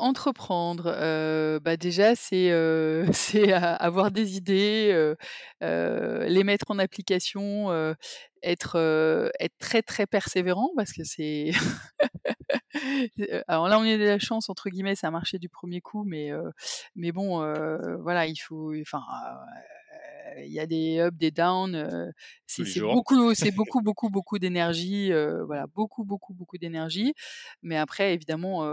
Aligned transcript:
entreprendre, 0.00 0.92
heu, 0.96 1.60
bah, 1.60 1.76
déjà 1.76 2.14
c'est, 2.16 2.50
a 3.52 3.74
avoir 3.74 4.10
des 4.10 4.36
idées, 4.36 4.90
heu, 4.92 5.16
les 6.26 6.44
mettre 6.44 6.70
en 6.70 6.78
application, 6.78 7.70
être, 8.42 8.76
être 9.40 9.58
très, 9.58 9.82
très 9.82 10.06
persévérant 10.06 10.70
parce 10.76 10.92
que 10.92 11.04
c'est 11.04 11.52
alors 13.48 13.68
là, 13.68 13.78
on 13.78 13.82
a 13.82 13.88
eu 13.94 13.98
de 13.98 14.04
la 14.04 14.18
«chance» 14.18 14.48
entre 14.48 14.70
guillemets, 14.70 14.96
ça 14.96 15.08
a 15.08 15.10
marché 15.10 15.38
du 15.38 15.48
premier 15.48 15.80
coup, 15.80 16.04
mais 16.04 16.30
mais 16.96 17.12
bon, 17.12 17.38
voilà, 18.02 18.26
il 18.26 18.36
faut 18.36 18.72
enfin, 18.80 19.02
il 20.38 20.52
y 20.52 20.60
a 20.60 20.66
des 20.66 20.98
ups, 21.06 21.16
des 21.18 21.30
downs, 21.30 22.12
c'est 22.46 22.80
beaucoup 22.82 23.34
c'est 23.34 23.50
beaucoup, 23.52 23.80
beaucoup, 23.82 24.10
beaucoup 24.10 24.38
d'énergie, 24.38 25.12
voilà, 25.46 25.66
beaucoup, 25.66 26.04
beaucoup, 26.04 26.34
beaucoup 26.34 26.58
d'énergie. 26.58 27.14
Mais 27.62 27.76
après 27.76 28.14
évidemment, 28.14 28.64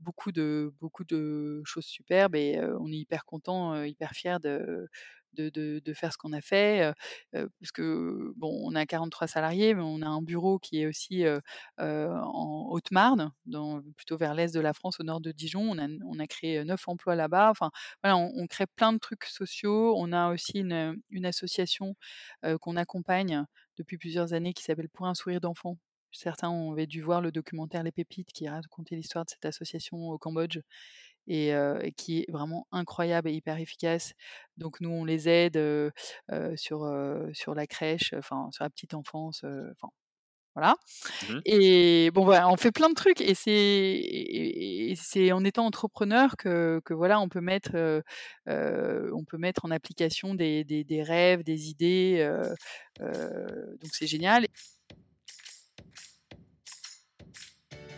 beaucoup 0.00 0.32
de 0.32 0.72
beaucoup 0.80 1.04
de 1.04 1.62
choses 1.64 1.84
superbes 1.86 2.34
et 2.36 2.60
on 2.80 2.88
est 2.92 2.96
hyper 2.96 3.24
content, 3.24 3.82
hyper 3.84 4.12
fiers 4.12 4.38
de 4.42 4.88
de 5.34 5.50
de 5.84 5.94
faire 5.94 6.12
ce 6.12 6.18
qu'on 6.18 6.32
a 6.32 6.40
fait, 6.40 6.92
parce 7.32 7.70
que 7.72 8.32
bon, 8.36 8.50
on 8.64 8.74
a 8.74 8.84
43 8.86 9.28
salariés, 9.28 9.74
mais 9.74 9.82
on 9.82 10.02
a 10.02 10.06
un 10.08 10.22
bureau 10.22 10.58
qui 10.58 10.80
est 10.82 10.86
aussi, 10.86 11.24
en 11.78 12.66
Haute-Marne, 12.70 13.32
plutôt 13.96 14.16
vers 14.16 14.34
l'est 14.34 14.54
de 14.54 14.60
la 14.60 14.72
France, 14.72 15.00
au 15.00 15.04
nord 15.04 15.20
de 15.20 15.32
Dijon. 15.32 15.62
On 15.70 15.78
a 15.78 15.86
on 16.04 16.18
a 16.18 16.26
créé 16.26 16.64
9 16.64 16.88
emplois 16.88 17.14
là-bas. 17.16 17.50
Enfin, 17.50 17.70
voilà, 18.02 18.16
on 18.16 18.46
crée 18.46 18.66
plein 18.66 18.92
de 18.92 18.98
trucs 18.98 19.24
sociaux. 19.24 19.94
On 19.96 20.12
a 20.12 20.32
aussi 20.32 20.58
une, 20.60 21.00
une 21.10 21.26
association, 21.26 21.94
qu'on 22.60 22.76
accompagne 22.76 23.44
depuis 23.76 23.98
plusieurs 23.98 24.32
années 24.34 24.52
qui 24.54 24.62
s'appelle 24.64 24.88
Pour 24.88 25.06
un 25.06 25.14
sourire 25.14 25.40
d'enfant. 25.40 25.78
Certains 26.12 26.50
ont 26.50 26.72
avaient 26.72 26.86
dû 26.86 27.02
voir 27.02 27.20
le 27.20 27.32
documentaire 27.32 27.82
Les 27.82 27.92
Pépites 27.92 28.32
qui 28.32 28.48
racontait 28.48 28.96
l'histoire 28.96 29.24
de 29.24 29.30
cette 29.30 29.44
association 29.46 30.08
au 30.10 30.18
Cambodge 30.18 30.58
et 31.28 31.52
qui 31.96 32.20
est 32.20 32.30
vraiment 32.30 32.66
incroyable 32.72 33.28
et 33.30 33.34
hyper 33.34 33.58
efficace. 33.58 34.12
Donc 34.56 34.80
nous, 34.80 34.90
on 34.90 35.04
les 35.04 35.28
aide, 35.28 35.58
sur, 36.56 36.90
sur 37.32 37.54
la 37.54 37.66
crèche, 37.66 38.14
enfin 38.16 38.48
sur 38.52 38.64
la 38.64 38.70
petite 38.70 38.94
enfance, 38.94 39.44
enfin 39.72 39.88
voilà 40.56 40.74
Mmh 41.22 41.32
mh. 41.36 41.42
et 41.46 42.10
bon 42.12 42.24
voilà, 42.24 42.48
on 42.50 42.56
fait 42.56 42.72
plein 42.72 42.88
de 42.90 42.94
trucs 42.94 43.20
et 43.20 43.34
c'est 44.96 45.32
en 45.32 45.44
étant 45.44 45.66
entrepreneur 45.66 46.36
que 46.36 46.80
que 46.84 46.94
voilà, 46.94 47.20
on 47.20 47.28
peut 47.28 47.40
mettre, 47.40 48.02
on 48.46 49.24
peut 49.26 49.38
mettre 49.38 49.64
en 49.64 49.70
application 49.70 50.34
des 50.34 50.64
des 50.64 50.84
des 50.84 51.02
rêves, 51.02 51.42
des 51.44 51.70
idées, 51.70 52.28
donc 53.00 53.90
c'est 53.92 54.06
génial. 54.06 54.46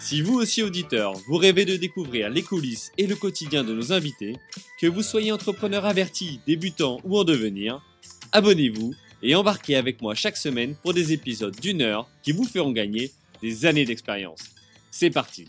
Si 0.00 0.22
vous 0.22 0.34
aussi 0.34 0.62
auditeur, 0.62 1.14
vous 1.26 1.36
rêvez 1.36 1.64
de 1.64 1.76
découvrir 1.76 2.30
les 2.30 2.42
coulisses 2.42 2.92
et 2.98 3.08
le 3.08 3.16
quotidien 3.16 3.64
de 3.64 3.74
nos 3.74 3.92
invités, 3.92 4.36
que 4.80 4.86
vous 4.86 5.02
soyez 5.02 5.32
entrepreneur 5.32 5.84
averti, 5.84 6.40
débutant 6.46 7.00
ou 7.02 7.18
en 7.18 7.24
devenir, 7.24 7.84
abonnez-vous 8.30 8.94
et 9.22 9.34
embarquez 9.34 9.74
avec 9.74 10.00
moi 10.00 10.14
chaque 10.14 10.36
semaine 10.36 10.76
pour 10.82 10.94
des 10.94 11.12
épisodes 11.12 11.58
d'une 11.60 11.82
heure 11.82 12.08
qui 12.22 12.30
vous 12.30 12.44
feront 12.44 12.70
gagner 12.70 13.10
des 13.42 13.66
années 13.66 13.84
d'expérience. 13.84 14.54
C'est 14.92 15.10
parti 15.10 15.48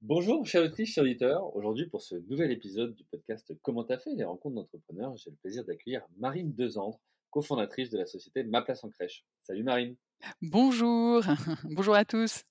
Bonjour 0.00 0.44
chers 0.44 0.64
auditrices, 0.64 0.94
chers 0.94 1.04
auditeurs. 1.04 1.54
Aujourd'hui 1.54 1.86
pour 1.86 2.02
ce 2.02 2.16
nouvel 2.28 2.50
épisode 2.50 2.96
du 2.96 3.04
podcast 3.04 3.54
Comment 3.62 3.84
t'as 3.84 3.98
fait 3.98 4.16
les 4.16 4.24
rencontres 4.24 4.56
d'entrepreneurs, 4.56 5.16
j'ai 5.16 5.30
le 5.30 5.36
plaisir 5.36 5.64
d'accueillir 5.64 6.02
Marine 6.18 6.52
Dezandre, 6.52 6.98
cofondatrice 7.30 7.90
de 7.90 7.98
la 7.98 8.06
société 8.06 8.42
Ma 8.42 8.62
Place 8.62 8.82
en 8.82 8.90
Crèche. 8.90 9.24
Salut 9.44 9.62
Marine 9.62 9.94
Bonjour, 10.40 11.22
bonjour 11.64 11.94
à 11.94 12.04
tous. 12.04 12.42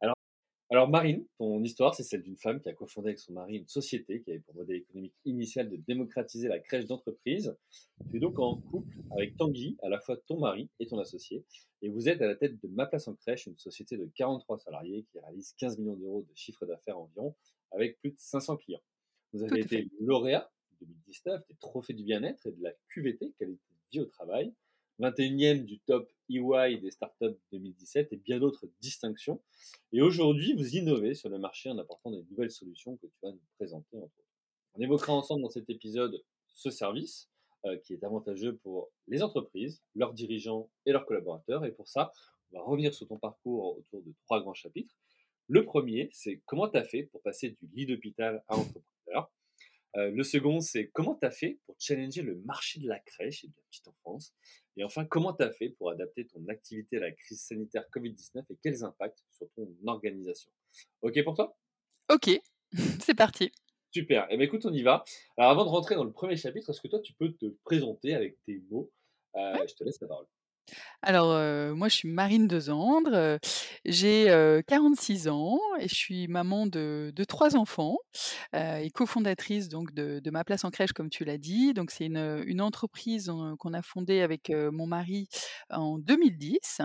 Alors 0.00 0.16
Alors 0.70 0.88
Marine, 0.88 1.24
ton 1.38 1.62
histoire, 1.62 1.94
c'est 1.94 2.02
celle 2.02 2.22
d'une 2.22 2.36
femme 2.36 2.60
qui 2.60 2.68
a 2.68 2.72
cofondé 2.72 3.10
avec 3.10 3.18
son 3.18 3.32
mari 3.32 3.58
une 3.58 3.68
société 3.68 4.22
qui 4.22 4.30
avait 4.30 4.40
pour 4.40 4.56
modèle 4.56 4.78
économique 4.78 5.14
initial 5.24 5.70
de 5.70 5.76
démocratiser 5.76 6.48
la 6.48 6.58
crèche 6.58 6.86
d'entreprise. 6.86 7.56
Tu 8.10 8.16
es 8.16 8.20
donc 8.20 8.38
en 8.38 8.56
couple 8.56 8.96
avec 9.16 9.36
Tanguy, 9.36 9.76
à 9.82 9.88
la 9.88 10.00
fois 10.00 10.16
ton 10.26 10.40
mari 10.40 10.68
et 10.80 10.86
ton 10.86 10.98
associé, 10.98 11.44
et 11.80 11.88
vous 11.88 12.08
êtes 12.08 12.20
à 12.22 12.26
la 12.26 12.34
tête 12.34 12.60
de 12.60 12.68
Ma 12.68 12.86
Place 12.86 13.08
en 13.08 13.14
Crèche, 13.14 13.46
une 13.46 13.56
société 13.56 13.96
de 13.96 14.10
43 14.16 14.58
salariés 14.58 15.06
qui 15.12 15.20
réalise 15.20 15.54
15 15.58 15.78
millions 15.78 15.96
d'euros 15.96 16.26
de 16.28 16.34
chiffre 16.34 16.66
d'affaires 16.66 16.98
environ, 16.98 17.36
avec 17.70 18.00
plus 18.00 18.10
de 18.10 18.18
500 18.18 18.56
clients. 18.56 18.82
Vous 19.32 19.44
avez 19.44 19.60
été 19.60 19.88
lauréat 20.00 20.50
2019 20.80 21.46
des 21.48 21.54
trophées 21.56 21.94
du 21.94 22.02
bien-être 22.02 22.46
et 22.46 22.52
de 22.52 22.62
la 22.62 22.72
QVT, 22.88 23.32
qualité 23.38 23.62
de 23.70 23.90
vie 23.92 24.00
au 24.00 24.06
travail, 24.06 24.52
21e 25.00 25.64
du 25.64 25.78
top 25.80 26.10
EY 26.28 26.78
des 26.78 26.90
startups 26.90 27.38
2017 27.52 28.12
et 28.12 28.16
bien 28.16 28.38
d'autres 28.38 28.66
distinctions. 28.80 29.40
Et 29.92 30.02
aujourd'hui, 30.02 30.54
vous 30.54 30.76
innovez 30.76 31.14
sur 31.14 31.28
le 31.28 31.38
marché 31.38 31.70
en 31.70 31.78
apportant 31.78 32.10
des 32.10 32.22
nouvelles 32.30 32.50
solutions 32.50 32.96
que 32.96 33.06
tu 33.06 33.18
vas 33.22 33.30
nous 33.30 33.40
présenter. 33.56 33.96
On 34.74 34.80
évoquera 34.80 35.12
ensemble 35.12 35.42
dans 35.42 35.50
cet 35.50 35.70
épisode 35.70 36.22
ce 36.54 36.70
service 36.70 37.30
euh, 37.64 37.76
qui 37.78 37.94
est 37.94 38.04
avantageux 38.04 38.56
pour 38.56 38.90
les 39.06 39.22
entreprises, 39.22 39.82
leurs 39.94 40.12
dirigeants 40.12 40.70
et 40.86 40.92
leurs 40.92 41.06
collaborateurs. 41.06 41.64
Et 41.64 41.72
pour 41.72 41.88
ça, 41.88 42.12
on 42.52 42.58
va 42.58 42.64
revenir 42.64 42.94
sur 42.94 43.06
ton 43.06 43.18
parcours 43.18 43.78
autour 43.78 44.02
de 44.02 44.12
trois 44.24 44.40
grands 44.40 44.54
chapitres. 44.54 44.94
Le 45.48 45.64
premier, 45.64 46.10
c'est 46.12 46.42
comment 46.44 46.68
tu 46.68 46.76
as 46.76 46.84
fait 46.84 47.04
pour 47.04 47.22
passer 47.22 47.50
du 47.50 47.68
lead 47.72 47.90
hôpital 47.90 48.44
à 48.48 48.56
entrepreneur? 48.56 49.30
Euh, 49.96 50.10
le 50.10 50.22
second, 50.22 50.60
c'est 50.60 50.88
comment 50.88 51.14
tu 51.14 51.26
as 51.26 51.30
fait 51.30 51.58
pour 51.66 51.74
challenger 51.78 52.22
le 52.22 52.36
marché 52.44 52.80
de 52.80 52.86
la 52.86 52.98
crèche 52.98 53.44
et 53.44 53.48
de 53.48 53.54
la 53.56 53.62
petite 53.70 53.88
enfance? 53.88 54.34
Et 54.78 54.84
enfin, 54.84 55.04
comment 55.04 55.32
tu 55.32 55.42
as 55.42 55.50
fait 55.50 55.70
pour 55.70 55.90
adapter 55.90 56.26
ton 56.26 56.46
activité 56.48 56.98
à 56.98 57.00
la 57.00 57.10
crise 57.12 57.40
sanitaire 57.42 57.84
Covid-19 57.92 58.44
et 58.50 58.56
quels 58.62 58.84
impacts 58.84 59.24
sur 59.32 59.48
ton 59.56 59.68
organisation? 59.86 60.52
OK 61.02 61.22
pour 61.24 61.34
toi? 61.34 61.56
OK, 62.10 62.30
c'est 63.00 63.14
parti. 63.16 63.50
Super. 63.92 64.26
Eh 64.30 64.36
bien, 64.36 64.46
écoute, 64.46 64.64
on 64.66 64.72
y 64.72 64.82
va. 64.82 65.04
Alors, 65.36 65.50
avant 65.50 65.64
de 65.64 65.70
rentrer 65.70 65.94
dans 65.94 66.04
le 66.04 66.12
premier 66.12 66.36
chapitre, 66.36 66.70
est-ce 66.70 66.80
que 66.80 66.88
toi, 66.88 67.00
tu 67.00 67.12
peux 67.14 67.32
te 67.32 67.46
présenter 67.64 68.14
avec 68.14 68.38
tes 68.44 68.62
mots? 68.70 68.92
Ouais. 69.34 69.62
Euh, 69.62 69.66
Je 69.66 69.74
te 69.74 69.82
laisse 69.82 70.00
la 70.00 70.08
parole. 70.08 70.26
Alors, 71.02 71.28
moi, 71.76 71.88
je 71.88 71.94
suis 71.94 72.08
Marine 72.08 72.48
Dezandre, 72.48 73.38
j'ai, 73.84 74.30
heu, 74.30 74.62
46 74.66 75.28
ans 75.28 75.58
et 75.78 75.88
je 75.88 75.94
suis 75.94 76.26
maman 76.28 76.66
de 76.66 77.12
de 77.14 77.24
3 77.24 77.56
enfants, 77.56 77.98
et 78.54 78.90
cofondatrice 78.90 79.68
de 79.68 80.30
Ma 80.30 80.44
Place 80.44 80.64
en 80.64 80.70
Crèche, 80.70 80.92
comme 80.92 81.10
tu 81.10 81.24
l'as 81.24 81.38
dit. 81.38 81.72
Donc 81.74 81.90
c'est 81.90 82.06
une, 82.06 82.60
entreprise, 82.60 83.30
qu'on 83.58 83.72
a 83.74 83.82
fondée 83.82 84.20
avec, 84.22 84.50
mon 84.50 84.86
mari 84.86 85.28
en 85.70 85.98
2010 85.98 86.80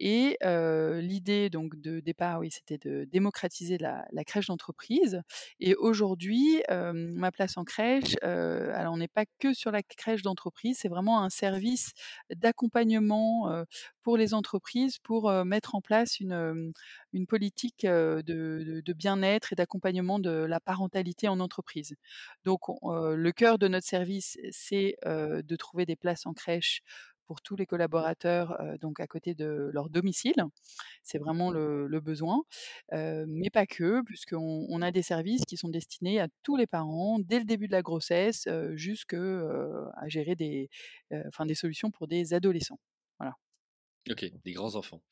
et 0.00 0.36
l'idée 1.00 1.48
donc 1.50 1.80
de 1.80 2.00
départ, 2.00 2.40
oui, 2.40 2.50
c'était 2.50 2.78
de 2.78 3.04
démocratiser 3.04 3.78
la 3.78 4.24
crèche 4.24 4.46
d'entreprise 4.46 5.20
et 5.60 5.74
aujourd'hui, 5.76 6.62
Ma 6.70 7.30
Place 7.30 7.56
en 7.56 7.64
Crèche, 7.64 8.16
alors 8.22 8.94
on 8.94 8.98
n'est 8.98 9.08
pas 9.08 9.24
que 9.38 9.54
sur 9.54 9.70
la 9.70 9.82
crèche 9.82 10.22
d'entreprise, 10.22 10.78
c'est 10.80 10.88
vraiment 10.88 11.22
un 11.22 11.30
service 11.30 11.92
d'accompagnement, 12.34 13.21
pour 14.02 14.16
les 14.16 14.34
entreprises 14.34 14.98
pour, 14.98 15.30
mettre 15.44 15.74
en 15.74 15.80
place 15.80 16.20
une, 16.20 16.72
politique, 17.28 17.84
de 17.86 18.22
de 18.26 18.80
de 18.84 18.92
bien-être 18.92 19.52
et 19.52 19.56
d'accompagnement 19.56 20.18
de 20.18 20.30
la 20.30 20.60
parentalité 20.60 21.28
en 21.28 21.40
entreprise. 21.40 21.94
Donc 22.44 22.60
le 22.82 23.30
cœur 23.32 23.58
de 23.58 23.68
notre 23.68 23.86
service, 23.86 24.38
c'est, 24.50 24.96
de 25.06 25.56
trouver 25.56 25.86
des 25.86 25.96
places 25.96 26.26
en 26.26 26.32
crèche 26.34 26.82
pour 27.26 27.40
tous 27.40 27.56
les 27.56 27.66
collaborateurs, 27.66 28.58
donc 28.80 29.00
à 29.00 29.06
côté 29.06 29.34
de 29.34 29.70
leur 29.72 29.88
domicile. 29.90 30.34
C'est 31.02 31.18
vraiment 31.18 31.50
le 31.50 31.86
le 31.86 32.00
besoin, 32.00 32.42
mais 32.92 33.50
pas 33.50 33.66
que, 33.66 34.02
puisqu'on 34.04 34.66
on 34.68 34.82
a 34.82 34.90
des 34.90 35.02
services 35.02 35.44
qui 35.46 35.56
sont 35.56 35.68
destinés 35.68 36.20
à 36.20 36.28
tous 36.42 36.56
les 36.56 36.66
parents 36.66 37.18
dès 37.20 37.38
le 37.38 37.44
début 37.44 37.68
de 37.68 37.72
la 37.72 37.82
grossesse, 37.82 38.46
heu, 38.48 38.76
jusque, 38.76 39.14
heu, 39.14 39.86
à 39.96 40.08
gérer 40.08 40.34
des, 40.36 40.68
enfin 41.28 41.46
des 41.46 41.54
solutions 41.54 41.90
pour 41.90 42.08
des 42.08 42.34
adolescents. 42.34 42.78
Ok, 44.10 44.24
des 44.44 44.52
grands 44.52 44.74
enfants. 44.74 45.02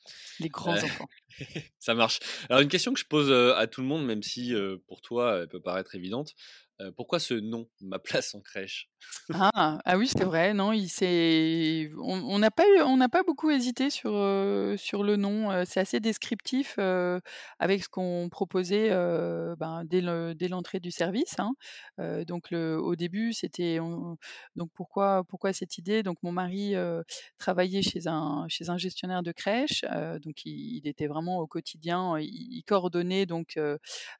les 0.40 0.46
Euh, 0.46 0.50
grands 0.50 0.82
enfants. 0.82 1.08
ça 1.78 1.94
marche. 1.94 2.18
Alors, 2.48 2.60
une 2.60 2.68
question 2.68 2.92
que 2.92 2.98
je 2.98 3.04
pose 3.06 3.30
euh, 3.30 3.54
à 3.56 3.66
tout 3.66 3.82
le 3.82 3.86
monde, 3.86 4.04
même 4.04 4.22
si 4.22 4.54
euh, 4.54 4.78
pour 4.88 5.00
toi, 5.00 5.40
elle 5.42 5.48
peut 5.48 5.60
paraître 5.60 5.94
évidente. 5.94 6.34
Pourquoi 6.96 7.18
ce 7.20 7.34
nom, 7.34 7.68
Ma 7.80 7.98
place 7.98 8.34
en 8.34 8.40
crèche? 8.40 8.90
Ah! 9.32 9.78
Ah 9.84 9.96
oui, 9.96 10.08
c'est 10.08 10.24
vrai, 10.24 10.52
non, 10.54 10.72
il 10.72 10.88
on 11.98 12.38
n'a 12.38 12.50
pas 12.50 12.64
on 12.84 12.98
pas 13.08 13.22
beaucoup 13.22 13.50
hésité 13.50 13.90
sur, 13.90 14.10
sur 14.78 15.02
le 15.04 15.16
nom, 15.16 15.64
c'est 15.64 15.80
assez 15.80 16.00
descriptif, 16.00 16.78
avec 17.58 17.84
ce 17.84 17.88
qu'on 17.88 18.28
proposait, 18.30 18.90
ben, 19.58 19.84
dès 19.84 20.00
le 20.00 20.34
dès 20.34 20.48
l'entrée 20.48 20.80
du 20.80 20.90
service, 20.90 21.34
hein. 21.38 21.52
Donc 22.26 22.52
au 22.52 22.96
début, 22.96 23.32
c'était 23.32 23.78
on 23.80 24.16
donc 24.56 24.70
pourquoi 24.74 25.24
pourquoi 25.28 25.52
cette 25.52 25.78
idée? 25.78 26.02
Donc 26.02 26.18
mon 26.22 26.32
mari, 26.32 26.74
travaillait 27.38 27.82
chez 27.82 28.06
un 28.06 28.46
chez 28.48 28.68
un 28.70 28.78
gestionnaire 28.78 29.22
de 29.22 29.32
crèche, 29.32 29.84
donc 30.22 30.44
il 30.44 30.86
était 30.86 31.06
vraiment 31.06 31.38
au 31.38 31.46
quotidien, 31.46 32.18
il 32.18 32.28
il 32.52 32.64
coordonnait 32.64 33.26
donc 33.26 33.58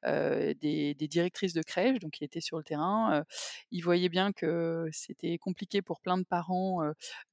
des 0.05 0.95
directrices 1.09 1.53
de 1.53 1.63
crèche, 1.63 1.99
donc 1.99 2.21
il 2.21 2.25
était 2.25 2.41
le 2.59 2.65
terrain, 2.65 3.21
heu, 3.21 3.25
il 3.71 3.81
voyait 3.83 4.09
bien 4.09 4.33
que 4.33 4.89
c'était 4.93 5.39
compliqué 5.39 5.83
pour 5.83 6.01
plein 6.01 6.19
de 6.19 6.25
parents, 6.25 6.83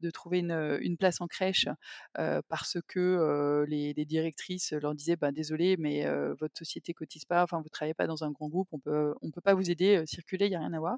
de 0.02 0.10
trouver 0.12 0.40
une, 0.40 0.98
place 0.98 1.22
en 1.22 1.28
crèche, 1.28 1.68
parce 2.50 2.78
que, 2.88 3.66
les 3.68 3.94
directrices 4.06 4.74
leur 4.74 4.96
disaient: 4.96 5.16
«Bah, 5.16 5.32
désolé, 5.32 5.78
mais 5.78 6.06
votre 6.40 6.58
société 6.58 6.94
cotise 6.94 7.26
pas, 7.26 7.44
enfin 7.44 7.62
vous 7.62 7.70
travaillez 7.70 7.94
pas 7.94 8.08
dans 8.08 8.24
un 8.24 8.32
grand 8.32 8.48
groupe, 8.50 8.68
on 8.72 8.80
peut 8.80 9.14
on 9.22 9.32
peut 9.32 9.42
pas 9.42 9.54
vous 9.56 9.70
aider, 9.72 9.98
heu, 9.98 10.06
circulez, 10.06 10.46
il 10.48 10.52
y 10.52 10.56
a 10.56 10.60
rien 10.60 10.74
à 10.74 10.80
voir» 10.80 10.98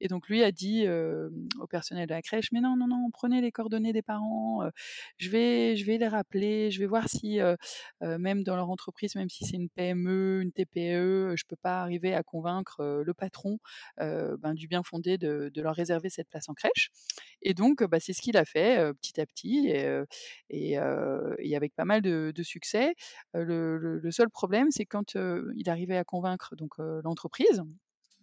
et 0.00 0.08
donc 0.08 0.28
lui 0.28 0.42
a 0.42 0.52
dit, 0.52 0.86
au 1.60 1.66
personnel 1.68 2.06
de 2.08 2.14
la 2.14 2.22
crèche: 2.22 2.52
«Mais 2.52 2.60
non, 2.60 2.76
non, 2.76 2.86
non, 2.88 3.10
prenez 3.12 3.40
les 3.40 3.52
coordonnées 3.52 3.92
des 3.92 4.02
parents, 4.02 4.62
je 5.18 5.30
vais 5.30 5.76
je 5.76 5.84
vais 5.86 5.98
les 5.98 6.08
rappeler, 6.08 6.70
je 6.70 6.80
vais 6.80 6.86
voir 6.86 7.08
si, 7.08 7.38
même 8.02 8.42
dans 8.44 8.56
leur 8.56 8.70
entreprise, 8.70 9.14
même 9.16 9.28
si 9.30 9.44
c'est 9.46 9.56
une 9.56 9.68
PME, 9.70 10.42
une 10.42 10.52
TPE, 10.52 11.34
je 11.36 11.44
peux 11.48 11.56
pas 11.56 11.80
arriver 11.82 12.14
à 12.14 12.22
convaincre, 12.22 13.02
le 13.04 13.14
patron, 13.14 13.58
ben, 13.98 14.54
du 14.54 14.68
bien-fondé 14.68 15.18
de 15.18 15.50
de 15.52 15.62
leur 15.62 15.74
réserver 15.74 16.10
cette 16.10 16.28
place 16.28 16.48
en 16.48 16.54
crèche» 16.54 16.90
et 17.42 17.54
donc 17.54 17.82
bah, 17.84 18.00
c'est 18.00 18.12
ce 18.12 18.22
qu'il 18.22 18.36
a 18.36 18.44
fait, 18.44 18.80
heu, 18.80 18.94
petit 18.94 19.20
à 19.20 19.26
petit 19.26 19.68
et 20.50 20.78
heu 20.78 21.36
et 21.38 21.56
avec 21.56 21.74
pas 21.74 21.84
mal 21.84 22.02
de 22.02 22.42
succès. 22.42 22.94
Le 23.34 23.78
le 23.78 24.10
seul 24.10 24.30
problème, 24.30 24.70
c'est 24.70 24.86
quand, 24.86 25.14
il 25.56 25.68
arrivait 25.70 25.96
à 25.96 26.04
convaincre 26.04 26.56
donc 26.56 26.74
l'entreprise, 26.78 27.62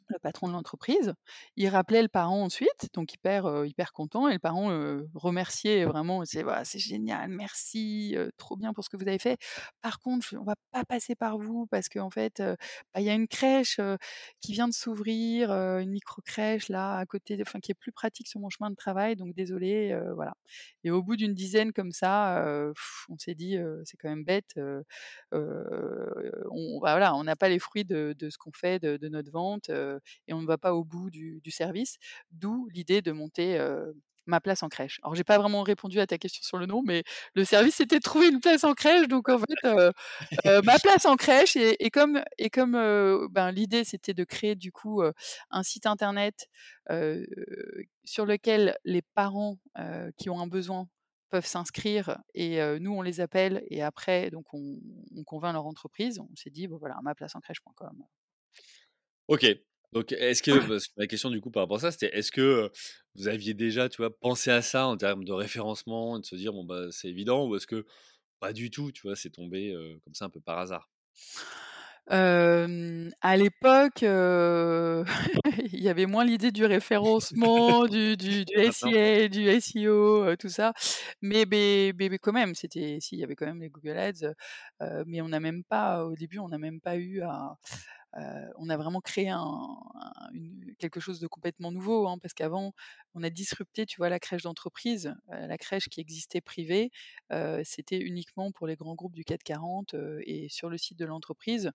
le 0.09 0.19
patron 0.19 0.48
de 0.48 0.54
l'entreprise, 0.54 1.13
il 1.56 1.68
rappelait 1.69 2.01
le 2.01 2.07
parent 2.09 2.44
ensuite, 2.44 2.89
donc 2.94 3.13
hyper, 3.13 3.65
hyper 3.65 3.92
content 3.94 4.27
et 4.30 4.33
le 4.33 4.39
parent, 4.39 4.69
remerciait 5.15 5.86
vraiment, 5.86 6.24
c'est: 6.25 6.44
«Waouh, 6.44 6.62
c'est 6.63 6.80
génial, 6.80 7.30
merci, 7.30 8.15
trop 8.38 8.56
bien 8.57 8.74
pour 8.74 8.83
ce 8.83 8.89
que 8.89 8.98
vous 8.98 9.07
avez 9.07 9.19
fait. 9.19 9.38
Par 9.81 10.00
contre, 10.00 10.36
on 10.39 10.44
va 10.44 10.56
pas 10.71 10.83
passer 10.86 11.15
par 11.15 11.38
vous 11.39 11.68
parce 11.68 11.89
qu'en 11.89 12.09
fait, 12.09 12.42
bah, 12.42 13.00
il 13.01 13.04
y 13.04 13.09
a 13.09 13.13
une 13.15 13.27
crèche, 13.27 13.80
qui 14.42 14.54
vient 14.54 14.68
de 14.68 14.74
s'ouvrir, 14.74 15.51
une 15.51 15.92
micro 15.92 16.21
crèche 16.24 16.69
là 16.69 16.98
à 16.98 17.06
côté 17.06 17.38
enfin 17.42 17.59
qui 17.59 17.71
est 17.71 17.75
plus 17.75 17.92
pratique 17.92 18.27
sur 18.27 18.39
mon 18.39 18.50
chemin 18.50 18.69
de 18.71 18.75
travail, 18.75 19.15
donc 19.15 19.33
désolé», 19.36 19.98
voilà 20.15 20.33
et 20.83 20.92
au 20.92 21.04
bout 21.04 21.15
d'une 21.18 21.33
dizaine 21.33 21.74
comme 21.74 21.92
ça, 21.92 22.45
on 23.09 23.18
s'est 23.18 23.36
dit, 23.36 23.57
«C'est 23.86 23.98
quand 23.98 24.09
même 24.09 24.24
bête, 24.25 24.54
on 25.31 26.80
bah, 26.81 26.92
voilà, 26.94 27.13
n'a 27.24 27.36
pas 27.36 27.50
les 27.50 27.59
fruits 27.59 27.86
de 27.86 28.15
ce 28.30 28.38
qu'on 28.38 28.51
fait, 28.54 28.80
de 28.81 29.07
notre 29.09 29.31
vente, 29.31 29.69
et 30.27 30.33
on 30.33 30.41
ne 30.41 30.47
va 30.47 30.57
pas 30.57 30.73
au 30.73 30.83
bout 30.83 31.09
du 31.09 31.41
service». 31.51 31.97
D'où 32.31 32.67
l'idée 32.73 33.01
de 33.01 33.11
monter, 33.11 33.57
heu, 33.59 33.95
Ma 34.29 34.41
place 34.41 34.61
en 34.61 34.67
crèche. 34.67 34.99
Alors 35.03 35.15
j'ai 35.15 35.23
pas 35.23 35.38
vraiment 35.38 35.63
répondu 35.63 36.01
à 36.01 36.05
ta 36.05 36.17
question 36.17 36.44
sur 36.44 36.57
le 36.57 36.65
nom, 36.65 36.81
mais 36.83 37.03
le 37.33 37.45
service 37.45 37.75
c'était 37.75 37.95
de 37.99 38.03
trouver 38.03 38.27
une 38.27 38.41
place 38.41 38.65
en 38.65 38.73
crèche, 38.73 39.07
donc 39.07 39.29
en 39.29 39.39
fait, 39.39 39.45
heu, 39.65 39.91
Ma 40.65 40.79
place 40.79 41.05
en 41.05 41.15
crèche 41.15 41.55
et 41.55 41.89
comme 41.91 42.21
et 42.38 42.49
comme, 42.49 42.73
ben, 43.31 43.51
l'idée 43.51 43.83
c'était 43.85 44.13
de 44.13 44.23
créer 44.25 44.55
du 44.55 44.71
coup, 44.73 45.01
un 45.51 45.63
site 45.63 45.85
internet, 45.85 46.47
sur 48.03 48.25
lequel 48.25 48.77
les 48.83 49.01
parents, 49.01 49.59
qui 50.17 50.29
ont 50.29 50.39
un 50.41 50.47
besoin 50.47 50.88
peuvent 51.29 51.45
s'inscrire 51.45 52.19
et 52.33 52.59
nous 52.79 52.94
on 52.94 53.01
les 53.01 53.21
appelle 53.21 53.63
et 53.69 53.81
après 53.83 54.29
donc 54.31 54.53
on 54.53 54.77
on 55.15 55.23
convainc 55.23 55.53
leur 55.53 55.65
entreprise. 55.67 56.19
On 56.19 56.35
s'est 56.35 56.49
dit: 56.49 56.67
«Bon 56.67 56.77
voilà, 56.77 56.97
maplaceencrèche.com». 57.03 58.03
OK. 59.27 59.45
Donc 59.93 60.11
est-ce 60.11 60.43
que 60.43 60.59
parce 60.67 60.87
que 60.87 60.93
la 60.97 61.07
question 61.07 61.29
du 61.29 61.39
coup 61.41 61.49
par 61.51 61.63
rapport 61.63 61.77
à 61.77 61.79
ça, 61.79 61.91
c'était 61.91 62.15
est-ce 62.17 62.31
que, 62.31 62.71
vous 63.15 63.27
aviez 63.27 63.53
déjà, 63.53 63.87
tu 63.89 63.97
vois, 63.97 64.15
pensé 64.17 64.51
à 64.51 64.61
ça 64.61 64.85
en 64.87 64.97
termes 64.97 65.23
de 65.23 65.31
référencement, 65.31 66.19
de 66.19 66.25
se 66.25 66.35
dire: 66.35 66.51
«Bon 66.53 66.65
bah, 66.65 66.87
c'est 66.91 67.07
évident» 67.09 67.47
ou 67.47 67.55
est-ce 67.55 67.67
que 67.67 67.85
pas 68.39 68.53
du 68.53 68.71
tout, 68.71 68.91
tu 68.91 69.03
vois, 69.03 69.15
c'est 69.17 69.29
tombé, 69.31 69.73
comme 70.05 70.15
ça 70.15 70.25
un 70.25 70.29
peu 70.31 70.41
par 70.41 70.59
hasard? 70.59 70.87
Hem, 72.09 73.11
à 73.21 73.35
l'époque, 73.35 74.01
il 75.73 75.81
y 75.81 75.89
avait 75.89 76.05
moins 76.05 76.23
l'idée 76.23 76.51
du 76.51 76.63
référencement, 76.65 77.85
du 77.87 78.15
du? 78.15 78.45
SIA, 78.71 79.27
du 79.27 79.47
SEO, 79.49 80.23
heu, 80.25 80.37
tout 80.37 80.47
ça. 80.49 80.73
Mais 81.21 81.45
beh 81.45 81.91
beh, 81.93 82.17
quand 82.19 82.31
même, 82.31 82.55
c'était 82.55 82.99
si, 83.01 83.15
il 83.17 83.19
y 83.19 83.23
avait 83.25 83.35
quand 83.35 83.45
même 83.45 83.59
les 83.61 83.69
Google 83.69 83.97
Ads, 83.97 84.33
mais 85.05 85.21
on 85.21 85.27
n'a 85.29 85.39
même 85.41 85.63
pas 85.65 86.05
au 86.05 86.15
début, 86.15 86.39
on 86.39 86.47
n'a 86.47 86.57
même 86.57 86.79
pas 86.81 86.95
eu 86.97 87.21
à 87.21 87.55
on 88.57 88.69
a 88.69 88.77
vraiment 88.77 89.01
créé 89.01 89.30
un 89.30 89.39
un 89.39 90.30
une 90.33 90.75
quelque 90.80 91.00
chose 91.00 91.19
de 91.19 91.27
complètement 91.27 91.71
nouveau, 91.71 92.07
hein, 92.07 92.18
parce 92.19 92.33
qu'avant, 92.33 92.74
on 93.15 93.24
a 93.24 93.30
disrupté, 93.30 93.86
tu 93.86 93.98
vois, 93.98 94.09
la 94.09 94.19
crèche 94.19 94.44
d'entreprise. 94.44 95.07
Heu, 95.33 95.48
la 95.48 95.57
crèche 95.57 95.89
qui 95.89 96.01
existait 96.01 96.42
privée, 96.42 96.92
heu, 97.33 97.62
c'était 97.65 98.00
uniquement 98.00 98.51
pour 98.51 98.68
les 98.68 98.75
grands 98.75 98.95
groupes 98.95 99.15
du 99.15 99.24
CAC 99.24 99.44
40, 99.44 99.94
heu 99.95 100.21
et 100.25 100.50
sur 100.50 100.69
le 100.69 100.77
site 100.77 100.98
de 101.00 101.06
l'entreprise. 101.06 101.71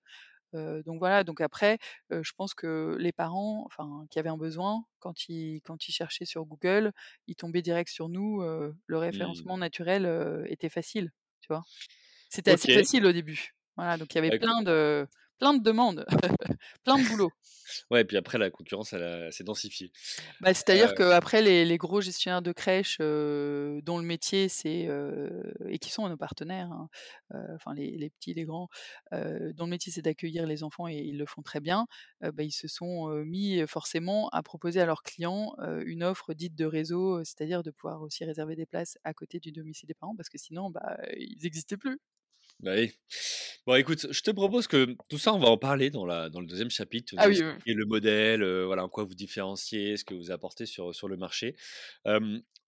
Donc 0.54 0.98
voilà, 0.98 1.24
donc 1.24 1.40
après, 1.40 1.78
je 2.10 2.32
pense 2.36 2.54
que 2.54 2.96
les 3.00 3.12
parents, 3.12 3.64
enfin, 3.66 4.06
qui 4.10 4.18
avaient 4.18 4.28
un 4.28 4.36
besoin, 4.36 4.84
quand 4.98 5.28
ils 5.28 5.60
quand 5.62 5.88
ils 5.88 5.92
cherchaient 5.92 6.26
sur 6.26 6.44
Google, 6.44 6.92
ils 7.26 7.36
tombaient 7.36 7.62
direct 7.62 7.90
sur 7.90 8.08
nous, 8.10 8.42
le 8.42 8.98
Mmh. 9.10 9.52
référencement 9.52 9.56
naturel, 9.58 10.44
était 10.48 10.68
facile, 10.68 11.12
tu 11.40 11.48
vois? 11.48 11.64
C'était 12.28 12.52
assez 12.52 12.68
facile 12.70 13.06
au 13.06 13.12
début. 13.12 13.54
Voilà, 13.76 13.96
donc 13.98 14.14
il 14.14 14.18
y 14.18 14.20
avait 14.20 14.32
plein 14.32 14.62
de 14.62 15.08
plein 15.42 15.54
de 15.54 15.62
demandes, 15.62 16.06
plein 16.84 16.98
de 17.00 17.06
boulot. 17.06 17.32
ouais 17.90 18.02
et 18.02 18.04
puis 18.04 18.16
après 18.16 18.38
la 18.38 18.50
concurrence 18.50 18.92
elle 18.92 19.32
s'est 19.32 19.44
densifiée. 19.44 19.92
Bah, 20.40 20.54
c'est-à-dire 20.54 20.92
Heu, 20.92 20.94
qu'après 20.94 21.42
les 21.42 21.64
les 21.64 21.76
gros 21.78 22.00
gestionnaires 22.00 22.42
de 22.42 22.52
crèches, 22.52 22.98
dont 22.98 23.98
le 23.98 24.02
métier 24.04 24.48
c'est, 24.48 24.88
et 25.68 25.78
qui 25.78 25.90
sont 25.90 26.08
nos 26.08 26.16
partenaires, 26.16 26.70
hein, 26.72 26.88
enfin 27.54 27.74
les 27.74 27.96
les 27.96 28.10
petits, 28.10 28.34
les 28.34 28.44
grands, 28.44 28.68
dont 29.12 29.64
le 29.64 29.70
métier 29.70 29.92
c'est 29.92 30.02
d'accueillir 30.02 30.46
les 30.46 30.62
enfants 30.64 30.88
et 30.88 30.96
ils 30.98 31.18
le 31.18 31.26
font 31.26 31.42
très 31.42 31.60
bien, 31.60 31.86
bah, 32.20 32.42
ils 32.42 32.52
se 32.52 32.68
sont, 32.68 33.08
mis, 33.24 33.62
forcément 33.68 34.28
à 34.30 34.42
proposer 34.42 34.80
à 34.80 34.86
leurs 34.86 35.02
clients, 35.02 35.54
une 35.84 36.02
offre 36.04 36.34
dite 36.34 36.54
de 36.54 36.64
réseau, 36.64 37.22
c'est-à-dire 37.24 37.62
de 37.62 37.70
pouvoir 37.70 38.02
aussi 38.02 38.24
réserver 38.24 38.56
des 38.56 38.66
places 38.66 38.98
à 39.04 39.14
côté 39.14 39.38
du 39.40 39.52
domicile 39.52 39.86
des 39.88 39.94
parents 39.94 40.16
parce 40.16 40.28
que 40.28 40.38
sinon, 40.38 40.70
bah, 40.70 40.98
ils 41.16 41.46
existaient 41.46 41.76
plus. 41.76 42.00
bah, 42.60 42.74
oui. 42.76 42.92
Bon 43.66 43.76
écoute, 43.76 44.08
je 44.10 44.22
te 44.22 44.30
propose 44.32 44.66
que 44.66 44.96
tout 45.08 45.18
ça 45.18 45.32
on 45.32 45.38
va 45.38 45.46
en 45.48 45.56
parler 45.56 45.90
dans 45.90 46.04
la 46.04 46.28
dans 46.28 46.40
le 46.40 46.46
deuxième 46.48 46.70
chapitre, 46.70 47.14
Ah 47.16 47.28
oui, 47.28 47.42
oui. 47.42 47.62
expliquer 47.62 47.74
le 47.74 47.86
modèle, 47.86 48.42
heu, 48.42 48.64
voilà 48.64 48.82
en 48.84 48.88
quoi 48.88 49.04
vous 49.04 49.14
différenciez, 49.14 49.96
ce 49.96 50.04
que 50.04 50.14
vous 50.14 50.32
apportez 50.32 50.66
sur, 50.66 50.92
sur 50.92 51.06
le 51.06 51.16
marché. 51.16 51.54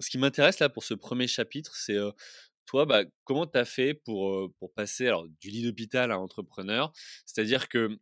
Ce 0.01 0.11
qui 0.11 0.19
m'intéresse 0.19 0.59
là 0.61 0.69
pour 0.69 0.85
ce 0.85 0.95
premier 0.95 1.27
chapitre, 1.29 1.75
c'est, 1.77 1.97
toi, 2.67 2.87
bah, 2.87 3.05
comment 3.25 3.47
tu 3.47 3.59
as 3.59 3.65
fait 3.65 3.95
pour, 3.95 4.53
passer 4.77 5.07
alors 5.09 5.27
du 5.41 5.51
lit 5.51 5.63
d'hôpital 5.65 6.13
à 6.13 6.19
entrepreneur? 6.21 6.93
C'est-à-dire 7.27 7.69
que, 7.69 7.99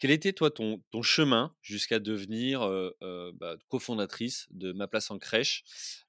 quel 0.00 0.10
était 0.12 0.32
toi 0.34 0.50
ton 0.50 0.82
ton 0.92 1.02
chemin 1.02 1.54
jusqu'à 1.62 2.00
devenir, 2.00 2.60
bah, 3.34 3.56
cofondatrice 3.68 4.46
de 4.50 4.72
Ma 4.72 4.88
Place 4.88 5.10
en 5.10 5.18
Crèche? 5.18 5.64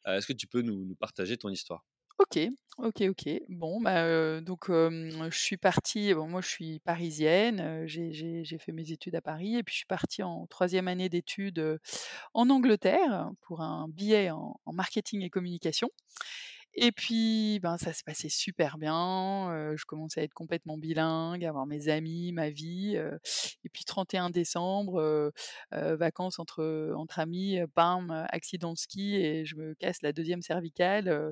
Est-ce 0.08 0.28
que 0.28 0.34
tu 0.34 0.48
peux 0.48 0.62
nous 0.64 0.86
nous 0.86 0.96
partager 0.96 1.38
ton 1.38 1.50
histoire? 1.50 1.84
OK, 2.22 2.40
OK, 2.78 3.02
OK. 3.10 3.30
Bon, 3.50 3.82
bah, 3.82 4.42
donc, 4.42 4.66
je 4.70 5.30
suis 5.38 5.58
partie 5.58 6.14
bon, 6.14 6.28
moi, 6.28 6.42
je 6.42 6.48
suis 6.48 6.80
parisienne, 6.80 7.84
j'ai 7.88 8.58
fait 8.60 8.72
mes 8.72 8.92
études 8.92 9.16
à 9.16 9.22
Paris 9.22 9.58
et 9.58 9.64
puis 9.64 9.74
je 9.74 9.78
suis 9.80 9.88
partie 9.88 10.22
en 10.22 10.46
troisième 10.48 10.88
année 10.88 11.10
d'études, 11.10 11.80
en 12.34 12.50
Angleterre 12.50 13.32
pour 13.42 13.62
un 13.62 13.88
billet 13.90 14.30
en 14.32 14.60
marketing 14.72 15.24
et 15.24 15.30
communication 15.30 15.90
et 16.74 16.92
puis, 16.92 17.60
ben, 17.62 17.78
ça 17.78 17.94
s'est 17.94 18.04
passé 18.06 18.30
super 18.30 18.78
bien, 18.78 19.74
je 19.76 19.86
commençais 19.86 20.22
à 20.22 20.24
être 20.24 20.34
complètement 20.34 20.78
bilingue, 20.78 21.44
à 21.46 21.50
avoir 21.50 21.66
mes 21.66 21.90
amis, 21.90 22.32
ma 22.34 22.50
vie, 22.50 22.96
et 23.64 23.70
puis 23.70 23.84
31 23.86 24.30
décembre, 24.30 25.32
vacances 25.72 26.40
entre, 26.40 26.94
entre 26.96 27.20
amis, 27.20 27.60
bam, 27.76 28.26
accident 28.30 28.74
de 28.74 28.78
ski 28.78 29.16
et 29.16 29.46
je 29.46 29.56
me 29.56 29.74
casse 29.76 30.02
la 30.02 30.14
deuxième 30.14 30.42
cervicale, 30.42 31.32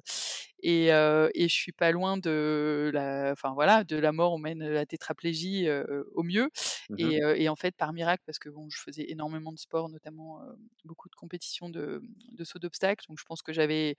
et 0.61 0.87
et 0.87 1.47
je 1.47 1.53
suis 1.53 1.71
pas 1.71 1.91
loin 1.91 2.17
de 2.17 2.91
la 2.93 3.31
enfin 3.33 3.53
voilà, 3.53 3.83
de 3.83 3.95
la 3.97 4.11
mort, 4.11 4.33
on 4.33 4.39
mène 4.39 4.67
la 4.67 4.85
tétraplégie, 4.85 5.67
au 6.13 6.23
mieux 6.23 6.49
Mmh 6.89 6.97
et 6.97 7.19
et 7.35 7.49
en 7.49 7.55
fait, 7.55 7.75
par 7.75 7.93
miracle, 7.93 8.23
parce 8.25 8.39
que 8.39 8.49
bon, 8.49 8.69
je 8.69 8.79
faisais 8.81 9.05
énormément 9.09 9.51
de 9.53 9.59
sport, 9.59 9.89
notamment, 9.89 10.41
beaucoup 10.85 11.09
de 11.09 11.15
compétitions 11.15 11.69
de 11.69 12.01
de 12.31 12.43
saut 12.43 12.59
d'obstacles, 12.59 13.05
donc 13.07 13.19
je 13.19 13.25
pense 13.25 13.41
que 13.41 13.53
j'avais 13.53 13.95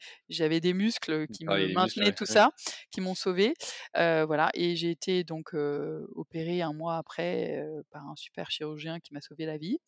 des 0.61 0.75
muscles 0.75 1.27
qui 1.31 1.45
Travailler 1.45 1.69
me 1.69 1.69
muscles, 1.75 2.05
maintenaient 2.07 2.13
tout 2.13 2.27
ouais. 2.29 2.37
ça, 2.37 2.51
qui 2.91 3.01
m'ont 3.01 3.15
sauvée. 3.15 3.55
Heu, 3.97 4.25
voilà 4.25 4.51
et 4.55 4.77
j'ai 4.77 4.91
été 4.91 5.25
donc, 5.25 5.55
opérée 5.55 6.63
1 6.63 6.73
mois 6.73 6.97
après, 6.97 7.63
par 7.91 8.07
un 8.09 8.17
super 8.17 8.51
chirurgien 8.51 9.01
qui 9.01 9.15
m'a 9.15 9.21
sauvé 9.21 9.47
la 9.47 9.59
vie. 9.59 9.79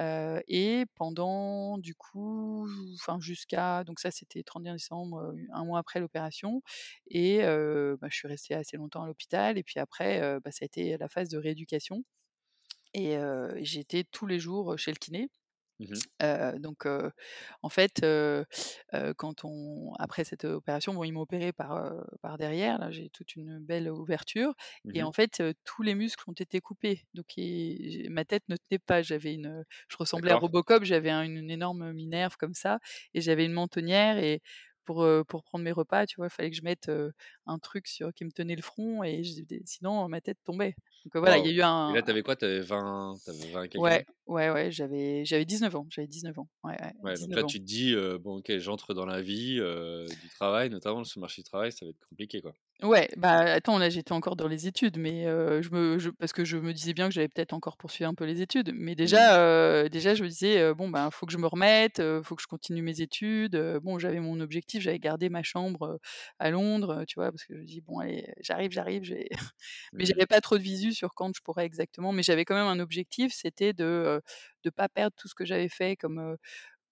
Et 0.00 0.86
pendant 0.96 1.78
du 1.78 1.94
coup, 1.94 2.66
enfin 2.94 3.18
jusqu'à 3.20 3.84
donc 3.84 4.00
ça 4.00 4.10
c'était 4.10 4.42
31 4.42 4.74
décembre, 4.74 5.34
1 5.52 5.64
mois 5.64 5.78
après 5.80 6.00
l'opération 6.00 6.62
et 7.10 7.40
bah, 7.42 8.08
je 8.10 8.16
suis 8.16 8.28
restée 8.28 8.54
assez 8.54 8.76
longtemps 8.78 9.02
à 9.04 9.06
l'hôpital 9.08 9.58
et 9.58 9.62
puis 9.64 9.80
après, 9.80 10.20
bah, 10.44 10.50
ça 10.52 10.64
a 10.64 10.66
été 10.66 10.96
la 10.98 11.08
phase 11.08 11.28
de 11.30 11.38
rééducation 11.38 12.04
et 12.94 13.16
j'étais 13.62 14.04
tous 14.04 14.26
les 14.26 14.38
jours 14.40 14.78
chez 14.78 14.92
le 14.92 14.98
kiné. 14.98 15.30
Mmh 15.80 16.02
donc 16.60 16.86
en 17.62 17.68
fait, 17.68 18.04
quand 19.16 19.44
on 19.44 19.92
après 19.98 20.24
cette 20.24 20.44
opération, 20.44 20.94
bon, 20.94 21.04
ils 21.04 21.12
m'ont 21.12 21.22
opérée 21.22 21.52
par, 21.52 21.92
par 22.22 22.38
derrière, 22.38 22.78
là, 22.78 22.90
j'ai 22.90 23.10
toute 23.10 23.36
une 23.36 23.58
belle 23.60 23.90
ouverture 23.90 24.54
Mmh 24.84 24.94
et 24.94 25.02
en 25.02 25.12
fait, 25.12 25.42
tous 25.64 25.82
les 25.82 25.94
muscles 25.94 26.24
ont 26.28 26.32
été 26.34 26.60
coupés. 26.60 27.02
Donc 27.14 27.26
et 27.36 28.06
ma 28.10 28.24
tête 28.24 28.44
ne 28.48 28.56
tenait 28.56 28.78
pas, 28.78 29.02
j'avais 29.02 29.34
une, 29.34 29.64
je 29.88 29.96
ressemblais 29.96 30.32
à. 30.32 30.36
Robocop, 30.36 30.84
j'avais 30.84 31.10
un 31.10 31.22
une 31.24 31.50
énorme 31.50 31.92
minerve 31.92 32.36
comme 32.36 32.54
ça 32.54 32.78
et 33.14 33.20
j'avais 33.20 33.44
une 33.46 33.52
mentonnière 33.52 34.18
et 34.18 34.42
pour, 34.84 35.06
pour 35.28 35.44
prendre 35.44 35.64
mes 35.64 35.72
repas, 35.72 36.06
tu 36.06 36.16
vois, 36.16 36.26
il 36.26 36.30
fallait 36.30 36.50
que 36.50 36.56
je 36.56 36.62
mette, 36.62 36.90
un 37.46 37.58
truc 37.58 37.86
sur 37.88 38.12
qui 38.14 38.24
me 38.24 38.30
tenait 38.32 38.56
le 38.56 38.62
front 38.62 39.02
et 39.04 39.22
j'étais 39.24 39.60
sinon 39.66 40.08
ma 40.08 40.20
tête 40.20 40.38
tombait. 40.44 40.74
Donc 41.04 41.16
voilà, 41.16 41.38
il 41.38 41.46
y 41.46 41.48
a 41.48 41.52
eu 41.52 41.62
et 41.86 41.92
un 41.92 41.92
là, 41.92 42.02
tu 42.02 42.10
avais 42.10 42.22
quoi? 42.22 42.36
Tu 42.36 42.44
avais 42.44 42.60
20 42.60 43.20
tu 43.24 43.30
avais 43.30 43.46
20 43.50 43.64
et 43.64 43.68
quelques 43.68 43.90
ouais, 43.90 44.04
ouais, 44.26 44.50
ouais, 44.50 44.70
j'avais 44.72 45.24
j'avais 45.24 45.44
19 45.44 45.74
ans, 45.76 45.86
j'avais 45.90 46.06
19 46.08 46.38
ans. 46.38 46.48
Ouais, 46.64 46.76
ouais, 46.82 46.92
Ouais, 47.02 47.18
donc 47.18 47.34
19 47.34 47.34
là, 47.34 47.42
ans. 47.42 47.44
tu 47.44 47.58
te 47.58 47.64
dis, 47.64 47.92
heu: 47.94 48.18
«Bon 48.18 48.38
OK, 48.38 48.56
j'entre 48.58 48.94
dans 48.94 49.06
la 49.06 49.20
vie, 49.22 49.58
heu, 49.58 50.14
du 50.16 50.28
travail, 50.28 50.70
notamment 50.70 51.02
sur 51.04 51.18
le 51.18 51.22
marché 51.22 51.42
du 51.42 51.44
travail, 51.48 51.72
ça 51.72 51.84
va 51.84 51.90
être 51.90 52.06
compliqué, 52.08 52.40
quoi». 52.40 52.54
Ouais, 52.82 53.08
bah, 53.16 53.38
attends, 53.38 53.78
là, 53.78 53.90
j'étais 53.90 54.10
encore 54.10 54.34
dans 54.34 54.48
les 54.48 54.66
études, 54.66 54.98
mais 54.98 55.24
heu, 55.28 55.62
je 55.62 55.70
me 55.70 56.00
je 56.00 56.10
parce 56.10 56.32
que 56.32 56.44
je 56.44 56.56
me 56.56 56.72
disais 56.72 56.92
bien 56.94 57.06
que 57.08 57.14
j'allais 57.14 57.28
peut-être 57.28 57.52
encore 57.52 57.76
poursuivre 57.76 58.10
un 58.10 58.14
peu 58.14 58.24
les 58.24 58.42
études, 58.42 58.72
mais 58.74 58.96
déjà, 58.96 59.38
heu, 59.84 59.88
déjà 59.88 60.16
je 60.16 60.24
me 60.24 60.28
disais, 60.28 60.74
«Bon, 60.74 60.88
ben, 60.90 61.08
faut 61.12 61.24
que 61.24 61.30
je 61.32 61.38
me 61.38 61.46
remette, 61.46 62.02
faut 62.24 62.34
que 62.34 62.42
je 62.42 62.48
continue 62.48 62.82
mes 62.82 63.00
études», 63.00 63.56
bon, 63.84 64.00
j'avais 64.00 64.18
mon 64.18 64.40
objectif, 64.40 64.82
j'avais 64.82 64.98
gardé 64.98 65.28
ma 65.28 65.44
chambre, 65.44 66.00
à 66.40 66.50
Londres, 66.50 67.04
tu 67.06 67.20
vois? 67.20 67.30
Parce 67.30 67.44
que 67.44 67.54
je 67.54 67.60
me 67.60 67.64
dis: 67.64 67.80
«Bon 67.82 68.00
allez, 68.00 68.26
j'arrive, 68.40 68.72
j'arrive, 68.72 69.04
je 69.04 69.14
vais» 69.14 69.28
mais 69.96 70.04
j'avais 70.04 70.26
pas 70.26 70.40
trop 70.40 70.58
de 70.58 70.62
visu 70.64 70.92
sur 70.92 71.14
quand 71.14 71.30
je 71.36 71.40
pourrais 71.42 71.64
exactement, 71.66 72.10
mais 72.10 72.24
j'avais 72.24 72.44
quand 72.44 72.56
même 72.56 72.66
un 72.66 72.80
objectif, 72.80 73.32
c'était 73.32 73.72
de, 73.74 74.20
de 74.64 74.70
pas 74.70 74.88
perdre 74.88 75.14
tout 75.16 75.28
ce 75.28 75.34
que 75.36 75.44
j'avais 75.44 75.68
fait 75.68 75.94
comme, 75.96 76.36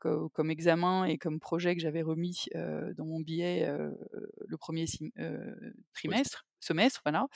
comme 0.01 0.51
examen 0.51 1.05
et 1.05 1.19
comme 1.19 1.41
projet 1.41 1.75
que 1.77 1.81
j'avais 1.83 2.03
remis, 2.03 2.47
dans 2.55 3.07
mon 3.07 3.21
billet, 3.21 3.67
le 4.49 4.57
1er 4.57 4.87
sim 4.87 5.11
heu, 5.19 5.75
Semestre. 5.95 6.41
trimestre 6.41 6.45
semestre, 6.63 7.01
voilà, 7.07 7.27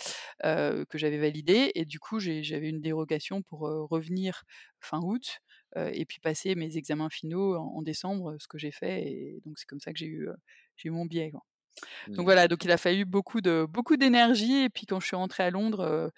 que 0.43 0.99
j'avais 0.99 1.19
validé 1.19 1.73
et 1.75 1.85
du 1.87 1.99
coup, 2.01 2.19
j'avais 2.21 2.69
une 2.69 2.81
dérogation 2.83 3.43
pour, 3.43 3.61
revenir 3.91 4.43
fin 4.81 5.01
août, 5.03 5.39
et 5.77 6.05
puis 6.07 6.21
passer 6.21 6.55
mes 6.57 6.77
examens 6.77 7.11
finaux 7.11 7.57
en 7.57 7.77
en 7.79 7.83
décembre, 7.83 8.37
ce 8.41 8.49
que 8.49 8.59
j'ai 8.59 8.73
fait 8.73 9.03
et 9.05 9.41
donc 9.45 9.59
c'est 9.59 9.67
comme 9.67 9.81
ça 9.81 9.93
que 9.93 9.99
j'ai 9.99 10.07
eu, 10.07 10.29
eu 10.85 10.91
mon 10.91 11.07
billet, 11.07 11.31
quoi. 11.33 11.45
Donc 12.17 12.25
Mmh. 12.25 12.27
voilà, 12.27 12.49
donc 12.49 12.65
il 12.65 12.71
a 12.71 12.77
fallu 12.79 13.05
beaucoup 13.05 13.41
de 13.41 13.67
beaucoup 13.69 13.97
d'énergie 13.97 14.63
et 14.65 14.71
puis 14.71 14.87
quand 14.87 15.01
je 15.01 15.07
suis 15.07 15.17
rentrée 15.17 15.43
à 15.45 15.51
Londres, 15.51 16.11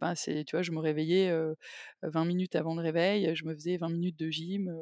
ben, 0.00 0.14
c'est 0.14 0.44
tu 0.44 0.56
vois, 0.56 0.62
je 0.62 0.72
me 0.72 0.80
réveillais, 0.80 1.30
heu, 1.30 1.56
20 2.02 2.24
minutes 2.24 2.56
avant 2.56 2.74
le 2.74 2.82
réveil, 2.82 3.34
je 3.34 3.44
me 3.44 3.54
faisais 3.54 3.76
20 3.76 3.88
minutes 3.90 4.18
de 4.18 4.30
gym, 4.30 4.72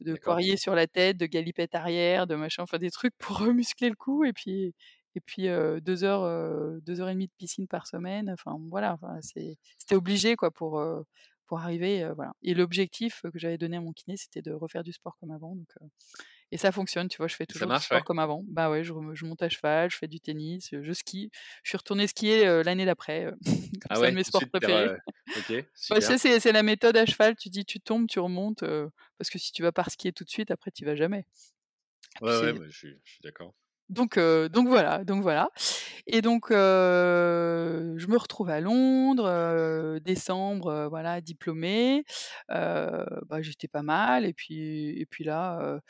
de 0.00 0.14
poirier 0.16 0.56
sur 0.56 0.74
la 0.74 0.86
tête, 0.86 1.16
de 1.16 1.26
galipettes 1.26 1.74
arrière, 1.74 2.26
de 2.26 2.34
machin, 2.36 2.62
enfin 2.62 2.78
des 2.78 2.90
trucs 2.90 3.14
pour 3.18 3.38
remuscler 3.38 3.88
le 3.90 3.96
cou 3.96 4.24
et 4.24 4.32
puis 4.32 4.74
et 5.18 5.20
puis, 5.22 5.48
heu, 5.48 5.80
2 5.80 6.04
heures, 6.04 6.24
heu, 6.24 6.78
2 6.82 7.00
heures 7.00 7.08
et 7.08 7.14
demie 7.14 7.28
de 7.28 7.32
piscine 7.38 7.66
par 7.68 7.86
semaine, 7.86 8.28
enfin 8.30 8.58
voilà, 8.70 8.92
enfin 8.94 9.18
c'était 9.22 9.94
obligé 9.94 10.36
quoi 10.36 10.50
pour, 10.50 10.82
pour 11.46 11.58
arriver, 11.60 12.10
voilà 12.14 12.32
et 12.42 12.52
l'objectif 12.54 13.22
que 13.32 13.38
j'avais 13.38 13.56
donné 13.58 13.78
à 13.78 13.80
mon 13.80 13.92
kiné, 13.92 14.16
c'était 14.18 14.42
de 14.42 14.52
refaire 14.52 14.82
du 14.84 14.92
sport 14.92 15.16
comme 15.20 15.30
avant 15.30 15.54
donc 15.56 15.68
et 16.52 16.58
ça 16.58 16.72
fonctionne, 16.72 17.08
tu 17.08 17.18
vois? 17.18 17.28
Je 17.28 17.36
fais 17.36 17.46
toujours 17.46 17.72
du 17.72 17.80
marche, 17.80 17.90
sport 17.90 18.04
ouais? 18.04 18.04
comme 18.04 18.18
avant. 18.18 18.42
Bah, 18.48 18.70
ouais, 18.70 18.84
je 18.84 18.92
monte 19.26 19.42
à 19.42 19.48
cheval, 19.48 19.90
je 19.90 19.96
fais 19.98 20.08
du 20.08 20.20
tennis, 20.20 20.70
je 20.72 20.92
skie. 20.92 21.30
Je 21.64 21.70
suis 21.70 21.76
retournée 21.78 22.06
skier, 22.06 22.62
l'année 22.64 22.84
d'après, 22.86 23.32
comme 23.82 23.90
Ah 23.90 23.98
c'est 23.98 24.06
un 24.06 24.10
de 24.10 24.14
mes 24.14 24.24
sports 24.24 24.44
préférés. 24.52 24.92
OK, 25.36 25.52
Bah, 25.90 26.00
ça 26.00 26.18
c'est 26.18 26.52
la 26.52 26.62
méthode 26.62 26.96
à 26.96 27.06
cheval, 27.06 27.36
tu 27.36 27.48
dis: 27.50 27.64
«Tu 27.64 27.80
tombes, 27.80 28.08
tu 28.08 28.18
remontes», 28.20 28.64
parce 29.18 29.30
que 29.30 29.38
si 29.38 29.52
tu 29.52 29.62
vas 29.62 29.72
pas 29.72 29.82
reskier 29.82 30.12
tout 30.12 30.24
de 30.24 30.30
suite, 30.30 30.50
après 30.50 30.70
tu 30.70 30.84
vas 30.84 30.96
jamais. 30.96 31.26
Ouais, 32.20 32.28
ouais, 32.52 32.70
je 32.70 32.76
suis 32.78 33.00
d'accord. 33.22 33.54
donc 33.88 34.18
donc 34.18 34.66
voilà, 34.66 35.04
donc 35.04 35.22
voilà 35.22 35.50
et 36.08 36.20
donc 36.22 36.46
je 36.50 38.06
me 38.06 38.16
retrouve 38.18 38.50
à 38.50 38.60
Londres, 38.60 39.98
décembre, 40.02 40.88
voilà, 40.90 41.20
diplômée, 41.20 42.04
bah, 42.48 43.42
j'étais 43.42 43.68
pas 43.68 43.82
mal 43.82 44.24
et 44.26 44.32
puis 44.34 44.98
et 45.00 45.06
puis 45.06 45.22
là, 45.24 45.80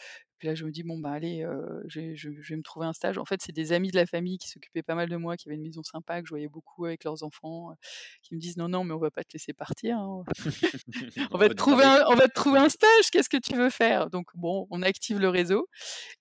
puis 0.46 0.52
là 0.52 0.54
je 0.54 0.64
me 0.64 0.70
dis: 0.70 0.84
«Bon, 0.84 0.98
bah, 0.98 1.10
allez, 1.10 1.42
heu, 1.42 1.82
je 1.88 2.00
vais 2.00 2.16
je 2.16 2.30
je 2.40 2.52
vais 2.52 2.56
me 2.56 2.62
trouver 2.62 2.86
un 2.86 2.92
stage». 2.92 3.18
En 3.18 3.24
fait, 3.24 3.40
c'est 3.42 3.52
des 3.52 3.72
amis 3.72 3.90
de 3.90 3.96
la 3.96 4.06
famille 4.06 4.38
qui 4.38 4.48
s'occupaient 4.48 4.82
pas 4.84 4.94
mal 4.94 5.08
de 5.08 5.16
moi, 5.16 5.36
qui 5.36 5.48
avaient 5.48 5.56
une 5.56 5.62
maison 5.62 5.82
sympa, 5.82 6.20
que 6.20 6.26
je 6.26 6.30
voyais 6.30 6.48
beaucoup 6.48 6.84
avec 6.86 7.02
leurs 7.04 7.24
enfants, 7.24 7.72
heu, 7.72 7.74
qui 8.22 8.34
me 8.34 8.40
disent: 8.40 8.56
«Non, 8.56 8.68
non, 8.68 8.84
mais 8.84 8.94
on 8.94 8.98
va 8.98 9.10
pas 9.10 9.24
te 9.24 9.32
laisser 9.34 9.52
partir, 9.52 9.98
hein, 9.98 10.06
on 10.06 10.24
On 11.32 11.38
va 11.38 11.48
te 11.48 11.54
trouver 11.54 11.84
un 11.84 12.04
on 12.08 12.14
va 12.14 12.28
te 12.28 12.34
trouver 12.34 12.58
un 12.60 12.68
stage, 12.68 13.10
qu'est-ce 13.10 13.28
que 13.28 13.36
tu 13.38 13.56
veux 13.56 13.70
faire?» 13.70 14.10
donc 14.10 14.28
bon, 14.34 14.66
on 14.70 14.82
active 14.82 15.18
le 15.18 15.28
réseau 15.28 15.68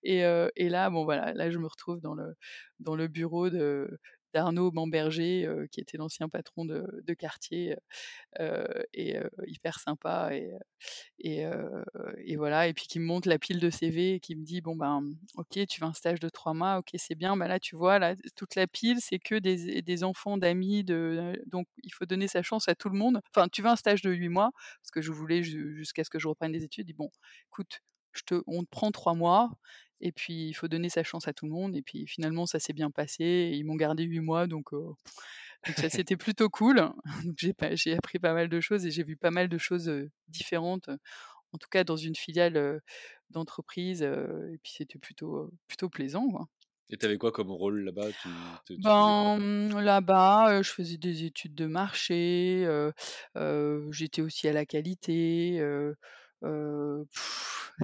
et 0.04 0.22
et 0.56 0.70
là, 0.70 0.90
bon, 0.90 1.04
voilà, 1.06 1.34
là 1.34 1.52
je 1.52 1.58
me 1.60 1.68
retrouve 1.68 2.02
dans 2.02 2.14
le 2.16 2.36
dans 2.80 2.96
le 2.96 3.08
bureau 3.08 3.50
de 3.50 4.00
d'Arnaud 4.36 4.72
Bamberger, 4.72 5.48
heu, 5.48 5.68
qui 5.72 5.82
était 5.82 5.98
l'ancien 5.98 6.30
patron 6.30 6.66
de 6.66 7.14
quartier, 7.16 7.78
heu 8.40 8.66
et 8.94 9.18
heu, 9.20 9.30
hyper 9.48 9.80
sympa 9.80 10.32
et 10.34 10.52
et 11.20 12.36
voilà 12.38 12.68
et 12.68 12.74
puis 12.74 12.88
qui 12.88 13.00
me 13.00 13.06
montre 13.06 13.30
la 13.30 13.40
pile 13.40 13.60
de 13.60 13.70
CV 13.70 14.16
et 14.16 14.20
qui 14.20 14.36
me 14.36 14.44
dit: 14.46 14.62
«Bon, 14.62 14.76
ben, 14.76 15.02
OK, 15.36 15.60
tu 15.68 15.82
veux 15.82 15.88
un 15.88 15.94
stage 15.94 16.20
de 16.20 16.30
3 16.30 16.54
mois, 16.54 16.78
OK, 16.80 16.90
c'est 16.96 17.16
bien, 17.16 17.38
bah, 17.38 17.48
là, 17.48 17.60
tu 17.60 17.76
vois, 17.76 18.00
là, 18.00 18.16
toute 18.36 18.56
la 18.56 18.68
pile, 18.68 18.98
c'est 19.02 19.20
que 19.20 19.36
des 19.36 19.82
des 19.82 20.04
enfants 20.04 20.38
d'amis 20.38 20.84
de 20.84 21.42
donc 21.48 21.68
il 21.84 21.92
faut 21.94 22.06
donner 22.06 22.28
sa 22.28 22.42
chance 22.44 22.68
à 22.70 22.76
tout 22.76 22.90
le 22.90 22.98
monde. 22.98 23.22
Enfin, 23.36 23.48
tu 23.50 23.62
veux 23.62 23.70
un 23.70 23.76
stage 23.78 24.02
de 24.02 24.12
8 24.12 24.30
mois?» 24.30 24.52
parce 24.82 24.92
que 24.92 25.02
je 25.02 25.12
voulais 25.12 25.44
ju 25.44 25.76
jusqu'à 25.78 26.04
ce 26.04 26.10
que 26.10 26.20
je 26.20 26.28
reprenne 26.28 26.52
des 26.52 26.64
études. 26.64 26.88
Dit: 26.88 26.94
«Bon, 26.94 27.10
écoute, 27.50 27.82
je 28.14 28.22
te 28.26 28.36
on 28.48 28.64
te 28.64 28.70
prend 28.70 28.92
3 28.92 29.14
mois 29.16 29.52
et 30.02 30.12
puis 30.12 30.48
il 30.48 30.54
faut 30.54 30.68
donner 30.68 30.90
sa 30.90 31.04
chance 31.04 31.28
à 31.28 31.34
tout 31.34 31.46
le 31.46 31.52
monde» 31.52 31.76
et 31.76 31.82
puis 31.82 32.08
finalement 32.08 32.46
ça 32.46 32.60
s'est 32.60 32.74
bien 32.74 32.92
passé 32.92 33.52
ils 33.54 33.64
m'ont 33.64 33.76
gardée 33.76 34.04
8 34.04 34.20
mois 34.20 34.48
donc 34.48 34.72
ça, 35.76 35.90
c'était 35.90 36.18
plutôt 36.18 36.50
cool. 36.50 36.92
J'ai 37.38 37.94
appris 37.96 38.20
pas 38.20 38.34
mal 38.34 38.50
de 38.50 38.60
choses 38.60 38.86
et 38.86 38.92
j'ai 38.92 39.04
vu 39.04 39.18
pas 39.18 39.32
mal 39.32 39.50
de 39.50 39.58
choses, 39.58 39.92
différentes, 40.28 40.90
en 41.54 41.58
tout 41.58 41.70
cas 41.70 41.84
dans 41.84 41.98
une 41.98 42.16
filiale, 42.16 42.82
d'entreprise, 43.32 44.04
et 44.04 44.60
puis 44.62 44.74
c'était 44.78 45.00
plutôt, 45.00 45.52
plutôt 45.68 45.90
plaisant, 45.90 46.30
quoi. 46.30 46.48
Et 46.92 46.98
tu 46.98 47.06
avais 47.08 47.18
quoi 47.18 47.32
comme 47.32 47.50
rôle 47.52 47.84
là-bas? 47.84 48.10
Ben, 48.70 49.38
mmh, 49.40 49.80
là-bas, 49.80 50.62
je 50.62 50.70
faisais 50.70 50.98
des 50.98 51.24
études 51.24 51.56
de 51.56 51.66
marché, 51.66 52.68
j'étais 53.92 54.22
aussi 54.22 54.48
à 54.48 54.54
la 54.54 54.66
qualité, 54.66 55.60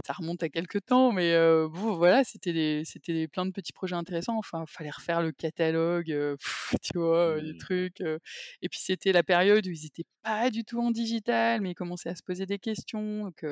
ça 0.05 0.13
remonte 0.13 0.43
à 0.43 0.49
quelque 0.49 0.77
temps, 0.79 1.11
mais 1.11 1.33
bon, 1.67 1.95
voilà, 1.95 2.23
c'était 2.23 2.53
des 2.53 2.83
c'était 2.85 3.13
des 3.13 3.27
plein 3.27 3.45
de 3.45 3.51
petits 3.51 3.73
projets 3.73 3.95
intéressants. 3.95 4.37
Enfin, 4.37 4.65
fallait 4.67 4.89
refaire 4.89 5.21
le 5.21 5.31
catalogue, 5.31 6.37
tu 6.83 6.97
vois, 6.97 7.41
des 7.41 7.53
Mmh. 7.53 7.55
trucs, 7.55 8.01
et 8.01 8.69
puis 8.69 8.79
c'était 8.79 9.11
la 9.11 9.23
période 9.23 9.65
où 9.67 9.71
ils 9.71 9.85
étaient 9.85 10.05
pas 10.23 10.49
du 10.49 10.63
tout 10.63 10.79
en 10.81 10.91
digital, 10.91 11.61
mais 11.61 11.71
ils 11.71 11.75
commençaient 11.75 12.09
à 12.09 12.15
se 12.15 12.23
poser 12.23 12.45
des 12.45 12.59
questions, 12.59 13.25
donc 13.25 13.43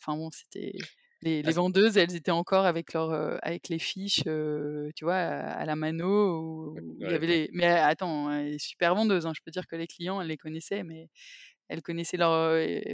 enfin 0.00 0.16
bon, 0.16 0.30
c'était 0.32 0.88
les 1.22 1.42
les 1.42 1.52
vendeuses, 1.52 1.96
elles 1.98 2.16
étaient 2.16 2.32
encore 2.32 2.66
avec 2.66 2.92
leurs, 2.94 3.12
heu, 3.12 3.38
avec 3.42 3.68
les 3.68 3.78
fiches, 3.78 4.24
tu 4.96 5.04
vois, 5.04 5.14
à 5.16 5.52
à 5.62 5.64
la 5.66 5.76
mano 5.76 6.40
où 6.40 6.96
il 7.00 7.10
y 7.10 7.14
ouais. 7.14 7.14
avait 7.14 7.26
les 7.26 7.50
mais 7.52 7.66
attends, 7.66 8.32
est 8.32 8.58
super 8.58 8.94
vendeuse, 8.94 9.26
hein, 9.26 9.32
je 9.36 9.40
peux 9.44 9.50
dire 9.52 9.66
que 9.66 9.76
les 9.76 9.86
clients, 9.86 10.20
elle 10.20 10.28
les 10.28 10.36
connaissait, 10.38 10.82
mais 10.84 11.08
elle 11.72 11.82
connaissait 11.82 12.16
leur, 12.18 12.30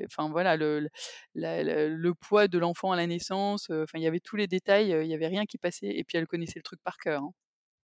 enfin 0.06 0.30
voilà, 0.30 0.56
le 0.56 0.88
la 1.35 1.62
le 1.88 2.14
poids 2.14 2.49
de 2.49 2.58
l'enfant 2.58 2.92
à 2.92 2.97
la 2.97 3.06
naissance, 3.06 3.70
enfin 3.70 3.99
il 3.99 4.02
y 4.02 4.06
avait 4.06 4.20
tous 4.20 4.37
les 4.37 4.47
détails, 4.49 4.90
il 4.90 5.06
y 5.08 5.14
avait 5.14 5.26
rien 5.28 5.47
qui 5.47 5.58
passait 5.58 5.88
et 5.88 6.04
puis 6.04 6.18
elle 6.18 6.26
connaissait 6.26 6.58
le 6.58 6.62
truc 6.64 6.80
par 6.85 6.97
cœur, 6.99 7.23
hein. 7.23 7.32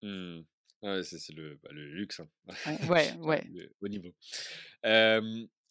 Mmh. 0.02 0.42
Ouais, 0.82 1.02
c'est 1.04 1.32
le, 1.32 1.56
bah, 1.62 1.68
le 1.72 1.86
luxe, 1.86 2.20
hein. 2.20 2.28
Ouais, 2.66 2.78
ouais, 2.82 3.14
Enfin, 3.20 3.36
ouais. 3.40 3.44
le 3.44 3.70
haut 3.80 3.88
niveau. 3.88 4.14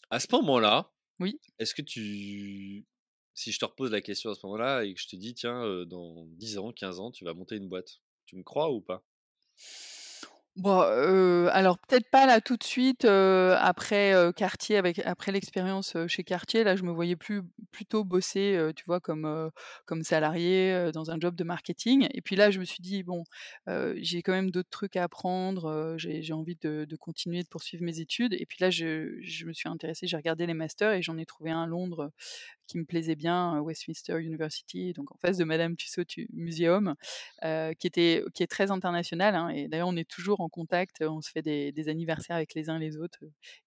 À 0.10 0.20
ce 0.20 0.28
moment-là, 0.34 0.92
Oui. 1.20 1.40
est-ce 1.60 1.76
que 1.76 1.82
tu 1.84 2.86
si 3.36 3.52
je 3.54 3.60
te 3.60 3.66
repose 3.66 3.92
la 3.92 4.02
question 4.02 4.32
à 4.32 4.36
ce 4.36 4.46
moment-là 4.46 4.84
et 4.86 4.94
que 4.96 5.02
je 5.02 5.08
te 5.08 5.16
dis: 5.18 5.34
«Tiens, 5.36 5.86
dans 5.88 6.26
10 6.28 6.58
ans, 6.60 6.72
15 6.74 7.00
ans, 7.00 7.12
tu 7.12 7.26
vas 7.26 7.34
monter 7.36 7.56
une 7.58 7.70
boîte», 7.70 8.02
tu 8.26 8.36
me 8.38 8.44
crois 8.44 8.72
ou 8.72 8.82
pas? 8.82 9.06
Bon, 10.58 10.82
alors 11.48 11.78
peut-être 11.80 12.10
pas 12.10 12.26
là 12.26 12.42
tout 12.42 12.58
de 12.58 12.64
suite, 12.64 13.06
après, 13.06 14.14
avec 14.76 15.00
après 15.06 15.32
l'expérience, 15.32 15.96
chez 16.08 16.24
Cartier, 16.26 16.66
là 16.66 16.76
je 16.76 16.84
me 16.84 16.92
voyais 16.92 17.16
plus 17.16 17.42
plutôt 17.72 18.04
bosser, 18.04 18.60
tu 18.76 18.84
vois 18.86 19.00
comme, 19.00 19.26
heu, 19.26 19.50
comme 19.86 20.04
dans 20.92 21.10
un 21.10 21.18
job 21.22 21.36
de 21.36 21.46
marketing 21.46 22.08
et 22.14 22.22
puis 22.22 22.36
là 22.36 22.52
je 22.52 22.60
me 22.60 22.66
suis 22.66 22.82
dit: 22.82 23.02
«Bon, 23.04 23.24
j'ai 23.96 24.22
quand 24.22 24.34
même 24.34 24.52
d'autres 24.52 24.70
trucs 24.70 24.98
à 24.98 25.04
apprendre, 25.04 25.96
j'ai 25.98 26.34
envie 26.34 26.58
de 26.62 26.86
de 26.88 26.96
continuer 26.98 27.44
de 27.44 27.48
poursuivre 27.48 27.84
mes 27.86 28.00
études» 28.02 28.34
et 28.34 28.46
puis 28.46 28.58
là 28.60 28.70
je 28.70 29.18
je 29.22 29.46
me 29.46 29.54
suis 29.54 29.70
intéressée, 29.70 30.06
j'ai 30.08 30.18
regardé 30.18 30.46
les 30.48 30.54
masters 30.54 30.92
et 30.94 31.02
j'en 31.02 31.18
ai 31.18 31.26
trouvé 31.26 31.52
un 31.52 31.64
à 31.64 31.68
Londres, 31.68 32.12
qui 32.72 32.78
me 32.78 32.86
plaisait 32.86 33.16
bien, 33.16 33.60
Westminster 33.60 34.18
University, 34.22 34.94
donc 34.94 35.12
en 35.12 35.18
face 35.18 35.38
de 35.38 35.44
Madame 35.44 35.76
Tussauds 35.76 36.04
Museum, 36.32 36.96
qui 37.42 37.88
était 37.88 38.24
qui 38.34 38.44
est 38.44 38.48
très 38.48 38.72
international, 38.72 39.36
hein 39.36 39.50
et 39.50 39.68
d'ailleurs 39.68 39.90
on 39.90 39.98
est 39.98 40.10
toujours 40.10 40.40
en 40.40 40.48
contact, 40.48 41.02
on 41.02 41.22
se 41.22 41.30
fait 41.30 41.42
des 41.42 41.90
anniversaires 41.90 42.38
avec 42.38 42.54
les 42.54 42.70
uns 42.70 42.80
les 42.80 42.96
autres, 42.98 43.20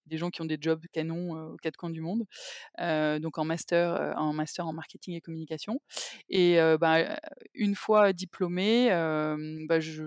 des 0.06 0.16
gens 0.16 0.30
qui 0.30 0.40
ont 0.40 0.46
des 0.46 0.56
jobs 0.58 0.82
canons, 0.92 1.52
aux 1.52 1.56
4 1.56 1.76
coins 1.76 1.90
du 1.90 2.00
monde, 2.00 2.24
donc 3.20 3.36
en 3.38 3.44
master, 3.44 4.14
en 4.16 4.32
master 4.32 4.66
en 4.66 4.72
marketing 4.72 5.14
et 5.14 5.20
communication 5.20 5.80
et 6.30 6.56
bah, 6.80 7.18
une 7.52 7.74
fois 7.74 8.14
diplômée, 8.14 8.88
bah, 9.68 9.80
je 9.80 10.02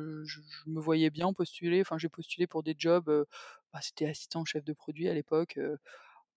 me 0.66 0.80
voyais 0.82 1.12
bien 1.12 1.32
postuler, 1.34 1.82
enfin 1.82 2.00
j'ai 2.00 2.10
postulé 2.10 2.48
pour 2.48 2.64
des 2.64 2.76
jobs, 2.78 3.26
bah, 3.74 3.80
c'était 3.82 4.08
assistant 4.08 4.44
chef 4.46 4.64
de 4.64 4.74
produit 4.74 5.08
à 5.08 5.14
l'époque, 5.14 5.60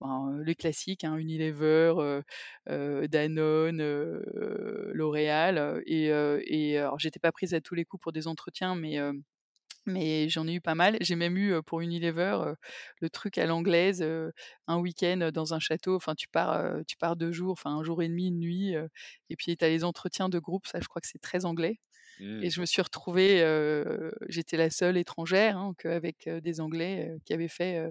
ben, 0.00 0.40
les 0.44 0.54
classiques, 0.54 1.04
hein, 1.04 1.16
Unilever, 1.16 1.94
heu 1.98 2.22
heu, 2.70 3.08
Danone, 3.08 3.82
L'Oréal 4.92 5.82
et 5.86 6.06
et 6.08 6.80
j'étais 6.98 7.20
pas 7.20 7.32
prise 7.32 7.54
à 7.54 7.60
tous 7.60 7.74
les 7.74 7.84
coups 7.84 8.02
pour 8.02 8.12
des 8.12 8.26
entretiens 8.28 8.74
mais 8.76 8.98
mais 9.86 10.28
j'en 10.30 10.46
ai 10.48 10.54
eu 10.54 10.60
pas 10.62 10.74
mal. 10.76 10.96
J'ai 11.02 11.16
même 11.16 11.36
eu, 11.38 11.62
pour 11.64 11.80
Unilever, 11.82 12.38
le 13.00 13.10
truc 13.10 13.38
à 13.38 13.46
l'anglaise, 13.46 14.04
un 14.68 14.78
week-end 14.78 15.30
dans 15.34 15.54
un 15.54 15.60
château, 15.60 15.96
enfin 15.96 16.14
tu 16.16 16.28
pars, 16.28 16.64
tu 16.88 16.96
pars 16.98 17.16
2 17.16 17.32
jours, 17.32 17.52
enfin 17.52 17.70
1 17.72 17.84
jour 17.84 18.02
et 18.02 18.08
demi, 18.08 18.28
1 18.28 18.38
nuit, 18.40 18.74
et 19.30 19.36
puis 19.36 19.56
tu 19.56 19.64
as 19.64 19.68
les 19.70 19.84
entretiens 19.84 20.28
de 20.30 20.38
groupe, 20.40 20.66
ça 20.68 20.80
je 20.80 20.88
crois 20.88 21.00
que 21.02 21.08
c'est 21.08 21.20
très 21.20 21.44
anglais 21.46 21.78
et 22.40 22.48
Mmh. 22.48 22.50
je 22.50 22.60
me 22.60 22.66
suis 22.66 22.82
retrouvée, 22.82 23.40
j'étais 24.28 24.56
la 24.56 24.70
seule 24.70 24.96
étrangère, 24.98 25.56
hein, 25.58 25.74
heu, 26.28 26.40
des 26.40 26.60
Anglais, 26.60 27.16
qui 27.24 27.32
avaient 27.34 27.48
fait, 27.48 27.90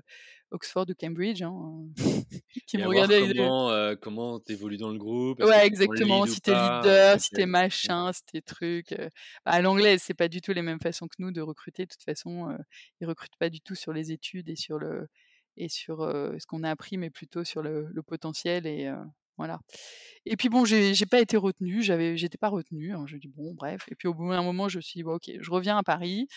Oxford 0.51 0.85
ou 0.89 0.93
Cambridge, 0.99 1.41
hein, 1.43 1.85
qui 2.67 2.77
Et 2.77 2.79
me 2.79 2.87
regardaient 2.87 3.15
avec 3.17 3.17
comment, 3.17 3.69
comment 4.01 4.39
tu 4.39 4.53
évolues 4.53 4.77
dans 4.77 4.89
le 4.91 4.97
groupe, 4.97 5.39
Ouais, 5.41 5.65
exactement, 5.65 6.25
si 6.25 6.41
tu 6.41 6.51
es 6.51 6.55
pas? 6.55 6.55
leader, 6.55 7.17
si 7.21 7.31
tu 7.31 7.41
es 7.41 7.45
Mmh. 7.83 7.93
machin, 7.93 8.11
si 8.11 8.21
tu 8.25 8.37
es 8.37 8.41
truc, 8.41 8.91
heu, 8.91 9.09
à 9.45 9.61
l'anglaise, 9.61 10.01
c'est 10.03 10.13
pas 10.13 10.27
du 10.27 10.41
tout 10.41 10.51
les 10.51 10.61
mêmes 10.61 10.81
façons 10.81 11.07
que 11.07 11.15
nous 11.19 11.31
de 11.31 11.39
recruter. 11.39 11.83
De 11.85 11.89
toute 11.89 12.03
façon, 12.03 12.57
ils 12.99 13.07
recrutent 13.07 13.37
pas 13.39 13.49
du 13.49 13.61
tout 13.61 13.73
sur 13.75 13.93
les 13.93 14.11
études 14.11 14.49
et 14.49 14.57
sur 14.57 14.77
le 14.79 15.07
et 15.55 15.69
sur, 15.69 15.99
ce 16.01 16.45
qu'on 16.45 16.63
a 16.63 16.69
appris, 16.71 16.97
mais 16.97 17.09
plutôt 17.09 17.45
sur 17.45 17.61
le 17.61 17.87
le 17.89 18.03
potentiel 18.03 18.67
et 18.67 18.91
voilà 19.39 19.61
et 20.25 20.37
puis 20.37 20.49
bon, 20.49 20.65
j'ai 20.65 20.93
pas 21.09 21.19
été 21.21 21.37
retenue, 21.37 21.81
j'avais 21.83 22.17
j'étais 22.17 22.37
pas 22.37 22.49
retenue, 22.49 22.93
hein, 22.93 23.05
je 23.07 23.17
dis: 23.17 23.27
«Bon 23.29 23.53
bref» 23.53 23.81
et 23.89 23.95
puis 23.95 24.07
au 24.07 24.13
bout 24.13 24.29
d'un 24.31 24.43
moment, 24.43 24.69
je 24.69 24.77
me 24.77 24.81
suis 24.81 24.99
dit: 24.99 25.03
«Bon 25.03 25.15
OK, 25.15 25.31
je 25.39 25.51
reviens 25.51 25.77
à 25.77 25.83
Paris». 25.83 26.27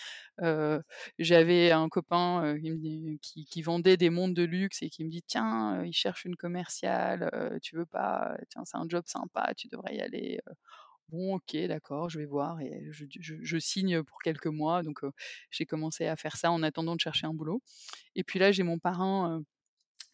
Heu, 0.41 0.81
j'avais 1.19 1.71
un 1.71 1.89
copain, 1.89 2.43
heu, 2.55 2.59
qui 3.21 3.61
vendait 3.61 3.97
des 3.97 4.09
montres 4.09 4.33
de 4.35 4.43
luxe 4.43 4.81
et 4.83 4.89
qui 4.89 5.03
me 5.05 5.09
dit: 5.09 5.23
«Tiens, 5.27 5.81
heu, 5.81 5.87
il 5.87 5.93
cherche 5.93 6.25
une 6.25 6.35
commerciale, 6.35 7.29
tu 7.61 7.75
veux 7.75 7.85
pas? 7.85 8.35
Tiens, 8.49 8.63
c'est 8.65 8.77
un 8.77 8.85
job 8.89 9.03
sympa, 9.07 9.53
tu 9.57 9.67
devrais 9.69 9.95
y 9.95 10.01
aller, 10.01 10.39
heu». 10.47 10.53
Bon 11.09 11.35
OK, 11.35 11.55
d'accord, 11.67 12.09
je 12.09 12.19
vais 12.19 12.25
voir 12.25 12.59
et 12.61 12.89
je 12.91 13.57
signe 13.59 14.03
pour 14.03 14.19
quelques 14.23 14.47
mois 14.47 14.83
donc 14.83 14.99
j'ai 15.51 15.65
commencé 15.65 16.07
à 16.07 16.15
faire 16.15 16.37
ça 16.37 16.51
en 16.51 16.63
attendant 16.63 16.95
de 16.95 17.01
chercher 17.01 17.27
un 17.27 17.33
boulot 17.33 17.61
et 18.15 18.23
puis 18.23 18.39
là, 18.39 18.51
j'ai 18.51 18.63
mon 18.63 18.79
parrain, 18.79 19.43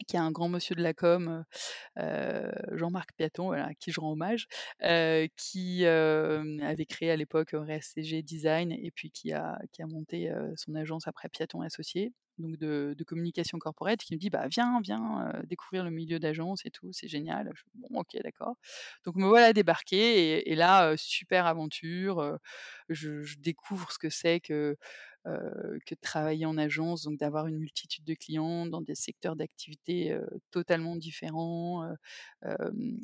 qui 0.07 0.15
est 0.15 0.19
un 0.19 0.31
grand 0.31 0.49
monsieur 0.49 0.75
de 0.75 0.81
la 0.83 0.93
com, 0.93 1.45
heu 1.99 2.03
heu, 2.03 2.51
Jean-Marc 2.77 3.13
Piaton, 3.17 3.51
à 3.51 3.73
qui 3.75 3.91
je 3.91 3.99
rends 4.01 4.11
hommage, 4.13 4.47
heu, 4.83 5.27
qui, 5.37 5.85
avait 5.85 6.85
créé 6.87 7.11
à 7.11 7.15
l'époque 7.17 7.51
RSCG 7.53 8.23
Design 8.23 8.71
et 8.73 8.91
puis 8.91 9.11
qui 9.11 9.33
a 9.33 9.59
qui 9.73 9.81
a 9.83 9.87
monté, 9.87 10.31
son 10.57 10.75
agence 10.75 11.07
après 11.07 11.29
Piaton 11.29 11.61
Associés, 11.61 12.13
donc 12.39 12.57
de 12.57 13.03
communication 13.05 13.59
corporate, 13.59 13.99
qui 14.01 14.13
me 14.15 14.19
dit: 14.19 14.29
«Bah, 14.29 14.47
viens, 14.49 14.79
viens, 14.81 15.33
découvrir 15.45 15.83
le 15.85 15.91
milieu 15.91 16.19
d'agence 16.19 16.65
et 16.65 16.71
tout, 16.71 16.91
c'est 16.93 17.07
génial». 17.09 17.51
Je 17.55 17.63
«Bon 17.75 17.99
OK, 18.01 18.17
d'accord». 18.23 18.55
Donc 19.05 19.15
me 19.17 19.27
voilà 19.27 19.53
débarquée 19.53 20.49
et 20.51 20.55
là, 20.55 20.95
super 20.97 21.45
aventure, 21.47 22.39
je 22.89 23.37
découvre 23.39 23.91
ce 23.91 23.99
que 23.99 24.09
c'est 24.09 24.39
que, 24.41 24.77
que 25.25 25.95
de 25.95 25.99
travailler 26.01 26.45
en 26.45 26.57
agence, 26.57 27.03
donc 27.03 27.17
d'avoir 27.19 27.47
une 27.47 27.57
multitude 27.57 28.03
de 28.05 28.13
clients 28.13 28.65
dans 28.65 28.81
des 28.81 28.95
secteurs 28.95 29.35
d'activité, 29.35 30.17
totalement 30.51 30.95
différents, 30.95 31.85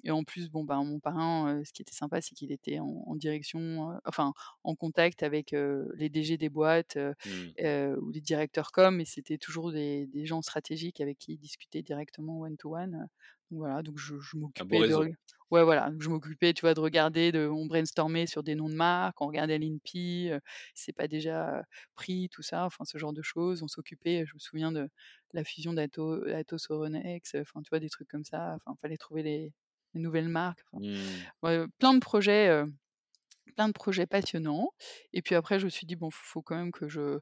et 0.04 0.12
en 0.12 0.24
plus, 0.24 0.50
bon, 0.50 0.64
ben, 0.64 0.84
mon 0.84 1.00
parrain, 1.00 1.62
ce 1.66 1.72
qui 1.74 1.82
était 1.82 1.94
sympa, 1.94 2.22
c'est 2.22 2.36
qu'il 2.36 2.52
était 2.52 2.80
en 2.80 3.04
en 3.08 3.16
direction, 3.16 4.00
enfin 4.06 4.34
en 4.64 4.76
contact 4.76 5.24
avec, 5.24 5.52
les 5.96 6.10
DG 6.10 6.38
des 6.38 6.50
boîtes, 6.50 6.98
Mmh. 7.26 7.56
ou 7.60 8.10
les 8.12 8.22
directeurs 8.22 8.72
com 8.72 9.00
et 9.02 9.06
c'était 9.06 9.38
toujours 9.38 9.72
des 9.72 10.08
des 10.08 10.26
gens 10.26 10.42
stratégiques 10.42 11.02
avec 11.02 11.18
qui 11.20 11.34
il 11.34 11.38
discutait 11.38 11.82
directement 11.84 12.40
one 12.42 13.08
voilà, 13.52 13.84
donc 13.84 13.98
je 14.00 14.16
m'occupais 14.38 14.84
de 14.84 14.94
réseau. 14.94 15.16
ouais, 15.52 15.64
voilà, 15.64 15.92
je 16.00 16.10
m'occupais, 16.10 16.54
tu 16.54 16.62
vois, 16.62 16.74
de 16.74 16.80
regarder, 16.80 17.32
de 17.32 17.48
on 17.48 17.66
brainstormait 17.68 18.26
sur 18.28 18.44
des 18.44 18.56
noms 18.56 18.70
de 18.70 18.76
marques, 18.76 19.22
on 19.22 19.28
regardait 19.28 19.58
l'INPI, 19.60 20.32
si 20.74 20.86
c'est 20.86 20.94
pas 20.94 21.08
déjà, 21.08 21.64
pris, 21.96 22.30
tout 22.30 22.42
ça, 22.42 22.66
enfin 22.66 22.84
ce 22.86 22.98
genre 22.98 23.14
de 23.14 23.22
choses. 23.22 23.64
On 23.64 23.68
s'occupait, 23.68 24.26
je 24.26 24.34
me 24.34 24.40
souviens 24.40 24.72
de 24.72 24.90
la 25.34 25.44
fusion 25.44 25.74
d'Atos 25.74 26.28
Atos 26.34 26.68
Euronext, 26.70 27.36
enfin 27.42 27.62
tu 27.62 27.70
vois, 27.70 27.80
des 27.80 27.90
trucs 27.90 28.08
comme 28.10 28.26
ça, 28.26 28.56
enfin 28.56 28.76
fallait 28.82 28.98
trouver 28.98 29.24
les 29.24 29.54
les 29.94 30.02
nouvelles 30.02 30.28
marques, 30.30 30.62
Mmh. 30.74 31.26
ouais, 31.44 31.66
plein 31.80 31.94
de 31.94 32.00
projets, 32.00 32.64
plein 33.56 33.68
de 33.68 33.74
projets 33.74 34.06
passionnants 34.08 34.72
et 35.14 35.22
puis 35.22 35.36
après 35.36 35.60
je 35.60 35.66
me 35.66 35.70
suis 35.70 35.86
dit: 35.88 35.96
«Bon, 35.96 36.10
faut 36.12 36.42
quand 36.42 36.56
même 36.56 36.72
que 36.72 36.88
je 36.88 37.20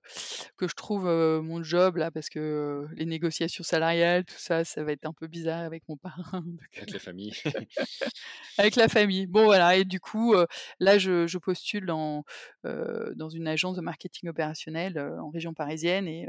que 0.57 0.67
je 0.67 0.75
trouve, 0.75 1.05
mon 1.05 1.63
job 1.63 1.97
là 1.97 2.12
parce 2.12 2.29
que, 2.29 2.88
les 2.95 3.05
négociations 3.05 3.63
salariales, 3.63 4.25
tout 4.25 4.36
ça, 4.38 4.63
ça 4.65 4.83
va 4.83 4.91
être 4.93 5.05
un 5.05 5.13
peu 5.13 5.27
bizarre 5.27 5.62
avec 5.62 5.83
mon 5.89 5.97
parrain 5.97 6.41
donc 6.45 6.59
Avec 6.77 6.91
la 6.91 6.99
famille. 6.99 7.33
avec 8.57 8.75
la 8.75 8.88
famille. 8.88 9.27
Bon 9.27 9.45
voilà 9.45 9.75
et 9.77 9.86
du 9.86 9.99
coup, 9.99 10.36
là 10.79 10.97
je 10.97 11.27
je 11.27 11.38
postule 11.38 11.86
dans, 11.86 12.23
dans 12.63 13.29
une 13.29 13.47
agence 13.47 13.75
de 13.75 13.81
marketing 13.81 14.29
opérationnel, 14.29 14.99
en 14.99 15.29
région 15.29 15.53
parisienne 15.53 16.07
et 16.07 16.27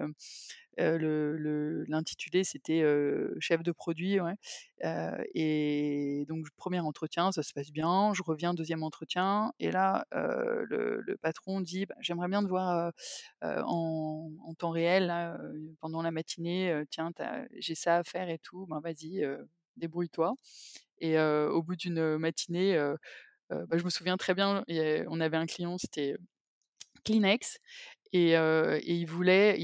le 0.79 1.85
l'intitulé 1.89 2.45
c'était, 2.45 2.83
heu, 2.83 3.37
chef 3.41 3.63
de 3.63 3.73
produit, 3.73 4.19
heu 4.21 4.25
et 5.35 6.25
donc 6.29 6.47
1er 6.57 6.81
entretien, 6.81 7.33
ça 7.33 7.43
se 7.43 7.53
passe 7.55 7.71
bien. 7.73 8.13
Je 8.15 8.23
reviens, 8.23 8.55
2e 8.55 8.83
entretien 8.83 9.53
et 9.61 9.71
là, 9.71 10.07
le 10.13 11.17
patron 11.23 11.61
dit: 11.61 11.87
«Bah, 11.87 11.95
j'aimerais 12.01 12.29
bien 12.29 12.43
te 12.43 12.49
voir, 12.49 12.93
en 13.43 14.31
temps 14.59 14.71
réel 14.71 15.13
pendant 15.81 16.03
la 16.03 16.11
matinée, 16.13 16.83
tiens, 16.91 17.11
j'ai 17.59 17.75
ça 17.75 17.97
à 17.99 18.05
faire 18.05 18.29
et 18.31 18.39
tout, 18.39 18.67
ben 18.67 18.81
vas-y, 18.81 19.25
débrouille-toi» 19.77 20.35
et 21.01 21.19
au 21.21 21.63
bout 21.63 21.77
d'une 21.77 22.19
matinée, 22.19 22.77
bah, 23.51 23.79
je 23.79 23.85
me 23.85 23.91
souviens 23.91 24.17
très 24.19 24.35
bien 24.35 24.65
on 25.09 25.21
avait 25.21 25.37
un 25.39 25.47
client, 25.47 25.79
c'était 25.79 26.17
Kleenex 27.07 27.59
et 28.15 28.93
il 28.95 29.07
voulait 29.07 29.59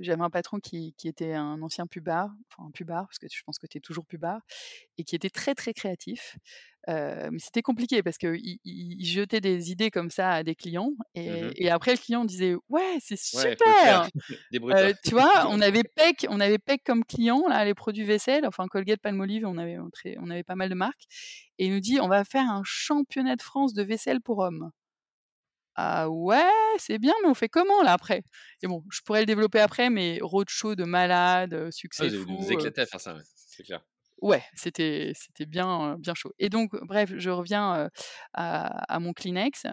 j'avais 0.00 0.22
un 0.22 0.30
patron 0.30 0.58
qui 0.60 0.94
qui 0.98 1.08
était 1.08 1.34
un 1.34 1.60
ancien 1.62 1.86
pubard, 1.86 2.30
enfin 2.56 2.70
pubard 2.72 3.06
parce 3.08 3.18
que 3.18 3.26
je 3.32 3.42
pense 3.44 3.58
que 3.58 3.66
tu 3.66 3.78
es 3.78 3.80
toujours 3.80 4.06
pubard 4.06 4.40
et 4.98 5.04
qui 5.04 5.16
était 5.16 5.30
très, 5.30 5.54
très 5.54 5.74
créatif, 5.74 6.36
mais 6.88 7.38
c'était 7.38 7.62
compliqué 7.62 8.02
parce 8.02 8.18
qu'il 8.18 8.58
il 8.64 9.06
jetait 9.06 9.40
des 9.40 9.72
idées 9.72 9.90
comme 9.90 10.10
ça 10.10 10.30
à 10.32 10.42
des 10.44 10.54
clients 10.56 10.92
Mmh 11.26 11.34
mh. 11.46 11.52
et 11.56 11.64
et 11.64 11.70
après 11.70 11.92
le 11.92 11.98
client 11.98 12.24
disait: 12.24 12.54
«Ouais, 12.68 12.98
c'est 13.00 13.18
super!» 13.18 14.08
Tu 15.04 15.14
vois? 15.14 15.46
On 15.50 15.60
avait 15.60 15.84
Peck 15.84 16.26
on 16.30 16.40
avait 16.40 16.58
Peck 16.58 16.82
comme 16.84 17.04
client 17.04 17.44
là, 17.48 17.64
les 17.64 17.74
produits 17.74 18.04
vaisselle, 18.04 18.46
enfin 18.46 18.68
Colgate 18.68 19.00
Palmolive, 19.00 19.46
on 19.46 19.58
avait 19.58 19.78
on 20.18 20.30
avait 20.30 20.44
pas 20.44 20.54
mal 20.56 20.68
de 20.70 20.74
marques 20.74 21.04
et 21.58 21.66
il 21.66 21.72
nous 21.72 21.80
dit: 21.80 22.00
«On 22.00 22.08
va 22.08 22.24
faire 22.24 22.48
un 22.50 22.62
championnat 22.64 23.36
de 23.36 23.42
France 23.42 23.74
de 23.74 23.82
vaisselle 23.82 24.20
pour 24.20 24.38
hommes». 24.38 24.70
Ah 25.76 26.10
ouais, 26.10 26.42
c'est 26.78 26.98
bien, 26.98 27.14
mais 27.22 27.28
on 27.28 27.34
fait 27.34 27.48
comment 27.48 27.82
là 27.82 27.92
après? 27.94 28.22
Et 28.62 28.66
bon, 28.68 28.84
je 28.90 29.00
pourrais 29.04 29.20
le 29.20 29.26
développer 29.26 29.60
après, 29.60 29.88
mais 29.90 30.18
roadshow 30.20 30.74
de 30.74 30.84
malade, 30.84 31.54
heu, 31.54 31.70
Ah 31.96 32.04
succès 32.04 32.10
vous 32.10 32.52
éclater 32.52 32.82
à 32.82 32.86
faire 32.86 33.00
ça, 33.00 33.14
ouais, 33.14 33.22
c'est 33.34 33.62
clair. 33.62 33.82
Ouais, 34.20 34.44
c'était 34.54 35.10
c'était 35.16 35.46
bien, 35.46 35.96
bien 35.98 36.14
chaud 36.14 36.30
et 36.38 36.48
donc 36.48 36.70
bref, 36.84 37.10
je 37.16 37.28
reviens, 37.30 37.88
à 38.34 38.94
à 38.94 39.00
mon 39.00 39.12
Kleenex, 39.14 39.66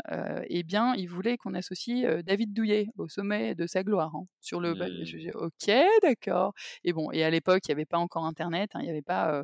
et 0.48 0.64
bien, 0.64 0.96
il 0.96 1.08
voulait 1.08 1.38
qu'on 1.38 1.54
associe, 1.54 2.24
David 2.24 2.52
Douillet 2.54 2.88
au 2.98 3.08
sommet 3.08 3.54
de 3.54 3.68
sa 3.68 3.84
gloire, 3.84 4.16
hein, 4.16 4.24
sur 4.42 4.60
le 4.60 4.76
je 5.04 5.18
Mmh. 5.18 5.20
dis: 5.20 5.30
«OK, 5.36 5.72
d'accord» 6.02 6.54
et 6.84 6.94
bon 6.94 7.12
et 7.12 7.24
à 7.24 7.30
l'époque, 7.30 7.62
il 7.68 7.70
y 7.70 7.72
avait 7.74 7.86
pas 7.86 8.00
encore 8.00 8.26
internet, 8.26 8.72
hein, 8.74 8.80
il 8.82 8.88
y 8.88 8.90
avait 8.90 9.04
pas, 9.04 9.44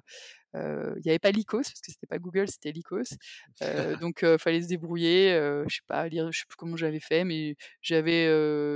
il 0.98 1.06
y 1.06 1.10
avait 1.10 1.20
pas 1.20 1.32
Lycos 1.32 1.63
parce 1.63 1.82
que 1.82 1.91
c'était 1.91 2.08
pas 2.08 2.20
Google, 2.20 2.48
c'était 2.48 2.72
Lycos. 2.72 3.15
Heu, 3.62 3.65
donc 4.02 4.24
heu, 4.24 4.38
fallait 4.38 4.62
se 4.62 4.68
débrouiller, 4.68 5.32
je 5.68 5.76
sais 5.76 5.82
pas 5.88 6.08
lire 6.08 6.32
je 6.32 6.39
sais 6.39 6.46
plus 6.48 6.56
comment 6.56 6.76
j'avais 6.76 7.00
fait, 7.00 7.24
mais 7.24 7.56
j'avais, 7.82 8.26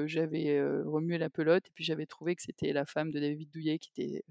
j'avais, 0.08 0.62
remué 0.86 1.18
la 1.18 1.30
pelote 1.30 1.68
et 1.68 1.72
puis 1.74 1.84
j'avais 1.84 2.06
trouvé 2.06 2.36
que 2.36 2.42
c'était 2.42 2.74
la 2.74 2.86
femme 2.86 3.12
de 3.12 3.20
David 3.20 3.50
Douillet 3.52 3.80
qui 3.80 3.92
était 3.96 4.24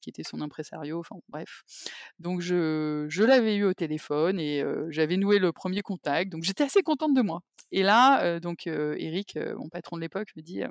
qui 0.00 0.10
était 0.10 0.22
son 0.22 0.40
impresario, 0.40 1.00
enfin 1.00 1.16
bref. 1.28 1.62
Donc 2.18 2.40
je 2.40 3.06
je 3.08 3.24
l'avais 3.24 3.56
eu 3.56 3.64
au 3.64 3.74
téléphone 3.74 4.38
et 4.38 4.64
j'avais 4.90 5.16
noué 5.16 5.38
le 5.38 5.52
premier 5.52 5.82
contact, 5.82 6.30
donc 6.30 6.42
j'étais 6.42 6.64
assez 6.64 6.82
contente 6.82 7.14
de 7.14 7.22
moi. 7.22 7.40
Et 7.72 7.82
là, 7.82 8.40
donc 8.40 8.66
Eric, 8.66 9.38
mon 9.56 9.68
patron 9.68 9.96
de 9.96 10.02
l'époque 10.02 10.28
me 10.36 10.42
dit, 10.42 10.62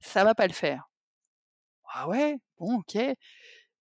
«Ça 0.00 0.24
va 0.24 0.34
pas 0.34 0.46
le 0.46 0.52
faire». 0.52 0.88
«Ah 1.92 2.08
ouais? 2.08 2.38
Bon 2.58 2.78
OK. 2.78 2.96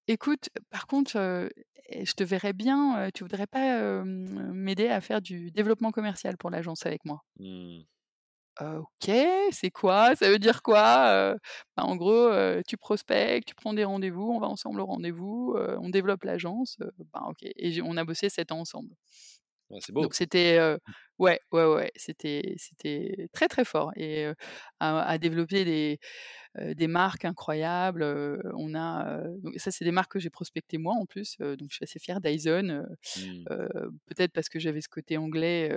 Écoute, 0.07 0.49
par 0.69 0.85
contre, 0.87 1.49
je 1.89 2.13
te 2.13 2.23
verrais 2.23 2.51
bien, 2.53 3.09
tu 3.13 3.23
voudrais 3.23 3.47
pas, 3.47 4.03
m'aider 4.03 4.89
à 4.89 4.99
faire 5.01 5.21
du 5.21 5.49
développement 5.51 5.91
commercial 5.91 6.37
pour 6.37 6.49
l'agence 6.49 6.85
avec 6.85 7.05
moi?» 7.05 7.23
Mmh. 7.39 7.83
«OK, 8.61 9.11
c'est 9.51 9.71
quoi? 9.71 10.15
Ça 10.15 10.29
veut 10.29 10.39
dire 10.39 10.61
quoi?» 10.63 11.35
bah, 11.77 11.83
en 11.85 11.95
gros, 11.95 12.29
tu 12.67 12.77
prospectes, 12.77 13.47
tu 13.47 13.55
prends 13.55 13.73
des 13.73 13.83
rendez-vous, 13.83 14.31
on 14.31 14.39
va 14.39 14.47
ensemble 14.47 14.81
au 14.81 14.85
rendez-vous, 14.85 15.55
on 15.79 15.89
développe 15.89 16.23
l'agence, 16.23 16.77
bah, 17.13 17.23
OK 17.29 17.37
et 17.43 17.81
on 17.81 17.97
a 17.97 18.05
bossé 18.05 18.29
7 18.29 18.51
ans 18.51 18.59
ensemble. 18.59 18.95
Ouais, 19.73 19.79
c'est 19.81 19.91
Donc 19.97 20.13
beau. 20.13 20.15
c'était, 20.15 20.57
heu, 20.59 20.79
ouais, 21.19 21.39
ouais, 21.51 21.65
ouais, 21.65 21.91
c'était 21.95 22.55
c'était 22.57 23.29
très, 23.33 23.47
très 23.47 23.65
fort 23.65 23.91
et 23.95 24.25
heu, 24.27 24.35
à 24.79 25.01
à 25.03 25.17
développer 25.19 25.65
des, 25.65 25.99
des 26.75 26.87
marques 26.87 27.25
incroyables, 27.25 28.03
on 28.55 28.75
a, 28.75 29.23
donc 29.43 29.55
ça 29.59 29.71
c'est 29.71 29.85
des 29.85 29.91
marques 29.91 30.13
que 30.13 30.19
j'ai 30.19 30.29
prospectées 30.31 30.77
moi 30.79 30.95
en 30.95 31.05
plus, 31.07 31.37
donc 31.39 31.69
je 31.71 31.75
suis 31.77 31.83
assez 31.85 31.99
fière. 31.99 32.21
Dyson, 32.21 32.85
Mmh. 33.15 33.47
peut-être 34.05 34.31
parce 34.33 34.49
que 34.49 34.59
j'avais 34.59 34.81
ce 34.81 34.89
côté 34.89 35.17
anglais, 35.17 35.71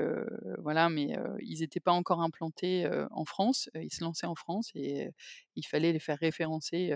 voilà, 0.58 0.88
mais 0.88 1.16
ils 1.40 1.62
étaient 1.62 1.80
pas 1.80 1.92
encore 1.92 2.20
implantés, 2.22 2.88
en 3.10 3.24
France, 3.24 3.70
ils 3.74 3.92
se 3.92 4.02
lançaient 4.04 4.26
en 4.26 4.34
France 4.34 4.70
et 4.74 5.10
il 5.56 5.66
fallait 5.66 5.92
les 5.92 5.98
faire 6.00 6.18
référencer, 6.18 6.94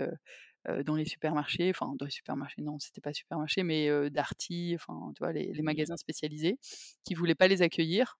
dans 0.85 0.95
les 0.95 1.05
supermarchés, 1.05 1.69
enfin 1.71 1.93
dans 1.97 2.05
les 2.05 2.11
supermarchés, 2.11 2.61
non, 2.61 2.79
c'était 2.79 3.01
pas 3.01 3.13
supermarché, 3.13 3.63
mais 3.63 3.89
heu, 3.89 4.09
Darty, 4.09 4.73
enfin, 4.75 5.11
tu 5.15 5.19
vois, 5.23 5.33
les 5.33 5.51
les 5.53 5.61
Mmh. 5.61 5.61
magasins 5.63 5.97
spécialisés 5.97 6.59
qui 7.05 7.13
voulaient 7.15 7.35
pas 7.35 7.47
les 7.47 7.61
accueillir. 7.63 8.17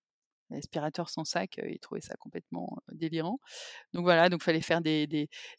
L'aspirateur 0.52 1.10
sans 1.10 1.24
sac, 1.24 1.58
heu, 1.58 1.70
ils 1.70 1.78
trouvaient 1.80 2.00
ça 2.02 2.14
complètement, 2.16 2.78
heu, 2.90 2.96
délirant. 2.96 3.38
Donc 3.94 4.04
voilà, 4.04 4.28
donc 4.30 4.42
fallait 4.42 4.60
faire 4.62 4.80
des 4.82 5.06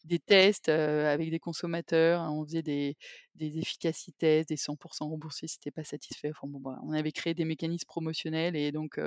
des 0.06 0.20
tests, 0.20 0.70
heu, 0.70 1.06
avec 1.08 1.30
des 1.32 1.40
consommateurs. 1.40 2.22
On 2.32 2.46
faisait 2.46 2.64
des 2.64 2.98
des 3.36 3.58
efficacités, 3.60 4.44
des 4.46 4.58
100 4.58 4.78
remboursés 5.02 5.48
si 5.48 5.60
tu 5.60 5.72
pas 5.72 5.84
satisfait. 5.84 6.32
Enfin 6.32 6.48
bon, 6.50 6.62
on 6.84 6.92
avait 6.94 7.12
créé 7.12 7.34
des 7.34 7.46
mécanismes 7.46 7.88
promotionnels 7.88 8.56
et 8.56 8.72
donc 8.72 9.00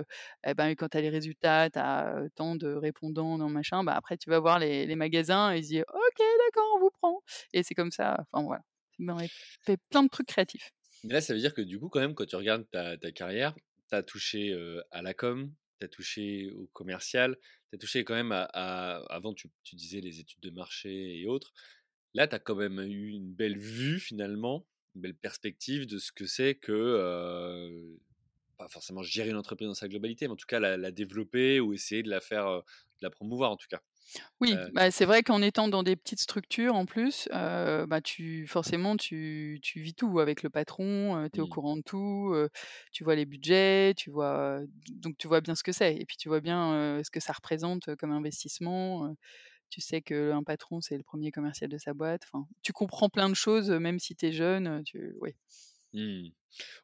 et 0.47 0.55
ben, 0.55 0.71
quand 0.77 0.89
tu 0.91 0.99
as 0.99 1.01
les 1.01 1.11
résultats, 1.11 1.71
tu 1.71 1.79
as, 1.79 2.23
tant 2.35 2.57
de 2.57 2.69
répondants, 2.75 3.39
dans 3.39 3.49
machin, 3.49 3.85
bah, 3.85 3.95
après 3.97 4.17
tu 4.19 4.31
vas 4.31 4.41
voir 4.41 4.59
les 4.59 4.87
les 4.87 4.97
magasins 4.97 5.53
et 5.55 5.59
ils 5.59 5.65
se 5.65 5.69
disent: 5.71 5.85
«OK, 5.93 6.19
d'accord, 6.19 6.73
on 6.77 6.81
vous 6.81 6.91
prend» 6.91 7.21
et 7.53 7.63
c'est 7.63 7.75
comme 7.75 7.91
ça, 7.93 8.17
enfin 8.33 8.45
voilà. 8.45 8.63
On 9.01 9.09
avait 9.09 9.31
fait 9.65 9.79
plein 9.91 10.03
de 10.05 10.09
trucs 10.09 10.29
créatifs. 10.29 10.73
Mais 11.05 11.15
là, 11.15 11.21
ça 11.21 11.35
veut 11.35 11.41
dire 11.41 11.55
que 11.55 11.61
du 11.63 11.79
coup, 11.79 11.89
quand 11.89 12.01
même, 12.01 12.15
quand 12.15 12.27
tu 12.27 12.37
regardes 12.37 12.69
ta 12.71 12.97
ta 12.97 13.13
carrière, 13.13 13.55
tu 13.89 13.95
as 13.95 14.03
touché, 14.03 14.55
à 14.91 15.03
la 15.03 15.15
com, 15.15 15.53
tu 15.79 15.85
as 15.85 15.89
touché 15.89 16.51
au 16.53 16.67
commercial, 16.73 17.37
tu 17.71 17.77
as 17.77 17.79
touché 17.79 18.05
quand 18.05 18.15
même 18.15 18.33
à 18.33 18.45
avant 19.09 19.35
tu 19.35 19.49
disais 19.75 20.01
les 20.01 20.21
études 20.21 20.41
de 20.41 20.51
marché 20.51 21.21
et 21.21 21.27
autres. 21.27 21.53
Là, 22.15 22.27
tu 22.27 22.35
as 22.35 22.39
quand 22.39 22.55
même 22.55 22.79
eu 22.81 23.11
une 23.11 23.33
belle 23.33 23.59
vue 23.59 24.01
finalement, 24.01 24.67
une 24.95 25.03
belle 25.03 25.15
perspective 25.15 25.87
de 25.87 25.99
ce 25.99 26.13
que 26.13 26.27
c'est 26.27 26.55
que, 26.55 27.97
pas 28.57 28.69
forcément 28.69 29.03
gérer 29.03 29.31
une 29.31 29.37
entreprise 29.37 29.69
dans 29.69 29.75
sa 29.75 29.89
globalité, 29.89 30.27
mais 30.27 30.33
en 30.33 30.37
tout 30.37 30.47
cas 30.47 30.61
la 30.61 30.91
développer 30.91 31.61
ou 31.61 31.75
essayer 31.75 32.03
de 32.03 32.11
la 32.11 32.21
faire, 32.21 32.47
de 32.47 33.03
la 33.03 33.11
promouvoir 33.11 33.51
en 33.51 33.57
tout 33.57 33.69
cas. 33.69 33.83
Oui, 34.41 34.61
Heu, 34.61 34.71
bah, 34.73 34.91
c'est 34.91 35.05
vrai 35.05 35.23
qu'en 35.23 35.43
étant 35.43 35.69
dans 35.69 35.83
des 35.83 35.97
petites 35.97 36.21
structures 36.21 36.75
en 36.75 36.87
plus, 36.87 37.29
bah, 37.33 38.01
tu 38.03 38.47
forcément 38.47 38.97
tu 38.97 39.59
tu 39.63 39.81
vis 39.81 39.95
tout 39.95 40.19
avec 40.21 40.43
le 40.43 40.51
patron, 40.51 41.29
tu 41.33 41.41
es 41.41 41.43
au 41.43 41.47
mmh, 41.47 41.49
courant 41.49 41.77
de 41.77 41.83
tout, 41.83 42.35
tu 42.93 43.05
vois 43.05 43.15
les 43.17 43.27
budgets, 43.27 43.95
tu 43.97 44.11
vois, 44.11 44.61
donc 44.91 45.17
tu 45.19 45.29
vois 45.29 45.41
bien 45.41 45.55
ce 45.55 45.63
que 45.63 45.73
c'est 45.73 45.97
et 45.97 46.05
puis 46.07 46.17
tu 46.17 46.29
vois 46.29 46.41
bien, 46.41 47.01
ce 47.05 47.11
que 47.11 47.21
ça 47.21 47.33
représente, 47.33 47.95
comme 47.97 48.11
investissement, 48.13 49.15
tu 49.71 49.81
sais 49.83 50.03
qu'un 50.03 50.43
patron, 50.45 50.81
c'est 50.81 50.97
le 50.99 51.05
premier 51.05 51.33
commercial 51.33 51.71
de 51.71 51.79
sa 51.79 51.95
boîte, 51.95 52.23
enfin, 52.33 52.47
tu 52.63 52.73
comprends 52.73 53.09
plein 53.11 53.29
de 53.31 53.35
choses, 53.35 53.71
même 53.71 53.99
si 54.01 54.17
tu 54.17 54.27
es 54.27 54.33
jeune, 54.33 54.83
tu 54.85 55.17
oui. 55.21 55.35
mmh. 55.93 56.29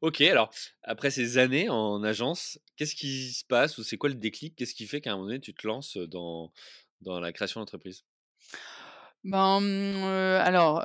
OK, 0.03 0.21
alors 0.23 0.53
après 0.83 1.11
ces 1.11 1.39
années 1.39 1.69
en 1.71 2.03
agence, 2.05 2.59
qu'est-ce 2.77 2.97
qui 2.97 3.33
se 3.33 3.45
passe 3.45 3.79
ou 3.79 3.85
c'est 3.85 3.99
quoi 3.99 4.09
le 4.11 4.17
déclic? 4.17 4.57
Qu'est-ce 4.57 4.75
qui 4.75 4.87
fait 4.87 5.01
qu'à 5.01 5.13
un 5.13 5.17
moment 5.17 5.27
donné, 5.29 5.41
tu 5.41 5.55
te 5.55 5.67
lances, 5.67 5.97
dans 5.99 6.53
dans 7.03 7.21
la 7.21 7.33
création 7.33 7.61
d'entreprise? 7.61 8.05
Ben, 9.25 9.61
mmh, 9.61 10.03
alors, 10.43 10.83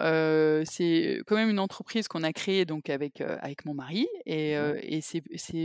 c'est 0.66 1.22
quand 1.26 1.36
même 1.36 1.50
une 1.50 1.60
entreprise 1.60 2.08
qu'on 2.08 2.22
a 2.24 2.32
créée 2.34 2.66
donc 2.66 2.90
avec, 2.90 3.20
avec 3.22 3.66
mon 3.66 3.74
mari 3.74 4.08
et 4.28 4.52
Mmh 4.56 4.78
et 4.82 5.02
c'est 5.02 5.24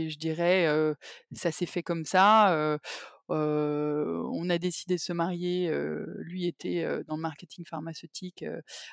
je 0.09 0.17
dirais, 0.17 0.67
ça 1.33 1.51
s'est 1.51 1.67
fait 1.67 1.83
comme 1.83 2.03
ça, 2.05 2.79
on 3.29 4.49
a 4.49 4.57
décidé 4.57 4.95
de 4.95 4.99
se 4.99 5.13
marier, 5.13 5.71
lui 6.17 6.45
était, 6.47 6.83
dans 7.05 7.15
le 7.15 7.21
marketing 7.21 7.63
pharmaceutique, 7.65 8.43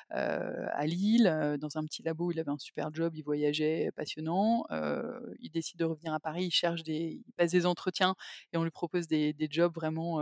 à 0.09 0.85
Lille, 0.85 1.57
dans 1.59 1.77
un 1.77 1.83
petit 1.85 2.03
labo, 2.03 2.31
il 2.31 2.39
avait 2.39 2.51
un 2.51 2.59
super 2.59 2.93
job, 2.93 3.15
il 3.15 3.23
voyageait, 3.23 3.89
passionnant, 3.95 4.65
il 5.39 5.49
décide 5.51 5.79
de 5.79 5.85
revenir 5.85 6.13
à 6.13 6.19
Paris, 6.19 6.45
il 6.45 6.51
cherche 6.51 6.83
des 6.83 7.21
il 7.25 7.33
passe 7.35 7.51
des 7.51 7.65
entretiens 7.65 8.13
et 8.53 8.57
on 8.57 8.63
lui 8.63 8.71
propose 8.71 9.07
des 9.07 9.33
des 9.33 9.47
jobs 9.49 9.73
vraiment, 9.73 10.21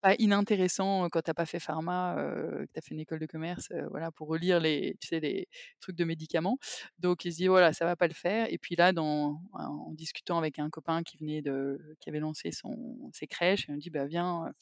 pas 0.00 0.14
inintéressant, 0.18 1.08
quand 1.10 1.22
tu 1.22 1.30
as 1.30 1.34
pas 1.34 1.46
fait 1.46 1.60
pharma, 1.60 2.16
heu, 2.18 2.66
que 2.66 2.72
tu 2.74 2.78
as 2.78 2.82
fait 2.82 2.94
une 2.94 3.00
école 3.00 3.18
de 3.20 3.26
commerce, 3.26 3.68
voilà, 3.90 4.10
pour 4.12 4.28
relire 4.28 4.60
les 4.60 4.96
tu 5.00 5.08
sais, 5.08 5.20
les 5.20 5.48
trucs 5.80 5.96
de 5.96 6.04
médicaments. 6.04 6.58
Donc 6.98 7.24
il 7.24 7.32
se 7.32 7.38
dit: 7.38 7.48
«Voilà, 7.48 7.72
ça 7.72 7.84
va 7.84 7.96
pas 7.96 8.08
le 8.08 8.14
faire» 8.14 8.46
et 8.50 8.58
puis 8.58 8.76
là, 8.76 8.92
dans 8.92 9.40
en 9.54 9.92
discutant 9.92 10.38
avec 10.38 10.58
un 10.58 10.70
copain 10.70 11.02
qui 11.02 11.16
venait 11.18 11.42
de 11.42 11.78
qui 12.00 12.08
avait 12.10 12.20
lancé 12.20 12.52
son 12.52 13.10
ses 13.12 13.26
crèches, 13.26 13.66
il 13.68 13.74
me 13.74 13.80
dit: 13.80 13.90
«Bah, 13.90 14.06
viens, 14.06 14.52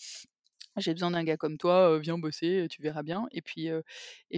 j'ai 0.78 0.92
besoin 0.92 1.10
d'un 1.12 1.24
gars 1.24 1.36
comme 1.36 1.58
toi, 1.58 1.98
viens 1.98 2.18
bosser, 2.18 2.66
tu 2.70 2.82
verras 2.82 3.02
bien» 3.02 3.26
et 3.32 3.42
puis, 3.42 3.68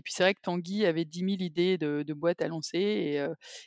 puis 0.03 0.13
c'est 0.15 0.23
vrai 0.23 0.35
que 0.35 0.41
Tanguy 0.43 0.87
avait 0.87 1.05
10 1.05 1.23
000 1.23 1.43
idées 1.43 1.79
de 1.79 2.13
boîtes 2.15 2.43
à 2.43 2.49
lancer 2.49 2.79
et 2.79 3.27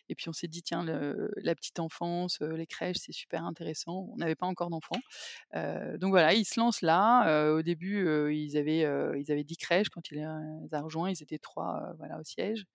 et 0.10 0.16
puis 0.16 0.30
on 0.30 0.34
s'est 0.34 0.48
dit: 0.48 0.62
«Tiens, 0.64 0.84
la 0.84 1.56
petite 1.56 1.80
enfance, 1.80 2.40
les 2.42 2.68
crèches, 2.68 2.98
c'est 3.00 3.12
super 3.14 3.46
intéressant». 3.46 4.08
On 4.14 4.18
n'avait 4.18 4.36
pas 4.36 4.48
encore 4.48 4.70
d'enfants. 4.70 5.00
Donc 5.54 6.12
voilà, 6.12 6.34
ils 6.34 6.46
se 6.46 6.60
lancent 6.60 6.82
là. 6.82 7.52
Au 7.54 7.62
début, 7.62 8.34
ils 8.36 8.58
avaient, 8.58 8.82
ils 9.20 9.32
avaient 9.32 9.44
10 9.44 9.58
crèches 9.58 9.90
quand 9.90 10.10
il 10.12 10.18
les 10.20 10.24
a 10.74 10.82
rejoints, 10.82 11.12
ils 11.12 11.24
étaient 11.24 11.40
3, 11.40 11.92
heu, 11.92 11.96
voilà, 11.98 12.20
au 12.20 12.24
siège. 12.24 12.66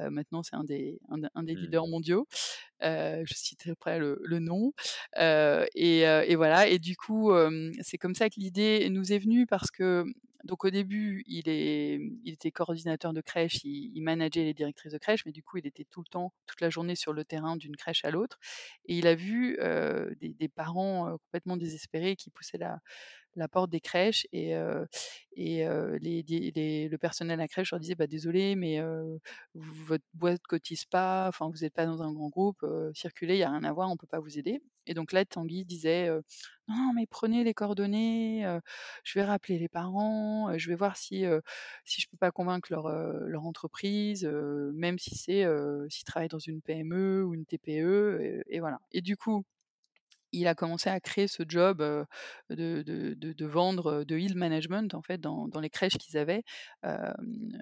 Heu, 0.00 0.10
maintenant, 0.10 0.42
c'est 0.42 0.56
un 0.56 0.64
des 0.64 1.00
un 1.10 1.20
un 1.34 1.42
des 1.44 1.54
Mmh. 1.54 1.56
leaders 1.56 1.86
mondiaux. 1.88 2.26
Heu, 2.84 3.24
je 3.26 3.34
citerai 3.34 3.70
après 3.72 3.98
le 3.98 4.18
le 4.22 4.38
nom. 4.40 4.72
Heu 5.18 5.66
et 5.74 6.36
voilà 6.36 6.68
et 6.68 6.78
du 6.78 6.96
coup, 6.96 7.32
c'est 7.82 7.98
comme 7.98 8.14
ça 8.14 8.28
que 8.30 8.36
l'idée 8.40 8.88
nous 8.90 9.12
est 9.12 9.18
venue 9.18 9.46
parce 9.46 9.70
que 9.70 10.04
donc 10.44 10.64
au 10.64 10.70
début, 10.70 11.24
il 11.26 11.48
est 11.48 11.98
il 12.24 12.32
était 12.34 12.52
coordinateur 12.52 13.12
de 13.12 13.20
crèche, 13.20 13.64
il 13.64 13.92
il 13.96 14.02
manageait 14.02 14.44
les 14.44 14.54
directrices 14.54 14.92
de 14.92 14.98
crèche, 14.98 15.24
mais 15.26 15.32
du 15.32 15.42
coup, 15.42 15.58
il 15.58 15.66
était 15.66 15.84
tout 15.90 16.00
le 16.02 16.08
temps, 16.10 16.32
toute 16.46 16.60
la 16.60 16.70
journée 16.70 16.94
sur 16.96 17.12
le 17.12 17.24
terrain 17.24 17.56
d'une 17.56 17.76
crèche 17.76 18.04
à 18.04 18.10
l'autre 18.12 18.38
et 18.86 18.96
il 18.98 19.06
a 19.08 19.14
vu, 19.16 19.58
des 20.20 20.34
des 20.34 20.48
parents, 20.48 21.16
complètement 21.24 21.56
désespérés 21.56 22.16
qui 22.16 22.30
poussaient 22.30 22.58
la 22.58 22.78
la 23.36 23.48
porte 23.48 23.70
des 23.70 23.80
crèches 23.80 24.26
et 24.32 24.54
et 25.36 25.66
les 26.00 26.88
le 26.88 26.98
personnel 26.98 27.38
à 27.40 27.44
la 27.44 27.48
crèche 27.48 27.70
leur 27.72 27.80
disait: 27.80 27.94
«Bah, 27.94 28.06
désolé, 28.06 28.56
mais 28.56 28.80
votre 29.54 30.04
boîte 30.14 30.42
cotise 30.48 30.84
pas, 30.86 31.26
enfin, 31.28 31.50
vous 31.50 31.64
êtes 31.64 31.74
pas 31.74 31.86
dans 31.86 32.02
un 32.02 32.12
grand 32.12 32.28
groupe, 32.28 32.64
circulez, 32.94 33.34
il 33.36 33.38
y 33.40 33.42
a 33.44 33.50
rien 33.50 33.64
à 33.64 33.72
voir, 33.72 33.90
on 33.90 33.96
peut 33.96 34.06
pas 34.06 34.20
vous 34.20 34.38
aider» 34.38 34.60
et 34.88 34.94
donc 34.94 35.10
là, 35.12 35.24
Tanguy 35.24 35.64
disait, 35.64 36.08
«Non, 36.68 36.92
mais 36.94 37.06
prenez 37.08 37.42
les 37.44 37.54
coordonnées, 37.54 38.44
je 39.04 39.18
vais 39.18 39.24
rappeler 39.24 39.58
les 39.58 39.68
parents, 39.68 40.56
je 40.58 40.68
vais 40.68 40.76
voir 40.76 40.96
si, 40.96 41.24
heu, 41.24 41.42
si 41.84 42.00
je 42.00 42.08
peux 42.08 42.16
pas 42.18 42.30
convaincre 42.30 42.68
leur, 42.72 42.88
leur 42.88 43.44
entreprise, 43.46 44.24
même 44.74 44.98
si 44.98 45.16
c'est, 45.16 45.44
s'ils 45.90 46.04
travaillent 46.04 46.28
dans 46.28 46.38
une 46.38 46.62
PME 46.62 47.24
ou 47.24 47.34
une 47.34 47.46
TPE» 47.46 48.42
et 48.48 48.60
voilà 48.60 48.78
et 48.92 49.00
du 49.02 49.16
coup 49.16 49.44
il 50.40 50.46
a 50.48 50.54
commencé 50.54 50.90
à 50.90 51.00
créer 51.00 51.28
ce 51.28 51.42
job, 51.48 51.78
de 52.50 53.44
vendre, 53.46 54.04
de 54.04 54.16
heal 54.18 54.36
management 54.36 54.94
en 54.94 55.02
fait 55.02 55.20
dans 55.20 55.48
les 55.60 55.70
crèches 55.70 55.98
qu'ils 55.98 56.18
avaient, 56.18 56.42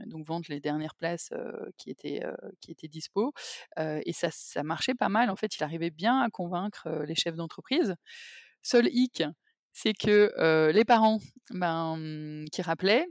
donc 0.06 0.26
vendre 0.26 0.46
les 0.48 0.60
dernières 0.60 0.94
places, 0.94 1.30
qui 1.78 1.90
étaient, 1.90 2.22
étaient 2.68 2.88
dispo, 2.88 3.32
et 3.78 4.12
ça 4.12 4.28
ça 4.32 4.62
marchait 4.62 4.94
pas 4.94 5.08
mal 5.08 5.30
en 5.30 5.36
fait. 5.36 5.56
Il 5.56 5.64
arrivait 5.64 5.90
bien 5.90 6.20
à 6.20 6.30
convaincre, 6.30 6.88
les 7.06 7.14
chefs 7.14 7.36
d'entreprise. 7.36 7.96
Seul 8.62 8.88
hic, 8.92 9.22
c'est 9.76 9.92
que, 9.94 10.70
les 10.72 10.84
parents, 10.84 11.18
ben, 11.50 11.96
mmh, 11.98 12.46
qui 12.52 12.62
rappelaient, 12.62 13.06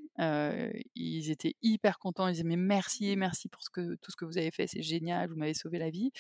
ils 0.96 1.30
étaient 1.32 1.56
hyper 1.62 2.00
contents. 2.00 2.28
Ils 2.30 2.34
disaient: 2.34 2.44
«Mais 2.46 2.56
merci, 2.58 3.16
merci 3.18 3.50
pour 3.50 3.62
ce 3.64 3.70
que 3.70 3.96
tout 4.02 4.12
ce 4.12 4.16
que 4.16 4.26
vous 4.26 4.38
avez 4.40 4.52
fait, 4.52 4.68
c'est 4.68 4.82
génial, 4.84 5.30
vous 5.30 5.36
m'avez 5.36 5.54
sauvé 5.54 5.78
la 5.80 5.90
vie. 5.92 6.12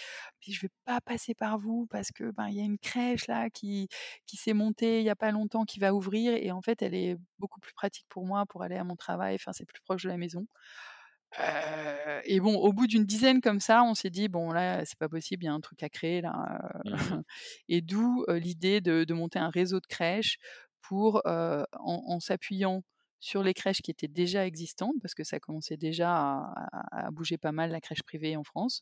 Puis 0.42 0.52
je 0.54 0.62
vais 0.62 0.70
pas 0.86 1.02
passer 1.02 1.34
par 1.36 1.60
vous 1.60 1.88
parce 1.90 2.12
que, 2.12 2.32
ben, 2.32 2.48
il 2.50 2.56
y 2.58 2.62
a 2.62 2.66
une 2.66 2.78
crèche 2.80 3.28
là 3.28 3.50
qui 3.50 3.88
qui 4.28 4.38
s'est 4.38 4.54
montée 4.54 5.00
il 5.00 5.06
y 5.06 5.10
a 5.10 5.16
pas 5.16 5.32
longtemps, 5.32 5.64
qui 5.66 5.80
va 5.80 5.94
ouvrir 5.96 6.34
et 6.36 6.52
en 6.52 6.62
fait, 6.62 6.82
elle 6.82 6.96
est 6.96 7.18
beaucoup 7.40 7.60
plus 7.62 7.74
pratique 7.74 8.06
pour 8.10 8.26
moi 8.26 8.46
pour 8.48 8.64
aller 8.64 8.76
à 8.78 8.84
mon 8.84 8.96
travail, 8.98 9.36
enfin, 9.36 9.54
c'est 9.54 9.66
plus 9.66 9.82
proche 9.82 10.04
de 10.04 10.10
la 10.10 10.18
maison». 10.18 10.46
Heu 11.40 12.22
et 12.26 12.40
bon, 12.40 12.56
au 12.58 12.74
bout 12.74 12.88
d'une 12.88 13.06
dizaine 13.06 13.42
comme 13.42 13.60
ça, 13.60 13.84
on 13.84 13.96
s'est 13.96 14.10
dit: 14.10 14.28
«Bon 14.30 14.52
là, 14.52 14.86
c'est 14.86 14.98
pas 14.98 15.10
possible, 15.10 15.44
il 15.44 15.48
y 15.48 15.50
a 15.50 15.54
un 15.54 15.60
truc 15.62 15.84
à 15.84 15.90
créer 15.90 16.22
là, 16.22 16.60
heu» 16.76 16.82
Mmh 16.86 17.24
et 17.70 17.82
d'où, 17.82 18.26
heu, 18.30 18.36
l'idée 18.38 18.82
de 18.82 19.04
de 19.06 19.14
monter 19.14 19.40
un 19.40 19.50
réseau 19.50 19.80
de 19.80 19.88
crèches 19.88 20.38
pour, 20.82 21.22
en 21.26 21.66
en 22.08 22.20
s'appuyant 22.20 22.84
sur 23.20 23.44
les 23.44 23.54
crèches 23.54 23.82
qui 23.82 23.92
étaient 23.92 24.08
déjà 24.10 24.46
existantes, 24.46 24.96
parce 25.02 25.14
que 25.16 25.24
ça 25.24 25.40
commençait 25.40 25.78
déjà 25.78 26.12
à 26.16 26.68
à 26.74 27.08
à 27.08 27.12
bouger 27.12 27.38
pas 27.38 27.52
mal 27.54 27.72
la 27.72 27.82
crèche 27.82 28.04
privée 28.04 28.36
en 28.38 28.44
France, 28.44 28.82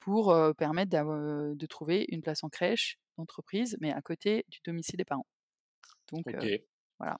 pour, 0.00 0.34
permettre 0.58 0.90
de 0.92 1.66
trouver 1.66 2.06
une 2.10 2.22
place 2.22 2.44
en 2.44 2.48
crèche 2.50 2.98
d'entreprise, 3.18 3.76
mais 3.80 3.92
à 3.92 4.02
côté 4.02 4.44
du 4.50 4.60
domicile 4.64 4.98
des 4.98 5.04
parents. 5.06 5.26
Donc 6.12 6.36
voilà. 7.00 7.18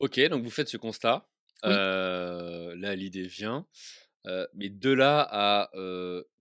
OK, 0.00 0.20
donc 0.28 0.42
vous 0.42 0.50
faites 0.50 0.68
ce 0.68 0.76
constat. 0.76 1.26
Oui. 1.64 1.86
Là, 2.78 2.94
l'idée 2.96 3.26
vient. 3.26 3.66
Mais 4.54 4.70
de 4.70 4.90
là 4.92 5.26
à, 5.30 5.70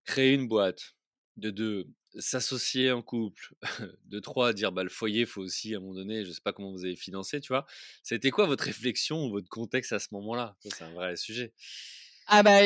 créer 0.05 0.33
une 0.33 0.47
boîte, 0.47 0.95
de 1.37 1.49
2, 1.51 1.87
s'associer 2.17 2.91
en 2.93 3.01
couple, 3.01 3.55
de 4.05 4.19
3, 4.19 4.53
dire: 4.53 4.71
«Bah, 4.71 4.83
le 4.83 4.89
foyer, 4.89 5.25
faut 5.25 5.41
aussi 5.41 5.73
à 5.75 5.77
un 5.77 5.81
moment 5.81 5.95
donné» 5.95 6.25
je 6.25 6.31
sais 6.31 6.41
pas 6.43 6.53
comment 6.53 6.71
vous 6.71 6.85
avez 6.85 6.95
financé, 6.95 7.41
tu 7.41 7.49
vois? 7.49 7.65
Été 8.11 8.31
quoi 8.31 8.45
votre 8.47 8.63
réflexion, 8.65 9.29
votre 9.29 9.49
contexte 9.49 9.93
à 9.93 9.99
ce 9.99 10.07
moment-là? 10.13 10.55
C'est 10.61 10.83
un 10.83 10.91
vrai 10.93 11.17
sujet. 11.17 11.53
Ah 12.27 12.41
bah 12.41 12.61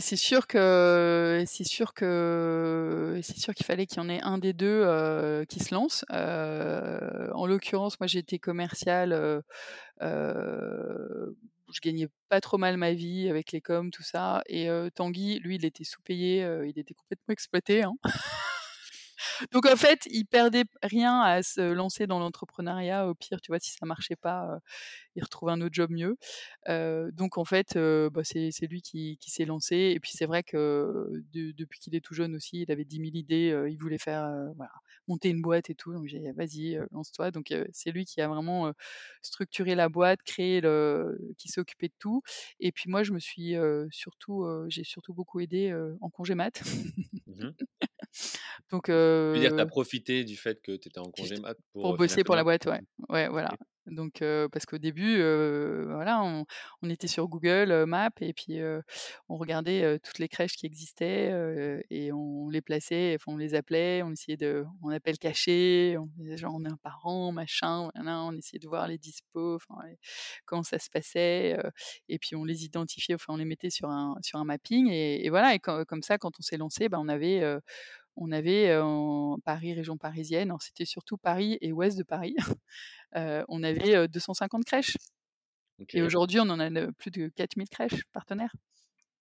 c'est 0.00 0.14
sûr 0.16 0.46
que 0.46 1.42
c'est 1.48 1.64
sûr 1.64 1.94
que 1.94 3.18
c'est 3.24 3.36
sûr 3.38 3.52
qu'il 3.52 3.66
fallait 3.66 3.86
qu'il 3.86 3.98
y 3.98 4.00
en 4.00 4.08
ait 4.08 4.20
un 4.22 4.38
des 4.38 4.52
2 4.52 4.82
heu, 4.84 5.44
qui 5.48 5.58
se 5.58 5.74
lance. 5.74 6.04
En 6.10 7.46
l'occurrence, 7.46 7.98
moi, 7.98 8.06
j'étais 8.06 8.38
commerciale, 8.38 9.12
heu 9.12 9.42
heu, 10.02 11.36
je 11.74 11.80
gagnais 11.82 12.08
pas 12.30 12.40
trop 12.40 12.58
mal 12.58 12.76
ma 12.78 12.92
vie 12.94 13.28
avec 13.28 13.52
les 13.52 13.60
coms, 13.60 13.90
tout 13.90 14.02
ça 14.04 14.42
et 14.46 14.68
Tanguy, 14.94 15.38
lui, 15.40 15.56
il 15.56 15.64
était 15.66 15.84
sous-payé, 15.84 16.40
il 16.66 16.78
était 16.78 16.94
complètement 16.94 17.32
exploité, 17.32 17.82
hein. 17.84 17.94
Donc 19.52 19.66
en 19.66 19.76
fait, 19.76 20.00
il 20.10 20.24
perdait 20.26 20.64
rien 20.82 21.20
à 21.20 21.42
se 21.42 21.60
lancer 21.72 22.06
dans 22.06 22.18
l'entrepreneuriat. 22.18 23.08
Au 23.08 23.14
pire, 23.14 23.40
tu 23.40 23.50
vois, 23.52 23.58
si 23.60 23.72
ça 23.72 23.86
marchait 23.86 24.16
pas, 24.16 24.56
heu, 24.56 24.58
il 25.16 25.22
retrouvait 25.24 25.52
un 25.52 25.60
autre 25.62 25.74
job 25.74 25.90
mieux. 25.90 26.16
Donc 27.12 27.38
en 27.38 27.44
fait, 27.44 27.78
bah, 28.12 28.22
c'est 28.24 28.66
lui 28.68 28.82
qui 28.82 29.18
qui 29.20 29.30
s'est 29.30 29.44
lancé 29.46 29.76
et 29.94 30.00
puis 30.00 30.12
c'est 30.14 30.26
vrai 30.26 30.42
que 30.42 31.10
de 31.32 31.52
depuis 31.52 31.80
qu'il 31.80 31.94
est 31.96 32.00
tout 32.00 32.14
jeune 32.14 32.34
aussi, 32.36 32.62
il 32.62 32.72
avait 32.72 32.84
10 32.84 32.98
000 33.00 33.16
idées, 33.16 33.54
il 33.70 33.76
voulait 33.78 33.98
faire, 33.98 34.28
voilà, 34.56 34.72
monter 35.08 35.30
une 35.30 35.42
boîte 35.42 35.70
et 35.70 35.74
tout, 35.74 35.92
donc 35.92 36.06
j'ai 36.08 36.20
dit: 36.20 36.30
«Vas-y, 36.36 36.78
lance-toi». 36.92 37.30
Donc 37.30 37.52
c'est 37.72 37.90
lui 37.92 38.04
qui 38.06 38.20
a 38.20 38.28
vraiment, 38.28 38.72
structuré 39.22 39.74
la 39.74 39.88
boîte, 39.88 40.22
créé 40.24 40.60
le 40.60 41.18
qui 41.38 41.48
s'est 41.48 41.60
occupé 41.60 41.88
de 41.88 41.94
tout 41.98 42.22
et 42.60 42.72
puis 42.72 42.90
moi 42.90 43.02
je 43.04 43.12
me 43.12 43.18
suis, 43.20 43.54
surtout, 43.90 44.46
j'ai 44.68 44.84
surtout 44.84 45.14
beaucoup 45.14 45.40
aidé, 45.40 45.74
en 46.00 46.10
congé 46.10 46.34
mat. 46.34 46.62
Mmh 47.26 47.50
Donc 48.70 48.88
veux 49.32 49.40
dire, 49.40 49.54
tu 49.54 49.60
as 49.62 49.66
profité 49.66 50.24
du 50.24 50.36
fait 50.36 50.60
que 50.62 50.72
tu 50.76 50.88
étais 50.88 50.98
en 51.00 51.10
congé 51.10 51.38
mat 51.38 51.56
pour 51.72 51.94
bosser 51.94 52.24
pour 52.24 52.34
la 52.36 52.44
boîte? 52.44 52.66
ouais. 52.66 52.80
Ouais, 53.08 53.28
voilà. 53.28 53.50
Donc 53.86 54.22
parce 54.52 54.64
qu'au 54.64 54.78
début, 54.78 55.16
voilà, 55.18 56.22
on 56.24 56.46
on 56.82 56.88
était 56.90 57.06
sur 57.06 57.28
Google, 57.28 57.84
Maps 57.86 58.08
et 58.22 58.32
puis, 58.32 58.58
on 59.28 59.36
regardait, 59.36 59.98
toutes 60.00 60.18
les 60.18 60.28
crèches 60.28 60.56
qui 60.56 60.64
existaient, 60.66 61.82
et 61.90 62.10
on 62.12 62.48
les 62.48 62.62
plaçait, 62.62 63.14
enfin, 63.16 63.32
on 63.34 63.36
les 63.36 63.54
appelait, 63.54 64.02
on 64.02 64.12
essayait 64.12 64.38
de 64.38 64.64
en 64.82 64.88
appel 64.90 65.18
caché, 65.18 65.96
on 65.98 66.06
disait 66.16 66.38
genre: 66.38 66.54
«On 66.56 66.64
est 66.64 66.72
un 66.72 66.78
parent, 66.82 67.30
machin, 67.32 67.90
nin 67.94 68.22
on 68.24 68.32
essayait 68.32 68.58
de 68.58 68.68
voir 68.68 68.88
les 68.88 68.96
dispos, 68.98 69.58
ouais, 69.70 69.98
comment 70.46 70.62
ça 70.62 70.78
se 70.78 70.88
passait, 70.90 71.58
et 72.08 72.18
puis 72.18 72.36
on 72.36 72.44
les 72.46 72.64
identifiait, 72.64 73.16
enfin, 73.16 73.34
on 73.34 73.36
les 73.36 73.44
mettait 73.44 73.68
sur 73.70 73.90
un 73.90 74.16
sur 74.22 74.38
un 74.38 74.44
mapping 74.44 74.88
et 74.90 75.26
et 75.26 75.30
voilà 75.30 75.54
et 75.54 75.58
co 75.60 75.84
comme 75.84 76.02
ça, 76.02 76.16
quand 76.18 76.32
on 76.38 76.42
s'est 76.42 76.56
lancé, 76.56 76.88
bah, 76.88 76.98
on 77.00 77.08
avait, 77.08 77.42
on 78.16 78.32
avait, 78.32 78.76
en 78.76 79.38
Paris, 79.44 79.74
région 79.74 79.96
parisienne, 79.96 80.48
alors 80.50 80.62
c'était 80.62 80.84
surtout 80.84 81.16
Paris 81.16 81.58
et 81.60 81.72
ouest 81.72 81.98
de 81.98 82.02
Paris, 82.02 82.36
on 83.48 83.62
avait, 83.62 83.96
heu, 83.96 84.08
250 84.08 84.64
crèches 84.64 84.96
et 85.92 86.02
aujourd'hui 86.02 86.40
on 86.40 86.48
en 86.50 86.60
a 86.60 86.70
plus 86.92 87.10
de 87.10 87.28
4000 87.28 87.68
crèches 87.68 88.04
partenaires. 88.12 88.52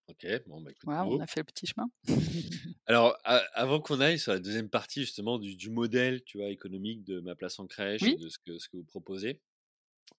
OK, 0.10 0.27
bon, 0.47 0.62
bah, 0.62 0.71
écoute, 0.71 0.89
on 1.01 1.19
a 1.19 1.27
fait 1.27 1.39
le 1.39 1.45
petit 1.45 1.65
chemin. 1.65 1.88
Alors, 2.86 3.17
avant 3.23 3.79
qu'on 3.79 4.01
aille 4.01 4.19
sur 4.19 4.34
la 4.34 4.39
deuxième 4.39 4.69
partie 4.69 5.01
justement 5.01 5.39
du 5.39 5.56
du 5.56 5.69
modèle, 5.69 6.23
tu 6.23 6.38
vois, 6.38 6.49
économique 6.49 7.03
de 7.06 7.21
Ma 7.21 7.36
Place 7.36 7.60
en 7.60 7.67
Crèche 7.67 8.10
et 8.10 8.15
de 8.15 8.27
ce 8.27 8.38
que 8.38 8.58
ce 8.60 8.67
que 8.67 8.75
vous 8.77 8.84
proposez, 8.84 9.39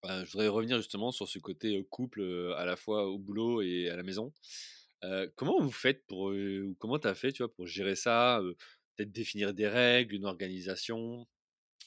je 0.05 0.31
voudrais 0.33 0.49
revenir 0.49 0.79
justement 0.79 1.13
sur 1.13 1.29
ce 1.29 1.39
côté, 1.39 1.83
couple, 1.91 2.23
à 2.57 2.65
la 2.65 2.77
fois 2.77 3.07
au 3.09 3.19
boulot 3.19 3.63
et 3.63 3.91
à 3.91 3.97
la 3.97 4.03
maison. 4.03 4.33
Comment 5.37 5.61
vous 5.61 5.71
faites 5.73 6.07
pour, 6.07 6.27
ou 6.33 6.75
comment 6.79 6.99
tu 6.99 7.09
as 7.09 7.15
fait, 7.15 7.33
tu 7.33 7.43
vois, 7.43 7.53
pour 7.53 7.67
gérer 7.67 7.97
ça, 7.97 8.41
peut-être 8.97 9.13
définir 9.13 9.55
des 9.55 9.69
règles, 9.69 10.15
une 10.15 10.25
organisation, 10.27 11.27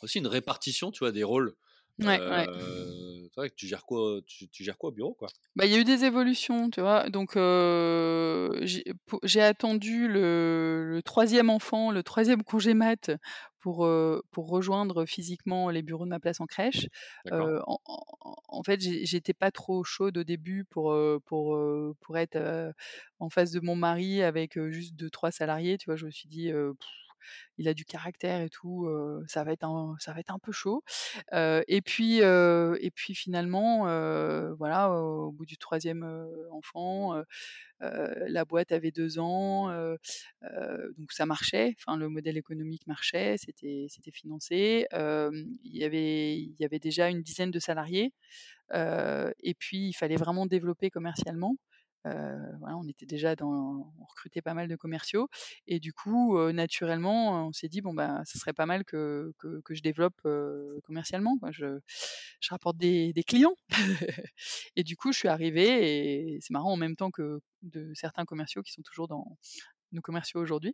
aussi 0.01 0.19
une 0.19 0.27
répartition, 0.27 0.91
tu 0.91 0.99
vois, 0.99 1.11
des 1.13 1.23
rôles? 1.25 1.55
ouais, 1.99 2.21
ouais. 2.29 2.49
Heu, 2.55 3.29
c'est 3.33 3.35
vrai 3.41 3.49
que 3.51 3.55
tu 3.55 3.67
gères 3.67 3.85
quoi, 3.85 4.21
tu 4.27 4.49
tu 4.49 4.63
gères 4.65 4.77
quoi 4.79 4.89
au 4.91 4.93
bureau, 4.93 5.13
quoi? 5.15 5.35
Bah, 5.55 5.65
il 5.65 5.71
y 5.71 5.75
a 5.75 5.79
eu 5.79 5.83
des 5.83 6.03
évolutions, 6.05 6.69
tu 6.69 6.81
vois? 6.81 7.09
Donc 7.09 7.35
j'ai 9.23 9.41
attendu 9.41 10.07
le 10.07 10.85
le 10.87 11.01
3 11.01 11.49
enfant, 11.49 11.91
le 11.91 12.03
troisième 12.03 12.43
congé 12.43 12.73
mat 12.73 13.11
pour, 13.59 13.89
pour 14.31 14.49
rejoindre 14.49 15.05
physiquement 15.05 15.69
les 15.69 15.81
bureaux 15.81 16.05
de 16.05 16.09
ma 16.09 16.19
place 16.19 16.39
en 16.39 16.45
crèche. 16.45 16.87
En 17.31 18.63
fait, 18.63 18.79
j'étais 18.79 19.33
pas 19.33 19.51
trop 19.51 19.83
chaude 19.83 20.17
au 20.17 20.23
début 20.23 20.65
pour, 20.65 20.95
pour, 21.25 21.59
pour 22.01 22.17
être, 22.17 22.73
en 23.19 23.29
face 23.29 23.51
de 23.51 23.59
mon 23.59 23.75
mari 23.75 24.21
avec, 24.21 24.59
juste 24.69 24.95
deux 24.95 25.09
trois 25.09 25.31
salariés, 25.31 25.77
tu 25.77 25.85
vois? 25.85 25.95
Je 25.95 26.05
me 26.05 26.11
suis 26.11 26.29
dit, 26.29 26.51
«Il 27.57 27.67
a 27.67 27.73
du 27.73 27.85
caractère 27.85 28.41
et 28.41 28.49
tout, 28.49 28.87
ça 29.27 29.43
va 29.43 29.51
être 29.53 29.63
un 29.65 30.39
peu 30.41 30.51
chaud». 30.51 30.83
Et 31.33 31.81
puis, 31.81 32.21
finalement, 33.15 33.83
voilà, 34.57 34.91
au 34.91 35.31
bout 35.31 35.45
du 35.45 35.57
troisième 35.57 36.03
enfant, 36.51 37.21
la 37.79 38.45
boîte 38.45 38.71
avait 38.71 38.91
2 38.91 39.19
ans, 39.19 39.69
donc 40.97 41.11
ça 41.11 41.25
marchait, 41.25 41.75
enfin 41.79 41.97
le 41.97 42.09
modèle 42.09 42.37
économique 42.37 42.87
marchait, 42.87 43.35
c'était 43.37 43.87
financé. 44.11 44.87
Il 44.93 45.77
y 45.77 45.83
avait 45.83 46.37
il 46.39 46.55
y 46.59 46.65
avait 46.65 46.79
déjà 46.79 47.09
une 47.09 47.21
dizaine 47.21 47.51
de 47.51 47.59
salariés, 47.59 48.13
et 48.73 49.53
puis 49.59 49.89
il 49.89 49.93
fallait 49.93 50.15
vraiment 50.17 50.45
développer 50.47 50.89
commercialement. 50.89 51.57
Voilà, 52.05 52.77
on 52.77 52.87
était 52.87 53.05
déjà 53.05 53.35
dans 53.35 53.93
recrutait 54.09 54.41
pas 54.41 54.53
mal 54.53 54.67
de 54.69 54.75
commerciaux 54.77 55.27
et 55.67 55.79
du 55.79 55.93
coup, 55.93 56.37
naturellement, 56.53 57.47
on 57.47 57.51
s'est 57.53 57.67
dit: 57.69 57.81
«Bon, 57.81 57.93
bah, 57.93 58.21
ce 58.25 58.37
serait 58.39 58.53
pas 58.53 58.65
mal 58.65 58.85
que 58.85 59.33
que 59.39 59.75
je 59.75 59.81
développe, 59.81 60.21
commercialement, 60.83 61.37
je 61.51 62.49
rapporte 62.49 62.77
des 62.77 63.13
des 63.13 63.23
clients». 63.23 63.55
Et 64.75 64.83
du 64.83 64.95
coup, 64.97 65.11
je 65.11 65.17
suis 65.19 65.27
arrivée 65.27 66.35
et 66.35 66.39
c'est 66.41 66.51
marrant, 66.53 66.71
en 66.73 66.77
même 66.77 66.95
temps 66.95 67.11
que 67.11 67.41
de 67.63 67.91
certains 67.95 68.25
commerciaux 68.25 68.61
qui 68.63 68.71
sont 68.73 68.81
toujours 68.83 69.07
dans 69.07 69.37
nos 69.93 70.01
commerciaux 70.01 70.41
aujourd'hui. 70.41 70.73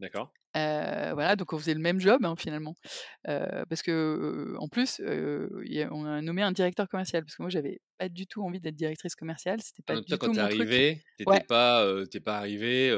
D'accord. 0.00 0.28
Voilà, 0.54 1.36
donc 1.36 1.52
on 1.52 1.58
faisait 1.58 1.74
le 1.74 1.80
même 1.80 2.00
job, 2.00 2.24
hein, 2.24 2.34
finalement. 2.36 2.76
Parce 3.24 3.82
que, 3.82 4.54
en 4.58 4.68
plus, 4.68 5.00
a 5.00 5.88
on 5.92 6.04
a 6.06 6.20
nommé 6.22 6.42
un 6.42 6.52
directeur 6.52 6.88
commercial 6.88 7.24
parce 7.24 7.36
que 7.36 7.42
moi, 7.42 7.50
j'avais 7.50 7.80
pas 7.98 8.08
du 8.08 8.26
tout 8.26 8.42
envie 8.42 8.60
d'être 8.60 8.74
directrice 8.76 9.14
commerciale, 9.16 9.60
c'était 9.62 9.82
pas 9.82 9.96
toi, 10.02 10.18
du 10.18 10.18
quand 10.18 10.28
tout 10.28 10.30
tu 10.30 10.40
es 10.40 10.42
mon 10.42 10.48
truc. 10.48 10.70
arrivé, 10.70 11.04
tu 11.16 11.22
étais 11.24 11.40
Ouais, 11.40 11.40
pas, 11.40 11.84
heu, 11.86 12.06
tu 12.08 12.16
es 12.18 12.20
pas 12.20 12.38
arrivé, 12.38 12.90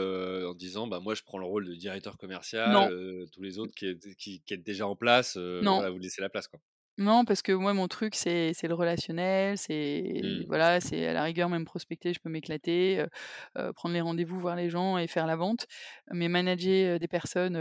en 0.48 0.54
disant: 0.54 0.86
«Bah, 0.86 1.00
moi, 1.00 1.14
je 1.14 1.22
prends 1.22 1.38
le 1.38 1.44
rôle 1.46 1.66
de 1.66 1.74
directeur 1.74 2.16
commercial, 2.18 2.88
tous 3.32 3.42
les 3.42 3.58
autres 3.58 3.74
qui 3.74 3.86
étaient 3.86 4.14
qui 4.14 4.42
qui 4.42 4.54
êtes 4.54 4.62
déjà 4.62 4.86
en 4.88 4.96
place, 4.96 5.36
non. 5.60 5.74
voilà, 5.74 5.90
vous 5.90 5.98
laissez 5.98 6.22
la 6.22 6.30
place, 6.30 6.48
quoi». 6.48 6.60
Non, 7.00 7.24
parce 7.24 7.42
que 7.42 7.52
moi, 7.52 7.74
mon 7.74 7.86
truc, 7.86 8.16
c'est 8.16 8.52
c'est 8.54 8.66
le 8.66 8.74
relationnel, 8.74 9.56
c'est 9.56 10.22
Mmh. 10.22 10.48
voilà, 10.48 10.80
c'est 10.80 11.06
à 11.06 11.12
la 11.12 11.22
rigueur 11.22 11.48
même 11.48 11.64
prospecter, 11.64 12.12
je 12.12 12.18
peux 12.18 12.28
m'éclater, 12.28 12.98
heu 13.00 13.06
heu, 13.56 13.72
prendre 13.72 13.94
les 13.94 14.00
rendez-vous, 14.00 14.36
voir 14.40 14.56
les 14.56 14.68
gens 14.68 14.98
et 14.98 15.06
faire 15.06 15.26
la 15.28 15.36
vente. 15.36 15.68
Mais 16.10 16.26
manager, 16.26 16.98
des 16.98 17.06
personnes, 17.06 17.56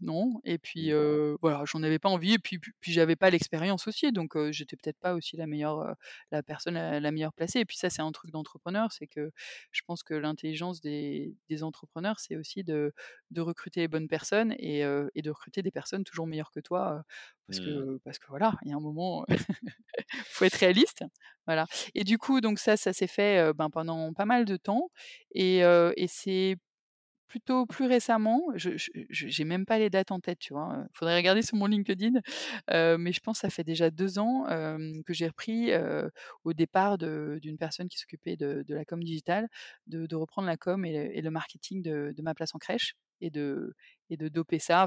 non 0.00 0.40
et 0.44 0.58
puis, 0.58 0.92
heu, 0.92 1.36
voilà, 1.42 1.64
j'en 1.66 1.82
avais 1.82 1.98
pas 1.98 2.08
envie 2.10 2.34
et 2.34 2.38
puis 2.38 2.60
puis 2.60 2.70
puis 2.80 2.92
j'avais 2.92 3.16
pas 3.16 3.30
l'expérience 3.30 3.88
aussi 3.88 4.12
donc 4.12 4.36
heu, 4.36 4.52
j'étais 4.52 4.76
peut-être 4.76 4.98
pas 5.00 5.14
aussi 5.14 5.36
la 5.36 5.48
meilleure, 5.48 5.96
la 6.30 6.42
personne 6.44 6.74
la 6.74 7.00
la 7.00 7.10
meilleure 7.10 7.32
placée 7.32 7.58
et 7.60 7.64
puis 7.64 7.76
ça, 7.76 7.90
c'est 7.90 8.02
un 8.02 8.12
truc 8.12 8.30
d'entrepreneur, 8.30 8.92
c'est 8.92 9.08
que 9.08 9.32
je 9.72 9.80
pense 9.84 10.04
que 10.04 10.14
l'intelligence 10.14 10.80
des 10.80 11.34
des 11.48 11.64
entrepreneurs, 11.64 12.20
c'est 12.20 12.36
aussi 12.36 12.62
de 12.62 12.92
de 13.32 13.40
recruter 13.40 13.80
les 13.80 13.88
bonnes 13.88 14.06
personnes 14.08 14.54
et 14.60 14.82
et 15.14 15.22
de 15.22 15.30
recruter 15.30 15.62
des 15.62 15.72
personnes 15.72 16.04
toujours 16.04 16.28
meilleures 16.28 16.52
que 16.52 16.60
toi, 16.60 17.02
parce 17.46 17.58
Mmh. 17.58 17.60
que 17.60 17.98
parce 18.04 18.18
que 18.18 18.26
voilà, 18.28 18.54
Il 18.64 18.70
y 18.70 18.72
a 18.72 18.76
un 18.76 18.80
moment, 18.80 19.24
faut 20.26 20.44
être 20.44 20.54
réaliste, 20.56 21.04
voilà. 21.46 21.66
Et 21.94 22.04
du 22.04 22.18
coup, 22.18 22.40
donc 22.40 22.58
ça, 22.58 22.76
ça 22.76 22.92
s'est 22.92 23.06
fait, 23.06 23.52
ben, 23.54 23.70
pendant 23.70 24.12
pas 24.12 24.24
mal 24.26 24.44
de 24.44 24.56
temps 24.56 24.90
et 25.34 25.62
c'est 26.08 26.56
plutôt 27.28 27.64
plus 27.66 27.86
récemment, 27.86 28.42
je 28.56 28.70
j'ai 29.10 29.44
même 29.44 29.64
pas 29.64 29.78
les 29.78 29.88
dates 29.90 30.10
en 30.10 30.18
tête, 30.20 30.40
tu 30.40 30.52
vois? 30.52 30.76
Il 30.92 30.96
faudrait 30.98 31.16
regarder 31.16 31.42
sur 31.42 31.56
mon 31.56 31.66
LinkedIn, 31.66 32.20
mais 32.70 33.12
je 33.12 33.20
pense 33.20 33.38
ça 33.40 33.50
fait 33.50 33.64
déjà 33.64 33.90
2 33.90 34.18
ans, 34.18 34.46
que 35.06 35.14
j'ai 35.14 35.28
repris, 35.28 35.70
au 36.44 36.52
départ 36.52 36.98
d'une 36.98 37.58
personne 37.58 37.88
qui 37.88 37.98
s'occupait 37.98 38.36
de 38.36 38.64
de 38.66 38.74
la 38.74 38.84
com 38.84 39.02
digitale, 39.02 39.48
de 39.86 40.16
reprendre 40.16 40.48
la 40.48 40.56
com 40.56 40.84
et 40.84 40.92
le 40.92 41.16
et 41.18 41.22
le 41.22 41.30
marketing 41.30 41.82
de 41.82 42.22
ma 42.22 42.34
place 42.34 42.54
en 42.54 42.58
crèche 42.58 42.94
et 43.20 43.30
de 43.30 44.28
doper 44.28 44.58
ça, 44.58 44.86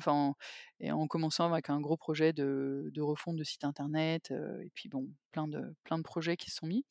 en 0.91 1.07
commençant 1.07 1.51
avec 1.51 1.69
un 1.69 1.79
gros 1.81 1.97
projet 1.97 2.33
de 2.33 3.01
refonte 3.01 3.37
de 3.37 3.43
site 3.43 3.63
internet, 3.63 4.31
heu, 4.31 4.61
et 4.63 4.71
puis 4.75 4.89
bon, 4.89 5.09
plein 5.31 5.47
de 5.47 5.75
plein 5.83 5.97
de 5.97 6.03
projets 6.03 6.37
qui 6.37 6.49
se 6.51 6.57
sont 6.57 6.67
mis. 6.67 6.85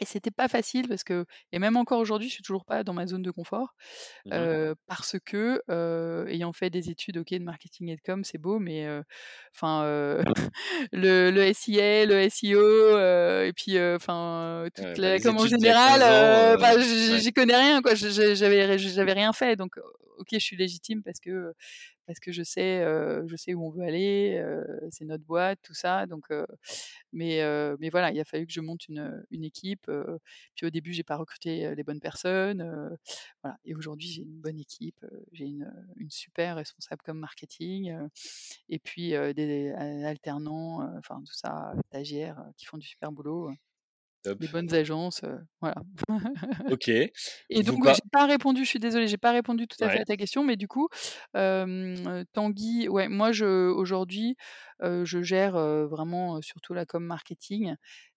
Et 0.00 0.04
c'était 0.04 0.30
pas 0.30 0.48
facile 0.48 0.88
parce 0.88 1.04
que 1.04 1.24
et 1.52 1.58
même 1.58 1.76
encore 1.76 2.00
aujourd'hui, 2.00 2.28
je 2.28 2.34
suis 2.34 2.42
toujours 2.42 2.64
pas 2.66 2.84
dans 2.84 2.92
ma 2.94 3.06
zone 3.06 3.22
de 3.22 3.30
confort, 3.30 3.74
Mmh 4.24 4.66
parce 4.86 5.16
que, 5.24 5.62
ayant 6.28 6.52
fait 6.52 6.70
des 6.70 6.90
études, 6.90 7.18
OK, 7.18 7.30
de 7.32 7.38
marketing 7.44 7.88
et 7.90 7.96
de 7.96 8.00
com, 8.02 8.24
c'est 8.24 8.38
beau, 8.38 8.58
mais 8.58 8.86
enfin, 9.54 9.84
heu, 9.86 10.22
le 10.92 11.30
le 11.30 11.42
SIA, 11.54 12.06
le 12.06 12.14
SEO, 12.20 12.98
et 13.44 13.52
puis, 13.54 13.78
enfin, 13.80 14.66
toute 14.74 14.88
Ouais, 14.88 14.98
bah, 14.98 15.10
la 15.10 15.20
com 15.20 15.38
en 15.38 15.46
général, 15.46 16.02
15 16.02 16.10
ans, 16.10 16.50
heu, 16.50 16.54
heu, 16.54 16.56
enfin, 16.56 16.78
j 16.78 17.18
ouais. 17.18 17.20
j'y 17.20 17.32
connais 17.32 17.56
rien, 17.56 17.80
quoi. 17.82 17.94
J'avais 17.94 19.12
rien 19.12 19.32
fait, 19.32 19.56
donc 19.56 19.76
OK, 20.18 20.28
je 20.32 20.38
suis 20.38 20.56
légitime 20.56 21.02
parce 21.02 21.18
que, 21.20 21.54
parce 22.06 22.20
que 22.20 22.32
je 22.32 22.42
sais, 22.42 22.82
je 23.26 23.36
sais 23.36 23.54
où 23.54 23.66
on 23.66 23.70
veut 23.70 23.84
aller, 23.84 24.42
c'est 24.90 25.04
notre 25.04 25.24
boîte, 25.24 25.58
tout 25.62 25.74
ça, 25.74 26.06
donc 26.06 26.26
mais 27.12 27.40
mais 27.78 27.90
voilà, 27.90 28.12
il 28.12 28.20
a 28.20 28.24
fallu 28.24 28.46
que 28.46 28.52
je 28.52 28.60
monte 28.60 28.88
une, 28.88 29.24
une 29.30 29.44
équipe, 29.44 29.90
puis 30.54 30.66
au 30.66 30.70
début, 30.70 30.92
j'ai 30.92 31.02
pas 31.02 31.16
recruté, 31.16 31.74
les 31.74 31.82
bonnes 31.82 32.00
personnes, 32.00 32.96
voilà 33.42 33.56
et 33.64 33.74
aujourd'hui, 33.74 34.08
j'ai 34.08 34.22
une 34.22 34.40
bonne 34.40 34.58
équipe, 34.58 35.04
j'ai 35.32 35.46
une, 35.46 35.72
une 35.96 36.10
super 36.10 36.56
responsable 36.56 37.02
com 37.04 37.18
marketing, 37.18 37.94
et 38.68 38.78
puis, 38.78 39.10
des 39.34 39.72
alternants, 40.04 40.82
enfin 40.98 41.22
tout 41.26 41.34
ça, 41.34 41.72
stagiaires, 41.88 42.42
qui 42.56 42.66
font 42.66 42.78
du 42.78 42.86
super 42.86 43.12
boulot, 43.12 43.50
Top. 44.26 44.38
des 44.38 44.48
bonnes 44.48 44.72
agences, 44.74 45.22
voilà. 45.60 45.76
OK. 46.70 46.88
Et 46.88 47.12
Vous 47.50 47.62
donc, 47.62 47.84
pas 47.84 47.94
j'ai 47.94 48.00
pas 48.10 48.26
répondu, 48.26 48.64
je 48.64 48.68
suis 48.68 48.78
désolée, 48.78 49.06
j'ai 49.06 49.16
pas 49.16 49.32
répondu 49.32 49.66
tout 49.66 49.82
à 49.82 49.88
fait 49.88 50.00
à 50.00 50.04
ta 50.04 50.16
question, 50.16 50.44
mais 50.44 50.56
du 50.56 50.68
coup, 50.68 50.88
Tanguy, 51.34 52.88
ouais, 52.88 53.08
moi 53.08 53.32
je 53.32 53.70
aujourd'hui, 53.70 54.36
je 54.82 55.22
gère, 55.22 55.52
vraiment, 55.86 56.42
surtout 56.42 56.74
la 56.74 56.86
com 56.86 57.04
marketing, 57.04 57.74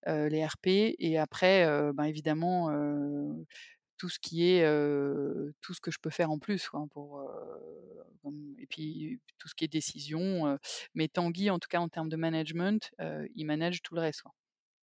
les 0.07 0.45
RP 0.45 0.67
et 0.97 1.17
après, 1.17 1.65
ben, 1.93 2.05
évidemment, 2.05 2.69
tout 3.97 4.09
ce 4.09 4.19
qui 4.19 4.49
est, 4.49 4.65
tout 5.61 5.73
ce 5.73 5.81
que 5.81 5.91
je 5.91 5.99
peux 6.01 6.09
faire 6.09 6.31
en 6.31 6.39
plus, 6.39 6.67
quoi, 6.69 6.85
pour, 6.91 7.23
et 8.57 8.67
puis 8.67 9.19
tout 9.37 9.47
ce 9.47 9.55
qui 9.55 9.65
est 9.65 9.67
décision, 9.67 10.57
mais 10.93 11.07
Tanguy, 11.07 11.49
en 11.49 11.59
tout 11.59 11.69
cas 11.69 11.79
en 11.79 11.89
termes 11.89 12.09
de 12.09 12.17
management, 12.17 12.91
il 13.35 13.45
manage 13.45 13.81
tout 13.81 13.95
le 13.95 14.01
reste, 14.01 14.21
quoi. 14.23 14.33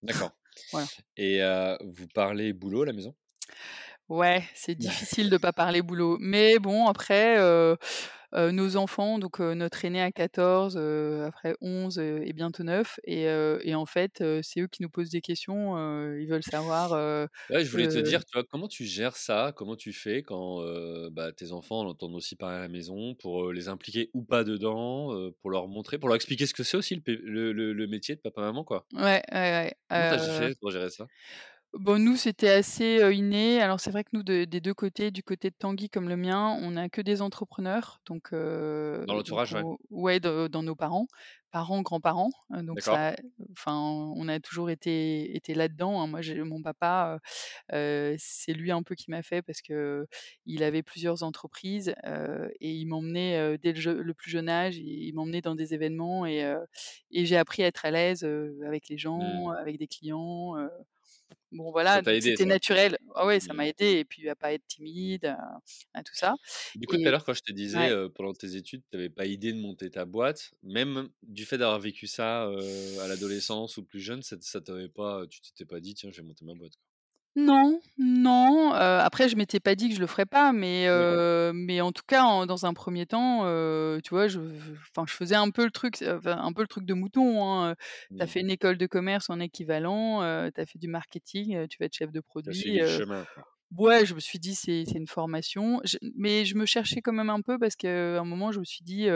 D'accord 0.05 0.33
Voilà. 0.73 0.87
et 1.17 1.41
vous 1.85 2.07
parlez 2.09 2.53
boulot 2.53 2.83
à 2.83 2.87
la 2.87 2.93
maison? 2.93 3.15
Ouais, 4.09 4.45
c'est 4.55 4.75
difficile 4.75 5.31
de 5.31 5.37
pas 5.39 5.53
parler 5.53 5.83
boulot. 5.83 6.19
Mais 6.21 6.59
bon 6.59 6.87
après, 6.87 7.37
nos 8.35 8.77
enfants, 8.77 9.19
donc 9.19 9.39
notre 9.41 9.85
aîné 9.85 10.01
a 10.03 10.11
14, 10.13 10.77
heu, 10.77 11.25
après 11.25 11.55
11, 11.61 11.99
heu 11.99 12.23
et 12.27 12.33
bientôt 12.33 12.63
9 12.65 12.99
et 13.05 13.25
et 13.25 13.75
en 13.75 13.87
fait, 13.87 14.23
c'est 14.43 14.61
eux 14.61 14.67
qui 14.69 14.83
nous 14.83 14.91
posent 14.91 15.11
des 15.11 15.21
questions, 15.21 15.77
ils 16.17 16.27
veulent 16.29 16.43
savoir, 16.43 16.93
Ouais, 17.51 17.63
je 17.63 17.71
voulais 17.71 17.89
te 17.89 17.99
dire, 17.99 18.25
tu 18.25 18.33
vois, 18.39 18.45
comment 18.45 18.69
tu 18.69 18.85
gères 18.87 19.17
ça? 19.17 19.53
Comment 19.55 19.77
tu 19.77 19.93
fais 19.93 20.23
quand, 20.23 20.63
bah, 21.11 21.31
tes 21.33 21.53
enfants 21.53 21.81
en 21.81 21.89
entendent 21.89 22.15
aussi 22.15 22.37
parler 22.37 22.57
à 22.57 22.61
la 22.61 22.69
maison 22.69 23.15
pour, 23.15 23.53
les 23.53 23.69
impliquer 23.69 24.11
ou 24.15 24.23
pas 24.25 24.45
dedans, 24.45 25.31
pour 25.43 25.51
leur 25.51 25.69
montrer, 25.69 25.99
pour 25.99 26.09
leur 26.09 26.17
expliquer 26.17 26.47
ce 26.47 26.55
que 26.55 26.63
c'est 26.63 26.79
aussi 26.79 27.03
le 27.07 27.53
le 27.53 27.87
métier 27.87 28.17
de 28.17 28.21
papa-maman, 28.23 28.65
quoi? 28.65 28.89
ouais, 28.93 29.23
ouais, 29.33 29.33
ouais, 29.33 29.75
Comment 29.93 30.07
tu 30.07 30.15
as 30.15 30.19
heu 30.23 30.29
fait 30.29 30.55
pour 30.61 30.71
gérer 30.71 30.91
ça? 30.91 31.09
Bon, 31.81 31.99
nous, 31.99 32.17
c'était 32.17 32.51
assez, 32.51 33.01
inné. 33.13 33.61
Alors 33.61 33.81
c'est 33.81 33.91
vrai 33.91 34.05
que 34.05 34.11
nous, 34.13 34.23
de 34.23 34.45
des 34.45 34.61
2 34.61 34.75
côtés, 34.75 35.11
du 35.11 35.23
côté 35.25 35.51
de 35.51 35.57
Tanguy 35.59 35.89
comme 35.91 36.09
le 36.09 36.17
mien, 36.17 36.57
on 36.63 36.77
a 36.77 36.89
que 36.89 37.01
des 37.01 37.21
entrepreneurs, 37.21 38.01
donc 38.07 38.31
Dans 39.07 39.15
donc 39.15 39.15
l'entourage, 39.15 39.55
ouais. 39.55 39.65
on 39.65 39.77
ouais, 39.91 40.21
de 40.21 40.47
dans 40.49 40.63
nos 40.63 40.77
parents, 40.77 41.07
parents, 41.51 41.83
grands-parents, 41.83 42.31
heu, 42.55 42.63
donc 42.63 42.81
D'accord. 42.81 43.05
ça 43.05 43.17
enfin, 43.53 43.75
on 44.17 44.29
a 44.29 44.39
toujours 44.41 44.71
été 44.71 45.35
été 45.37 45.55
là-dedans, 45.55 46.01
hein. 46.01 46.07
Moi, 46.07 46.21
j'ai 46.23 46.41
mon 46.45 46.63
papa, 46.63 47.19
c'est 47.71 48.53
lui 48.53 48.71
un 48.71 48.83
peu 48.85 48.95
qui 48.95 49.11
m'a 49.11 49.23
fait 49.23 49.43
parce 49.43 49.61
qu'il 49.63 50.63
avait 50.63 50.83
plusieurs 50.85 51.23
entreprises, 51.25 51.95
et 52.61 52.71
il 52.73 52.87
m'emmenait, 52.87 53.59
dès 53.59 53.73
le 53.73 54.13
plus 54.15 54.31
jeune 54.31 54.49
âge, 54.49 54.77
il 54.77 54.85
il 55.09 55.15
m'emmenait 55.15 55.41
dans 55.43 55.55
des 55.57 55.75
événements 55.75 56.25
et 56.27 56.41
et 57.11 57.27
j'ai 57.27 57.37
appris 57.37 57.65
à 57.65 57.67
être 57.67 57.85
à 57.85 57.91
l'aise, 57.91 58.25
avec 58.65 58.89
les 58.89 58.99
gens, 58.99 59.49
Mmh. 59.49 59.51
avec 59.51 59.79
des 59.79 59.87
clients, 59.89 60.55
Bon 61.53 61.71
voilà, 61.71 62.03
c'était 62.19 62.47
naturel. 62.47 62.99
Ah 63.15 63.27
ouais, 63.27 63.41
ça 63.41 63.53
Mmh. 63.53 63.55
m'a 63.55 63.67
aidé 63.69 63.99
et 64.01 64.05
puis 64.05 64.29
à 64.29 64.35
pas 64.37 64.53
être 64.53 64.67
timide, 64.67 65.27
à 65.27 65.59
à 65.95 66.03
tout 66.03 66.15
ça 66.15 66.35
Du 66.75 66.89
coup, 66.89 66.97
tout 66.97 67.07
à 67.07 67.13
l'heure, 67.13 67.25
quand 67.25 67.35
je 67.35 67.43
te 67.43 67.53
disais, 67.53 67.89
ouais. 67.89 67.95
pendant 68.11 68.33
tes 68.35 68.57
études, 68.57 68.83
tu 68.91 68.97
avais 68.97 69.09
pas 69.09 69.27
idée 69.27 69.53
de 69.53 69.61
monter 69.61 69.91
ta 69.91 70.05
boîte, 70.05 70.55
même 70.65 71.09
du 71.23 71.45
fait 71.45 71.57
d'avoir 71.57 71.79
vécu 71.79 72.09
ça, 72.09 72.45
à 72.49 73.07
l'adolescence 73.09 73.77
ou 73.77 73.85
plus 73.85 74.01
jeune, 74.01 74.23
ça 74.23 74.37
ça 74.41 74.61
t'avait 74.61 74.89
pas 74.89 75.25
tu 75.29 75.41
t'étais 75.41 75.65
pas 75.67 75.79
dit: 75.81 75.95
«Tiens, 75.95 76.11
je 76.11 76.21
vais 76.21 76.27
monter 76.27 76.45
ma 76.45 76.55
boîte»? 76.55 76.75
Non, 77.37 77.81
non, 77.99 78.73
heu, 78.75 78.79
après 78.79 79.29
je 79.29 79.35
m'étais 79.37 79.59
pas 79.59 79.75
dit 79.75 79.89
que 79.89 79.95
je 79.97 80.01
le 80.01 80.07
ferais 80.07 80.25
pas, 80.25 80.53
mais 80.53 80.87
Oui. 80.93 81.19
heu, 81.19 81.51
mais 81.53 81.81
en 81.81 81.91
tout 81.91 82.05
cas, 82.07 82.23
en 82.23 82.47
dans 82.47 82.65
un 82.65 82.75
premier 82.75 83.07
temps, 83.07 83.45
heu, 83.45 83.99
tu 84.05 84.11
vois, 84.11 84.29
je 84.29 84.39
enfin, 84.97 85.05
je 85.09 85.13
faisais 85.15 85.35
un 85.35 85.51
peu 85.51 85.65
le 85.65 85.73
truc, 85.73 85.97
enfin, 86.07 86.39
un 86.39 86.53
peu 86.53 86.63
le 86.63 86.69
truc 86.69 86.85
de 86.85 86.95
mouton, 86.95 87.45
hein, 87.45 87.73
heu. 87.73 87.75
Tu 88.17 88.23
as 88.23 88.27
Mmh. 88.27 88.29
fait 88.29 88.41
une 88.41 88.51
école 88.51 88.79
de 88.79 88.87
commerce 88.87 89.31
en 89.31 89.41
équivalent, 89.41 90.23
heu, 90.23 90.53
tu 90.55 90.61
as 90.61 90.67
fait 90.67 90.79
du 90.79 90.87
marketing, 90.87 91.57
heu, 91.57 91.67
tu 91.67 91.77
vas 91.81 91.87
être 91.87 91.95
chef 91.97 92.13
de 92.13 92.21
Tu 92.45 92.51
as 92.51 92.53
produit, 92.53 92.55
suivi 92.55 92.79
le 92.81 92.85
heu 92.85 93.01
chemin, 93.01 93.25
quoi. 93.25 93.45
Ouais, 93.77 94.07
je 94.07 94.15
me 94.15 94.21
suis 94.21 94.39
dit: 94.39 94.55
«C'est 94.55 94.85
c'est 94.87 94.99
une 94.99 95.07
formation». 95.09 95.81
Je 95.85 95.97
mais 96.17 96.45
je 96.45 96.55
me 96.55 96.67
cherchais 96.67 97.01
quand 97.03 97.13
même 97.13 97.31
un 97.31 97.41
peu 97.43 97.59
parce 97.59 97.75
qu'à 97.77 98.21
un 98.21 98.25
moment, 98.25 98.53
je 98.53 98.61
me 98.61 98.65
suis 98.65 98.85
dit, 98.85 99.09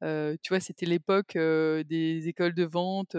tu 0.00 0.48
vois, 0.48 0.60
c'était 0.60 0.86
l'époque, 0.86 1.34
des 1.36 2.28
écoles 2.28 2.54
de 2.54 2.64
vente, 2.64 3.16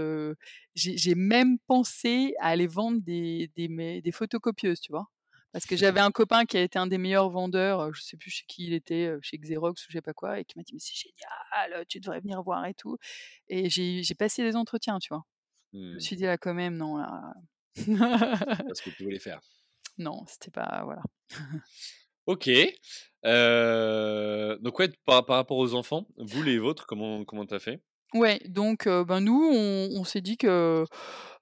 j'ai 0.76 1.16
même 1.16 1.58
pensé 1.68 2.34
à 2.40 2.48
aller 2.50 2.68
vendre 2.68 3.00
des 3.02 3.50
des 3.56 4.02
des 4.02 4.12
photocopieuses, 4.12 4.82
tu 4.82 4.92
vois? 4.92 5.08
Parce 5.54 5.66
que 5.68 5.76
j'avais 5.78 6.00
un 6.00 6.10
copain 6.12 6.46
qui 6.46 6.58
a 6.58 6.62
été 6.64 6.80
un 6.80 6.88
des 6.88 6.98
meilleurs 6.98 7.30
vendeurs, 7.30 7.94
je 7.94 8.02
sais 8.02 8.18
plus 8.18 8.32
chez 8.32 8.44
qui 8.48 8.66
il 8.66 8.74
était, 8.74 9.14
chez 9.22 9.38
Xerox 9.38 9.84
ou 9.88 9.92
je 9.92 9.98
sais 9.98 10.02
pas 10.02 10.14
quoi 10.14 10.40
et 10.40 10.46
qui 10.46 10.58
m'a 10.58 10.64
dit: 10.64 10.74
«Mais 10.74 10.80
c'est 10.80 10.96
génial, 10.96 11.86
tu 11.88 12.00
devrais 12.00 12.20
venir 12.22 12.42
voir 12.44 12.66
et 12.66 12.74
tout» 12.74 12.98
et 13.50 13.70
j'ai 13.70 14.16
passé 14.16 14.44
les 14.44 14.56
entretiens, 14.56 14.98
tu 15.00 15.10
vois? 15.14 15.24
Je 15.94 15.98
me 15.98 16.00
Mmh. 16.00 16.02
suis 16.02 16.16
dit: 16.18 16.24
«Là, 16.26 16.38
quand 16.40 16.54
même, 16.56 16.78
non, 16.78 16.98
là» 16.98 17.34
C'est 18.56 18.66
pas 18.66 18.74
ce 18.74 18.82
que 18.82 18.90
tu 18.90 19.04
voulais 19.04 19.20
faire. 19.20 19.42
Non, 19.98 20.24
c'était 20.28 20.52
pas 20.52 20.82
voilà. 20.86 21.04
OK. 22.28 22.50
Heu, 23.26 24.58
donc 24.62 24.80
ouais, 24.80 24.90
par 25.06 25.26
par 25.26 25.36
rapport 25.38 25.58
aux 25.58 25.74
enfants, 25.76 26.08
vous 26.18 26.44
les 26.44 26.60
vôtres, 26.60 26.86
comment 26.88 27.26
comment 27.26 27.46
tu 27.46 27.54
as 27.54 27.60
fait? 27.60 27.82
Ouais, 28.14 28.40
donc 28.48 28.88
ben, 28.88 29.22
nous, 29.22 29.50
on 29.52 29.90
on 30.00 30.04
s'est 30.04 30.22
dit 30.22 30.38
que, 30.38 30.86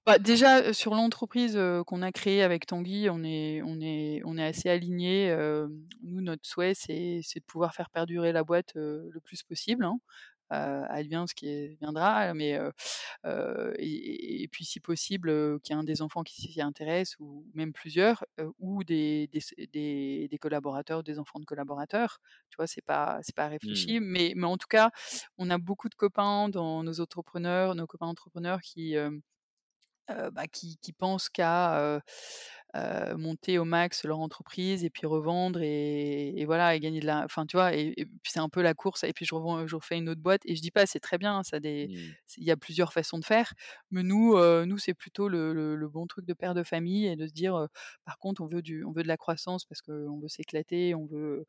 bah, 0.05 0.19
déjà, 0.19 0.71
sur 0.73 0.95
l'entreprise, 0.95 1.59
qu'on 1.85 2.01
a 2.01 2.11
créée 2.13 2.43
avec 2.43 2.65
Tanguy, 2.65 3.09
on 3.09 3.23
est 3.23 3.61
on 3.61 3.81
est 3.81 4.21
on 4.25 4.37
est 4.37 4.45
assez 4.45 4.69
alignés, 4.69 5.35
nous, 6.03 6.21
notre 6.21 6.45
souhait, 6.47 6.73
c'est 6.73 7.19
de 7.21 7.43
pouvoir 7.45 7.73
faire 7.75 7.89
perdurer 7.89 8.31
la 8.31 8.43
boîte, 8.45 8.71
le 8.75 9.19
plus 9.23 9.43
possible, 9.43 9.83
hein. 9.83 9.99
Advient 10.51 11.25
ce 11.29 11.33
qui 11.35 11.75
viendra, 11.77 12.33
mais 12.33 12.57
heu 12.59 12.71
heu 13.25 13.73
et 13.79 14.43
et 14.43 14.47
puis 14.49 14.65
si 14.65 14.79
possible, 14.79 15.59
qu'il 15.61 15.75
y 15.75 15.77
ait 15.77 15.81
un 15.81 15.83
des 15.85 16.01
enfants 16.01 16.23
qui 16.23 16.35
s'y 16.41 16.61
intéresse 16.61 17.15
ou 17.19 17.45
même 17.55 17.73
plusieurs, 17.73 18.25
ou 18.59 18.83
des 18.83 19.27
des 19.29 19.41
des 19.73 20.27
des 20.29 20.37
collaborateurs, 20.39 21.03
des 21.03 21.19
enfants 21.19 21.39
de 21.39 21.45
collaborateurs. 21.45 22.19
Tu 22.49 22.57
vois? 22.57 22.67
C'est 22.67 22.83
pas 22.85 23.19
c'est 23.23 23.35
pas 23.35 23.47
Mmh. 23.63 23.93
réfléchi, 23.95 23.99
mais 24.01 24.33
mais 24.35 24.47
en 24.47 24.57
tout 24.57 24.67
cas, 24.69 24.91
on 25.37 25.49
a 25.49 25.57
beaucoup 25.57 25.89
de 25.89 25.95
copains 25.95 26.49
dans 26.49 26.83
nos 26.83 27.01
entrepreneurs 27.01 27.75
nos 27.75 27.87
copains 27.87 28.07
entrepreneurs 28.07 28.61
qui, 28.61 28.95
bah, 30.31 30.47
qui 30.47 30.77
qui 30.77 30.93
pensent 30.93 31.29
qu'à, 31.29 31.79
heu 31.97 32.01
heu, 32.75 33.15
monter 33.17 33.57
au 33.59 33.65
max 33.65 34.05
leur 34.05 34.19
entreprise 34.19 34.83
et 34.85 34.89
puis 34.89 35.05
revendre 35.07 35.59
et 35.61 36.29
et 36.39 36.45
voilà 36.45 36.75
et 36.75 36.79
gagner 36.79 36.99
de 36.99 37.05
la 37.05 37.23
enfin, 37.25 37.45
tu 37.45 37.57
vois? 37.57 37.73
Et 37.75 37.93
et 37.97 38.05
puis 38.05 38.31
c'est 38.31 38.39
un 38.39 38.49
peu 38.49 38.61
la 38.61 38.73
course 38.73 39.03
et 39.03 39.13
puis 39.13 39.25
je 39.25 39.35
revends 39.35 39.67
je 39.67 39.75
refais 39.75 39.97
une 39.97 40.09
autre 40.09 40.21
boîte 40.21 40.41
et 40.45 40.55
je 40.55 40.61
dis 40.61 40.71
pas 40.71 40.85
c'est 40.85 40.99
très 40.99 41.17
bien, 41.17 41.43
ça 41.43 41.57
a 41.57 41.59
des 41.59 41.89
Mmh. 41.89 42.15
il 42.37 42.43
y 42.45 42.51
a 42.51 42.57
plusieurs 42.57 42.93
façons 42.93 43.19
de 43.19 43.25
faire, 43.25 43.53
mais 43.91 44.03
nous, 44.03 44.37
nous 44.65 44.77
c'est 44.77 44.93
plutôt 44.93 45.27
le 45.29 45.53
le 45.53 45.75
le 45.75 45.89
bon 45.89 46.07
truc 46.07 46.25
de 46.25 46.33
père 46.33 46.53
de 46.53 46.63
famille 46.63 47.07
et 47.07 47.15
de 47.15 47.27
se 47.27 47.33
dire, 47.33 47.67
«Par 48.05 48.17
contre 48.17 48.41
on 48.41 48.47
veut 48.47 48.61
du 48.61 48.83
on 48.85 48.91
veut 48.91 49.03
de 49.03 49.07
la 49.07 49.17
croissance 49.17 49.65
parce 49.65 49.81
qu'on 49.81 50.19
veut 50.19 50.27
s'éclater, 50.29 50.95
on 50.95 51.05
veut 51.05 51.45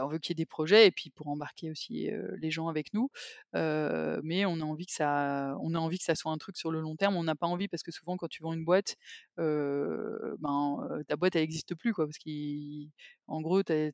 on 0.00 0.06
veut 0.08 0.18
qu'il 0.18 0.30
y 0.30 0.34
ait 0.34 0.42
des 0.42 0.46
projets 0.46 0.86
et 0.86 0.90
puis 0.90 1.10
pour 1.10 1.28
embarquer 1.28 1.70
aussi, 1.70 2.10
les 2.40 2.50
gens 2.50 2.68
avec 2.68 2.92
nous. 2.94 3.10
Mais 3.54 4.44
on 4.46 4.60
a 4.60 4.64
envie 4.64 4.86
que 4.86 4.92
ça 4.92 5.56
on 5.60 5.74
a 5.74 5.78
envie 5.78 5.98
que 5.98 6.04
ça 6.04 6.14
soit 6.14 6.32
un 6.32 6.38
truc 6.38 6.56
sur 6.56 6.70
le 6.70 6.80
long 6.80 6.96
terme. 6.96 7.16
On 7.16 7.24
n'a 7.24 7.34
pas 7.34 7.46
envie 7.46 7.68
parce 7.68 7.82
que 7.82 7.92
souvent 7.92 8.16
quand 8.16 8.28
tu 8.28 8.42
vends 8.42 8.52
une 8.52 8.64
boîte, 8.64 8.96
ben, 9.36 11.02
ta 11.08 11.16
boîte 11.16 11.36
elle 11.36 11.42
existe 11.42 11.74
plus 11.74 11.92
quoi, 11.94 12.06
parce 12.06 12.18
qu'en 12.18 13.40
gros 13.40 13.62
c'est 13.66 13.92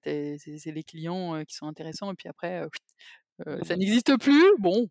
les 0.67 0.85
clients, 0.85 1.45
qui 1.45 1.55
sont 1.55 1.67
intéressants 1.67 2.13
et 2.13 2.15
puis 2.15 2.29
après, 2.29 2.67
ça 3.63 3.77
n'existe 3.77 4.17
plus. 4.19 4.45
Bon, 4.59 4.89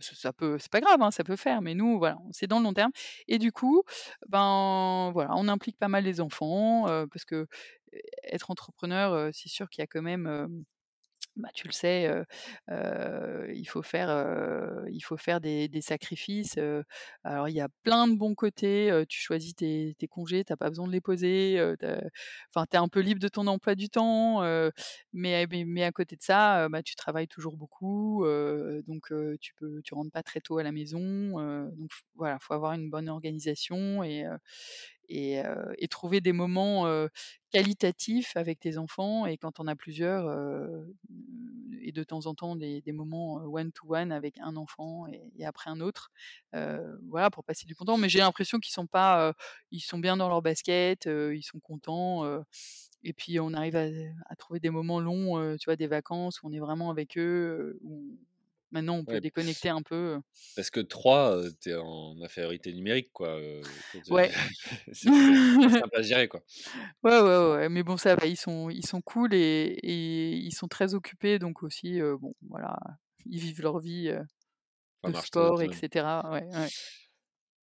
ça 0.00 0.32
peut 0.32 0.58
c'est 0.58 0.70
pas 0.70 0.80
grave, 0.80 1.00
hein, 1.00 1.10
ça 1.10 1.24
peut 1.24 1.36
faire, 1.36 1.62
mais 1.62 1.74
nous, 1.74 1.98
voilà, 1.98 2.18
c'est 2.30 2.46
dans 2.46 2.58
le 2.58 2.64
long 2.64 2.74
terme 2.74 2.92
et 3.28 3.38
du 3.38 3.52
coup, 3.52 3.82
ben, 4.28 5.10
voilà, 5.14 5.30
on 5.36 5.48
implique 5.48 5.78
pas 5.78 5.88
mal 5.88 6.04
les 6.04 6.20
enfants, 6.20 6.84
parce 7.10 7.24
que, 7.24 7.46
être 8.24 8.50
entrepreneur, 8.50 9.30
c'est 9.34 9.48
sûr 9.48 9.68
qu'il 9.70 9.82
y 9.82 9.84
a 9.84 9.86
quand 9.86 10.02
même, 10.02 10.64
bah, 11.36 11.50
tu 11.54 11.66
le 11.66 11.72
sais, 11.72 12.10
il 12.68 13.64
faut 13.68 13.82
faire, 13.82 14.08
il 14.90 15.00
faut 15.02 15.16
faire 15.18 15.40
des 15.40 15.68
sacrifices, 15.82 16.58
alors 17.24 17.48
il 17.48 17.54
y 17.54 17.60
a 17.60 17.68
plein 17.82 18.08
de 18.08 18.16
bons 18.16 18.34
côtés, 18.34 19.04
tu 19.08 19.20
choisis 19.20 19.54
tes 19.54 19.94
tes 19.98 20.08
congés, 20.08 20.44
tu 20.44 20.52
as 20.52 20.56
pas 20.56 20.68
besoin 20.70 20.86
de 20.86 20.92
les 20.92 21.00
poser, 21.02 21.60
enfin, 22.54 22.66
tu 22.70 22.76
es 22.76 22.78
un 22.78 22.88
peu 22.88 23.00
libre 23.00 23.20
de 23.20 23.28
ton 23.28 23.46
emploi 23.48 23.74
du 23.74 23.88
temps, 23.90 24.40
mais 25.12 25.46
mais 25.50 25.64
mais 25.66 25.84
à 25.84 25.92
côté 25.92 26.16
de 26.16 26.22
ça, 26.22 26.68
bah, 26.70 26.82
tu 26.82 26.94
travailles 26.96 27.28
toujours 27.28 27.56
beaucoup, 27.58 28.24
donc 28.86 29.12
tu 29.40 29.54
peux 29.54 29.80
tu 29.84 29.94
rentres 29.94 30.12
pas 30.12 30.22
très 30.22 30.40
tôt 30.40 30.58
à 30.58 30.62
la 30.62 30.72
maison, 30.72 30.98
donc 31.72 31.90
voilà, 32.14 32.38
faut 32.40 32.54
avoir 32.54 32.72
une 32.72 32.88
bonne 32.90 33.08
organisation 33.10 34.02
et 34.04 34.24
et 35.08 35.42
trouver 35.90 36.20
des 36.20 36.32
moments, 36.32 36.86
qualitatifs 37.50 38.36
avec 38.36 38.60
tes 38.60 38.76
enfants 38.76 39.24
et 39.26 39.36
quand 39.38 39.60
en 39.60 39.66
as 39.66 39.76
plusieurs, 39.76 40.28
et 41.80 41.92
de 41.92 42.02
temps 42.02 42.26
en 42.26 42.34
temps 42.34 42.56
des 42.56 42.82
moments, 42.92 43.36
one 43.44 43.72
to 43.72 43.94
one 43.94 44.12
avec 44.12 44.38
un 44.40 44.56
enfant 44.56 45.06
et 45.06 45.44
après 45.44 45.70
un 45.70 45.80
autre, 45.80 46.10
voilà 46.52 47.30
pour 47.30 47.44
passer 47.44 47.66
du 47.66 47.74
bon 47.74 47.84
temps. 47.84 47.98
Mais 47.98 48.08
j'ai 48.08 48.18
l'impression 48.18 48.58
qu'ils 48.58 48.72
sont 48.72 48.86
pas, 48.86 49.34
ils 49.70 49.80
sont 49.80 49.98
bien 49.98 50.16
dans 50.16 50.28
leur 50.28 50.42
basket, 50.42 51.06
ils 51.06 51.42
sont 51.44 51.60
contents, 51.60 52.24
et 53.02 53.12
puis 53.12 53.38
on 53.38 53.52
arrive 53.54 53.76
à 53.76 54.36
trouver 54.36 54.60
des 54.60 54.70
moments 54.70 55.00
longs, 55.00 55.56
tu 55.58 55.66
vois, 55.66 55.76
des 55.76 55.86
vacances 55.86 56.42
où 56.42 56.48
on 56.48 56.52
est 56.52 56.58
vraiment 56.58 56.90
avec 56.90 57.16
eux, 57.16 57.78
maintenant 58.72 58.96
on 58.96 59.06
peut 59.06 59.18
Ouais. 59.18 59.20
déconnecter 59.20 59.68
un 59.70 59.82
peu, 59.82 60.20
Parce 60.56 60.70
que 60.70 60.80
3, 60.80 61.36
heu, 61.36 61.54
tu 61.60 61.68
es 61.70 61.74
en 61.74 62.18
infériorité 62.22 62.72
numérique 62.72 63.10
quoi, 63.12 63.38
Ouais. 64.08 64.30
c'est 64.92 65.12
simple 65.70 65.96
à 65.98 66.02
gérer 66.02 66.28
quoi. 66.28 66.42
Ouais, 67.04 67.20
ouais, 67.20 67.52
ouais, 67.56 67.68
mais 67.68 67.82
bon 67.82 67.96
ça 67.98 68.16
va, 68.16 68.26
ils 68.26 68.36
sont 68.36 68.70
ils 68.70 68.84
sont 68.86 69.00
cool 69.02 69.34
et 69.34 69.38
et 69.82 70.32
ils 70.36 70.52
sont 70.54 70.66
très 70.66 70.94
occupés 70.94 71.38
donc 71.38 71.62
aussi, 71.62 72.00
bon 72.20 72.34
voilà, 72.48 72.78
ils 73.26 73.38
vivent 73.38 73.60
leur 73.62 73.78
vie, 73.78 74.10
Ça 75.04 75.08
de 75.08 75.16
sport 75.16 75.62
et 75.62 75.68
autonome. 75.68 75.72
cetera. 75.72 76.30
Ouais, 76.32 76.44
ouais. 76.54 76.72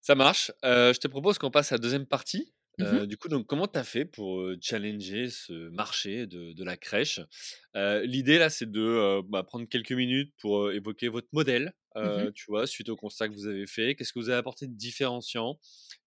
Ça 0.04 0.16
marche, 0.16 0.50
je 0.64 0.98
te 0.98 1.06
propose 1.06 1.38
qu'on 1.38 1.52
passe 1.52 1.70
à 1.70 1.76
la 1.76 1.78
2e 1.78 2.06
partie. 2.06 2.52
Mmh 2.78 3.06
du 3.06 3.16
coup, 3.18 3.28
donc 3.28 3.46
comment 3.46 3.68
tu 3.68 3.78
as 3.78 3.84
fait 3.84 4.04
pour, 4.06 4.42
challenger 4.60 5.28
ce 5.28 5.68
marché 5.70 6.26
de 6.26 6.52
de 6.52 6.64
la 6.64 6.76
crèche? 6.78 7.20
L'idée 7.74 8.38
là, 8.38 8.48
c'est 8.50 8.70
de, 8.70 9.20
bah, 9.28 9.42
prendre 9.42 9.66
quelques 9.68 9.92
minutes 9.92 10.32
pour, 10.38 10.70
évoquer 10.72 11.08
votre 11.08 11.28
modèle, 11.32 11.74
Mmh 12.02 12.32
tu 12.34 12.44
vois? 12.48 12.66
Suite 12.66 12.88
au 12.88 12.96
constat 12.96 13.28
que 13.28 13.34
vous 13.34 13.46
avez 13.46 13.66
fait. 13.66 13.94
Qu'est-ce 13.94 14.12
que 14.14 14.18
vous 14.18 14.30
avez 14.30 14.38
apporté 14.38 14.66
de 14.66 14.72
différenciant? 14.74 15.58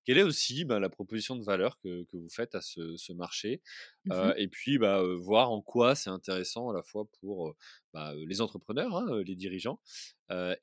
Quelle 0.06 0.18
est 0.18 0.24
aussi, 0.24 0.66
bah, 0.66 0.80
la 0.80 0.90
proposition 0.90 1.36
de 1.36 1.44
valeur 1.44 1.78
que 1.80 2.04
que 2.06 2.18
vous 2.18 2.30
faites 2.30 2.56
à 2.56 2.62
ce 2.62 2.98
ce 2.98 3.14
marché? 3.14 3.62
Mmh 4.06 4.36
et 4.38 4.48
puis, 4.48 4.78
bah, 4.80 5.04
voir 5.20 5.52
en 5.52 5.62
quoi 5.62 5.96
c'est 5.96 6.10
intéressant 6.10 6.70
à 6.72 6.74
la 6.74 6.82
fois 6.84 7.06
pour, 7.20 7.56
bah, 7.94 8.14
les 8.16 8.42
entrepreneurs, 8.42 8.96
hein, 8.98 9.22
les 9.24 9.36
dirigeants, 9.36 9.80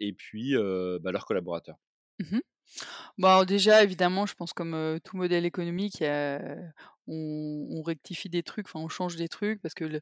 et 0.01 0.13
puis, 0.15 0.51
leurs 0.53 1.27
collaborateurs. 1.27 1.79
Mmh. 2.19 2.43
Bon 3.19 3.29
alors 3.29 3.45
déjà 3.47 3.83
évidemment 3.83 4.25
je 4.25 4.35
pense 4.35 4.55
comme, 4.55 4.99
tout 5.05 5.17
modèle 5.19 5.45
économique, 5.45 6.01
il 6.01 6.05
y 6.05 6.07
a 6.07 6.41
on 7.07 7.67
on 7.71 7.83
rectifie 7.83 8.31
des 8.31 8.43
trucs, 8.43 8.67
enfin 8.69 8.81
on 8.81 8.89
change 8.89 9.17
des 9.17 9.29
trucs 9.29 9.61
parce 9.61 9.75
que 9.75 9.85
le 9.85 10.01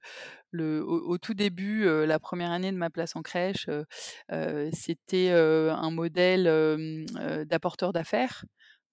le 0.51 0.85
au 0.85 1.09
au 1.13 1.19
tout 1.19 1.35
début, 1.35 1.85
la 2.07 2.19
1re 2.21 2.51
année 2.51 2.73
de 2.73 2.77
ma 2.79 2.91
place 2.91 3.17
en 3.17 3.23
crèche, 3.23 3.69
c'était, 4.75 5.31
un 5.31 5.93
modèle, 5.93 6.45
d'apporteur 7.47 7.93
d'affaires. 7.95 8.45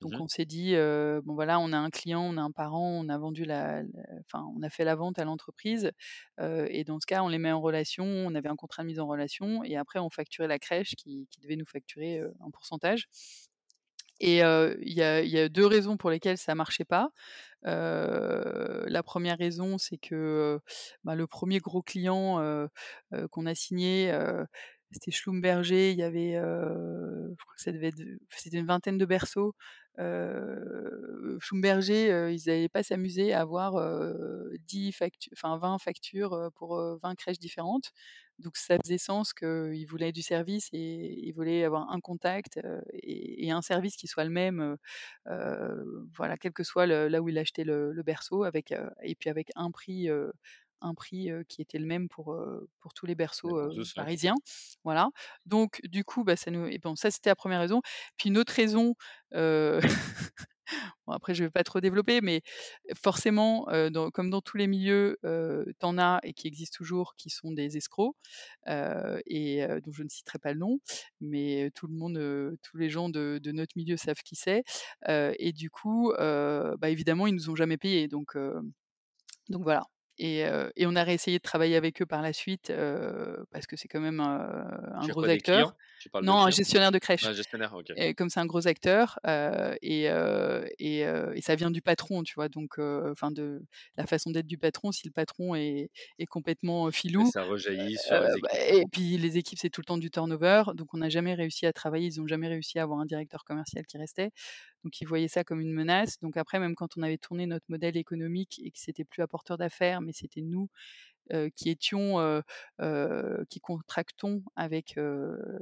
Mmh 0.01 0.13
Donc 0.13 0.19
on 0.21 0.27
s'est 0.29 0.45
dit, 0.45 0.75
«Bon 0.75 1.35
voilà, 1.35 1.59
on 1.59 1.73
a 1.73 1.77
un 1.79 1.89
client, 1.91 2.21
on 2.23 2.37
a 2.37 2.41
un 2.43 2.51
parent, 2.51 2.91
on 3.03 3.09
a 3.09 3.17
vendu 3.19 3.45
la 3.45 3.83
la 3.83 3.89
enfin 4.27 4.45
on 4.57 4.63
a 4.63 4.69
fait 4.69 4.85
la 4.85 4.95
vente 4.95 5.19
à 5.19 5.25
l'entreprise, 5.25 5.91
et 6.41 6.83
dans 6.85 6.99
ce 7.01 7.07
cas 7.07 7.23
on 7.23 7.29
les 7.29 7.39
met 7.39 7.51
en 7.51 7.61
relation». 7.61 8.05
On 8.05 8.35
avait 8.35 8.49
un 8.49 8.55
contrat 8.57 8.83
de 8.83 8.87
mise 8.89 8.99
en 9.01 9.07
relation 9.07 9.63
et 9.65 9.77
après 9.77 9.99
on 9.99 10.09
facturait 10.11 10.47
la 10.49 10.59
crèche 10.59 10.95
qui 10.97 11.27
qui 11.31 11.41
devait 11.41 11.57
nous 11.57 11.65
facturer, 11.67 12.21
un 12.41 12.51
pourcentage. 12.51 13.07
Et 14.19 14.39
il 14.41 14.93
y 14.93 15.01
a 15.03 15.49
2 15.49 15.65
raisons 15.65 15.97
pour 15.97 16.09
lesquelles 16.09 16.37
ça 16.37 16.55
marchait 16.55 16.85
pas. 16.85 17.09
La 17.63 19.03
1re 19.03 19.37
raison 19.37 19.77
c'est 19.77 19.97
que, 19.97 20.59
bah, 21.03 21.15
le 21.15 21.27
1er 21.27 21.59
gros 21.59 21.81
client, 21.83 22.67
qu'on 23.31 23.45
a 23.45 23.55
signé, 23.55 24.13
c'était 24.91 25.11
Schlumberger, 25.11 25.91
il 25.91 25.97
y 25.97 26.03
avait, 26.03 26.33
je 26.33 27.35
crois 27.43 27.55
que 27.55 27.61
ça 27.61 27.71
devait 27.71 27.87
être 27.89 28.01
c'était 28.29 28.57
une 28.59 28.65
vingtaine 28.67 28.97
de 28.97 29.05
berceaux. 29.05 29.55
Heu, 29.99 31.37
Schlumberger, 31.41 32.31
ils 32.33 32.49
allaient 32.49 32.69
pas 32.69 32.83
s'amuser 32.83 33.33
à 33.33 33.41
avoir, 33.41 33.77
heu, 33.79 34.51
10 34.67 34.91
factu 34.91 35.29
enfin 35.33 35.57
20 35.57 35.77
factures, 35.79 36.51
pour, 36.55 36.77
heu, 36.79 36.99
20 37.03 37.15
crèches 37.15 37.39
différentes. 37.39 37.91
Donc 38.39 38.55
ça 38.57 38.77
faisait 38.83 38.99
sens 38.99 39.33
qu'ils 39.33 39.85
voulaient 39.87 40.11
du 40.11 40.21
service 40.21 40.69
et 40.71 41.27
ils 41.27 41.31
voulaient 41.33 41.63
avoir 41.63 41.91
un 41.91 41.99
contact, 41.99 42.59
et 43.03 43.51
un 43.51 43.61
service 43.63 43.95
qui 43.97 44.07
soit 44.07 44.23
le 44.25 44.29
même, 44.31 44.77
voilà, 46.15 46.37
quel 46.37 46.53
que 46.53 46.63
soit 46.63 46.85
là 46.87 47.21
où 47.21 47.29
il 47.29 47.37
achetait 47.39 47.63
le 47.63 47.91
le 47.93 48.03
berceau 48.03 48.43
avec, 48.43 48.73
et 49.03 49.15
puis 49.15 49.29
avec 49.29 49.49
un 49.55 49.71
prix, 49.71 50.09
un 50.81 50.93
prix, 50.93 51.29
qui 51.49 51.61
était 51.61 51.79
le 51.79 51.85
même 51.85 52.09
pour, 52.09 52.37
pour 52.79 52.93
tous 52.93 53.05
les 53.05 53.15
berceaux, 53.15 53.59
parisiens. 53.95 54.35
Voilà. 54.83 55.09
Donc 55.45 55.81
du 55.83 56.03
coup, 56.03 56.23
bah, 56.23 56.35
ça 56.35 56.51
nous 56.51 56.65
et 56.67 56.77
bon 56.79 56.95
ça 56.95 57.11
c'était 57.11 57.29
la 57.29 57.35
1re 57.35 57.59
raison. 57.59 57.81
Puis 58.17 58.29
une 58.29 58.37
autre 58.37 58.53
raison, 58.53 58.95
bon 61.07 61.13
après 61.13 61.33
je 61.35 61.43
vais 61.45 61.49
pas 61.51 61.63
trop 61.63 61.79
développer, 61.81 62.21
mais 62.21 62.41
forcément, 62.95 63.67
dans 63.91 64.11
comme 64.11 64.29
dans 64.29 64.41
tous 64.41 64.57
les 64.57 64.67
milieux, 64.67 65.17
heu, 65.25 65.65
tu 65.79 65.85
en 65.85 65.97
as 65.97 66.19
et 66.23 66.33
qui 66.33 66.47
existent 66.47 66.77
toujours 66.77 67.15
qui 67.17 67.29
sont 67.29 67.51
des 67.53 67.77
escrocs, 67.77 68.15
et 68.67 69.65
dont 69.85 69.91
je 69.93 70.03
ne 70.03 70.09
citerai 70.09 70.39
pas 70.39 70.53
le 70.53 70.59
nom, 70.59 70.79
mais 71.21 71.71
tout 71.75 71.87
le 71.87 71.93
monde, 71.95 72.57
tous 72.63 72.77
les 72.77 72.89
gens 72.89 73.09
de 73.09 73.39
de 73.43 73.51
notre 73.51 73.73
milieu 73.77 73.97
savent 73.97 74.21
qui 74.23 74.35
c'est. 74.35 74.63
Et 75.07 75.53
du 75.53 75.69
coup, 75.69 76.13
bah, 76.17 76.89
évidemment 76.89 77.27
ils 77.27 77.35
nous 77.35 77.49
ont 77.49 77.55
jamais 77.55 77.77
payés 77.77 78.07
donc 78.07 78.37
donc 79.49 79.63
voilà 79.63 79.83
et 80.17 80.85
on 80.85 80.95
a 80.95 81.03
réessayé 81.03 81.37
de 81.37 81.43
travailler 81.43 81.75
avec 81.75 82.01
eux 82.01 82.05
par 82.05 82.21
la 82.21 82.33
suite, 82.33 82.71
parce 83.51 83.67
que 83.67 83.75
c'est 83.75 83.87
quand 83.87 83.99
même, 84.01 84.19
un 84.19 85.07
gros 85.07 85.21
quoi, 85.21 85.29
acteur. 85.29 85.75
Non, 86.21 86.37
un 86.43 86.49
gestionnaire 86.51 86.91
de 86.91 86.99
crèche 86.99 87.23
Ah 87.25 87.33
gestionnaire, 87.33 87.73
OK. 87.73 87.91
et 87.95 88.13
comme 88.13 88.29
c'est 88.29 88.39
un 88.39 88.45
gros 88.45 88.67
acteur, 88.67 89.19
et 89.81 90.09
ça 91.41 91.55
vient 91.55 91.71
du 91.71 91.81
patron, 91.81 92.23
tu 92.23 92.35
vois? 92.35 92.49
Donc 92.49 92.77
enfin 92.79 93.31
de 93.31 93.61
la 93.97 94.05
façon 94.05 94.31
d'être 94.31 94.47
du 94.47 94.57
patron. 94.57 94.91
Si 94.91 95.07
le 95.07 95.11
patron 95.11 95.55
est 95.55 95.89
est 96.19 96.25
complètement 96.25 96.89
Et 96.89 96.91
filou, 96.91 97.25
ça 97.25 97.43
rejaillit 97.43 97.97
sur 97.97 98.19
les 98.19 98.41
bah 98.41 98.49
équipes. 98.51 98.61
et 98.69 98.85
puis 98.91 99.17
les 99.17 99.37
équipes 99.37 99.59
c'est 99.59 99.69
tout 99.69 99.81
le 99.81 99.85
temps 99.85 99.97
du 99.97 100.09
turnover, 100.11 100.63
donc 100.75 100.93
on 100.93 100.97
n'a 100.97 101.09
jamais 101.09 101.33
réussi 101.33 101.65
à 101.65 101.73
travailler. 101.73 102.07
Ils 102.07 102.21
ont 102.21 102.27
jamais 102.27 102.47
réussi 102.47 102.79
à 102.79 102.83
avoir 102.83 102.99
un 102.99 103.05
directeur 103.05 103.43
commercial 103.43 103.85
qui 103.85 103.97
restait. 103.97 104.31
Donc 104.87 105.01
ils 105.01 105.05
voyaient 105.05 105.27
ça 105.27 105.43
comme 105.43 105.59
une 105.59 105.73
menace. 105.73 106.17
Donc 106.21 106.37
après 106.37 106.59
même 106.59 106.73
quand 106.73 106.95
on 106.95 107.01
avait 107.01 107.17
tourné 107.17 107.45
notre 107.45 107.65
modèle 107.67 107.97
économique 107.97 108.61
et 108.63 108.71
que 108.71 108.79
c'était 108.79 109.03
plus 109.03 109.21
apporteur 109.21 109.57
d'affaires, 109.57 109.99
mais 109.99 110.13
c'était 110.13 110.39
nous, 110.39 110.69
qui 111.57 111.69
étions, 111.69 112.41
qui 113.49 113.59
contractons 113.59 114.43
avec, 114.55 114.97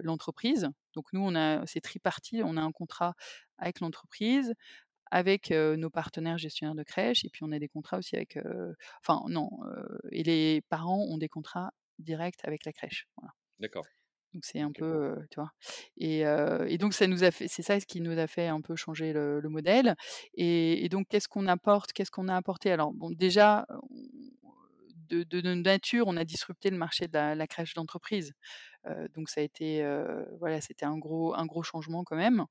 l'entreprise. 0.04 0.70
Donc 0.94 1.12
nous 1.12 1.22
on 1.22 1.34
a 1.34 1.66
c'est 1.66 1.82
tripartite, 1.82 2.44
on 2.46 2.56
a 2.56 2.62
un 2.62 2.72
contrat 2.72 3.16
avec 3.58 3.80
l'entreprise, 3.80 4.54
avec, 5.10 5.50
nos 5.50 5.90
partenaires 5.90 6.38
gestionnaires 6.38 6.76
de 6.76 6.84
crèche 6.84 7.26
et 7.26 7.32
puis 7.32 7.42
on 7.44 7.52
a 7.52 7.58
des 7.58 7.68
contrats 7.68 7.98
aussi 7.98 8.16
avec, 8.16 8.38
enfin 9.02 9.24
non, 9.28 9.50
et 10.12 10.22
les 10.22 10.62
parents 10.70 11.02
ont 11.02 11.18
des 11.18 11.30
contrats 11.30 11.72
directs 11.98 12.42
avec 12.44 12.64
la 12.64 12.74
crèche. 12.74 13.08
D'accord. 13.60 13.86
Donc 14.36 14.46
c'est 14.46 14.62
un 14.62 14.72
peu, 14.74 15.16
tu 15.32 15.40
vois? 15.40 15.52
Et 15.98 16.78
donc 16.78 16.94
ça 16.94 17.08
nous 17.08 17.24
a 17.24 17.32
fait 17.32 17.48
c'est 17.48 17.64
ça 17.64 17.80
ce 17.80 17.86
qui 17.86 18.02
nous 18.02 18.20
a 18.20 18.28
fait 18.28 18.48
un 18.48 18.62
peu 18.62 18.76
changer 18.76 19.14
le 19.14 19.40
le 19.40 19.50
modèle 19.50 19.96
et 20.36 20.86
et 20.86 20.90
donc 20.90 21.08
qu'est-ce 21.10 21.28
qu'on 21.30 21.48
apporte? 21.48 21.94
Qu'est-ce 21.94 22.12
qu'on 22.12 22.28
a 22.28 22.36
apporté? 22.36 22.72
Alors 22.72 22.94
bon 22.94 23.12
déjà, 23.12 23.66
de 25.10 25.24
de 25.24 25.42
notre 25.42 25.62
nature, 25.62 26.06
on 26.08 26.18
a 26.18 26.24
disrupté 26.26 26.70
le 26.70 26.78
marché 26.78 27.08
de 27.08 27.14
la 27.14 27.36
la 27.36 27.48
crèche 27.48 27.74
d'entreprise. 27.76 28.34
Heu, 28.88 29.10
donc 29.16 29.30
ça 29.30 29.42
a 29.42 29.44
été, 29.44 29.84
heu, 29.84 30.26
voilà, 30.40 30.62
c'était 30.62 30.86
un 30.86 30.98
gros 30.98 31.34
un 31.36 31.46
gros 31.46 31.64
changement 31.64 32.04
quand 32.04 32.16
même, 32.18 32.46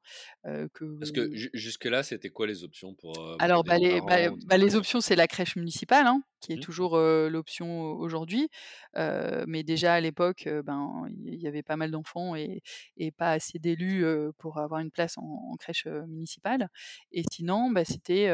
que 0.44 0.84
Parce 1.00 1.10
que 1.12 1.28
ju 1.34 1.50
jusque-là, 1.54 2.02
c'était 2.02 2.30
quoi 2.30 2.46
les 2.46 2.62
options 2.64 2.94
pour, 2.94 3.20
alors, 3.38 3.64
bah, 3.64 3.78
les 3.78 4.00
bah 4.00 4.16
bah, 4.44 4.56
les 4.56 4.76
options, 4.76 5.00
c'est 5.00 5.16
la 5.16 5.26
crèche 5.26 5.56
municipale, 5.56 6.06
hein, 6.06 6.22
qui 6.40 6.52
est 6.52 6.56
Mmh. 6.56 6.62
toujours, 6.62 6.96
l'option 6.98 7.82
aujourd'hui. 7.94 8.48
Mais 8.96 9.62
déjà 9.64 9.94
à 9.94 10.00
l'époque, 10.00 10.48
ben, 10.64 11.06
il 11.24 11.34
y 11.42 11.48
avait 11.48 11.62
pas 11.64 11.76
mal 11.76 11.90
d'enfants 11.90 12.36
et 12.36 12.62
et 12.96 13.10
pas 13.10 13.32
assez 13.32 13.58
d'élus, 13.58 14.04
pour 14.38 14.58
avoir 14.58 14.80
une 14.80 14.90
place 14.92 15.18
en 15.18 15.22
en 15.24 15.56
crèche, 15.56 15.86
municipale 15.86 16.68
et 17.12 17.24
sinon, 17.32 17.70
bah, 17.72 17.84
c'était, 17.84 18.30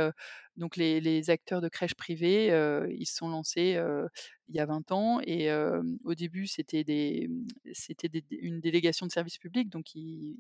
donc 0.57 0.77
les 0.77 1.01
les 1.01 1.31
acteurs 1.31 1.63
de 1.63 1.69
crèches 1.71 1.95
privées, 1.95 2.49
ils 2.91 3.07
se 3.07 3.17
sont 3.17 3.29
lancés, 3.31 3.81
il 4.51 4.57
y 4.57 4.61
a 4.61 4.67
20 4.67 4.93
ans 4.93 5.21
et 5.23 5.51
au 6.05 6.15
début, 6.15 6.47
c'était 6.47 6.85
des, 6.85 7.29
mmh, 7.29 7.47
c'était 7.73 8.11
une 8.31 8.61
délégation 8.61 9.07
de 9.07 9.13
service 9.13 9.39
public, 9.39 9.69
donc 9.71 9.95
ils 9.95 10.37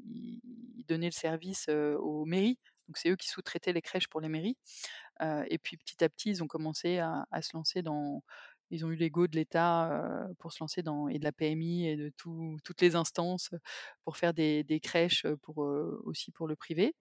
donnaient 0.88 1.06
le 1.06 1.12
service, 1.12 1.68
aux 1.68 2.24
mairies. 2.24 2.58
Donc 2.88 2.98
c'est 2.98 3.10
eux 3.10 3.16
qui 3.16 3.28
sous-traitaient 3.28 3.72
les 3.72 3.82
crèches 3.82 4.08
pour 4.08 4.20
les 4.20 4.28
mairies. 4.28 4.56
Et 5.48 5.58
puis 5.58 5.76
petit 5.76 6.02
à 6.02 6.08
petit, 6.08 6.30
ils 6.30 6.42
ont 6.42 6.48
commencé 6.48 6.98
à 6.98 7.42
se 7.42 7.56
lancer 7.56 7.82
dans 7.82 8.22
ils 8.70 8.84
ont 8.84 8.90
eu 8.90 8.96
l'ego 8.96 9.26
de 9.26 9.36
l'État, 9.36 10.28
pour 10.38 10.52
se 10.52 10.62
lancer 10.62 10.82
dans 10.82 11.08
et 11.08 11.18
de 11.18 11.24
la 11.24 11.32
PMI 11.32 11.88
et 11.88 11.96
de 11.96 12.10
tout 12.16 12.56
toutes 12.64 12.80
les 12.82 12.96
instances, 12.96 13.50
pour 14.04 14.16
faire 14.16 14.34
des 14.34 14.80
crèches, 14.82 15.26
pour, 15.42 15.58
aussi 16.04 16.30
pour 16.32 16.46
le 16.48 16.56
privé. 16.56 16.94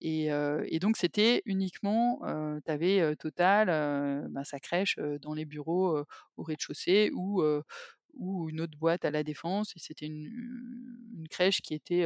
Et 0.00 0.78
donc 0.80 0.96
c'était 0.96 1.42
uniquement, 1.46 2.20
tu 2.64 2.70
avais, 2.70 3.16
Total, 3.16 4.28
bah, 4.30 4.44
sa 4.44 4.60
crèche, 4.60 4.98
dans 5.22 5.34
les 5.34 5.44
bureaux, 5.44 6.04
au 6.36 6.42
rez-de-chaussée 6.42 7.10
ou, 7.14 7.42
ou 8.14 8.48
une 8.50 8.60
autre 8.60 8.76
boîte 8.78 9.04
à 9.04 9.10
La 9.10 9.22
Défense 9.22 9.72
et 9.76 9.78
c'était 9.80 10.06
une 10.06 11.26
crèche 11.30 11.60
qui 11.62 11.74
était, 11.74 12.04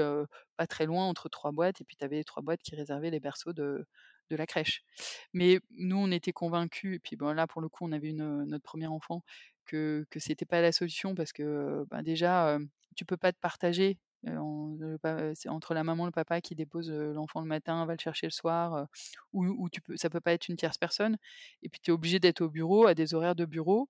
pas 0.57 0.67
très 0.67 0.87
loin 0.87 1.07
entre 1.09 1.29
3 1.29 1.53
boîtes 1.53 1.81
et 1.81 1.85
puis 1.85 1.97
tu 1.97 2.05
avais 2.05 2.17
les 2.17 2.25
3 2.25 2.43
boîtes 2.43 2.63
qui 2.63 2.75
réservaient 2.77 3.11
les 3.11 3.21
berceaux 3.21 3.53
de 3.53 3.87
de 4.31 4.37
la 4.37 4.47
crèche. 4.47 4.83
Mais 5.35 5.61
nous, 5.73 5.97
on 5.99 6.11
était 6.13 6.33
convaincus 6.33 6.97
et 6.97 7.01
puis, 7.01 7.17
bon, 7.17 7.33
là, 7.35 7.47
pour 7.49 7.61
le 7.63 7.69
coup, 7.69 7.85
on 7.87 7.93
avait 7.93 8.11
heu, 8.13 8.45
notre 8.47 8.65
1er 8.65 8.87
enfant, 8.89 9.25
que 9.67 10.07
que 10.11 10.21
c'était 10.21 10.47
pas 10.47 10.61
la 10.63 10.73
solution 10.73 11.15
parce 11.17 11.33
que, 11.33 11.85
bah, 11.91 12.03
déjà, 12.03 12.55
hem, 12.57 12.69
tu 12.97 13.05
peux 13.07 13.17
pas 13.19 13.33
te 13.33 13.39
partager, 13.41 13.99
c'est 15.35 15.49
entre 15.49 15.75
la 15.75 15.85
maman 15.85 16.05
et 16.07 16.09
le 16.09 16.13
papa 16.13 16.41
qui 16.43 16.55
dépose, 16.57 16.91
l'enfant 16.91 17.41
le 17.43 17.47
matin, 17.49 17.87
va 17.87 17.95
le 17.95 17.99
chercher 18.01 18.27
le 18.27 18.33
soir, 18.33 18.87
ou 19.33 19.47
ou 19.47 19.69
tu 19.71 19.81
peux 19.83 19.97
ça 19.97 20.11
peut 20.11 20.21
pas 20.21 20.33
être 20.35 20.49
une 20.49 20.57
tierce 20.57 20.79
personne 20.79 21.17
et 21.63 21.69
puis 21.71 21.81
tu 21.83 21.91
es 21.91 21.95
obligé 21.95 22.21
d'être 22.21 22.43
au 22.43 22.51
bureau 22.51 22.87
à 22.87 22.95
des 22.95 23.15
horaires 23.15 23.35
de 23.37 23.47
bureau. 23.47 23.89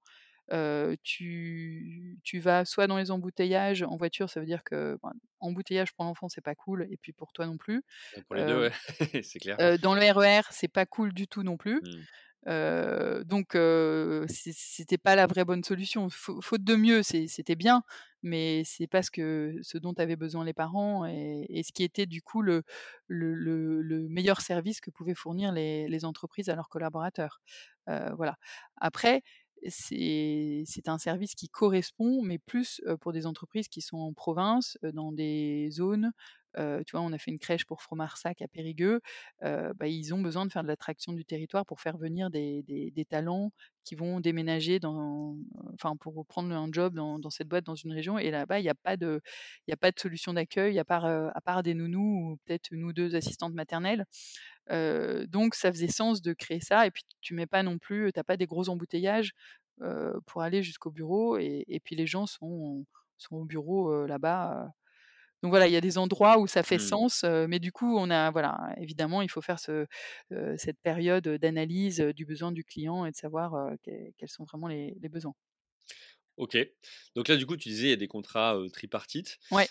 Tu 1.02 2.18
tu 2.24 2.38
vas 2.40 2.64
soit 2.64 2.86
dans 2.86 2.96
les 2.98 3.10
embouteillages 3.10 3.82
en 3.82 3.96
voiture, 3.96 4.28
ça 4.30 4.40
veut 4.40 4.46
dire 4.46 4.64
que, 4.64 4.98
ben, 5.02 5.12
embouteillage 5.40 5.92
pour 5.94 6.04
l'enfant, 6.04 6.28
c'est 6.28 6.40
pas 6.40 6.54
cool 6.54 6.86
et 6.90 6.96
puis 6.96 7.12
pour 7.12 7.32
toi 7.32 7.46
non 7.46 7.56
plus. 7.56 7.82
Bah, 8.12 8.22
pour 8.26 8.36
les 8.36 8.44
2, 8.44 8.56
Heu 8.56 8.68
ouais, 8.68 8.72
c'est 9.22 9.38
clair. 9.40 9.60
dans 9.80 9.94
le 9.94 10.00
RER, 10.12 10.42
c'est 10.50 10.68
pas 10.68 10.86
cool 10.86 11.12
du 11.12 11.28
tout 11.28 11.42
non 11.42 11.56
plus. 11.56 11.82
Mmh. 11.82 12.04
Donc 13.26 13.50
c'est 13.54 14.52
c'était 14.54 14.98
pas 14.98 15.14
la 15.16 15.26
vraie 15.26 15.44
bonne 15.44 15.64
solution. 15.64 16.08
Fau 16.10 16.40
faute 16.40 16.64
de 16.64 16.74
mieux, 16.74 17.02
c'était 17.02 17.54
bien, 17.56 17.82
mais 18.22 18.62
c'est 18.64 18.86
pas 18.86 19.02
ce 19.02 19.10
que 19.10 19.56
ce 19.62 19.78
dont 19.78 19.92
avaient 19.94 20.16
besoin 20.16 20.44
les 20.44 20.52
parents 20.54 21.06
et 21.06 21.46
et 21.48 21.62
ce 21.62 21.72
qui 21.72 21.84
était 21.84 22.06
du 22.06 22.22
coup 22.22 22.42
le 22.42 22.62
le 23.08 23.34
le 23.34 23.82
le 23.82 24.08
meilleur 24.08 24.40
service 24.40 24.80
que 24.80 24.90
pouvaient 24.90 25.14
fournir 25.14 25.52
les 25.52 25.88
les 25.88 26.04
entreprises 26.04 26.48
à 26.48 26.54
leurs 26.56 26.68
collaborateurs. 26.68 27.40
Voilà. 27.86 28.36
Après, 28.76 29.22
c'est 29.68 30.88
un 30.88 30.98
service 30.98 31.34
qui 31.34 31.48
correspond, 31.48 32.22
mais 32.22 32.38
plus, 32.38 32.80
pour 33.00 33.12
des 33.12 33.26
entreprises 33.26 33.68
qui 33.68 33.80
sont 33.82 33.98
en 33.98 34.12
province, 34.12 34.78
dans 34.82 35.12
des 35.12 35.68
zones, 35.70 36.12
tu 36.56 36.92
vois, 36.92 37.00
on 37.02 37.12
a 37.12 37.18
fait 37.18 37.30
une 37.30 37.38
crèche 37.38 37.64
pour 37.64 37.82
Fromarsac 37.82 38.42
à 38.42 38.48
Périgueux, 38.48 39.00
bah, 39.42 39.86
ils 39.86 40.14
ont 40.14 40.20
besoin 40.20 40.46
de 40.46 40.52
faire 40.52 40.62
de 40.62 40.68
l'attraction 40.68 41.12
du 41.12 41.24
territoire 41.24 41.66
pour 41.66 41.80
faire 41.80 41.96
venir 41.98 42.30
des 42.30 43.06
talents 43.08 43.52
qui 43.84 43.94
vont 43.94 44.20
déménager 44.20 44.78
enfin, 45.74 45.96
pour 45.96 46.24
prendre 46.26 46.54
un 46.54 46.68
job 46.72 46.94
dans 46.94 47.30
cette 47.30 47.48
boîte 47.48 47.64
dans 47.64 47.74
une 47.74 47.92
région 47.92 48.18
et 48.18 48.30
là-bas, 48.30 48.58
il 48.60 48.64
y 48.64 48.68
a 48.68 48.74
pas 48.74 48.96
de 48.96 49.20
solution 49.98 50.32
d'accueil 50.34 50.78
à 50.78 50.84
part, 50.84 51.04
à 51.06 51.40
part 51.44 51.62
des 51.62 51.74
nounous 51.74 52.32
ou 52.32 52.36
peut-être 52.44 52.68
1 52.72 52.82
ou 52.84 52.92
2 52.92 53.14
assistantes 53.16 53.54
maternelles. 53.54 54.04
Donc 54.68 55.54
ça 55.54 55.72
faisait 55.72 55.88
sens 55.88 56.22
de 56.22 56.32
créer 56.32 56.60
ça 56.60 56.86
et 56.86 56.90
puis 56.90 57.04
tu 57.20 57.34
mets 57.34 57.46
pas 57.46 57.62
non 57.62 57.78
plus 57.78 58.12
tu 58.12 58.20
as 58.20 58.24
pas 58.24 58.36
des 58.36 58.46
gros 58.46 58.68
embouteillages, 58.68 59.32
pour 60.26 60.42
aller 60.42 60.62
jusqu'au 60.62 60.90
bureau 60.90 61.38
et 61.38 61.64
et 61.68 61.80
puis 61.80 61.96
les 61.96 62.06
gens 62.06 62.26
sont 62.26 62.86
sont 63.18 63.36
au 63.36 63.44
bureau, 63.44 64.06
là-bas. 64.06 64.72
Donc 65.42 65.50
voilà, 65.52 65.68
il 65.68 65.72
y 65.72 65.76
a 65.76 65.80
des 65.82 65.98
endroits 65.98 66.38
où 66.38 66.46
ça 66.46 66.62
fait 66.62 66.78
Mmh. 66.78 66.80
sens, 66.80 67.24
mais 67.48 67.58
du 67.60 67.72
coup, 67.72 67.96
on 67.98 68.10
a 68.10 68.30
voilà, 68.30 68.74
évidemment, 68.78 69.22
il 69.22 69.30
faut 69.30 69.42
faire 69.42 69.58
ce, 69.60 69.86
cette 70.58 70.80
période, 70.82 71.26
d'analyse, 71.28 72.00
du 72.00 72.26
besoin 72.26 72.52
du 72.52 72.64
client 72.64 73.06
et 73.06 73.10
de 73.12 73.16
savoir, 73.16 73.70
quels 73.82 74.28
sont 74.30 74.44
vraiment 74.44 74.68
les 74.68 74.96
les 75.00 75.08
besoins. 75.08 75.34
OK. 76.36 76.56
Donc 77.14 77.28
là, 77.28 77.36
du 77.36 77.46
coup, 77.46 77.56
tu 77.56 77.68
disais, 77.68 77.88
il 77.88 77.90
y 77.90 77.92
a 77.92 77.96
des 77.96 78.08
contrats, 78.08 78.56
tripartites. 78.72 79.38
Ouais. 79.50 79.70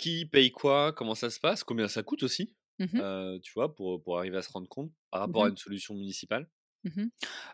Qui 0.00 0.26
paye 0.26 0.50
quoi? 0.52 0.92
Comment 0.92 1.14
ça 1.14 1.30
se 1.30 1.40
passe? 1.40 1.64
Combien 1.64 1.88
ça 1.88 2.02
coûte 2.02 2.22
aussi? 2.22 2.54
Mmh 2.78 3.04
tu 3.42 3.52
vois, 3.54 3.74
pour, 3.74 4.02
pour 4.02 4.18
arriver 4.18 4.36
à 4.38 4.42
se 4.42 4.50
rendre 4.52 4.68
compte 4.68 4.92
par 5.10 5.20
Mmh 5.24 5.32
rapport 5.32 5.44
à 5.44 5.48
mh. 5.48 5.50
une 5.50 5.56
solution 5.56 5.94
municipale? 5.94 6.48
Mmh 6.84 7.02
mh. 7.02 7.08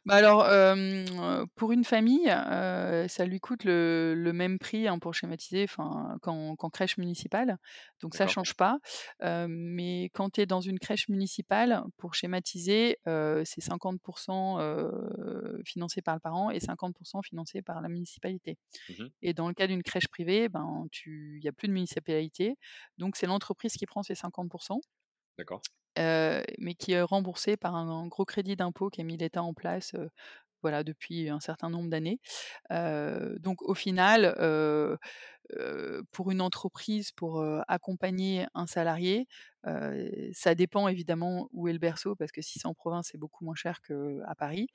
Bah, 0.05 0.15
alors, 0.17 0.47
hem, 0.47 1.05
heu, 1.19 1.47
pour 1.57 1.73
une 1.73 1.83
famille, 1.85 2.29
heu, 2.29 3.07
ça 3.09 3.25
lui 3.27 3.41
coûte 3.41 3.65
le 3.65 4.15
le 4.17 4.33
même 4.33 4.59
prix, 4.61 4.87
hein, 4.87 4.99
pour 5.01 5.15
schématiser, 5.15 5.65
enfin, 5.65 6.17
qu'en 6.23 6.55
qu'en 6.55 6.71
crèche 6.71 6.97
municipale, 6.97 7.59
donc 8.01 8.15
ça 8.15 8.27
D'accord. 8.27 8.37
change 8.37 8.55
pas. 8.55 8.79
Heu, 9.25 9.47
mais 9.49 10.11
quand 10.15 10.31
tu 10.31 10.43
es 10.43 10.47
dans 10.47 10.61
une 10.61 10.79
crèche 10.79 11.09
municipale, 11.09 11.83
pour 11.97 12.15
schématiser, 12.15 12.99
heu, 13.09 13.43
c'est 13.45 13.61
50 13.61 14.01
% 14.01 14.61
heu, 14.61 15.61
financé 15.65 16.03
par 16.03 16.15
le 16.15 16.21
parent 16.21 16.51
et 16.51 16.61
50 16.61 16.95
% 16.95 17.23
financé 17.23 17.63
par 17.63 17.81
la 17.81 17.89
municipalité. 17.89 18.59
Mmh 18.89 18.99
mh. 19.03 19.11
Et 19.23 19.35
dans 19.35 19.49
le 19.49 19.55
cas 19.55 19.67
d'une 19.69 19.83
crèche 19.83 20.09
privée, 20.09 20.49
ben, 20.49 20.87
tu 20.93 21.39
il 21.41 21.45
y 21.45 21.49
a 21.49 21.53
plus 21.53 21.69
de 21.69 21.73
municipalité, 21.75 22.57
donc 22.99 23.17
c'est 23.17 23.27
l'entreprise 23.27 23.75
qui 23.75 23.87
prend 23.87 24.03
ses 24.05 24.15
50 24.17 24.51
% 24.51 24.81
D'accord. 25.39 25.67
Heu, 25.99 26.43
mais 26.59 26.75
qui 26.75 26.93
est 26.93 27.03
remboursé 27.03 27.57
par 27.57 27.75
un 27.77 28.07
gros 28.09 28.25
crédit 28.25 28.57
d'impôt 28.57 28.91
qu'a 28.91 29.03
mis 29.05 29.17
l'État 29.17 29.43
en 29.43 29.55
place, 29.55 29.95
heu, 29.95 30.11
voilà, 30.63 30.85
depuis 30.85 31.29
un 31.31 31.41
certain 31.41 31.71
nombre 31.71 31.91
d'années. 31.91 32.21
Heu, 32.73 33.37
donc 33.41 33.63
au 33.63 33.75
final, 33.75 34.35
pour 36.13 36.31
une 36.31 36.41
entreprise, 36.41 37.13
pour, 37.13 37.45
accompagner 37.69 38.47
un 38.55 38.67
salarié, 38.67 39.27
ça 40.33 40.55
dépend 40.55 40.89
évidemment 40.89 41.49
où 41.53 41.69
est 41.69 41.73
le 41.73 41.79
berceau, 41.79 42.15
parce 42.15 42.33
que 42.33 42.43
si 42.43 42.59
c'est 42.59 42.67
en 42.67 42.75
province, 42.75 43.09
c'est 43.13 43.19
beaucoup 43.19 43.45
moins 43.45 43.55
cher 43.55 43.81
qu'à 43.83 44.35
Paris. 44.39 44.69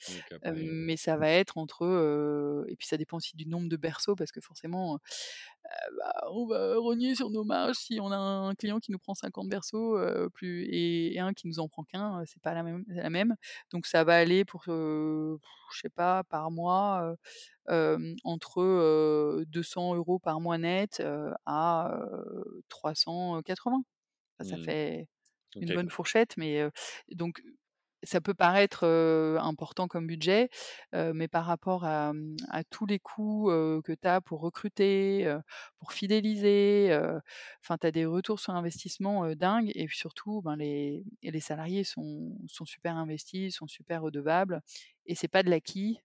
Mais 0.54 0.98
ça 0.98 1.18
va 1.18 1.30
être 1.30 1.58
entre, 1.58 2.66
et 2.68 2.76
puis 2.76 2.88
ça 2.88 2.98
dépend 2.98 3.18
aussi 3.18 3.36
du 3.36 3.48
nombre 3.48 3.70
de 3.70 3.78
berceaux 3.78 4.16
parce 4.16 4.32
que 4.32 4.42
forcément, 4.42 5.00
bah, 5.98 6.14
on 6.32 6.46
va 6.48 6.76
rogner 6.78 7.16
sur 7.16 7.30
nos 7.30 7.44
marges 7.44 7.78
si 7.78 8.00
on 8.02 8.12
a 8.12 8.18
un 8.18 8.54
client 8.56 8.80
qui 8.80 8.92
nous 8.92 9.00
prend 9.00 9.14
50 9.14 9.48
berceaux, 9.48 9.98
plus 10.34 10.64
et 10.66 10.92
et 11.14 11.20
un 11.20 11.34
qui 11.34 11.48
nous 11.48 11.60
en 11.60 11.68
prend 11.68 11.84
qu'1, 11.84 12.22
heu, 12.22 12.24
c'est 12.26 12.42
pas 12.42 12.54
la 12.54 12.64
même 12.64 12.84
la 12.88 13.10
même. 13.10 13.36
Donc 13.72 13.86
ça 13.86 14.04
va 14.04 14.16
aller 14.16 14.46
pour, 14.46 14.64
je 14.66 15.38
sais 15.72 15.90
pas, 15.90 16.24
par 16.24 16.52
mois, 16.52 17.16
entre, 18.24 18.62
heu, 18.62 19.46
200 19.48 19.96
€ 19.96 20.20
par 20.22 20.42
mois 20.42 20.58
net, 20.58 21.02
à, 21.46 21.98
heu, 22.02 22.64
380. 22.70 23.84
Enfin, 24.40 24.46
ça 24.46 24.58
Mmh. 24.58 24.60
fait 24.60 25.08
une 25.62 25.74
bonne 25.74 25.90
fourchette, 25.90 26.38
mais, 26.38 26.64
donc 27.14 27.42
ça 28.04 28.22
peut 28.22 28.34
paraître, 28.36 28.86
important 29.42 29.88
comme 29.90 30.08
budget, 30.08 30.50
mais 30.94 31.28
par 31.30 31.46
rapport 31.46 31.86
à, 31.86 32.14
mmh, 32.14 32.38
à 32.50 32.64
tous 32.66 32.86
les 32.88 33.00
coûts, 33.00 33.48
que 33.86 33.94
tu 33.94 34.08
as 34.08 34.22
pour 34.22 34.42
recruter, 34.42 35.36
pour 35.80 35.94
fidéliser, 35.94 36.98
enfin, 37.64 37.78
tu 37.80 37.88
as 37.88 37.92
des 37.92 38.06
retours 38.06 38.40
sur 38.42 38.54
investissement, 38.56 39.36
dingues 39.36 39.72
et 39.76 39.88
surtout, 39.90 40.42
ben, 40.44 40.56
les 40.58 41.06
salariés 41.42 41.84
sont 41.86 42.38
sont 42.48 42.66
super 42.66 42.98
investis, 42.98 43.56
sont 43.56 43.68
super 43.68 44.02
redevables 44.04 44.62
et 45.08 45.16
c'est 45.16 45.28
pas 45.30 45.44
de 45.44 45.50
l'acquis, 45.52 46.00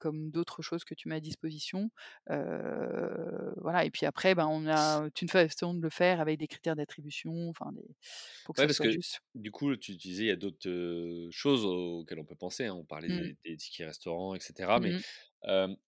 comme 0.00 0.30
d'autres 0.30 0.62
choses 0.62 0.84
que 0.84 0.94
tu 0.94 1.08
mets 1.08 1.16
à 1.16 1.20
disposition. 1.20 1.90
Heu, 2.30 3.54
voilà 3.58 3.84
et 3.84 3.90
puis 3.90 4.06
après, 4.06 4.34
ben, 4.34 4.46
on 4.48 4.66
a 4.68 5.08
une 5.22 5.28
façon 5.28 5.74
de 5.74 5.82
le 5.82 5.90
faire 5.90 6.20
avec 6.20 6.38
des 6.38 6.48
critères 6.48 6.76
d'attribution, 6.76 7.48
enfin 7.50 7.72
des 7.72 7.96
pour 8.44 8.54
que 8.56 8.60
Ouais, 8.60 8.66
ça 8.66 8.68
parce 8.68 8.78
soit 8.78 8.86
que 8.86 8.88
juste. 8.88 9.20
du 9.34 9.50
coup, 9.50 9.74
tu 9.76 9.96
disais, 9.96 10.24
il 10.24 10.26
y 10.28 10.30
a 10.30 10.36
d'autres, 10.36 11.28
choses 11.32 11.64
auxquelles 11.64 12.20
on 12.20 12.24
peut 12.24 12.36
penser, 12.36 12.66
hein. 12.66 12.74
On 12.74 12.84
parlait 12.84 13.08
Mmh. 13.08 13.28
des 13.32 13.36
des 13.44 13.56
tickets 13.56 13.88
restaurants 13.88 14.34
et 14.36 14.40
cetera, 14.40 14.78
Mmh 14.78 14.80
mais, 14.80 14.94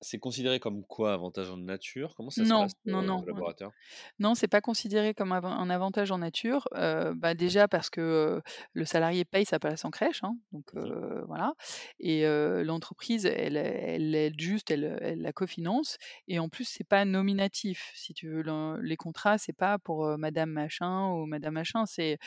c'est 0.00 0.18
considéré 0.18 0.60
comme 0.60 0.84
quoi, 0.84 1.12
avantage 1.12 1.50
en 1.50 1.56
nature? 1.56 2.14
Comment 2.16 2.30
ça 2.30 2.44
se 2.44 2.52
Non, 2.52 2.56
passe 2.56 2.74
pour, 2.74 2.92
non, 2.92 3.02
non, 3.02 3.24
collaborateurs? 3.24 3.72
Non, 4.18 4.34
c'est 4.34 4.48
pas 4.48 4.60
considéré 4.60 5.14
comme 5.14 5.32
un 5.32 5.70
avantage 5.70 6.10
en 6.12 6.18
nature, 6.18 6.68
bah, 6.72 7.34
déjà 7.34 7.68
parce 7.68 7.90
que, 7.90 8.42
le 8.74 8.84
salarié 8.84 9.24
paye 9.24 9.46
sa 9.46 9.58
place 9.58 9.84
en 9.84 9.90
crèche, 9.90 10.24
hein, 10.24 10.36
donc 10.52 10.72
Mmh 10.74 10.96
voilà 11.28 11.54
et 12.00 12.24
l'entreprise, 12.64 13.26
elle 13.26 13.56
elle 13.56 14.14
aide 14.14 14.40
juste, 14.40 14.70
elle, 14.70 14.98
elle 15.02 15.22
la 15.22 15.32
cofinance 15.32 15.98
et 16.28 16.38
en 16.38 16.48
plus, 16.48 16.64
c'est 16.66 16.84
pas 16.88 17.04
nominatif, 17.04 17.92
si 17.94 18.14
tu 18.14 18.28
veux. 18.28 18.42
Le 18.42 18.80
les 18.82 18.96
contrats, 18.96 19.38
c'est 19.38 19.52
pas 19.54 19.78
pour, 19.78 20.18
madame 20.18 20.50
machin 20.50 21.08
ou 21.12 21.26
madame 21.26 21.54
machin, 21.54 21.86
c'est, 21.86 22.18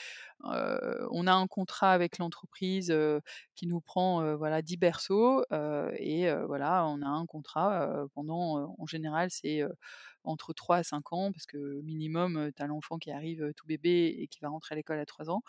on 0.43 1.27
a 1.27 1.33
un 1.33 1.47
contrat 1.47 1.91
avec 1.93 2.17
l'entreprise, 2.17 2.93
qui 3.55 3.67
nous 3.67 3.81
prend, 3.81 4.35
voilà 4.37 4.61
10 4.61 4.77
berceaux, 4.77 5.43
et 5.97 6.31
voilà, 6.47 6.85
on 6.87 7.01
a 7.01 7.07
un 7.07 7.25
contrat, 7.25 8.05
pendant, 8.13 8.75
en 8.77 8.85
général, 8.87 9.29
c'est, 9.31 9.61
entre 10.25 10.53
3 10.53 10.77
à 10.77 10.83
5 10.83 11.13
ans 11.13 11.31
parce 11.31 11.45
que 11.45 11.81
minimum, 11.81 12.51
tu 12.55 12.61
as 12.61 12.67
l'enfant 12.67 12.97
qui 12.97 13.09
arrive, 13.11 13.53
tout 13.55 13.65
bébé 13.67 14.15
et 14.19 14.27
qui 14.27 14.39
va 14.41 14.49
rentrer 14.49 14.75
à 14.75 14.77
l'école 14.77 14.99
à 14.99 15.05
3 15.05 15.29
ans, 15.29 15.41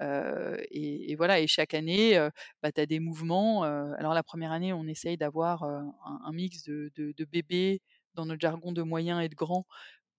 et 0.00 1.14
voilà 1.16 1.40
et 1.40 1.46
chaque 1.46 1.74
année, 1.74 2.18
bah, 2.62 2.72
tu 2.72 2.80
as 2.80 2.86
des 2.86 3.00
mouvements, 3.00 3.62
alors 3.64 4.14
la 4.14 4.22
1re 4.22 4.52
année, 4.52 4.72
on 4.72 4.86
essaye 4.86 5.16
d'avoir, 5.16 5.64
un 5.64 6.32
mix 6.32 6.62
de 6.64 6.90
de 6.96 7.12
de 7.16 7.24
bébés, 7.24 7.80
dans 8.14 8.24
notre 8.26 8.40
jargon 8.40 8.72
de 8.72 8.82
moyens 8.82 9.22
et 9.22 9.28
de 9.28 9.34
grands, 9.34 9.66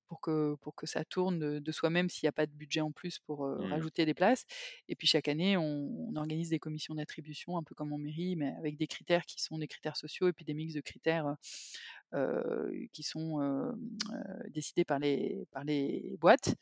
pour 0.07 0.21
que 0.21 0.55
pour 0.61 0.75
que 0.75 0.85
ça 0.87 1.05
tourne, 1.05 1.59
de 1.59 1.71
soi-même 1.71 2.09
s'il 2.09 2.25
y 2.25 2.29
a 2.29 2.31
pas 2.31 2.45
de 2.45 2.51
budget 2.51 2.81
en 2.81 2.91
plus 2.91 3.19
pour, 3.19 3.47
Mmh. 3.59 3.67
rajouter 3.69 4.05
des 4.05 4.13
places 4.13 4.45
et 4.87 4.95
puis 4.95 5.07
chaque 5.07 5.27
année, 5.27 5.57
on 5.57 6.07
on 6.09 6.15
organise 6.15 6.49
des 6.49 6.59
commissions 6.59 6.95
d'attribution 6.95 7.57
un 7.57 7.63
peu 7.63 7.75
comme 7.75 7.93
en 7.93 7.97
mairie, 7.97 8.35
mais 8.35 8.53
avec 8.57 8.77
des 8.77 8.87
critères 8.87 9.25
qui 9.25 9.41
sont 9.41 9.57
des 9.57 9.67
critères 9.67 9.97
sociaux 9.97 10.27
et 10.29 10.33
puis 10.33 10.45
des 10.45 10.53
mix 10.53 10.73
de 10.73 10.81
critères, 10.81 11.35
qui 12.93 13.03
sont, 13.03 13.73
décidés 14.49 14.85
par 14.85 14.99
les 14.99 15.45
par 15.51 15.63
les 15.63 16.15
boîtes 16.19 16.55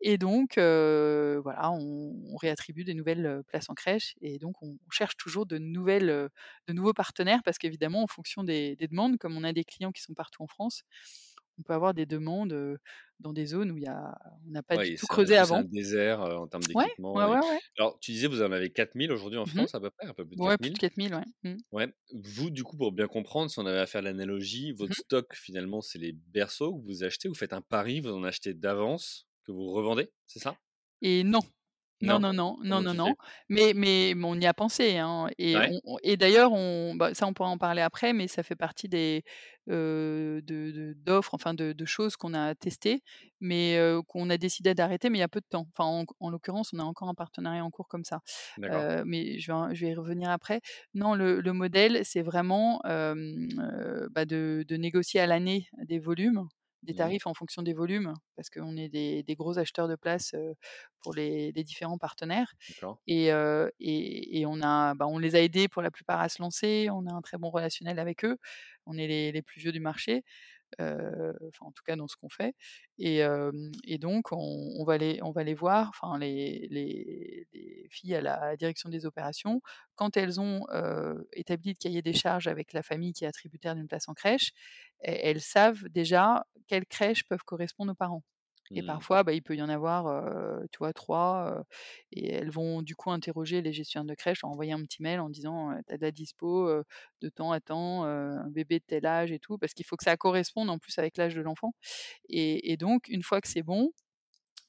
et 0.00 0.18
donc 0.18 0.54
voilà, 0.58 1.70
on 1.72 2.14
on 2.32 2.36
réattribue 2.36 2.84
des 2.84 2.94
nouvelles, 2.94 3.42
places 3.48 3.70
en 3.70 3.74
crèche 3.74 4.14
et 4.22 4.38
donc 4.38 4.62
on 4.62 4.78
on 4.86 4.90
cherche 4.90 5.16
toujours 5.16 5.46
de 5.46 5.58
nouvelles, 5.58 6.28
de 6.68 6.72
nouveaux 6.72 6.92
partenaires 6.94 7.42
parce 7.44 7.58
qu'évidemment, 7.58 8.02
en 8.02 8.06
fonction 8.06 8.44
des 8.44 8.76
des 8.76 8.88
demandes, 8.88 9.18
comme 9.18 9.36
on 9.36 9.44
a 9.44 9.52
des 9.52 9.64
clients 9.64 9.92
qui 9.92 10.02
sont 10.02 10.14
partout 10.14 10.42
en 10.42 10.48
France, 10.48 10.82
on 11.58 11.62
peut 11.62 11.72
avoir 11.74 11.94
des 11.94 12.06
demandes, 12.06 12.78
dans 13.20 13.32
des 13.32 13.46
zones 13.46 13.70
où 13.72 13.78
il 13.78 13.84
y 13.84 13.86
a 13.88 14.18
on 14.46 14.50
n'a 14.50 14.62
pas 14.62 14.76
Ouais 14.76 14.90
du 14.92 14.94
tout 14.94 15.06
un 15.08 15.08
creusé 15.08 15.36
un 15.52 15.62
avant. 15.62 15.64
désert, 15.64 16.22
heu, 16.24 16.36
en 16.36 16.48
termes 16.48 16.66
d'équipement 16.66 17.22
et 17.22 17.30
ouais, 17.30 17.40
ouais. 17.40 17.60
alors 17.78 17.98
tu 18.00 18.10
disais, 18.10 18.26
vous 18.26 18.42
en 18.42 18.50
avez 18.50 18.72
4000 18.72 19.12
aujourd'hui 19.12 19.38
en 19.38 19.46
Mmh 19.46 19.60
mh. 19.62 19.66
France 19.66 19.74
à 19.76 19.80
peu 19.80 19.90
près, 19.90 20.06
un 20.08 20.14
peu 20.14 20.26
plus 20.26 20.36
de 20.36 20.40
Ouais, 20.46 20.56
quatre 20.56 20.58
plus 20.58 20.70
de 20.72 20.78
mille? 20.78 20.78
4000, 20.78 21.14
ouais. 21.14 21.24
Mmh. 21.44 21.56
Ouais. 21.72 21.92
Vous, 22.14 22.50
du 22.50 22.64
coup, 22.64 22.76
pour 22.76 22.92
bien 22.92 23.08
comprendre, 23.08 23.50
si 23.50 23.58
on 23.58 23.66
avait 23.66 23.78
à 23.80 23.86
faire 23.86 24.02
l'analogie, 24.02 24.72
Mmh 24.88 24.94
votre 24.94 24.96
stock, 24.96 25.34
finalement, 25.34 25.80
c'est 25.82 25.98
les 25.98 26.12
berceaux 26.12 26.78
que 26.80 26.86
vous 26.86 27.04
achetez, 27.04 27.28
vous 27.28 27.34
faites 27.34 27.52
un 27.54 27.62
pari, 27.62 28.00
vous 28.00 28.10
en 28.12 28.24
achetez 28.24 28.54
d'avance, 28.54 29.28
que 29.44 29.52
vous 29.52 29.66
revendez, 29.72 30.12
c'est 30.26 30.40
ça? 30.40 30.58
Et 31.02 31.24
non. 31.24 31.40
Non, 32.02 32.18
Non? 32.18 32.20
non, 32.20 32.34
non, 32.34 32.58
non, 32.82 32.92
non, 32.92 33.16
mais 33.48 33.72
mais 33.74 34.12
mais 34.14 34.26
on 34.26 34.34
y 34.38 34.44
a 34.44 34.52
pensé, 34.52 34.98
hein 34.98 35.28
et 35.38 35.56
Ouais. 35.56 35.70
on 35.70 35.80
on 35.84 35.96
et 36.02 36.18
d'ailleurs, 36.18 36.52
on 36.52 36.94
bah, 36.94 37.14
ça, 37.14 37.26
on 37.26 37.32
pourra 37.32 37.48
en 37.48 37.56
parler 37.56 37.80
après, 37.80 38.12
mais 38.12 38.28
ça 38.28 38.42
fait 38.42 38.54
partie 38.54 38.86
des, 38.86 39.24
heu, 39.70 40.42
de 40.42 40.70
de 40.72 40.92
d'offres, 40.94 41.32
enfin 41.32 41.54
de 41.54 41.72
de 41.72 41.84
choses 41.86 42.16
qu'on 42.16 42.34
a 42.34 42.54
testées, 42.54 43.02
mais 43.40 43.78
qu'on 44.08 44.28
a 44.28 44.36
décidé 44.36 44.74
d'arrêter, 44.74 45.08
mais 45.08 45.16
il 45.18 45.20
y 45.22 45.24
a 45.24 45.28
peu 45.28 45.40
de 45.40 45.46
temps. 45.48 45.66
Enfin, 45.74 45.84
en 45.88 46.04
en 46.20 46.28
l'occurrence, 46.30 46.74
on 46.74 46.78
a 46.80 46.82
encore 46.84 47.08
un 47.08 47.14
partenariat 47.14 47.64
en 47.64 47.70
cours 47.70 47.88
comme 47.88 48.04
ça, 48.04 48.20
mais 49.06 49.38
je 49.38 49.50
vais 49.50 49.74
je 49.74 49.86
vais 49.86 49.92
y 49.92 49.94
revenir 49.94 50.28
après. 50.30 50.60
Non, 50.92 51.14
le 51.14 51.40
le 51.40 51.52
modèle, 51.54 52.04
c'est 52.04 52.22
vraiment, 52.22 52.80
bah, 52.84 54.24
de 54.26 54.64
de 54.68 54.76
négocier 54.76 55.20
à 55.20 55.26
l'année 55.26 55.68
des 55.82 55.98
volumes, 55.98 56.46
des 56.86 56.94
Mmh 56.94 57.02
mh. 57.10 57.16
tarifs 57.16 57.26
en 57.26 57.34
fonction 57.34 57.62
des 57.62 57.74
volumes, 57.74 58.14
parce 58.36 58.50
qu'on 58.50 58.76
est 58.78 58.88
des 58.90 59.22
des 59.24 59.34
gros 59.36 59.58
acheteurs 59.58 59.88
de 59.88 59.96
places, 59.96 60.34
pour 61.02 61.14
les 61.14 61.52
les 61.52 61.64
différents 61.64 61.98
partenaires 61.98 62.52
et 63.06 63.26
et 63.80 64.40
et 64.40 64.46
on 64.46 64.60
a, 64.62 64.94
bah, 64.94 65.06
on 65.08 65.18
les 65.18 65.36
a 65.36 65.40
aidés 65.42 65.68
pour 65.68 65.82
la 65.82 65.90
plupart 65.90 66.20
à 66.20 66.28
se 66.28 66.42
lancer. 66.42 66.88
On 66.92 67.06
a 67.06 67.12
un 67.14 67.22
très 67.22 67.38
bon 67.38 67.50
relationnel 67.50 67.98
avec 67.98 68.24
eux. 68.24 68.38
On 68.86 68.96
est 68.98 69.06
les 69.08 69.32
les 69.32 69.42
plus 69.42 69.60
vieux 69.60 69.72
du 69.72 69.80
marché, 69.80 70.24
enfin, 70.78 71.66
en 71.66 71.72
tout 71.72 71.82
cas, 71.86 71.96
dans 71.96 72.08
ce 72.08 72.16
qu'on 72.16 72.28
fait 72.28 72.54
et 72.98 73.98
donc 73.98 74.32
on 74.32 74.84
va 74.84 74.98
les 74.98 75.20
on 75.22 75.30
va 75.32 75.44
les 75.44 75.54
voir, 75.54 75.88
enfin 75.90 76.18
les 76.18 76.68
les 76.70 77.46
les 77.52 77.88
filles 77.90 78.14
à 78.14 78.20
la 78.20 78.56
direction 78.56 78.88
des 78.88 79.06
opérations, 79.06 79.60
quand 79.94 80.16
elles 80.16 80.40
ont, 80.40 80.66
établi 81.32 81.70
le 81.70 81.76
cahier 81.76 82.02
des 82.02 82.12
charges 82.14 82.48
avec 82.48 82.72
la 82.72 82.82
famille 82.82 83.12
qui 83.12 83.24
est 83.24 83.28
attributaire 83.28 83.74
d'une 83.74 83.88
place 83.88 84.08
en 84.08 84.14
crèche, 84.14 84.52
elles 85.00 85.20
elles 85.36 85.40
savent 85.40 85.84
déjà 85.90 86.46
quelles 86.68 86.86
crèches 86.86 87.24
peuvent 87.28 87.44
correspondre 87.44 87.92
aux 87.92 87.94
parents 87.96 88.22
et 88.74 88.82
Mmh. 88.82 88.82
parfois, 88.82 89.22
bah, 89.24 89.32
il 89.32 89.42
peut 89.42 89.56
y 89.56 89.62
en 89.62 89.68
avoir, 89.68 90.06
heu, 90.08 90.66
tu 90.72 90.78
vois 90.78 90.92
3, 90.92 91.58
heu 91.60 91.64
et 92.12 92.30
elles 92.32 92.50
vont 92.50 92.82
du 92.82 92.94
coup 92.96 93.10
interroger 93.10 93.62
les 93.62 93.72
gestionnaires 93.72 94.06
de 94.06 94.14
crèche, 94.14 94.44
envoyer 94.44 94.72
un 94.72 94.82
petit 94.82 95.02
mail 95.02 95.20
en 95.20 95.30
disant, 95.30 95.72
heu: 95.72 95.80
«Tu 95.86 95.92
as 95.94 95.96
de 95.98 96.02
la 96.02 96.10
dispo, 96.12 96.68
de 97.22 97.28
temps 97.28 97.52
à 97.52 97.60
temps, 97.60 98.04
un 98.04 98.48
bébé 98.50 98.78
de 98.80 98.84
tel 98.86 99.06
âge 99.06 99.32
et 99.32 99.38
tout», 99.38 99.58
parce 99.58 99.72
qu'il 99.74 99.86
faut 99.86 99.96
que 99.96 100.04
ça 100.04 100.16
corresponde 100.16 100.70
en 100.70 100.78
plus 100.78 100.98
avec 100.98 101.16
l'âge 101.16 101.34
de 101.34 101.40
l'enfant 101.42 101.72
et 102.28 102.72
et 102.72 102.76
donc 102.78 103.08
une 103.08 103.22
fois 103.22 103.40
que 103.40 103.48
c'est 103.48 103.62
bon 103.62 103.90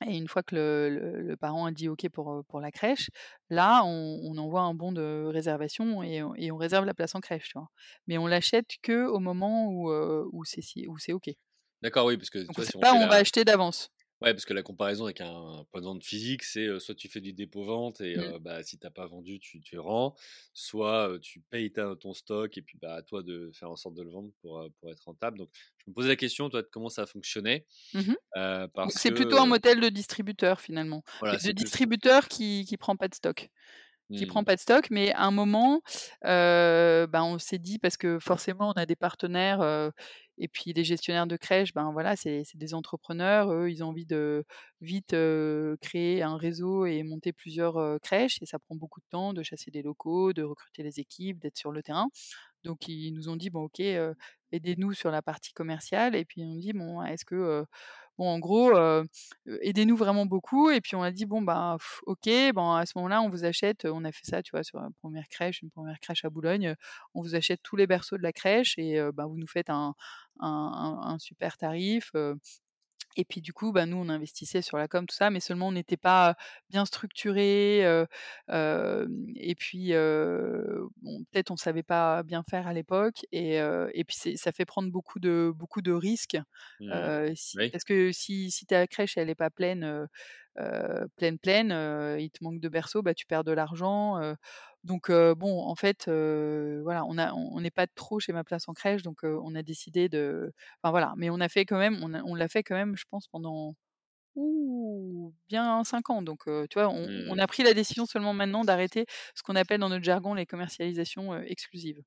et 0.05 0.15
une 0.17 0.27
fois 0.27 0.43
que 0.43 0.55
le 0.55 0.89
le 0.89 1.21
le 1.21 1.37
parent 1.37 1.65
a 1.65 1.71
dit 1.71 1.89
OK 1.89 2.07
pour, 2.09 2.43
pour 2.47 2.61
la 2.61 2.71
crèche, 2.71 3.09
là, 3.49 3.83
on 3.85 4.19
on 4.23 4.37
envoie 4.37 4.61
un 4.61 4.73
bon 4.75 4.91
de 4.91 5.25
réservation 5.27 6.03
et 6.03 6.21
on 6.23 6.35
et 6.35 6.51
on 6.51 6.57
réserve 6.57 6.85
la 6.85 6.93
place 6.93 7.15
en 7.15 7.19
crèche, 7.21 7.49
tu 7.49 7.57
vois? 7.57 7.69
Mais 8.07 8.17
on 8.19 8.27
l'achète 8.27 8.67
qu'au 8.85 9.19
moment 9.19 9.67
où, 9.71 10.43
c'est 10.45 10.61
où 10.87 10.97
c'est 10.99 11.13
OK. 11.13 11.29
D'accord, 11.81 12.05
oui, 12.07 12.17
parce 12.17 12.29
que 12.29 12.45
Donc 12.47 12.59
sait 12.59 12.65
si 12.65 12.75
pas 12.77 12.93
on 12.93 13.07
va 13.07 13.15
acheter 13.15 13.45
d'avance. 13.45 13.89
ouais, 14.21 14.33
parce 14.33 14.45
que 14.45 14.53
la 14.53 14.63
comparaison 14.63 15.05
avec 15.05 15.21
un 15.21 15.65
point 15.71 15.81
de 15.81 15.85
vente 15.85 16.03
physique, 16.03 16.43
c'est, 16.43 16.79
soit 16.79 16.95
tu 16.95 17.07
fais 17.09 17.21
du 17.21 17.33
dépôt-vente 17.33 18.01
et 18.01 18.17
heu, 18.17 18.39
bah, 18.39 18.63
si 18.63 18.79
tu 18.79 18.87
as 18.87 18.91
pas 18.91 19.05
vendu, 19.07 19.39
tu 19.39 19.61
tu 19.61 19.77
rends, 19.79 20.15
soit, 20.53 21.19
tu 21.21 21.41
payes 21.41 21.71
ta 21.71 21.95
ton 21.95 22.13
stock 22.13 22.57
et 22.57 22.61
puis, 22.61 22.77
bah, 22.81 22.95
à 22.95 23.03
toi 23.03 23.21
de 23.23 23.51
faire 23.53 23.69
en 23.71 23.75
sorte 23.75 23.95
de 23.95 24.03
le 24.03 24.09
vendre 24.11 24.31
pour, 24.41 24.67
pour 24.79 24.89
être 24.91 25.01
rentable. 25.05 25.37
Donc 25.37 25.49
je 25.77 25.89
me 25.89 25.93
posais 25.95 26.07
la 26.09 26.15
question, 26.15 26.49
toi, 26.49 26.61
de 26.63 26.67
comment 26.71 26.89
ça 26.89 27.05
fonctionnait, 27.05 27.65
Mmh 27.93 28.17
c'est 28.89 29.11
plutôt 29.11 29.37
un 29.39 29.45
modèle 29.45 29.79
de 29.81 29.89
distributeur 29.89 30.61
finalement, 30.61 31.03
Voilà, 31.19 31.39
de 31.39 31.51
plus 31.51 31.51
distributeur 31.51 32.27
qui 32.27 32.65
qui 32.67 32.77
prend 32.77 32.95
pas 32.95 33.07
de 33.07 33.15
stock 33.15 33.49
qui 34.13 34.25
prend 34.25 34.43
Mmh. 34.43 34.45
pas 34.45 34.55
de 34.55 34.59
stock, 34.61 34.87
mais 34.91 35.11
à 35.13 35.23
un 35.25 35.31
moment, 35.31 35.81
ben, 36.23 37.23
on 37.23 37.37
s'est 37.39 37.59
dit 37.59 37.79
parce 37.79 37.97
que 37.97 38.19
forcément 38.19 38.69
on 38.69 38.73
a 38.79 38.85
des 38.85 38.95
partenaires, 38.95 39.91
et 40.39 40.47
puis 40.47 40.71
les 40.73 40.83
gestionnaires 40.83 41.27
de 41.27 41.35
crèches, 41.37 41.73
ben, 41.73 41.91
voilà, 41.91 42.15
c'est 42.15 42.43
des 42.55 42.73
entrepreneurs. 42.73 43.51
Eux, 43.51 43.69
ils 43.71 43.83
ont 43.83 43.87
envie 43.87 44.05
de 44.05 44.45
vite, 44.81 45.15
créer 45.81 46.21
un 46.23 46.37
réseau 46.37 46.85
et 46.85 47.03
monter 47.03 47.33
plusieurs, 47.33 47.99
crèches 48.01 48.41
et 48.41 48.45
ça 48.45 48.59
prend 48.59 48.75
beaucoup 48.75 48.99
de 48.99 49.05
temps 49.09 49.33
de 49.33 49.43
chasser 49.43 49.71
des 49.71 49.81
locaux, 49.81 50.33
de 50.33 50.43
recruter 50.43 50.83
les 50.83 50.99
équipes, 50.99 51.39
d'être 51.39 51.57
sur 51.57 51.71
le 51.71 51.81
terrain. 51.83 52.07
Donc 52.63 52.87
ils 52.87 53.11
nous 53.13 53.29
ont 53.29 53.35
dit: 53.37 53.49
«Bon 53.49 53.63
OK, 53.65 53.81
aidez-nous 54.51 54.93
sur 54.93 55.11
la 55.11 55.21
partie 55.21 55.53
commerciale» 55.53 56.15
et 56.15 56.25
puis 56.25 56.43
on 56.43 56.55
dit: 56.55 56.73
«Bon, 56.73 57.01
est-ce 57.03 57.25
que, 57.25 57.35
heu» 57.35 57.65
bon, 58.17 58.27
en 58.29 58.39
gros, 58.39 58.71
aidez-nous 59.61 59.97
vraiment 59.97 60.25
beaucoup 60.25 60.69
et 60.71 60.81
puis 60.81 60.95
on 60.95 61.03
a 61.03 61.11
dit: 61.11 61.25
«Bon, 61.25 61.41
bah, 61.41 61.77
OK, 62.07 62.29
bon, 62.55 62.71
à 62.73 62.85
ce 62.85 62.93
moment-là, 62.97 63.21
on 63.21 63.29
vous 63.29 63.45
achète», 63.45 63.85
on 63.85 64.03
a 64.05 64.11
fait 64.11 64.25
ça, 64.25 64.43
tu 64.43 64.51
vois, 64.51 64.63
sur 64.63 64.79
la 64.81 64.89
1re 65.01 65.27
crèche, 65.29 65.61
une 65.61 65.69
1re 65.71 65.99
crèche 66.01 66.25
à 66.25 66.29
Boulogne, 66.31 66.75
«On 67.15 67.21
vous 67.21 67.35
achète 67.35 67.61
tous 67.63 67.75
les 67.77 67.87
berceaux 67.87 68.17
de 68.17 68.23
la 68.23 68.33
crèche 68.33 68.75
et 68.79 68.99
bah, 69.13 69.25
vous 69.27 69.37
nous 69.37 69.47
faites 69.47 69.69
un 69.69 69.93
un 70.41 71.17
super 71.19 71.57
tarif», 71.57 72.11
et 73.15 73.25
puis 73.25 73.41
du 73.41 73.53
coup, 73.53 73.71
bah, 73.71 73.85
nous, 73.85 73.97
on 73.97 74.09
investissait 74.09 74.61
sur 74.61 74.77
la 74.77 74.87
com, 74.87 75.05
tout 75.07 75.15
ça, 75.15 75.29
mais 75.29 75.39
seulement 75.39 75.67
on 75.69 75.71
n'était 75.71 75.97
pas 75.97 76.35
bien 76.69 76.85
hem 78.49 79.33
et 79.35 79.55
puis, 79.55 79.91
bon, 81.01 81.23
peut-être 81.31 81.51
on 81.51 81.55
savait 81.57 81.83
pas 81.83 82.23
bien 82.23 82.43
faire 82.43 82.67
à 82.67 82.73
l'époque 82.73 83.25
et 83.31 83.57
et 83.93 84.03
puis 84.03 84.15
ça 84.37 84.51
fait 84.51 84.65
prendre 84.65 84.91
beaucoup 84.91 85.19
de 85.19 85.51
beaucoup 85.55 85.81
de 85.81 85.91
risques, 85.91 86.37
Mmh. 86.79 87.09
heu, 87.09 87.33
si 87.35 87.57
Oui. 87.57 87.71
parce 87.71 87.83
que 87.83 88.11
si 88.11 88.51
si 88.51 88.65
ta 88.65 88.87
crèche, 88.87 89.17
elle 89.17 89.29
est 89.29 89.35
pas 89.35 89.49
pleine, 89.49 90.07
pleine, 91.17 91.39
pleine, 91.39 91.71
heu, 91.71 92.19
il 92.19 92.31
te 92.31 92.43
manque 92.43 92.59
de 92.59 92.69
berceaux, 92.69 93.01
bah, 93.01 93.13
tu 93.13 93.25
perds 93.25 93.43
de 93.43 93.51
l'argent, 93.51 94.21
heu, 94.21 94.35
donc 94.83 95.11
bon, 95.11 95.61
en 95.63 95.75
fait, 95.75 96.07
voilà, 96.09 97.05
on 97.05 97.17
a 97.17 97.33
on 97.33 97.59
n'est 97.61 97.71
pas 97.71 97.87
trop 97.87 98.19
chez 98.19 98.33
Ma 98.33 98.43
Place 98.43 98.67
en 98.69 98.73
Crèche, 98.73 99.03
donc 99.03 99.19
on 99.23 99.55
a 99.55 99.63
décidé 99.63 100.09
de 100.09 100.53
enfin 100.81 100.91
voilà, 100.91 101.13
mais 101.17 101.29
on 101.29 101.39
a 101.39 101.49
fait 101.49 101.65
quand 101.65 101.77
même 101.79 101.99
on 102.03 102.13
a 102.13 102.21
on 102.23 102.35
l'a 102.35 102.47
fait 102.47 102.63
quand 102.63 102.75
même, 102.75 102.95
je 102.97 103.05
pense 103.09 103.27
pendant, 103.27 103.75
ouh, 104.35 105.33
bien 105.49 105.83
5 105.85 106.09
ans, 106.11 106.21
donc 106.23 106.43
tu 106.45 106.75
vois, 106.79 106.89
on 106.89 107.23
on 107.27 107.37
Mmh. 107.37 107.39
a 107.39 107.47
pris 107.47 107.63
la 107.63 107.73
décision 107.75 108.05
seulement 108.07 108.33
maintenant 108.33 108.63
d'arrêter 108.65 109.05
ce 109.35 109.43
qu'on 109.43 109.55
appelle 109.57 109.79
dans 109.81 109.89
notre 109.89 110.05
jargon 110.05 110.33
les 110.35 110.45
commercialisations, 110.47 111.37
exclusives. 111.43 112.01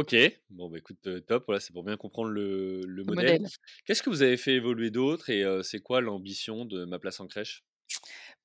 OK, 0.00 0.14
bon, 0.50 0.70
bah, 0.70 0.78
écoute, 0.78 1.06
heu, 1.06 1.20
top, 1.20 1.44
voilà, 1.46 1.60
c'est 1.60 1.72
pour 1.72 1.84
bien 1.84 1.96
comprendre 1.96 2.30
le 2.30 2.80
le 2.86 3.04
Le 3.06 3.12
modèle. 3.12 3.36
modèle. 3.36 3.50
Qu'est-ce 3.84 4.02
que 4.02 4.10
vous 4.10 4.22
avez 4.22 4.36
fait 4.36 4.54
évoluer 4.54 4.90
d'autre 4.90 5.30
et 5.30 5.44
c'est 5.62 5.80
quoi 5.80 6.00
l'ambition 6.00 6.64
de 6.64 6.84
Ma 6.84 6.98
Place 6.98 7.20
en 7.20 7.26
Crèche? 7.26 7.64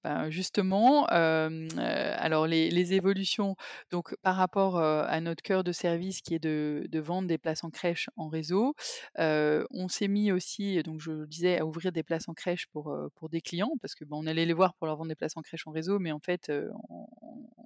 Ben, 0.03 0.29
justement, 0.29 1.05
alors 1.07 2.47
les 2.47 2.69
les 2.69 2.93
évolutions, 2.93 3.55
donc 3.91 4.15
par 4.21 4.35
rapport, 4.35 4.77
à 4.79 5.19
notre 5.21 5.41
cœur 5.41 5.63
de 5.63 5.71
service 5.71 6.21
qui 6.21 6.35
est 6.35 6.39
de 6.39 6.85
de 6.89 6.99
vendre 6.99 7.27
des 7.27 7.37
places 7.37 7.63
en 7.63 7.69
crèche 7.71 8.09
en 8.15 8.27
réseau, 8.29 8.75
on 9.17 9.87
s'est 9.87 10.07
mis 10.07 10.31
aussi, 10.31 10.81
donc 10.83 11.01
je 11.01 11.11
le 11.11 11.27
disais, 11.27 11.57
à 11.59 11.65
ouvrir 11.65 11.91
des 11.91 12.03
places 12.03 12.27
en 12.29 12.33
crèche 12.33 12.67
pour, 12.67 12.95
pour 13.15 13.29
des 13.29 13.41
clients 13.41 13.71
parce 13.81 13.95
que, 13.95 14.05
ben, 14.05 14.17
on 14.17 14.27
allait 14.27 14.45
les 14.45 14.53
voir 14.53 14.73
pour 14.75 14.87
leur 14.87 14.95
vendre 14.97 15.09
des 15.09 15.15
places 15.15 15.37
en 15.37 15.41
crèche 15.41 15.65
en 15.67 15.71
réseau, 15.71 15.99
mais 15.99 16.11
en 16.11 16.19
fait, 16.19 16.51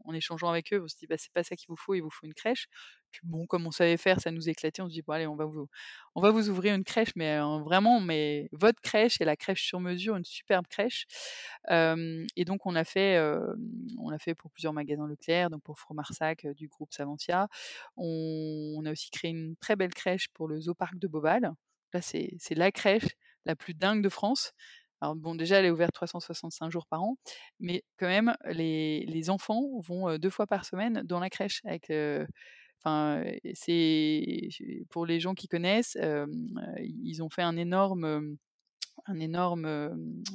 en 0.05 0.13
échangeant 0.13 0.49
avec 0.49 0.73
eux, 0.73 0.81
on 0.83 0.87
se 0.87 0.95
dit: 0.97 1.07
«Bah, 1.07 1.15
c'est 1.17 1.31
pas 1.33 1.43
ça 1.43 1.55
qu'il 1.55 1.67
vous 1.69 1.75
faut, 1.75 1.93
il 1.95 2.01
vous 2.01 2.09
faut 2.09 2.25
une 2.25 2.33
crèche». 2.33 2.67
Puis 3.11 3.21
bon, 3.23 3.45
comme 3.47 3.67
on 3.67 3.71
savait 3.71 3.97
faire, 3.97 4.19
ça 4.21 4.31
nous 4.31 4.49
éclatait, 4.49 4.81
on 4.81 4.87
se 4.89 4.93
dit: 4.93 5.01
«Bon 5.01 5.13
allez, 5.13 5.27
on 5.27 5.35
va 5.35 5.45
vous 5.45 5.67
on 6.15 6.21
va 6.21 6.31
vous 6.31 6.49
ouvrir 6.49 6.75
une 6.75 6.83
crèche, 6.83 7.11
mais 7.15 7.37
heu, 7.39 7.61
vraiment, 7.63 7.99
mais 8.01 8.49
votre 8.51 8.81
crèche 8.81 9.21
et 9.21 9.25
la 9.25 9.35
crèche 9.37 9.63
sur 9.65 9.79
mesure, 9.79 10.15
une 10.17 10.25
superbe 10.25 10.67
crèche». 10.67 11.05
Et 12.35 12.45
donc 12.45 12.65
on 12.65 12.75
a 12.75 12.83
fait, 12.83 13.13
hem, 13.13 13.55
on 13.99 14.09
l'a 14.09 14.19
fait 14.19 14.35
pour 14.35 14.51
plusieurs 14.51 14.73
magasins 14.73 15.07
Leclerc, 15.07 15.49
donc 15.49 15.61
pour 15.63 15.79
Fromarsac, 15.79 16.45
heu, 16.45 16.53
du 16.53 16.67
groupe 16.67 16.93
Saventia. 16.93 17.47
On 17.97 18.81
a 18.85 18.91
aussi 18.91 19.09
créé 19.11 19.31
une 19.31 19.55
très 19.57 19.75
belle 19.75 19.93
crèche 19.93 20.27
pour 20.33 20.47
le 20.47 20.59
Zoo-Parc 20.61 20.97
de 20.97 21.07
Beauval. 21.07 21.51
Là, 21.93 22.01
c'est 22.01 22.37
la 22.55 22.71
crèche 22.71 23.07
la 23.45 23.55
plus 23.55 23.73
dingue 23.73 24.03
de 24.03 24.09
France. 24.09 24.51
Alors 25.01 25.15
bon, 25.15 25.33
déjà, 25.35 25.57
elle 25.59 25.65
est 25.65 25.69
ouverte 25.71 25.93
365 25.93 26.71
jours 26.71 26.85
par 26.87 27.01
an, 27.03 27.17
mais 27.59 27.83
quand 27.97 28.07
même, 28.07 28.35
les 28.45 29.05
les 29.05 29.29
enfants 29.29 29.61
vont, 29.79 30.09
heu, 30.09 30.19
2 30.19 30.29
fois 30.29 30.45
par 30.47 30.65
semaine 30.65 31.01
dans 31.05 31.19
la 31.21 31.29
crèche 31.29 31.61
avec, 31.65 31.89
enfin, 32.83 33.23
c'est 33.53 34.49
pour 34.89 35.05
les 35.05 35.19
gens 35.19 35.33
qui 35.33 35.47
connaissent, 35.47 35.97
ils 36.79 37.23
ont 37.23 37.29
fait 37.29 37.41
un 37.43 37.57
énorme, 37.57 38.37
un 39.07 39.19
énorme, 39.19 39.65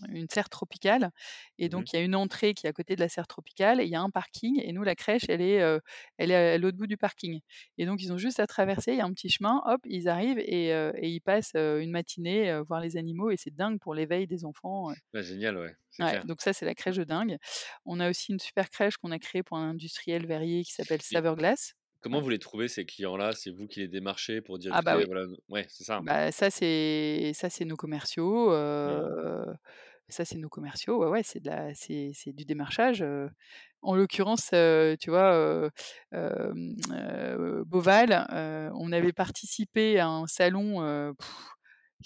une 0.09 0.27
serre 0.31 0.49
tropicale 0.49 1.11
et 1.59 1.69
Mmh 1.69 1.71
donc 1.71 1.93
il 1.93 1.97
y 1.97 2.01
a 2.01 2.03
une 2.05 2.17
entrée 2.17 2.55
qui 2.55 2.67
est 2.67 2.71
à 2.71 2.73
côté 2.73 2.97
de 2.97 3.01
la 3.01 3.09
serre 3.09 3.27
tropicale 3.27 3.81
et 3.81 3.85
il 3.85 3.91
y 3.91 3.95
a 3.95 4.01
un 4.01 4.11
parking 4.11 4.61
et 4.63 4.73
nous 4.73 4.83
la 4.83 4.95
crèche 4.97 5.25
elle 5.29 5.43
est, 5.43 5.61
heu, 5.63 5.81
elle 6.19 6.31
est 6.31 6.55
à 6.55 6.59
l'autre 6.59 6.79
bout 6.79 6.87
du 6.87 6.97
parking 6.97 7.41
et 7.79 7.87
donc 7.87 8.03
ils 8.03 8.13
ont 8.13 8.19
juste 8.19 8.41
à 8.41 8.47
traverser, 8.47 8.93
il 8.93 8.99
y 8.99 9.01
a 9.01 9.05
un 9.05 9.13
petit 9.13 9.29
chemin, 9.29 9.63
hop, 9.67 9.81
ils 9.85 10.09
arrivent 10.09 10.39
et 10.41 10.71
ils 11.09 11.21
passent, 11.21 11.55
une 11.55 11.91
matinée, 11.91 12.61
voir 12.67 12.81
les 12.81 12.97
animaux 12.97 13.31
et 13.31 13.37
c'est 13.37 13.55
dingue 13.55 13.79
pour 13.81 13.95
l'éveil 13.95 14.27
des 14.27 14.45
enfants. 14.45 14.93
Ouais, 15.15 15.23
génial, 15.23 15.57
ouais, 15.57 15.77
donc 16.25 16.41
ça, 16.43 16.53
c'est 16.53 16.65
la 16.67 16.75
crèche 16.75 16.97
de 16.97 17.05
dingue. 17.05 17.37
On 17.85 18.01
a 18.01 18.11
aussi 18.11 18.33
une 18.33 18.41
super 18.41 18.71
crèche 18.71 18.97
qu'on 18.97 19.11
a 19.13 19.19
créée 19.19 19.43
pour 19.43 19.57
un 19.59 19.71
industriel 19.71 20.27
verrier 20.27 20.65
qui 20.65 20.73
s'appelle 20.73 21.03
Saveur 21.03 21.37
Glace. 21.37 21.75
Comment 22.05 22.21
vous 22.21 22.29
les 22.31 22.39
trouvez 22.39 22.69
ces 22.69 22.85
clients-là? 22.87 23.33
C'est 23.33 23.51
vous 23.51 23.67
qui 23.67 23.81
les 23.81 23.89
démarchez 23.89 24.41
pour 24.43 24.59
dire: 24.59 24.71
Ah 24.71 24.83
bah 24.83 24.97
«Écoutez, 24.97 24.99
oui. 24.99 25.05
voilà» 25.07 25.27
ouais, 25.49 25.67
c'est 25.71 25.85
ça? 25.85 26.01
Bah, 26.01 26.33
ça 26.33 26.51
c'est 26.51 27.33
ça 27.35 27.51
c'est 27.51 27.67
nos 27.67 27.77
commerciaux, 27.77 28.53
ça 30.11 30.27
c'est 30.27 30.39
nos 30.39 30.51
commerciaux, 30.51 30.99
ouais, 31.01 31.09
ouais, 31.09 31.25
c'est 31.25 31.41
de 31.41 31.49
la 31.51 31.75
c'est 31.75 32.13
c'est 32.15 32.35
du 32.35 32.47
démarchage. 32.47 33.05
En 33.83 33.97
l'occurrence, 33.97 34.51
tu 35.01 35.11
vois, 35.11 35.35
heu, 35.35 35.71
on 36.13 36.77
avait 38.93 39.15
participé 39.15 40.01
à 40.01 40.09
un 40.09 40.29
salon, 40.29 41.15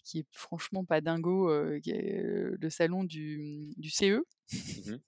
qui 0.04 0.20
est 0.20 0.26
franchement 0.32 0.86
pas 0.86 1.02
dingo, 1.02 1.50
qui 1.82 1.92
est, 1.92 2.22
le 2.60 2.70
salon 2.70 3.04
du, 3.04 3.38
mmh, 3.40 3.74
du 3.80 3.90
CE. 3.90 4.24
Mmh 4.74 4.90
mh. 4.92 4.98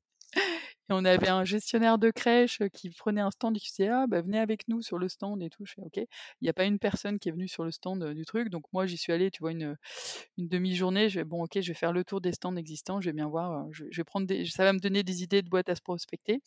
Et 0.90 0.92
on 0.92 1.04
avait 1.04 1.28
un 1.28 1.44
gestionnaire 1.44 1.98
de 1.98 2.10
crèche, 2.10 2.58
qui 2.72 2.90
prenait 2.90 3.20
un 3.20 3.30
stand 3.30 3.56
et 3.56 3.60
qui 3.60 3.68
disait: 3.70 3.88
«Ah 3.88 4.06
bah, 4.08 4.22
venez 4.22 4.40
avec 4.40 4.66
nous 4.66 4.82
sur 4.82 4.98
le 4.98 5.08
stand 5.08 5.40
et 5.40 5.48
tout». 5.48 5.64
Je 5.64 5.74
fais: 5.74 5.82
«OK». 5.82 5.98
Il 6.40 6.46
y 6.46 6.48
a 6.48 6.52
pas 6.52 6.64
une 6.64 6.80
personne 6.80 7.20
qui 7.20 7.28
est 7.28 7.32
venue 7.32 7.46
sur 7.46 7.62
le 7.64 7.70
stand, 7.70 8.04
du 8.12 8.24
truc, 8.24 8.48
donc 8.50 8.64
moi 8.72 8.86
j'y 8.86 8.96
suis 8.96 9.12
allée, 9.12 9.30
tu 9.30 9.38
vois, 9.40 9.52
une, 9.52 9.76
demi-journée, 10.38 11.08
je 11.08 11.20
fais: 11.20 11.24
«Bon 11.24 11.44
OK, 11.44 11.60
je 11.60 11.68
vais 11.68 11.74
faire 11.74 11.92
le 11.92 12.02
tour 12.04 12.20
des 12.20 12.32
stands 12.32 12.56
existants, 12.56 13.00
je 13.00 13.08
vais 13.10 13.14
bien 13.14 13.28
voir, 13.28 13.68
je 13.72 13.84
vais 13.84 13.90
vais 13.94 14.04
prendre 14.04 14.26
des 14.26 14.44
ça 14.46 14.64
va 14.64 14.72
me 14.72 14.80
donner 14.80 15.02
des 15.04 15.22
idées 15.22 15.42
de 15.42 15.48
boîtes 15.48 15.68
à 15.68 15.76
se 15.76 15.82
prospecter» 15.82 16.40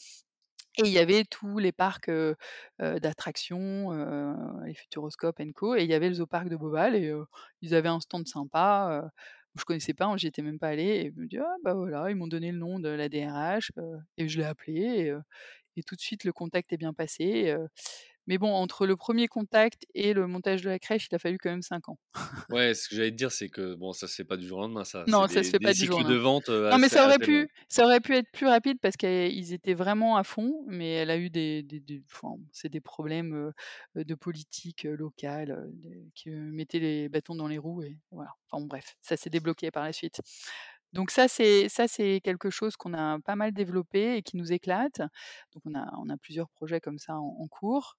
et 0.80 0.84
il 0.88 0.94
y 0.94 1.00
avait 1.00 1.24
tous 1.26 1.60
les 1.60 1.72
parcs, 1.74 2.10
d'attractions, 2.80 3.91
les 4.66 4.74
Futuroscope 4.76 5.39
and 5.41 5.52
Co 5.56 5.76
et 5.76 5.84
il 5.84 5.89
y 5.89 5.94
avait 5.96 6.10
le 6.10 6.16
Zoo-Parc 6.16 6.50
de 6.50 6.56
Beauval 6.58 6.96
et 6.96 7.14
ils 7.62 7.76
avaient 7.76 7.89
un 7.89 8.00
stand 8.02 8.28
sympa, 8.28 9.12
je 9.60 9.64
connaissais 9.66 9.93
pas, 9.93 10.06
hein, 10.06 10.18
j'y 10.18 10.28
étais 10.28 10.41
même 10.41 10.60
pas 10.60 10.70
allée 10.70 10.84
et 11.06 11.12
je 11.16 11.20
me 11.22 11.28
dis: 11.28 11.38
«Ah 11.38 11.56
bah, 11.64 11.74
voilà», 11.74 12.10
ils 12.10 12.16
m'ont 12.16 12.28
donné 12.28 12.51
le 12.51 12.58
nom 12.58 12.80
de 12.80 12.89
la 12.89 13.10
DRH, 13.10 13.72
et 14.18 14.28
je 14.28 14.38
l'ai 14.39 14.45
appelée 14.45 15.14
et 15.78 15.84
tout 15.84 15.95
de 15.95 16.01
suite 16.01 16.24
le 16.26 16.34
contact 16.34 16.74
est 16.74 16.78
bien 16.78 16.93
passé, 16.93 17.55
mais 18.28 18.38
bon, 18.39 18.53
entre 18.53 18.88
le 18.88 18.97
1er 18.97 19.28
contact 19.30 19.86
et 19.95 20.13
le 20.13 20.28
montage 20.28 20.61
de 20.63 20.69
la 20.71 20.80
crèche, 20.80 21.07
il 21.11 21.15
a 21.15 21.19
fallu 21.19 21.38
quand 21.39 21.51
même 21.51 21.61
5 21.63 21.89
ans. 21.89 21.97
Ouais, 22.49 22.74
ce 22.74 22.89
que 22.89 22.95
j'allais 22.95 23.11
te 23.11 23.15
dire, 23.15 23.32
c'est 23.32 23.49
que 23.49 23.74
bon, 23.76 23.93
ça 23.93 24.07
se 24.07 24.15
fait 24.15 24.26
pas 24.26 24.36
du 24.36 24.45
jour 24.45 24.57
au 24.59 24.61
lendemain 24.61 24.84
ça, 24.84 25.07
Non, 25.07 25.28
ça 25.28 25.43
se 25.43 25.49
des 25.49 25.51
fait 25.51 25.59
des 25.59 25.71
pas 25.71 25.74
du 25.74 25.86
jour 25.86 25.99
au 25.99 26.01
cycles 26.01 26.03
de 26.03 26.15
lendemain. 26.15 26.15
vente, 26.15 26.49
Non, 26.71 26.78
mais 26.78 26.88
ça 26.88 27.03
aurait 27.05 27.19
pu 27.19 27.49
ça 27.67 27.84
aurait 27.86 27.99
pu 27.99 28.15
être 28.15 28.32
plus 28.32 28.47
rapide 28.47 28.78
parce 28.82 28.95
qu'ils 28.95 29.51
étaient 29.53 29.74
vraiment 29.74 30.15
à 30.15 30.24
fond, 30.24 30.63
mais 30.67 30.91
elle 30.93 31.09
a 31.11 31.17
eu 31.17 31.30
des 31.30 31.61
des 31.61 31.82
des 31.82 32.03
enfin, 32.09 32.38
c'est 32.53 32.69
des 32.69 32.80
problèmes, 32.80 33.51
de 33.95 34.15
politique, 34.15 34.84
locale, 34.84 35.69
qui, 36.15 36.30
heu, 36.30 36.36
mettaient 36.51 36.80
les 36.80 37.09
bâtons 37.09 37.36
dans 37.36 37.47
les 37.49 37.57
roues 37.57 37.84
et 37.84 37.97
voilà. 38.11 38.32
Enfin 38.49 38.61
bon 38.61 38.67
bref, 38.67 38.95
ça 39.01 39.17
s'est 39.17 39.30
débloqué 39.30 39.71
par 39.71 39.84
la 39.84 39.91
suite. 39.91 40.21
Donc 40.94 41.12
ça, 41.12 41.28
c'est 41.28 41.70
ça, 41.70 41.88
c'est 41.88 42.22
quelque 42.24 42.50
chose 42.52 42.76
qu'on 42.78 42.94
a 42.94 43.20
pas 43.22 43.36
mal 43.36 43.52
développé 43.54 44.16
et 44.18 44.22
qui 44.24 44.38
nous 44.38 44.52
éclate. 44.54 45.00
Donc 45.54 45.64
on 45.66 45.76
a 45.76 45.91
on 46.00 46.10
a 46.10 46.18
plusieurs 46.18 46.50
projets 46.50 46.80
comme 46.80 47.00
ça 47.00 47.16
en 47.18 47.36
en 47.39 47.48
cours. 47.48 47.96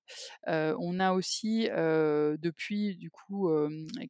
On 0.46 1.00
a 1.00 1.12
aussi, 1.12 1.64
depuis 1.70 2.96
du 2.96 3.10
coup, 3.10 3.50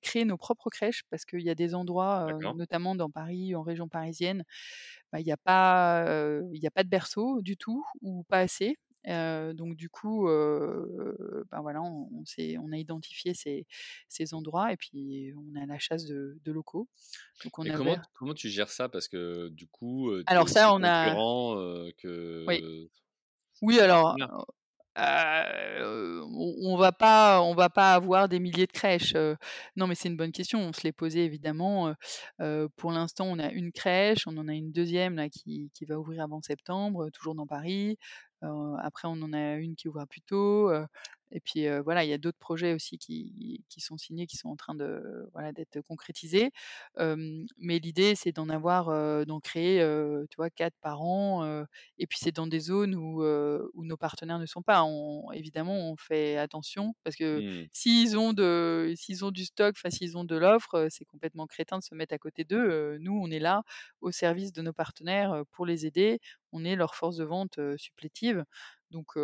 créé 0.03 0.25
nos 0.25 0.37
propres 0.37 0.71
crèches 0.71 1.03
parce 1.11 1.25
qu'il 1.25 1.41
y 1.43 1.51
a 1.51 1.55
des 1.55 1.75
endroits, 1.75 2.39
notamment 2.55 2.95
dans 2.95 3.11
Paris, 3.11 3.55
en 3.55 3.63
région 3.63 3.89
parisienne, 3.89 4.45
bah, 5.13 5.21
il 5.21 5.27
y 5.27 5.33
a 5.33 5.37
pas, 5.39 6.05
heu, 6.09 6.49
il 6.55 6.63
y 6.63 6.67
a 6.67 6.71
pas 6.71 6.85
de 6.85 6.89
berceau 6.91 7.43
du 7.43 7.57
tout 7.57 7.85
ou 8.03 8.25
pas 8.25 8.39
assez. 8.41 8.77
Donc 9.07 9.77
du 9.77 9.89
coup, 9.89 10.27
ben, 10.27 11.61
voilà, 11.61 11.83
on 11.83 12.09
on 12.13 12.23
on 12.59 12.73
a 12.73 12.77
identifié 12.77 13.35
ces 13.35 13.67
ces 14.09 14.35
endroits 14.35 14.73
et 14.73 14.77
puis 14.77 15.33
on 15.37 15.61
à 15.61 15.67
la 15.67 15.79
chasse 15.79 16.05
de 16.07 16.39
de 16.43 16.53
locaux. 16.53 16.89
Donc 17.45 17.59
on 17.59 17.65
Et 17.65 17.71
avait 17.71 17.77
comment 17.77 17.97
comment 18.15 18.35
tu 18.35 18.49
gères 18.49 18.71
ça? 18.71 18.89
Parce 18.89 19.09
que 19.09 19.49
du 19.49 19.67
coup, 19.67 20.11
alors 20.27 20.49
ça, 20.49 20.73
on 20.75 20.83
a 20.83 21.15
oui. 21.15 21.93
que 21.99 22.89
Oui, 23.63 23.79
ces 23.79 23.81
alors, 23.81 24.17
on 24.97 26.77
va 26.77 26.93
pas 26.93 27.43
on 27.43 27.55
va 27.55 27.69
pas 27.69 27.95
avoir 27.95 28.29
des 28.29 28.39
milliers 28.39 28.67
de 28.67 28.73
crèches, 28.73 29.15
non, 29.77 29.87
mais 29.87 29.95
c'est 29.95 30.09
une 30.09 30.17
bonne 30.17 30.33
question, 30.33 30.61
on 30.61 30.73
se 30.73 30.83
l'est 30.83 30.93
posée 30.93 31.25
évidemment, 31.25 31.95
pour 32.77 32.93
l'instant, 32.93 33.27
on 33.27 33.39
a 33.39 33.51
une 33.51 33.73
crèche, 33.73 34.27
on 34.27 34.37
en 34.37 34.49
a 34.49 34.55
une 34.55 34.71
2e 34.73 35.15
là 35.15 35.29
qui 35.29 35.71
qui 35.75 35.85
va 35.85 35.99
ouvrir 35.99 36.23
avant 36.23 36.41
septembre, 36.47 37.11
toujours 37.11 37.35
dans 37.35 37.47
Paris. 37.47 37.99
Heu, 38.45 38.77
après 38.81 39.09
on 39.09 39.13
en 39.23 39.33
a 39.33 39.57
une 39.57 39.77
qui 39.77 39.89
ouvrira 39.89 40.07
plus 40.07 40.23
tôt, 40.23 40.71
heu 40.73 40.87
et 41.31 41.41
puis, 41.41 41.67
voilà, 41.85 42.05
il 42.05 42.11
y 42.11 42.13
a 42.13 42.19
d'autres 42.19 42.39
projets 42.39 42.75
aussi 42.75 42.99
qui 42.99 43.65
qui 43.69 43.81
sont 43.81 43.97
signés, 43.97 44.27
qui 44.27 44.37
sont 44.37 44.49
en 44.49 44.57
train 44.57 44.75
de 44.75 45.29
voilà, 45.33 45.53
d'être 45.53 45.81
concrétisés. 45.83 46.51
Mais 46.99 47.79
l'idée, 47.79 48.15
c'est 48.15 48.33
d'en 48.33 48.49
avoir, 48.49 49.27
d'en 49.27 49.41
créer, 49.41 49.79
tu 50.31 50.37
vois 50.37 50.51
4 50.51 50.75
par 50.81 51.03
an, 51.03 51.65
et 51.99 52.07
puis 52.07 52.19
c'est 52.21 52.33
dans 52.33 52.47
des 52.47 52.61
zones 52.61 52.95
où, 52.95 53.23
où 53.25 53.85
nos 53.85 53.97
partenaires 53.97 54.39
ne 54.39 54.47
sont 54.47 54.63
pas. 54.63 54.85
On 54.85 55.31
évidemment, 55.33 55.91
on 55.93 55.97
fait 55.97 56.37
attention 56.37 56.95
parce 57.05 57.17
que 57.17 57.43
Mmh. 57.43 57.69
s'ils 57.73 58.17
ont 58.19 58.33
de 58.33 58.93
s'ils 58.97 59.25
ont 59.25 59.31
du 59.31 59.45
stock, 59.45 59.75
enfin 59.77 59.91
s'ils 59.91 60.17
ont 60.19 60.25
de 60.25 60.37
l'offre, 60.37 60.89
c'est 60.91 61.05
complètement 61.05 61.47
crétin 61.47 61.79
de 61.79 61.83
se 61.85 61.95
mettre 61.95 62.15
à 62.15 62.19
côté 62.19 62.45
d'eux, 62.45 62.99
nous, 63.01 63.19
on 63.21 63.31
est 63.31 63.39
là 63.41 63.63
au 64.01 64.11
service 64.13 64.53
de 64.53 64.63
nos 64.63 64.73
partenaires, 64.73 65.43
pour 65.53 65.67
les 65.67 65.87
aider. 65.87 66.21
On 66.53 66.65
est 66.65 66.77
leur 66.77 66.95
force 66.95 67.17
de 67.17 67.25
vente, 67.25 67.59
supplétive. 67.77 68.45
Donc 68.95 69.15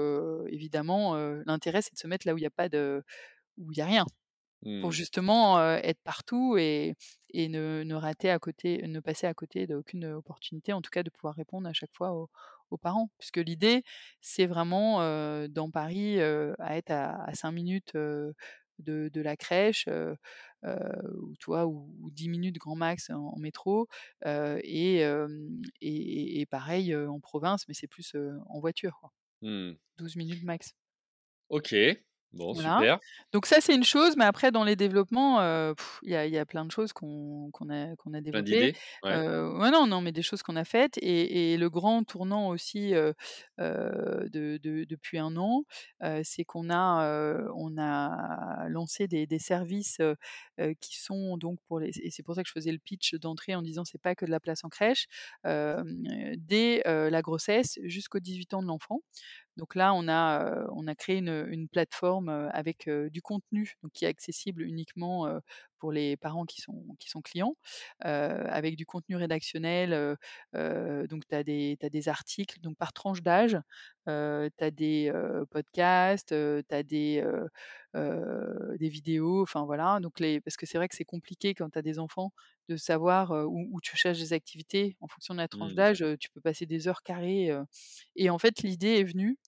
évidemment, 0.51 1.17
l'intérêt, 1.47 1.83
c'est 1.83 1.95
de 1.95 2.01
se 2.01 2.09
mettre 2.09 2.27
là 2.29 2.35
où 2.35 2.39
il 2.39 2.43
y 2.43 2.47
a 2.47 2.51
pas 2.51 2.69
de 2.71 3.05
où 3.59 3.73
il 3.73 3.79
y 3.79 3.83
a 3.83 3.87
rien. 3.87 4.07
Pour 4.81 4.93
Mmh. 4.93 4.95
justement, 4.95 5.61
être 5.77 6.01
partout 6.05 6.57
et 6.59 6.95
et 7.33 7.49
ne 7.49 7.83
ne 7.85 7.95
rater 7.95 8.31
à 8.31 8.39
côté 8.39 8.83
ne 8.89 9.01
passer 9.01 9.27
à 9.27 9.35
côté 9.35 9.67
d'aucune, 9.67 10.07
opportunité, 10.07 10.73
en 10.73 10.81
tout 10.83 10.91
cas 10.91 11.03
de 11.03 11.11
pouvoir 11.11 11.35
répondre 11.37 11.69
à 11.69 11.73
chaque 11.75 11.93
fois 11.95 12.13
aux 12.15 12.31
aux 12.71 12.79
parents. 12.79 13.11
Puisque 13.19 13.39
l'idée, 13.39 13.83
c'est 14.23 14.47
vraiment, 14.47 15.01
dans 15.49 15.71
Paris, 15.71 16.21
à 16.23 16.77
être 16.79 16.91
à 16.93 17.23
à 17.25 17.35
5 17.35 17.53
minutes, 17.53 17.93
de 17.95 18.35
de 19.11 19.21
la 19.23 19.37
crèche, 19.37 19.87
ou 20.65 21.37
tu 21.39 21.47
vois, 21.47 21.67
ou 21.67 21.95
ou 22.01 22.11
10 22.11 22.29
minutes 22.31 22.57
grand 22.59 22.77
max 22.77 23.11
en 23.11 23.33
en 23.35 23.39
métro, 23.39 23.87
et 24.25 25.05
pareil, 26.51 26.95
en 26.97 27.21
province, 27.21 27.67
mais 27.69 27.75
c'est 27.75 27.87
plus, 27.89 28.17
en 28.47 28.61
voiture 28.61 28.99
quoi. 29.01 29.13
Mmh. 29.43 29.77
12 29.99 30.17
minutes 30.17 30.43
max. 30.45 30.73
OK. 31.51 32.03
Bon, 32.33 32.55
Voilà, 32.55 32.85
super. 32.85 33.01
donc 33.33 33.47
ça, 33.47 33.61
c'est 33.61 33.77
une 33.77 33.85
chose, 33.85 34.17
mais 34.17 34.25
après 34.25 34.51
dans 34.51 34.65
les 34.65 34.75
développements, 34.75 35.39
il 36.03 36.11
y 36.11 36.17
a 36.17 36.27
il 36.27 36.33
y 36.33 36.39
a 36.39 36.45
plein 36.45 36.65
de 36.65 36.73
choses 36.73 36.93
qu'on 36.93 37.49
qu'on 37.53 37.71
a 37.71 37.95
qu'on 37.95 38.13
a 38.13 38.21
Plein 38.33 38.43
développées. 38.43 38.45
d'idées? 38.45 38.77
Ouais. 39.03 39.21
Heu, 39.21 39.57
ouais, 39.61 39.71
non, 39.71 39.87
non, 39.87 40.01
mais 40.01 40.11
des 40.11 40.23
choses 40.23 40.43
qu'on 40.43 40.57
a 40.57 40.65
faites 40.65 40.99
et 40.99 41.53
et 41.53 41.57
le 41.57 41.71
grand 41.71 42.03
tournant 42.03 42.49
aussi, 42.49 42.91
de 42.91 43.15
de 44.59 44.85
depuis 44.85 45.19
1 45.19 45.37
an, 45.37 45.65
c'est 46.25 46.45
qu'on 46.45 46.71
a, 46.71 47.49
on 47.55 47.79
a 47.79 48.69
lancé 48.69 49.07
des 49.07 49.27
des 49.29 49.39
services, 49.39 49.99
qui 50.81 50.99
sont 51.01 51.37
donc 51.39 51.61
pour 51.69 51.79
les 51.79 51.91
et 52.03 52.11
c'est 52.11 52.23
pour 52.25 52.35
ça 52.35 52.43
que 52.43 52.49
je 52.49 52.53
faisais 52.53 52.73
le 52.73 52.79
pitch 52.79 53.15
d'entrée 53.15 53.55
en 53.55 53.63
disant: 53.63 53.85
«C'est 53.85 54.01
pas 54.03 54.17
que 54.17 54.25
de 54.25 54.31
la 54.33 54.41
place 54.41 54.65
en 54.65 54.69
crèche», 54.71 55.07
dès, 55.45 56.83
la 56.87 57.23
grossesse 57.23 57.79
jusqu'aux 57.85 58.19
18 58.21 58.55
ans 58.55 58.63
de 58.63 58.67
l'enfant. 58.69 59.01
Donc 59.61 59.75
là, 59.75 59.93
on 59.95 60.09
a, 60.09 60.67
on 60.73 60.87
a 60.89 60.95
créé 60.95 61.19
une 61.19 61.47
une 61.51 61.69
plateforme, 61.69 62.31
avec, 62.53 62.89
du 62.89 63.21
contenu, 63.23 63.75
donc 63.83 63.93
qui 63.93 64.07
est 64.07 64.09
accessible 64.09 64.63
uniquement, 64.63 65.29
pour 65.79 65.93
les 65.93 66.17
parents 66.17 66.47
qui 66.47 66.61
sont 66.63 66.85
qui 66.99 67.11
sont 67.11 67.21
clients, 67.23 67.57
avec 68.01 68.77
du 68.77 68.87
contenu 68.87 69.17
rédactionnel, 69.17 70.17
donc 70.55 71.23
tu 71.29 71.35
as 71.37 71.45
des 71.45 72.09
articles, 72.09 72.61
donc 72.61 72.77
par 72.79 72.93
tranche 72.95 73.23
d'âge, 73.23 73.59
tu 74.07 74.11
as 74.13 74.71
des, 74.73 75.13
podcasts, 75.51 76.29
tu 76.31 76.75
as 76.75 76.83
des, 76.83 77.23
des 77.95 78.89
vidéos, 78.89 79.43
enfin 79.43 79.65
voilà, 79.65 80.01
donc 80.01 80.21
les 80.21 80.41
parce 80.41 80.57
que 80.57 80.67
c'est 80.67 80.79
vrai 80.79 80.89
que 80.89 80.95
c'est 80.97 81.05
compliqué 81.05 81.55
quand 81.55 81.71
tu 81.71 81.79
as 81.79 81.83
des 81.83 81.99
enfants 81.99 82.33
de 82.69 82.77
savoir, 82.77 83.31
où 83.33 83.69
où 83.73 83.81
tu 83.81 83.97
cherches 83.97 84.19
des 84.19 84.33
activités. 84.33 84.97
En 85.01 85.09
fonction 85.09 85.35
de 85.35 85.41
la 85.41 85.49
tranche 85.49 85.75
Mmh. 85.75 85.75
d'âge, 85.75 86.05
tu 86.21 86.31
peux 86.31 86.41
passer 86.41 86.67
des 86.67 86.89
heures 86.89 87.03
carrées, 87.03 87.51
et 88.17 88.31
en 88.31 88.39
fait, 88.39 88.63
l'idée 88.63 88.99
est 89.01 89.05
venue 89.05 89.39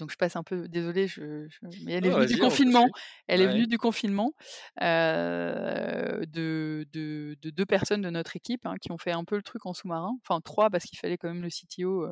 donc 0.00 0.10
je 0.12 0.16
passe 0.18 0.36
un 0.36 0.42
peu 0.44 0.68
désolée, 0.68 1.08
je 1.08 1.46
je 1.48 1.58
mais 1.80 1.92
elle 1.94 2.06
est 2.06 2.10
venue 2.10 2.26
du 2.26 2.38
confinement. 2.38 2.90
Elle 3.28 3.42
est 3.42 3.48
venue 3.48 3.68
du 3.68 3.78
confinement, 3.78 4.34
heu, 4.82 6.26
de 6.26 6.86
de 6.92 7.36
de 7.40 7.50
2 7.50 7.66
personnes 7.66 8.02
de 8.02 8.10
notre 8.10 8.36
équipe, 8.36 8.66
hein, 8.66 8.74
qui 8.80 8.92
ont 8.92 8.98
fait 8.98 9.12
un 9.12 9.24
peu 9.24 9.36
le 9.36 9.42
truc 9.42 9.66
en 9.66 9.74
sous-marin, 9.74 10.12
enfin 10.24 10.40
3 10.42 10.70
parce 10.70 10.84
qu'il 10.86 10.98
fallait 10.98 11.18
quand 11.18 11.28
même 11.28 11.42
le 11.42 11.50
CTO, 11.50 12.06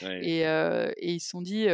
Ouais. 0.00 0.24
et 0.24 0.46
heu 0.46 0.92
et 0.98 1.12
ils 1.14 1.20
se 1.20 1.30
sont 1.30 1.42
dit, 1.42 1.66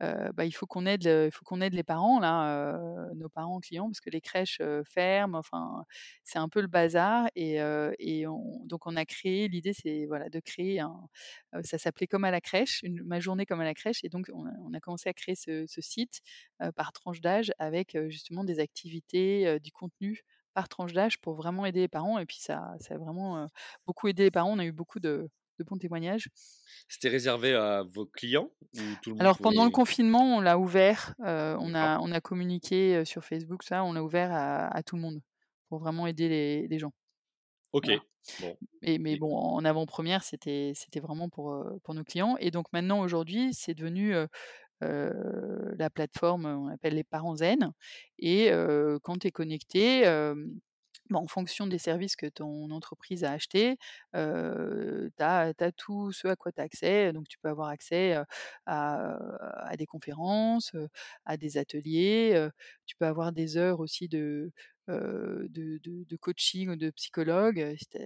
«Bah, 0.00 0.44
il 0.44 0.52
faut 0.52 0.66
qu'on 0.66 0.86
aide 0.86 1.04
il 1.06 1.62
aide 1.62 1.74
les 1.74 1.82
parents 1.84 2.20
là, 2.20 2.78
nos 3.16 3.28
parents 3.28 3.60
clients 3.60 3.86
parce 3.88 4.00
que 4.00 4.10
les 4.10 4.20
crèches, 4.20 4.60
ferment, 4.84 5.38
enfin, 5.38 5.84
c'est 6.24 6.38
un 6.38 6.48
peu 6.48 6.60
le 6.60 6.66
bazar» 6.68 7.28
et 7.36 7.56
et 7.98 8.26
on 8.26 8.60
donc 8.66 8.86
on 8.86 8.96
a 8.96 9.04
créé 9.06 9.48
l'idée 9.48 9.72
c'est 9.74 10.06
voilà 10.06 10.28
de 10.30 10.40
créer 10.40 10.80
un 10.80 11.08
ça 11.62 11.78
s'appelait 11.78 12.06
«Comme 12.06 12.24
à 12.24 12.30
la 12.30 12.40
crèche», 12.40 12.82
une 12.82 13.02
ma 13.04 13.20
journée 13.20 13.46
comme 13.46 13.60
à 13.60 13.64
la 13.64 13.74
crèche 13.74 14.04
et 14.04 14.08
donc 14.10 14.30
on 14.34 14.74
a 14.74 14.80
commencé 14.80 15.08
à 15.08 15.14
créer 15.14 15.34
ce 15.36 15.64
ce 15.66 15.80
site, 15.80 16.20
par 16.76 16.92
tranche 16.92 17.20
d'âge 17.20 17.52
avec, 17.58 17.96
justement 18.08 18.44
des 18.44 18.60
activités, 18.60 19.58
du 19.60 19.72
contenu 19.72 20.22
par 20.54 20.68
tranche 20.68 20.92
d'âge 20.94 21.18
pour 21.20 21.34
vraiment 21.34 21.66
aider 21.66 21.80
les 21.80 21.88
parents 21.88 22.18
et 22.18 22.26
puis 22.26 22.38
ça 22.40 22.74
ça 22.80 22.94
a 22.94 22.98
vraiment, 22.98 23.48
beaucoup 23.86 24.08
aidé 24.08 24.24
les 24.24 24.30
parents. 24.30 24.52
On 24.52 24.58
a 24.58 24.64
eu 24.66 24.72
beaucoup 24.72 25.00
de 25.00 25.28
de 25.58 25.64
bons 25.64 25.78
témoignages. 25.78 26.28
C'était 26.88 27.08
réservé 27.08 27.54
à 27.54 27.82
vos 27.84 28.06
clients 28.06 28.50
ou 28.72 28.96
tout 28.96 29.10
le 29.10 29.16
monde 29.16 29.28
Alors 29.28 29.40
pendant 29.40 29.64
le 29.64 29.70
confinement, 29.70 30.36
on 30.36 30.40
l'a 30.40 30.58
ouvert, 30.58 31.14
heu, 31.20 31.56
on 31.60 31.74
a 31.74 31.98
on 32.00 32.12
a 32.12 32.20
communiqué, 32.20 33.04
sur 33.04 33.24
Facebook, 33.24 33.62
ça, 33.62 33.84
on 33.84 33.92
l'a 33.92 34.02
ouvert 34.04 34.32
à 34.32 34.66
à 34.68 34.82
tout 34.82 34.96
le 34.96 35.02
monde 35.02 35.20
pour 35.68 35.78
vraiment 35.78 36.06
aider 36.06 36.28
les 36.28 36.68
les 36.68 36.78
gens. 36.78 36.92
OK, 37.72 37.86
Voilà 37.86 38.00
bon, 38.38 38.58
et 38.82 38.98
mais 38.98 39.16
bon, 39.16 39.36
en 39.36 39.64
avant-première, 39.64 40.24
c'était 40.24 40.72
c'était 40.74 41.00
vraiment 41.00 41.28
pour, 41.30 41.64
pour 41.84 41.94
nos 41.94 42.04
clients 42.04 42.36
et 42.40 42.50
donc 42.50 42.66
maintenant 42.72 43.00
aujourd'hui, 43.00 43.54
c'est 43.54 43.74
devenu, 43.74 44.14
la 44.80 45.90
plateforme, 45.90 46.46
on 46.46 46.68
appelle 46.68 46.94
les 46.94 47.04
parents 47.04 47.36
zen 47.36 47.72
et 48.18 48.50
quand 49.02 49.18
tu 49.18 49.28
es 49.28 49.30
connecté, 49.32 50.04
bah, 51.10 51.18
en 51.18 51.26
fonction 51.26 51.66
des 51.66 51.78
services 51.78 52.16
que 52.16 52.26
ton 52.26 52.70
entreprise 52.70 53.24
a 53.24 53.32
achetés, 53.32 53.76
tu 54.14 54.18
as 55.22 55.72
tout 55.76 56.12
ce 56.12 56.28
à 56.28 56.36
quoi 56.36 56.52
tu 56.52 56.60
as 56.60 56.64
accès, 56.64 57.12
donc 57.12 57.28
tu 57.28 57.38
peux 57.38 57.48
avoir 57.48 57.68
accès, 57.68 58.16
à, 58.66 59.18
des 59.78 59.86
conférences, 59.86 60.72
à 61.24 61.36
des 61.36 61.58
ateliers, 61.58 62.48
tu 62.86 62.96
peux 62.96 63.06
avoir 63.06 63.32
des 63.32 63.56
heures 63.56 63.80
aussi 63.80 64.08
de, 64.08 64.52
de 64.88 65.78
de 65.82 66.04
de 66.04 66.16
coaching 66.16 66.68
ou 66.70 66.76
de 66.76 66.90
psychologue, 66.90 67.74
si 67.78 67.86
tu 67.88 67.98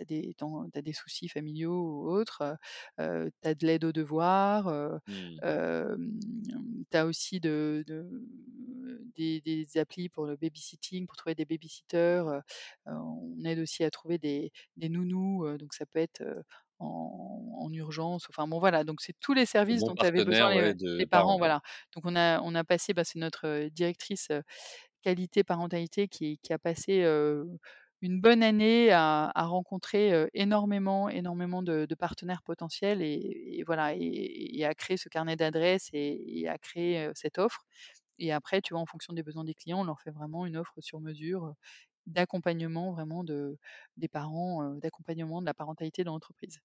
as 0.00 0.04
des 0.04 0.34
as 0.40 0.92
soucis 0.94 1.28
familiaux 1.28 1.72
ou 2.04 2.10
autres, 2.10 2.56
heu, 3.00 3.30
tu 3.42 3.48
as 3.48 3.54
de 3.54 3.66
l'aide 3.66 3.84
aux 3.84 3.92
devoirs, 3.92 5.00
Mmh. 5.06 5.40
hem, 5.42 6.18
tu 6.90 6.96
as 6.96 7.06
aussi 7.06 7.40
de 7.40 7.84
de 7.86 8.08
des 9.16 9.40
des 9.40 9.78
applis 9.78 10.08
pour 10.08 10.26
le 10.26 10.36
babysitting, 10.36 11.06
pour 11.06 11.16
trouver 11.16 11.34
des 11.34 11.44
baby-sitters, 11.44 12.24
on 12.86 13.44
aide 13.44 13.58
aussi 13.60 13.84
à 13.84 13.90
trouver 13.90 14.18
des 14.18 14.52
des 14.76 14.88
nounous, 14.88 15.56
donc 15.58 15.74
ça 15.74 15.86
peut 15.86 15.98
être, 15.98 16.22
en 16.78 17.26
en 17.60 17.72
urgence, 17.72 18.26
enfin 18.30 18.48
bon 18.48 18.58
voilà, 18.58 18.84
donc 18.84 19.00
c'est 19.02 19.14
tous 19.20 19.34
les 19.34 19.44
services 19.46 19.84
dont 19.84 19.96
avaient 19.96 20.22
besoin 20.22 20.50
les 20.50 20.62
ouais, 20.62 20.74
de 20.74 20.86
les 20.98 21.06
parents, 21.06 21.36
parents. 21.36 21.38
voilà. 21.38 21.60
Donc 21.94 22.04
on 22.06 22.16
a 22.16 22.40
on 22.42 22.54
a 22.54 22.64
passé, 22.64 22.94
bah, 22.94 23.04
c'est 23.04 23.18
notre, 23.18 23.68
directrice, 23.68 24.28
qualité 25.02 25.44
parentalité 25.44 26.08
qui 26.08 26.38
a 26.52 26.58
passé, 26.58 27.02
une 28.02 28.20
bonne 28.20 28.42
année 28.42 28.90
à 28.92 29.44
rencontrer, 29.46 30.28
énormément, 30.34 31.08
énormément 31.10 31.62
de 31.62 31.94
partenaires 31.94 32.42
potentiels 32.42 33.02
et 33.02 33.62
voilà 33.66 33.94
et 33.94 34.00
et 34.58 34.64
à 34.64 34.74
créer 34.74 34.96
ce 34.96 35.08
carnet 35.08 35.36
d'adresses 35.36 35.90
et 35.92 36.40
et 36.40 36.48
à 36.48 36.58
créer, 36.58 37.10
cette 37.14 37.38
offre 37.38 37.64
et 38.18 38.32
après, 38.32 38.60
tu 38.62 38.74
vois, 38.74 38.80
en 38.82 38.86
fonction 38.86 39.12
des 39.14 39.22
besoins 39.24 39.44
des 39.44 39.54
clients, 39.54 39.80
on 39.80 39.84
leur 39.84 40.00
fait 40.02 40.10
vraiment 40.12 40.46
une 40.46 40.56
offre 40.56 40.80
sur 40.80 41.00
mesure, 41.00 41.54
d'accompagnement 42.06 42.92
vraiment 42.92 43.24
de 43.24 43.58
des 43.98 44.08
parents, 44.08 44.74
d'accompagnement 44.76 45.40
de 45.42 45.46
la 45.46 45.54
parentalité 45.54 46.04
dans 46.04 46.12
l'entreprise. 46.14 46.60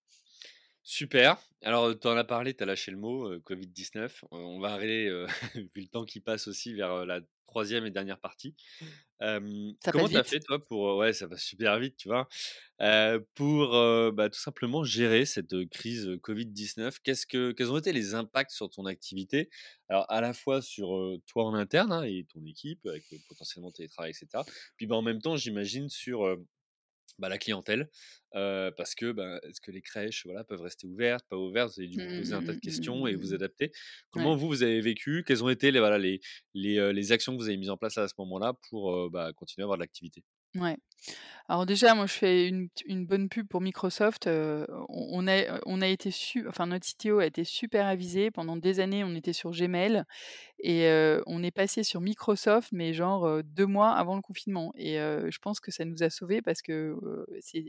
Super, 0.84 1.38
alors, 1.64 2.00
tu 2.00 2.08
en 2.08 2.16
as 2.16 2.24
parlé, 2.24 2.54
tu 2.56 2.62
as 2.64 2.66
lâché 2.68 2.92
le 2.92 2.98
mot, 2.98 3.28
heu, 3.32 3.40
Covid-19, 3.40 4.24
heu, 4.26 4.28
on 4.32 4.60
va 4.60 4.74
heu, 5.08 5.26
vu 5.76 5.82
le 5.82 5.88
temps 5.88 6.06
qui 6.06 6.20
passe 6.20 6.48
aussi 6.48 6.74
vers, 6.74 7.06
la 7.08 7.22
3e 7.56 7.86
et 7.86 7.92
dernière 7.92 8.20
partie. 8.20 8.56
Ça 9.82 9.94
comment 9.94 9.94
passe 9.94 10.10
tu 10.10 10.18
as 10.18 10.24
vite. 10.24 10.26
fait 10.26 10.40
toi 10.42 10.64
pour, 10.66 10.98
ouais, 10.98 11.14
ça 11.14 11.28
va 11.28 11.38
super 11.38 11.80
vite, 11.80 11.98
tu 11.98 12.10
vois? 12.10 12.28
Pour, 13.36 13.72
bah, 14.14 14.30
tout 14.30 14.40
simplement 14.40 14.84
gérer 14.84 15.26
cette, 15.26 15.70
crise, 15.70 16.08
heu, 16.08 16.18
Covid-19? 16.18 17.00
Qu'est-ce 17.04 17.26
que 17.28 17.52
quels 17.54 17.72
ont 17.72 17.78
été 17.78 17.94
les 17.94 18.16
impacts 18.16 18.52
sur 18.52 18.70
ton 18.70 18.86
activité? 18.86 19.50
Alors 19.90 20.06
à 20.12 20.22
la 20.22 20.34
fois 20.34 20.62
sur, 20.62 21.18
toi 21.28 21.46
en 21.46 21.54
interne, 21.56 21.92
hein 21.94 22.04
et 22.04 22.26
ton 22.34 22.44
équipe 22.46 22.86
avec, 22.88 23.06
potentiellement 23.30 23.72
télétravail 23.72 24.12
et 24.12 24.14
cetera. 24.14 24.46
Puis, 24.78 24.88
bah, 24.88 24.96
en 24.98 25.02
même 25.04 25.22
temps, 25.22 25.38
j'imagine 25.38 25.90
sur, 25.90 26.38
bah, 27.20 27.30
la 27.30 27.38
clientèle, 27.38 27.90
parce 28.32 28.96
que, 28.96 29.12
bah, 29.12 29.40
est-ce 29.44 29.62
que 29.62 29.72
les 29.72 29.82
crèches, 29.82 30.26
voilà, 30.26 30.44
peuvent 30.44 30.62
rester 30.62 30.88
ouvertes, 30.88 31.26
pas 31.30 31.38
ouvertes? 31.38 31.74
Vous 31.76 31.82
avez 31.82 31.90
dû 31.90 32.00
Mmh 32.00 32.02
vous 32.02 32.10
poser 32.10 32.34
un 32.36 32.44
tas 32.44 32.54
mmh 32.54 32.56
de 32.56 32.60
mh, 32.64 32.72
mmh 32.72 32.72
questions 32.72 33.08
mh, 33.08 33.08
et 33.08 33.16
mmh 33.16 33.16
vous 33.16 33.34
adapter. 33.34 33.72
Ouais. 34.16 34.32
Comment 34.32 34.36
vous, 34.36 34.48
vous 34.48 34.64
avez 34.64 34.82
vécu? 34.82 35.24
Quelles 35.26 35.44
ont 35.44 35.50
été 35.50 35.72
les 35.72 35.80
voilà, 35.80 35.98
les 35.98 36.20
les, 36.54 36.94
les 36.94 37.12
actions 37.12 37.34
que 37.34 37.42
vous 37.42 37.48
avez 37.48 37.58
mises 37.58 37.70
en 37.70 37.78
place 37.78 37.98
à 37.98 38.08
ce 38.08 38.14
moment-là 38.20 38.54
pour, 38.70 39.10
bah, 39.10 39.32
continuer 39.34 39.64
à 39.64 39.66
avoir 39.66 39.78
de 39.78 39.84
l'activité? 39.84 40.24
Ouais. 40.56 40.78
Alors 41.50 41.66
déjà, 41.66 41.96
moi, 41.96 42.08
je 42.08 42.14
fais 42.14 42.48
une 42.50 42.70
bonne 43.06 43.30
pub 43.30 43.48
pour 43.48 43.62
Microsoft, 43.62 44.28
on 44.90 45.28
a 45.28 45.60
on 45.68 45.82
a 45.82 45.88
été 45.88 46.12
su 46.12 46.48
enfin 46.48 46.68
notre 46.68 46.86
CTO 46.88 47.20
a 47.20 47.26
été 47.28 47.44
super 47.46 47.88
avisé. 47.88 48.32
Pendant 48.32 48.58
des 48.58 48.80
années, 48.80 49.04
on 49.04 49.16
était 49.16 49.34
sur 49.34 49.52
Gmail 49.52 50.04
et 50.64 50.90
on 51.28 51.44
est 51.44 51.52
passé 51.52 51.84
sur 51.84 52.02
Microsoft, 52.02 52.70
mais 52.74 52.94
genre, 52.94 53.28
heu, 53.28 53.44
2 53.44 53.68
mois 53.68 53.92
avant 53.94 54.16
le 54.18 54.22
confinement 54.24 54.74
et 54.78 54.96
je 54.98 55.40
pense 55.40 55.60
que 55.62 55.72
ça 55.72 55.86
nous 55.86 56.04
a 56.04 56.10
sauvés 56.12 56.42
parce 56.42 56.62
que, 56.64 56.96
c'est 57.42 57.66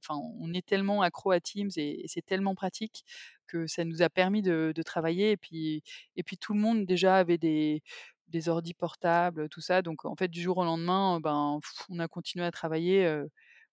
enfin, 0.00 0.20
on 0.40 0.54
est 0.54 0.66
tellement 0.66 1.02
accro 1.02 1.32
à 1.32 1.40
Teams 1.40 1.70
et 1.76 2.04
et 2.04 2.08
c'est 2.08 2.22
tellement 2.26 2.54
pratique 2.56 3.04
que 3.48 3.66
ça 3.66 3.84
nous 3.84 4.02
a 4.02 4.10
permis 4.10 4.42
de 4.42 4.72
de 4.74 4.82
travailler 4.82 5.32
et 5.32 5.36
puis 5.38 5.82
et 6.16 6.22
puis 6.24 6.38
tout 6.38 6.54
le 6.54 6.60
monde 6.60 6.86
déjà 6.86 7.16
avait 7.18 7.38
des 7.38 7.82
des 8.32 8.48
ordis 8.50 8.74
portables, 8.74 9.48
tout 9.50 9.60
ça, 9.62 9.82
donc 9.82 10.04
en 10.06 10.16
fait, 10.16 10.28
du 10.28 10.42
jour 10.42 10.58
au 10.58 10.64
lendemain, 10.64 11.20
ben, 11.20 11.60
on 11.90 11.98
a 12.00 12.08
continué 12.08 12.44
à 12.46 12.50
travailler, 12.52 13.06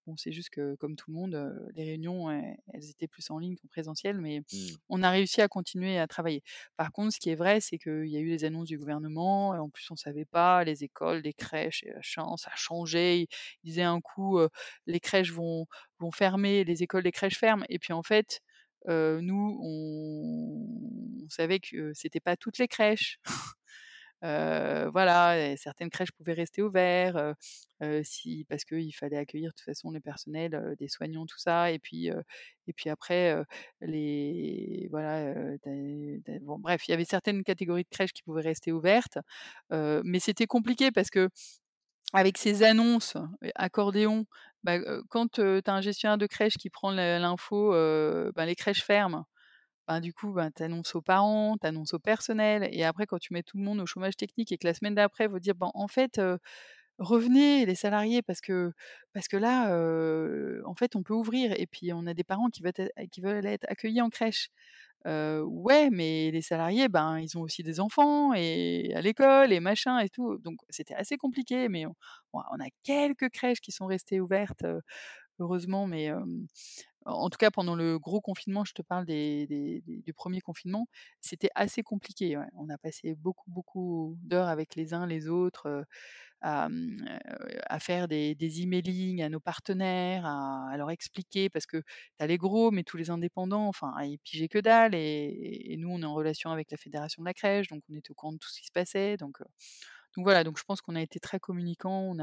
bon, 0.07 0.15
c'est 0.17 0.31
juste 0.31 0.49
que 0.49 0.75
comme 0.75 0.95
tout 0.95 1.11
le 1.11 1.15
monde, 1.15 1.69
les 1.75 1.83
réunions, 1.85 2.31
elles 2.31 2.57
elles 2.73 2.89
étaient 2.89 3.07
plus 3.07 3.29
en 3.31 3.37
ligne 3.39 3.55
qu'en 3.57 3.67
présentiel, 3.67 4.19
mais 4.21 4.41
Mmh. 4.51 4.79
on 4.89 5.03
a 5.03 5.09
réussi 5.11 5.41
à 5.41 5.47
continuer 5.47 5.97
à 5.99 6.07
travailler. 6.07 6.41
Par 6.77 6.91
contre, 6.91 7.13
ce 7.13 7.19
qui 7.19 7.29
est 7.29 7.35
vrai, 7.35 7.61
c'est 7.61 7.77
qu'il 7.77 8.07
y 8.07 8.17
a 8.17 8.19
eu 8.19 8.27
les 8.29 8.43
annonces 8.45 8.67
du 8.67 8.77
gouvernement 8.79 9.55
et 9.55 9.59
en 9.59 9.69
plus, 9.69 9.89
on 9.91 9.95
savait 9.95 10.25
pas, 10.25 10.63
les 10.63 10.83
écoles, 10.83 11.19
les 11.23 11.33
crèches 11.33 11.83
et 11.83 11.93
ça 12.03 12.23
a 12.51 12.55
changé. 12.55 13.21
Ils 13.21 13.27
disaient 13.63 13.83
un 13.83 14.01
coup, 14.01 14.39
«Les 14.87 14.99
crèches 14.99 15.31
vont 15.31 15.65
vont 15.99 16.11
fermer, 16.11 16.63
les 16.63 16.83
écoles, 16.83 17.03
les 17.03 17.11
crèches 17.11 17.37
ferment» 17.37 17.65
et 17.69 17.79
puis 17.79 17.93
en 17.93 18.03
fait, 18.03 18.41
nous, 18.87 19.59
on 19.61 20.65
on 21.25 21.29
savait 21.29 21.59
que 21.59 21.93
c'était 21.93 22.19
pas 22.19 22.35
toutes 22.37 22.57
les 22.57 22.67
crèches. 22.67 23.19
Voilà 24.21 25.55
certaines 25.57 25.89
crèches 25.89 26.11
pouvaient 26.11 26.33
rester 26.33 26.61
heu, 27.81 28.01
si 28.03 28.45
parce 28.49 28.65
qu'il 28.65 28.93
fallait 28.95 29.17
accueillir 29.17 29.51
de 29.51 29.55
toute 29.55 29.65
façon 29.65 29.91
les 29.91 29.99
personnels, 30.01 30.75
des 30.77 30.87
soignants, 30.89 31.25
tout 31.25 31.37
ça 31.39 31.71
et 31.71 31.79
puis, 31.79 32.07
et 32.67 32.73
puis 32.73 32.89
après, 32.89 33.35
voilà, 34.91 35.33
bref, 36.59 36.87
il 36.87 36.91
y 36.91 36.93
avait 36.93 37.05
certaines 37.05 37.43
catégories 37.43 37.83
de 37.83 37.89
crèches 37.89 38.13
qui 38.13 38.23
pouvaient 38.23 38.41
rester 38.43 38.71
ouvertes, 38.71 39.17
mais 39.71 40.19
c'était 40.19 40.47
compliqué 40.47 40.91
parce 40.91 41.09
qu'avec 41.91 42.37
ces 42.37 42.63
annonces 42.63 43.17
accordéon, 43.55 44.25
bah, 44.63 44.79
quand, 45.09 45.33
tu 45.33 45.41
as 45.43 45.73
un 45.73 45.81
gestionnaire 45.81 46.17
de 46.19 46.27
crèche 46.27 46.57
qui 46.57 46.69
prend 46.71 46.91
l'info, 46.91 47.71
bah, 48.35 48.45
les 48.47 48.55
crèches 48.55 48.83
ferment. 48.83 49.25
Ben, 49.89 50.01
du 50.01 50.13
coup, 50.13 50.33
ben, 50.33 50.51
tu 50.55 50.61
annonces 50.63 50.93
aux 50.95 51.01
parents, 51.01 51.57
tu 51.59 51.65
annonces 51.67 51.95
au 51.95 51.99
personnel 51.99 52.69
et 52.71 52.83
après 52.85 53.07
quand 53.07 53.17
tu 53.19 53.33
mets 53.33 53.41
tout 53.43 53.57
le 53.57 53.63
monde 53.63 53.79
au 53.81 53.87
chômage 53.87 54.15
technique 54.15 54.51
et 54.51 54.57
que 54.59 54.67
la 54.67 54.75
semaine 54.75 54.93
d'après, 54.95 55.27
faut 55.27 55.39
dire: 55.39 55.55
«Ben, 55.55 55.71
en 55.73 55.87
fait, 55.87 56.21
revenez 56.99 57.65
les 57.65 57.75
salariés 57.75 58.21
parce 58.21 58.41
que 58.41 58.71
parce 59.13 59.27
que 59.27 59.37
là, 59.37 59.69
en 60.65 60.75
fait, 60.75 60.95
on 60.95 61.03
peut 61.03 61.13
ouvrir 61.15 61.53
et 61.59 61.67
puis 61.67 61.91
on 61.93 62.05
a 62.07 62.13
des 62.13 62.23
parents 62.23 62.49
qui 62.49 62.61
veulent 62.63 62.73
être 62.77 62.91
être 63.47 63.65
accueillis 63.69 64.01
en 64.01 64.09
crèche». 64.09 64.49
Ouais, 65.05 65.89
mais 65.91 66.31
les 66.31 66.41
salariés, 66.43 66.89
ben, 66.89 67.19
ils 67.19 67.37
ont 67.37 67.41
aussi 67.41 67.63
des 67.63 67.79
enfants 67.79 68.33
et 68.35 68.93
à 68.95 69.01
l'école 69.01 69.53
et 69.53 69.59
machin 69.61 69.99
et 69.99 70.09
tout, 70.09 70.37
donc 70.39 70.59
c'était 70.69 70.95
assez 70.95 71.17
compliqué, 71.17 71.69
mais 71.69 71.85
on 72.33 72.39
a 72.41 72.69
quelques 72.83 73.29
crèches 73.31 73.61
qui 73.61 73.71
sont 73.71 73.87
restées 73.87 74.19
ouvertes, 74.21 74.63
heu, 74.65 74.81
heureusement, 75.39 75.87
mais 75.87 76.11
en 77.11 77.29
tout 77.29 77.37
cas 77.37 77.51
pendant 77.51 77.75
le 77.75 77.99
gros 77.99 78.21
confinement, 78.21 78.65
je 78.65 78.73
te 78.73 78.81
parle 78.81 79.05
des 79.05 79.83
du 79.87 80.13
1er 80.13 80.41
confinement, 80.41 80.87
c'était 81.21 81.49
assez 81.55 81.83
compliqué. 81.83 82.37
On 82.55 82.69
a 82.69 82.77
passé 82.77 83.15
beaucoup, 83.15 83.49
beaucoup 83.51 84.17
d'heures 84.21 84.47
avec 84.49 84.75
les 84.75 84.93
uns 84.93 85.05
les 85.07 85.27
autres, 85.29 85.85
à, 86.41 86.69
mmh, 86.69 87.05
heu, 87.09 87.59
à 87.67 87.79
faire 87.79 88.07
des 88.09 88.35
des 88.35 88.61
emailing 88.63 89.23
à 89.23 89.29
nos 89.29 89.39
partenaires, 89.41 90.25
à 90.25 90.75
leur 90.77 90.91
expliquer 90.91 91.49
parce 91.49 91.65
que 91.67 91.77
tu 91.79 91.85
as 92.23 92.27
les 92.27 92.37
gros, 92.39 92.71
mais 92.71 92.83
tous 92.83 92.97
les 92.97 93.09
indépendants, 93.11 93.67
enfin, 93.69 93.93
ils 94.03 94.19
pigeaient 94.19 94.49
que 94.49 94.59
dalle 94.59 94.95
et 94.95 95.75
nous, 95.79 95.89
on 95.91 96.01
est 96.01 96.05
en 96.05 96.13
relation 96.15 96.51
avec 96.51 96.71
la 96.71 96.77
fédération 96.77 97.23
de 97.23 97.27
la 97.27 97.33
crèche, 97.35 97.69
donc 97.69 97.83
on 97.91 97.95
était 97.97 98.11
au 98.11 98.15
courant 98.15 98.33
de 98.33 98.39
tout 98.39 98.49
ce 98.49 98.59
qui 98.61 98.67
se 98.67 98.71
passait, 98.73 99.17
donc 99.17 99.39
donc 100.17 100.25
voilà, 100.25 100.43
donc 100.43 100.57
je 100.59 100.63
pense 100.65 100.81
qu'on 100.81 100.95
a 100.95 101.01
été 101.03 101.19
très 101.21 101.39
communicants, 101.39 102.15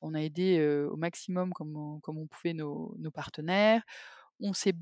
on 0.00 0.14
a 0.14 0.20
aidé, 0.20 0.60
au 0.90 0.96
maximum 0.96 1.52
comme 1.52 1.76
on 1.76 2.00
comme 2.00 2.18
on 2.18 2.26
pouvait 2.26 2.54
nos 2.54 2.94
nos 2.98 3.10
partenaires. 3.10 3.82
On 4.40 4.52
s'est 4.52 4.72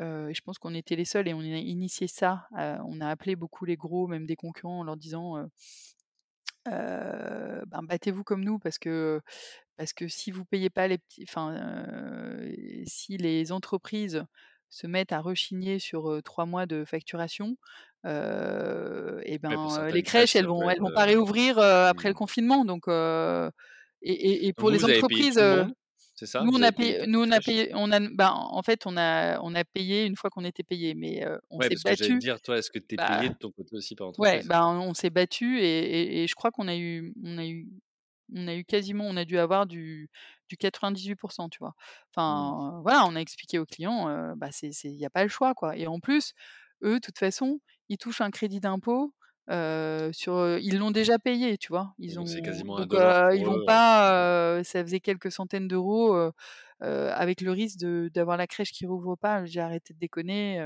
et 0.00 0.34
je 0.34 0.40
pense 0.42 0.58
qu'on 0.58 0.74
était 0.74 0.94
les 0.94 1.04
seuls 1.04 1.26
et 1.26 1.34
on 1.34 1.40
a 1.40 1.42
initié 1.42 2.06
ça, 2.06 2.46
on 2.52 3.00
a 3.00 3.08
appelé 3.08 3.34
beaucoup 3.36 3.64
les 3.64 3.76
gros, 3.76 4.06
même 4.06 4.26
des 4.26 4.36
concurrents 4.36 4.80
en 4.80 4.84
leur 4.84 4.96
disant, 4.96 5.48
«Ben, 6.66 7.82
battez-vous 7.82 8.22
comme 8.24 8.44
nous 8.44 8.58
parce 8.58 8.78
que 8.78 9.20
parce 9.76 9.92
que 9.92 10.06
si 10.06 10.30
vous 10.30 10.44
payez 10.44 10.70
pas 10.70 10.86
les 10.88 10.98
petits 10.98 11.24
enfin, 11.26 11.54
si 12.86 13.16
les 13.16 13.50
entreprises 13.50 14.24
se 14.70 14.86
mettent 14.86 15.12
à 15.12 15.20
rechigner 15.20 15.78
sur, 15.78 16.20
3 16.22 16.46
mois 16.46 16.66
de 16.66 16.84
facturation, 16.84 17.56
et 18.04 19.38
ben, 19.38 19.88
les 19.92 20.02
crèches, 20.02 20.36
elles 20.36 20.46
vont 20.46 20.68
elles 20.68 20.80
vont 20.80 20.92
pas 20.92 21.06
réouvrir, 21.06 21.58
après 21.58 22.08
le 22.08 22.14
mmh. 22.14 22.18
confinement», 22.18 22.64
donc 22.64 22.84
et 24.02 24.12
et 24.12 24.46
et 24.48 24.52
Donc 24.56 24.66
pour 24.66 24.70
vous, 24.70 24.72
les 24.72 24.84
vous 24.84 24.88
payé 25.04 25.24
entreprises, 25.24 25.38
ça? 26.26 26.40
nous 26.40 26.52
on 26.52 26.62
a 26.62 26.72
payé 26.72 26.72
payé 26.72 26.98
toutes 26.98 27.08
nous 27.08 27.20
les 27.20 27.22
on 27.22 27.30
a 27.32 27.40
crèches? 27.40 27.42
payé 27.42 27.70
on 27.74 27.90
a 27.92 28.00
ben, 28.00 28.30
en 28.32 28.62
fait, 28.62 28.86
on 28.86 28.96
a 28.96 29.40
on 29.42 29.54
a 29.54 29.64
payé 29.64 30.06
une 30.06 30.16
fois 30.16 30.30
qu'on 30.30 30.44
était 30.44 30.62
payés, 30.64 30.94
mais 30.94 31.24
on 31.50 31.60
Ouais, 31.60 31.68
s'est 31.70 31.76
te 31.96 32.10
battus 32.10 32.20
dire, 32.20 32.40
toi, 32.40 32.56
est-ce 32.58 32.70
que 32.70 32.78
tu 32.78 32.94
es 32.94 32.98
bah 32.98 32.98
payé 32.98 33.28
de 33.30 33.34
ton 33.36 33.50
côté 33.52 33.76
aussi 33.76 33.94
par 33.94 34.06
ouais, 34.18 34.42
l'entreprise? 34.46 34.46
ben, 34.46 34.66
on 34.66 34.94
s'est 34.94 35.10
battus 35.10 35.60
et 35.62 35.64
et 35.66 36.24
et 36.24 36.26
je 36.28 36.34
crois 36.34 36.50
qu'on 36.52 36.68
a 36.68 36.76
eu 36.76 37.14
on 37.24 37.38
a 37.38 37.46
eu 37.46 37.68
on 38.34 38.48
a 38.48 38.54
eu 38.56 38.64
quasiment 38.64 39.04
on 39.06 39.16
a 39.16 39.24
dû 39.24 39.38
avoir 39.38 39.66
du 39.66 40.10
du 40.48 40.56
98 40.56 41.18
tu 41.52 41.58
vois? 41.60 41.74
Mmh. 42.28 42.54
Enfin, 42.56 42.80
voilà, 42.82 43.06
on 43.06 43.16
a 43.16 43.20
expliqué 43.20 43.58
aux 43.58 43.66
clients, 43.66 44.08
heu, 44.10 44.34
bah, 44.36 44.50
c'est 44.52 44.70
il 44.84 44.96
y 44.96 45.06
a 45.06 45.10
pas 45.10 45.22
le 45.24 45.28
choix, 45.30 45.54
quoi 45.54 45.76
et 45.76 45.86
en 45.88 46.00
plus, 46.00 46.34
eux, 46.84 46.94
de 46.96 47.00
toute 47.00 47.18
façon, 47.18 47.60
ils 47.90 47.98
touchent 47.98 48.20
un 48.22 48.30
crédit 48.30 48.60
d'impôt, 48.60 49.14
sur, 50.12 50.58
ils 50.58 50.78
l'ont 50.78 50.90
déjà 50.90 51.18
payé, 51.18 51.58
tu 51.58 51.68
vois? 51.68 51.94
Ils 51.98 52.18
donc 52.18 52.28
c'est 52.28 52.42
ont 52.42 52.42
quasiment 52.42 52.78
un 52.78 52.86
dollar 52.86 53.14
heu, 53.30 53.36
ils 53.36 53.44
vont 53.46 53.60
OK. 53.60 53.62
pas, 53.62 54.62
ça 54.64 54.82
faisait 54.84 55.00
quelques 55.00 55.32
centaines 55.32 55.68
d'euros, 55.68 56.14
avec 56.80 57.40
le 57.42 57.52
risque 57.52 57.78
de 57.80 58.10
d'avoir 58.14 58.36
la 58.38 58.46
crèche 58.46 58.72
qui 58.72 58.86
rouvre 58.86 59.16
pas. 59.16 59.44
J'ai 59.46 59.60
«Arrêtez 59.60 59.94
de 59.94 59.98
déconner, 60.00 60.60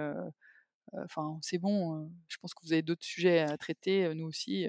enfin, 0.94 1.38
c'est 1.42 1.58
bon, 1.58 2.10
je 2.28 2.36
pense 2.38 2.54
que 2.54 2.64
vous 2.64 2.72
avez 2.74 2.82
d'autres 2.82 3.04
sujets 3.06 3.40
à 3.40 3.56
traiter, 3.58 4.14
nous 4.14 4.26
aussi», 4.28 4.68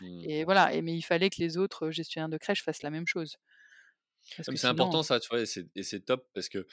Mmh. 0.00 0.28
et 0.28 0.44
voilà 0.44 0.74
et 0.74 0.82
mais 0.82 0.96
il 0.96 1.02
fallait 1.02 1.30
que 1.30 1.38
les 1.40 1.58
autres 1.58 1.90
gestionnaires 1.92 2.28
de 2.30 2.38
crèches 2.38 2.64
fassent 2.64 2.82
la 2.84 2.90
même 2.90 3.06
chose. 3.08 3.36
C'est 4.40 4.66
important 4.66 5.02
ça, 5.02 5.20
tu 5.20 5.28
vois? 5.28 5.40
Et 5.40 5.82
c'est 5.82 6.00
top 6.00 6.28
parce 6.34 6.48
que 6.48 6.66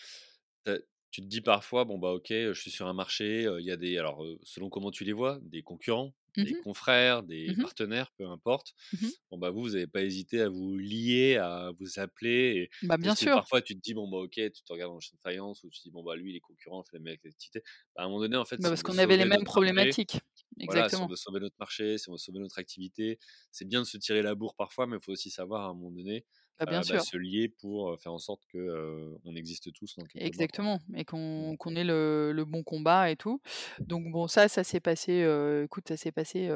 tu 1.16 1.22
te 1.22 1.28
dis 1.28 1.41
parfois: 1.41 1.86
«Bon, 1.86 1.97
bah, 1.99 2.09
OK, 2.13 2.28
je 2.30 2.53
suis 2.53 2.72
sur 2.72 2.88
un 2.88 2.93
marché, 2.93 3.43
il 3.59 3.66
y 3.66 3.72
a 3.72 3.78
des» 3.78 3.97
alors, 3.97 4.24
selon 4.43 4.70
comment 4.70 4.91
tu 4.91 5.03
les 5.05 5.13
vois, 5.13 5.39
des 5.43 5.63
concurrents, 5.63 6.13
Mmh 6.38 6.43
des 6.43 6.55
confrères, 6.55 7.24
des 7.24 7.55
Mmh 7.55 7.61
mh. 7.61 7.66
partenaires, 7.66 8.11
peu 8.18 8.28
importe. 8.28 8.74
Mmh 8.91 9.07
mh. 9.07 9.11
Bon, 9.32 9.38
bah, 9.39 9.49
vous, 9.51 9.61
vous 9.61 9.76
avez 9.76 9.88
pas 9.88 10.03
hésité 10.03 10.41
à 10.41 10.49
vous 10.49 10.78
lier, 10.78 11.38
à 11.38 11.72
vous 11.80 11.99
appeler 11.99 12.70
et 12.70 12.70
Bah, 12.82 12.97
bien 12.97 13.16
sûr. 13.16 13.41
parfois 13.41 13.61
tu 13.61 13.76
te 13.76 13.82
dis: 13.82 13.93
«Bon, 13.93 14.09
bah, 14.09 14.18
OK», 14.18 14.34
tu 14.36 14.51
te 14.51 14.74
regardes 14.74 14.99
champ 15.01 15.16
de 15.16 15.22
faïence 15.22 15.63
ou 15.63 15.70
tu 15.70 15.80
te 15.80 15.84
dis: 15.84 15.91
«Bon, 15.91 16.03
bah, 16.03 16.16
lui, 16.18 16.34
il 16.34 16.36
est 16.38 16.39
concurrent, 16.41 16.84
il 16.86 16.89
fait 16.91 16.97
la 16.97 17.03
même 17.03 17.18
activité». 17.26 17.61
Bah, 17.95 18.03
à 18.03 18.05
un 18.05 18.07
moment 18.09 18.20
donné, 18.22 18.38
en 18.38 18.45
fait, 18.45 18.57
Bah, 18.57 18.70
parce 18.70 18.84
qu'on 18.84 18.97
avait 18.97 19.18
les 19.18 19.26
mêmes 19.26 19.43
problématiques. 19.45 20.20
voilà, 20.66 20.89
si 20.89 21.03
on 21.03 21.07
Exactement. 21.07 21.09
veut 21.09 21.16
sauver 21.16 21.39
notre 21.39 21.55
marché, 21.59 21.97
si 21.99 22.09
on 22.09 22.13
veut 22.13 22.18
sauver 22.18 22.39
notre 22.39 22.57
activité, 22.59 23.20
c'est 23.51 23.66
bien 23.68 23.82
de 23.82 23.86
se 23.86 23.97
tirer 23.97 24.22
la 24.24 24.34
bourre 24.36 24.55
parfois, 24.55 24.88
mais 24.88 24.97
il 24.97 25.03
faut 25.03 25.11
aussi 25.11 25.30
savoir 25.30 25.61
à 25.63 25.66
un 25.70 25.74
moment 25.76 25.91
donné, 25.91 26.26
Bah, 26.60 26.66
bien 26.68 26.84
heu, 26.84 26.86
bah, 26.86 26.99
se 26.99 27.18
lier 27.18 27.49
pour, 27.49 27.99
faire 27.99 28.14
en 28.14 28.18
sorte 28.20 28.45
que, 28.47 28.58
heu, 28.58 29.18
on 29.26 29.36
existe 29.36 29.74
tous 29.74 29.97
mois, 29.97 30.49
quoi. 30.51 30.64
Exactement 30.64 30.80
et 30.95 31.03
Mmh. 31.38 31.51
qu'on 31.51 31.56
qu'on 31.58 31.76
ait 31.76 31.84
le 31.84 32.32
le 32.34 32.45
bon 32.45 32.64
combat 32.64 33.10
et 33.12 33.18
tout. 33.18 33.41
Donc 33.88 34.10
bon, 34.12 34.28
ça, 34.28 34.47
ça 34.47 34.64
s'est 34.64 34.80
passé, 34.80 35.26
écoute, 35.66 35.88
ça 35.89 35.97
s'est 35.97 36.12
passé, 36.14 36.49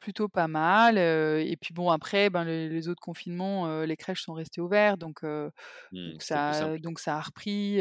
plutôt 0.00 0.28
pas 0.28 0.48
mal, 0.48 0.98
et 0.98 1.56
puis 1.60 1.72
bon, 1.72 1.90
après, 1.90 2.28
ben, 2.30 2.44
les 2.44 2.68
les 2.68 2.88
autres 2.88 3.00
confinements, 3.00 3.82
les 3.84 3.96
crèches 3.96 4.22
sont 4.22 4.34
restées 4.34 4.60
ouvertes 4.60 4.98
donc 4.98 5.20
Mmh, 5.92 6.20
donc 6.20 6.22
ça 6.22 6.78
donc 6.78 7.00
ça 7.00 7.16
a 7.18 7.20
repris, 7.22 7.78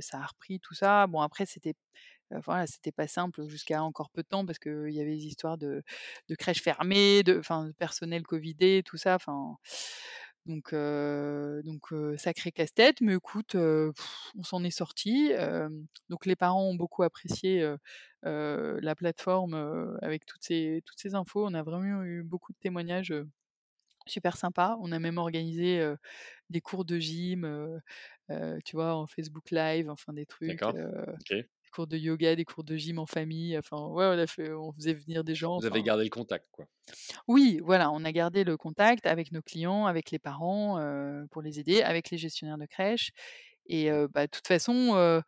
ça 0.00 0.18
a 0.20 0.26
repris 0.26 0.60
tout 0.60 0.74
ça. 0.74 1.06
Bon, 1.06 1.20
après, 1.22 1.46
c'était 1.46 1.74
voilà, 2.46 2.66
c'était 2.66 2.92
pas 2.92 3.08
simple 3.08 3.48
jusqu'à 3.48 3.82
encore 3.82 4.10
peu 4.10 4.22
de 4.22 4.28
temps 4.28 4.46
parce 4.46 4.58
qu'il 4.58 4.90
y 4.92 5.00
avait 5.00 5.16
des 5.16 5.26
histoires 5.26 5.58
de 5.58 5.82
de 6.28 6.34
crèches 6.36 6.62
fermées, 6.62 7.22
de 7.24 7.38
enfin, 7.38 7.68
de 7.68 7.72
personnel 7.72 8.22
covidé, 8.24 8.82
tout 8.86 8.96
ça, 8.98 9.16
enfin 9.16 9.56
donc 10.48 10.74
donc 10.74 11.94
sacré 12.18 12.52
casse-tête, 12.52 13.00
mais 13.02 13.14
écoute, 13.14 13.54
on 13.56 14.42
s'en 14.42 14.64
est 14.64 14.70
sortis, 14.70 15.30
hem, 15.32 15.86
donc 16.08 16.26
les 16.26 16.36
parents 16.36 16.64
ont 16.64 16.74
beaucoup 16.74 17.02
apprécié, 17.04 17.74
la 18.22 18.94
plateforme, 18.96 19.96
avec 20.02 20.26
toutes 20.26 20.42
ces 20.44 20.82
toutes 20.86 20.98
ces 21.00 21.14
infos. 21.14 21.46
On 21.46 21.54
a 21.54 21.62
vraiment 21.62 22.02
eu 22.04 22.22
beaucoup 22.24 22.52
de 22.52 22.58
témoignages, 22.58 23.14
super 24.06 24.36
sympas. 24.38 24.76
On 24.82 24.92
a 24.92 24.98
même 25.00 25.18
organisé, 25.18 25.84
des 26.50 26.60
cours 26.62 26.84
de 26.86 26.98
gym, 26.98 27.80
tu 28.64 28.76
vois, 28.76 28.94
en 28.96 29.06
Facebook 29.06 29.50
Live, 29.52 29.90
enfin 29.90 30.12
des 30.14 30.26
trucs. 30.26 30.70
Des 31.68 31.74
cours 31.74 31.86
de 31.86 31.96
yoga, 31.96 32.34
des 32.34 32.44
cours 32.44 32.64
de 32.64 32.76
gym 32.76 32.98
en 32.98 33.06
famille, 33.06 33.58
enfin 33.58 33.76
ouais, 33.88 34.06
on 34.06 34.18
a 34.18 34.26
fait 34.26 34.50
on 34.52 34.72
faisait 34.72 34.94
venir 34.94 35.22
des 35.22 35.34
gens, 35.34 35.58
Vous 35.58 35.66
avez 35.66 35.82
gardé 35.82 36.04
le 36.04 36.10
contact, 36.10 36.46
quoi. 36.50 36.66
oui, 37.26 37.60
voilà, 37.62 37.90
on 37.90 38.04
a 38.04 38.12
gardé 38.12 38.44
le 38.44 38.56
contact 38.56 39.06
avec 39.06 39.32
nos 39.32 39.42
clients, 39.42 39.86
avec 39.86 40.10
les 40.10 40.18
parents, 40.18 40.80
pour 41.30 41.42
les 41.42 41.60
aider, 41.60 41.82
avec 41.82 42.10
les 42.10 42.18
gestionnaires 42.18 42.58
de 42.58 42.66
crèches 42.66 43.10
et 43.66 43.90
bah, 44.14 44.26
de 44.26 44.30
toute 44.30 44.46
façon, 44.46 45.22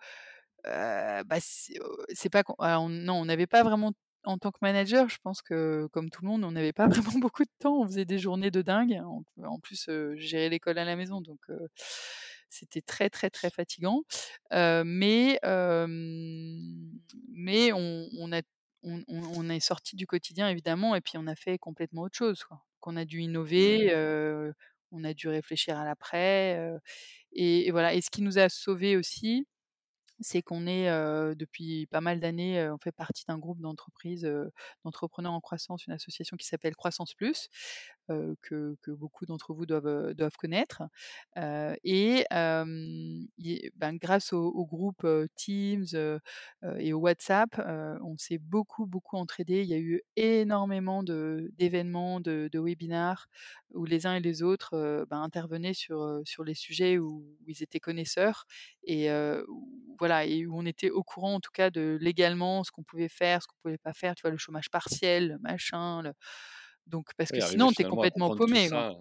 bah, 0.65 1.39
c'est, 1.41 2.31
pas 2.31 2.43
qu'on 2.43 2.55
alors 2.55 2.89
non, 2.89 3.15
on 3.15 3.25
n'avait 3.27 3.47
pas 3.47 3.63
vraiment 3.63 3.93
en 4.25 4.37
tant 4.37 4.51
que 4.51 4.59
manager, 4.61 5.09
je 5.09 5.17
pense 5.23 5.41
que 5.41 5.89
comme 5.93 6.11
tout 6.11 6.23
le 6.23 6.29
monde, 6.29 6.45
on 6.45 6.53
n'avait 6.53 6.75
pas 6.75 6.87
vraiment 6.89 7.19
beaucoup 7.19 7.45
de 7.45 7.51
temps. 7.59 7.81
On 7.81 7.87
faisait 7.87 8.05
des 8.05 8.19
journées 8.19 8.51
de 8.51 8.63
dingue. 8.63 9.01
En 9.05 9.23
en 9.43 9.59
plus, 9.59 9.91
gérais 10.17 10.49
l'école 10.49 10.79
à 10.79 10.85
la 10.85 10.97
maison, 10.97 11.21
donc 11.21 11.41
c'était 12.51 12.83
très, 12.83 13.11
très, 13.11 13.31
très 13.31 13.51
fatigant. 13.51 14.03
Mais 14.53 15.39
mais 17.29 17.73
on 17.73 18.09
on 18.19 18.33
a 18.33 18.43
on 18.83 19.51
est 19.51 19.61
sortis 19.61 19.95
du 19.97 20.07
quotidien 20.07 20.49
évidemment 20.49 20.95
et 20.95 21.01
puis 21.03 21.15
on 21.19 21.27
a 21.27 21.35
fait 21.37 21.59
complètement 21.59 22.03
autre 22.03 22.17
chose, 22.17 22.45
quoi. 22.45 22.63
Qu'on 22.81 22.97
a 22.97 23.05
dû 23.05 23.21
Mmh. 23.59 23.81
innover, 23.81 23.93
heu, 23.95 24.55
on 24.91 25.05
a 25.05 25.13
dû 25.15 25.29
réfléchir 25.29 25.77
à 25.79 25.85
l'après, 25.85 26.59
et 27.33 27.69
et 27.69 27.71
voilà 27.73 27.95
et 27.95 28.01
ce 28.03 28.11
qui 28.11 28.23
nous 28.23 28.39
a 28.39 28.49
sauvés 28.49 28.97
aussi, 28.97 29.47
c'est 30.21 30.43
qu'on 30.43 30.67
est, 30.67 30.87
depuis 31.35 31.87
pas 31.87 32.01
mal 32.01 32.21
d'années, 32.21 32.69
on 32.71 32.79
fait 32.79 32.93
partie 32.93 33.25
d'un 33.27 33.39
groupe 33.39 33.61
d'entreprises, 33.61 34.31
d'entrepreneurs 34.85 35.33
en 35.33 35.41
croissance, 35.41 35.87
une 35.87 35.93
association 35.93 36.37
qui 36.37 36.47
s'appelle 36.47 36.77
Croissance 36.77 37.15
Plus, 37.15 37.49
que 38.09 38.77
que 38.83 38.91
beaucoup 38.91 39.27
d'entre 39.27 39.55
vous 39.55 39.67
doivent, 39.67 40.15
doivent 40.15 40.37
connaître. 40.37 40.83
et 41.37 42.25
ben, 42.31 43.97
grâce 43.97 44.33
au 44.33 44.67
groupe, 44.67 45.07
Teams, 45.37 45.87
et 46.79 46.93
au 46.93 46.99
WhatsApp, 46.99 47.51
on 48.03 48.17
s'est 48.19 48.39
beaucoup, 48.39 48.87
beaucoup 48.87 49.17
entraidés. 49.17 49.63
Il 49.63 49.69
y 49.69 49.75
a 49.75 49.79
eu 49.79 50.03
énormément 50.17 51.03
d'événements, 51.03 52.21
de 52.21 52.49
de 52.53 52.59
webinars 52.59 53.29
où 53.75 53.85
les 53.85 54.07
uns 54.07 54.17
et 54.17 54.21
les 54.21 54.43
autres, 54.43 55.07
ben, 55.09 55.23
intervenaient 55.23 55.75
sur, 55.75 56.21
sur 56.25 56.43
les 56.45 56.55
sujets 56.55 56.99
où 56.99 57.25
ils 57.47 57.63
étaient 57.63 57.81
connaisseurs 57.81 58.47
et 58.85 59.09
voilà 59.99 60.10
et 60.27 60.47
où 60.47 60.59
on 60.59 60.67
était 60.67 60.91
au 60.91 61.03
courant 61.03 61.35
en 61.35 61.41
tout 61.41 61.51
cas 61.53 61.71
de 61.71 61.99
légalement 62.01 62.65
ce 62.65 62.71
qu'on 62.73 62.83
pouvait 62.83 63.09
faire, 63.09 63.43
ce 63.43 63.47
qu'on 63.49 63.57
pouvait 63.63 63.79
pas 63.79 63.93
faire, 63.95 64.15
tu 64.15 64.23
vois? 64.23 64.31
Le 64.31 64.39
chômage 64.39 64.71
partiel, 64.71 65.39
machin, 65.43 66.03
le 66.03 66.13
donc 66.87 67.11
parce 67.17 67.31
que 67.31 67.41
sinon 67.41 67.71
tu 67.73 67.83
es 67.83 67.85
complètement 67.85 68.35
paumé, 68.35 68.69
quoi. 68.69 68.97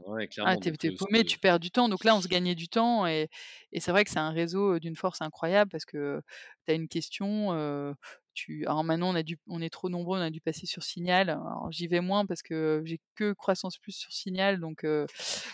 ah, 0.46 0.56
es 0.64 0.92
paumé, 0.92 1.24
tu 1.24 1.40
perds 1.40 1.60
du 1.60 1.72
temps. 1.72 1.90
Donc 1.90 2.04
là, 2.04 2.16
on 2.16 2.22
se 2.22 2.28
gagnait 2.28 2.56
du 2.56 2.70
temps 2.70 3.08
et 3.08 3.30
et 3.72 3.80
c'est 3.80 3.92
vrai 3.92 4.04
que 4.04 4.12
c'est 4.12 4.20
un 4.20 4.32
réseau, 4.32 4.80
d'une 4.80 4.96
force 4.96 5.22
incroyable 5.22 5.70
parce 5.72 5.86
que 5.86 6.22
tu 6.66 6.72
as 6.72 6.76
une 6.76 6.88
question, 6.88 7.96
tu 8.34 8.66
alors 8.68 8.84
maintenant 8.84 9.10
on 9.12 9.16
a 9.16 9.24
dû 9.24 9.38
on 9.48 9.62
est 9.62 9.70
trop 9.70 9.90
nombreux, 9.90 10.20
on 10.20 10.22
a 10.22 10.30
dû 10.30 10.40
passer 10.40 10.66
sur 10.66 10.84
Signal. 10.84 11.30
Alors 11.30 11.72
j'y 11.72 11.88
vais 11.88 12.02
moins 12.02 12.26
parce 12.26 12.42
que 12.42 12.82
j'ai 12.86 13.00
que 13.16 13.34
Croissance 13.34 13.78
Plus 13.78 13.94
sur 13.94 14.12
Signal 14.12 14.60
donc 14.60 14.86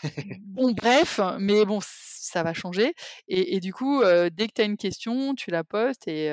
bon 0.42 0.72
bref, 0.74 1.20
mais 1.40 1.66
bon 1.66 1.80
ça 1.82 2.44
va 2.44 2.54
changer 2.54 2.94
et 3.28 3.56
et 3.56 3.60
du 3.60 3.74
coup, 3.74 4.04
dès 4.04 4.48
que 4.48 4.54
tu 4.56 4.62
as 4.62 4.66
une 4.66 4.78
question, 4.78 5.36
tu 5.36 5.52
la 5.52 5.64
postes 5.64 6.08
et 6.08 6.26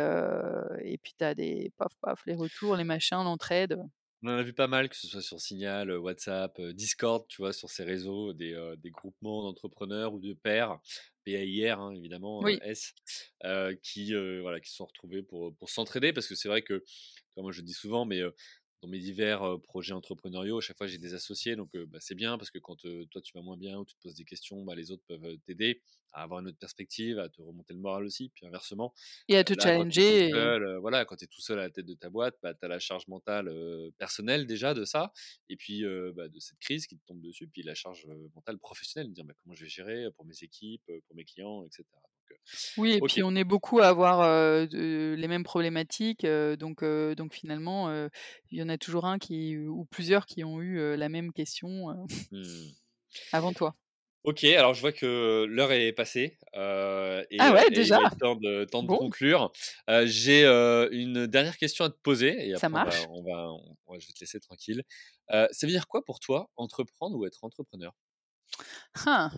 et 0.82 0.98
puis 0.98 1.14
tu 1.16 1.24
as 1.24 1.34
des 1.34 1.72
paf 1.76 1.92
paf 2.00 2.20
les 2.26 2.34
retours, 2.34 2.76
les 2.76 2.84
machins, 2.84 3.18
l'entraide. 3.18 3.78
On 4.22 4.28
en 4.28 4.38
a 4.38 4.42
vu 4.42 4.52
pas 4.52 4.68
mal, 4.68 4.88
que 4.88 4.96
ce 4.96 5.08
soit 5.08 5.20
sur 5.20 5.40
Signal, 5.40 5.90
WhatsApp, 5.98 6.60
Discord, 6.60 7.26
tu 7.28 7.42
vois, 7.42 7.52
sur 7.52 7.68
ces 7.70 7.82
réseaux, 7.82 8.32
des, 8.32 8.56
des 8.78 8.90
groupements 8.90 9.42
d'entrepreneurs 9.42 10.14
ou 10.14 10.20
de 10.20 10.32
pairs, 10.32 10.78
PAIR 11.24 11.80
hein, 11.80 11.92
évidemment, 11.92 12.46
S, 12.46 12.94
qui, 13.82 14.14
voilà, 14.40 14.60
qui 14.60 14.70
se 14.70 14.76
sont 14.76 14.86
retrouvés 14.86 15.22
pour, 15.22 15.56
pour 15.56 15.70
s'entraider, 15.70 16.12
parce 16.12 16.28
que 16.28 16.36
c'est 16.36 16.48
vrai 16.48 16.62
que, 16.62 16.84
moi 17.36 17.50
je 17.50 17.60
le 17.60 17.66
dis 17.66 17.72
souvent, 17.72 18.04
mais 18.04 18.20
dans 18.82 18.88
mes 18.88 18.98
divers 18.98 19.58
projets 19.62 19.94
entrepreneuriaux, 19.94 20.58
à 20.58 20.60
chaque 20.60 20.76
fois 20.76 20.88
j'ai 20.88 20.98
des 20.98 21.14
associés, 21.14 21.54
donc 21.54 21.74
bah, 21.76 21.98
c'est 22.00 22.16
bien 22.16 22.36
parce 22.36 22.50
que 22.50 22.58
quand 22.58 22.76
toi 22.76 23.22
tu 23.22 23.32
vas 23.32 23.42
moins 23.42 23.56
bien 23.56 23.78
ou 23.78 23.84
tu 23.84 23.94
te 23.94 24.00
poses 24.00 24.16
des 24.16 24.24
questions, 24.24 24.64
bah, 24.64 24.74
les 24.74 24.90
autres 24.90 25.04
peuvent 25.06 25.38
t'aider 25.46 25.80
à 26.12 26.24
avoir 26.24 26.40
une 26.40 26.48
autre 26.48 26.58
perspective, 26.58 27.18
à 27.18 27.28
te 27.28 27.40
remonter 27.40 27.72
le 27.72 27.78
moral 27.78 28.04
aussi, 28.04 28.28
puis 28.34 28.44
inversement. 28.44 28.92
Et 29.28 29.36
à 29.36 29.44
te 29.44 29.54
challenger. 29.58 30.30
voilà, 30.80 31.04
quand 31.04 31.16
tu 31.16 31.24
es 31.24 31.28
tout 31.28 31.40
seul 31.40 31.58
à 31.58 31.62
la 31.62 31.70
tête 31.70 31.86
de 31.86 31.94
ta 31.94 32.10
boîte, 32.10 32.36
bah, 32.42 32.52
tu 32.54 32.64
as 32.64 32.68
la 32.68 32.80
charge 32.80 33.06
mentale 33.06 33.50
personnelle 33.98 34.46
déjà 34.46 34.74
de 34.74 34.84
ça, 34.84 35.12
et 35.48 35.56
puis 35.56 35.84
bah, 36.14 36.28
de 36.28 36.40
cette 36.40 36.58
crise 36.58 36.86
qui 36.86 36.98
te 36.98 37.06
tombe 37.06 37.20
dessus, 37.20 37.46
puis 37.46 37.62
la 37.62 37.74
charge 37.74 38.06
mentale 38.34 38.58
professionnelle, 38.58 39.08
de 39.10 39.14
dire 39.14 39.24
bah, 39.24 39.34
comment 39.42 39.54
je 39.54 39.62
vais 39.62 39.70
gérer 39.70 40.10
pour 40.16 40.26
mes 40.26 40.42
équipes, 40.42 40.90
pour 41.06 41.14
mes 41.14 41.24
clients, 41.24 41.64
etc. 41.64 41.84
Oui 42.76 42.92
et 42.94 43.00
puis 43.00 43.22
on 43.22 43.34
est 43.34 43.44
beaucoup 43.44 43.80
à 43.80 43.88
avoir, 43.88 44.26
les 44.70 45.28
mêmes 45.28 45.44
problématiques, 45.44 46.26
donc 46.58 46.84
donc 46.84 47.34
finalement, 47.34 47.92
il 48.50 48.58
y 48.58 48.62
en 48.62 48.68
a 48.68 48.78
toujours 48.78 49.06
un 49.06 49.18
qui 49.18 49.56
ou 49.58 49.84
plusieurs 49.86 50.26
qui 50.26 50.44
ont 50.44 50.60
eu, 50.60 50.96
la 50.96 51.08
même 51.08 51.32
question, 51.32 52.06
mmh. 52.30 52.42
avant 53.32 53.52
toi. 53.52 53.74
OK, 54.24 54.44
alors 54.44 54.72
je 54.72 54.80
vois 54.80 54.92
que 54.92 55.46
l'heure 55.48 55.72
est 55.72 55.92
passée, 55.92 56.38
et 56.54 57.36
Ah 57.38 57.52
ouais, 57.52 57.70
déjà? 57.70 57.98
il 58.00 58.06
est 58.06 58.18
temps 58.18 58.36
de 58.36 58.64
temps 58.64 58.82
de 58.82 58.88
conclure. 58.88 59.50
j'ai, 60.04 60.44
une 60.92 61.26
dernière 61.26 61.56
question 61.56 61.84
à 61.84 61.90
te 61.90 61.98
poser 62.02 62.50
et 62.50 62.56
Ça 62.56 62.68
marche. 62.68 63.04
on 63.10 63.22
va 63.22 63.52
on 63.52 63.92
va 63.92 63.98
je 63.98 64.06
vais 64.06 64.12
te 64.12 64.20
laisser 64.20 64.40
tranquille. 64.40 64.82
ça 65.28 65.48
veut 65.62 65.68
dire 65.72 65.88
quoi 65.88 66.04
pour 66.04 66.20
toi 66.20 66.50
entreprendre 66.56 67.16
ou 67.16 67.26
être 67.26 67.42
entrepreneur? 67.42 67.92
Hein, 69.06 69.30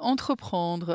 entreprendre, 0.00 0.86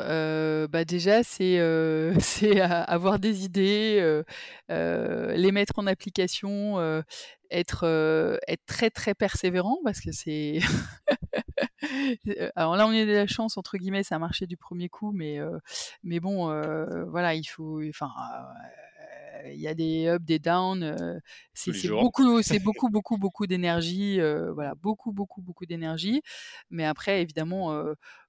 bah, 0.68 0.86
déjà 0.86 1.24
c'est, 1.24 1.60
avoir 2.62 3.20
des 3.20 3.46
idées, 3.46 4.24
les 4.70 5.52
mettre 5.52 5.74
en 5.78 5.88
application, 5.88 7.04
être, 7.52 8.40
très, 8.66 8.90
très 8.90 9.14
persévérant 9.14 9.78
parce 9.84 10.02
que 10.02 10.12
c'est 10.12 10.60
alors 12.56 12.76
là, 12.76 12.88
on 12.88 12.92
a 12.92 13.06
de 13.06 13.12
la 13.12 13.28
chance 13.28 13.58
entre 13.58 13.78
guillemets, 13.78 14.04
ça 14.04 14.16
a 14.16 14.20
marché 14.20 14.48
du 14.48 14.58
premier 14.58 14.90
coup 14.90 15.12
mais 15.12 15.40
bon, 16.20 16.48
voilà, 17.10 17.36
il 17.36 17.46
faut 17.46 17.82
il 19.46 19.60
y 19.60 19.68
a 19.68 19.74
des 19.76 20.08
ups, 20.16 20.26
des 20.26 20.40
downs. 20.40 21.22
c'est 21.54 21.90
beaucoup, 21.90 22.42
c'est 22.42 22.60
beaucoup, 22.60 22.90
beaucoup, 22.90 23.18
beaucoup 23.18 23.48
d'énergie. 23.48 24.20
voilà, 24.54 24.76
beaucoup, 24.76 25.12
beaucoup, 25.12 25.42
beaucoup 25.42 25.66
d'énergie. 25.66 26.22
Mais 26.70 26.86
après, 26.86 27.22
évidemment, 27.22 27.84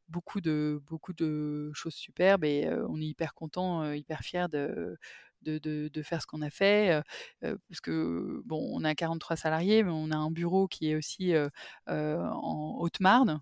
beaucoup 0.08 0.40
de, 0.40 0.80
beaucoup 0.86 1.12
de 1.12 1.70
choses 1.74 1.94
superbes 1.94 2.44
et 2.44 2.68
on 2.88 3.00
est 3.00 3.06
hyper 3.06 3.34
content, 3.34 3.92
hyper 3.92 4.20
fier 4.20 4.48
de, 4.48 4.96
de, 5.42 6.02
faire 6.02 6.22
ce 6.22 6.26
qu'on 6.26 6.42
a 6.42 6.50
fait. 6.50 7.02
parce 7.40 7.80
que, 7.82 8.42
bon, 8.44 8.70
on 8.72 8.84
a 8.84 8.94
43 8.94 9.36
salariés, 9.36 9.82
mais 9.82 9.90
on 9.92 10.10
a 10.10 10.16
un 10.16 10.30
bureau 10.30 10.68
qui 10.68 10.90
est 10.90 10.96
aussi 10.96 11.32
en 11.86 12.76
Haute-Marne, 12.78 13.40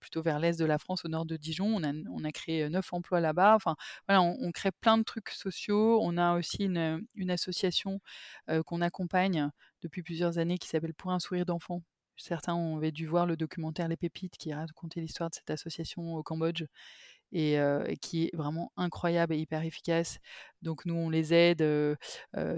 plutôt 0.00 0.22
vers 0.22 0.38
l'est 0.38 0.58
de 0.58 0.64
la 0.64 0.78
France, 0.78 1.04
au 1.04 1.08
nord 1.08 1.26
de 1.26 1.36
Dijon. 1.36 1.66
On 1.66 1.82
a, 1.84 1.92
on 2.10 2.24
a 2.24 2.32
créé 2.32 2.68
neuf 2.68 2.92
emplois 2.92 3.20
là-bas. 3.20 3.54
Enfin, 3.54 3.76
voilà, 4.08 4.22
on, 4.22 4.50
crée 4.52 4.72
plein 4.72 4.98
de 4.98 5.04
trucs 5.04 5.30
sociaux. 5.30 6.00
On 6.02 6.16
a 6.16 6.36
aussi 6.36 6.64
une, 6.64 7.06
une 7.14 7.30
association 7.30 8.00
qu'on 8.66 8.80
accompagne 8.80 9.50
depuis 9.82 10.02
plusieurs 10.02 10.38
années 10.38 10.58
qui 10.58 10.68
s'appelle 10.68 10.94
Pour 10.94 11.12
un 11.12 11.18
sourire 11.18 11.46
d'enfant. 11.46 11.82
Certains 12.16 12.54
ont 12.54 12.80
dû 12.80 13.06
voir 13.06 13.26
le 13.26 13.36
documentaire 13.36 13.88
Les 13.88 13.96
Pépites 13.96 14.36
qui 14.38 14.52
racontait 14.52 15.00
l'histoire 15.00 15.30
de 15.30 15.34
cette 15.34 15.50
association 15.50 16.14
au 16.14 16.22
Cambodge 16.22 16.64
et, 17.32 17.58
qui 18.00 18.24
est 18.24 18.36
vraiment 18.36 18.72
incroyable 18.76 19.34
et 19.34 19.38
hyper 19.38 19.62
efficace. 19.62 20.18
Donc 20.62 20.84
nous, 20.86 20.94
on 20.94 21.10
les 21.10 21.34
aide 21.34 21.64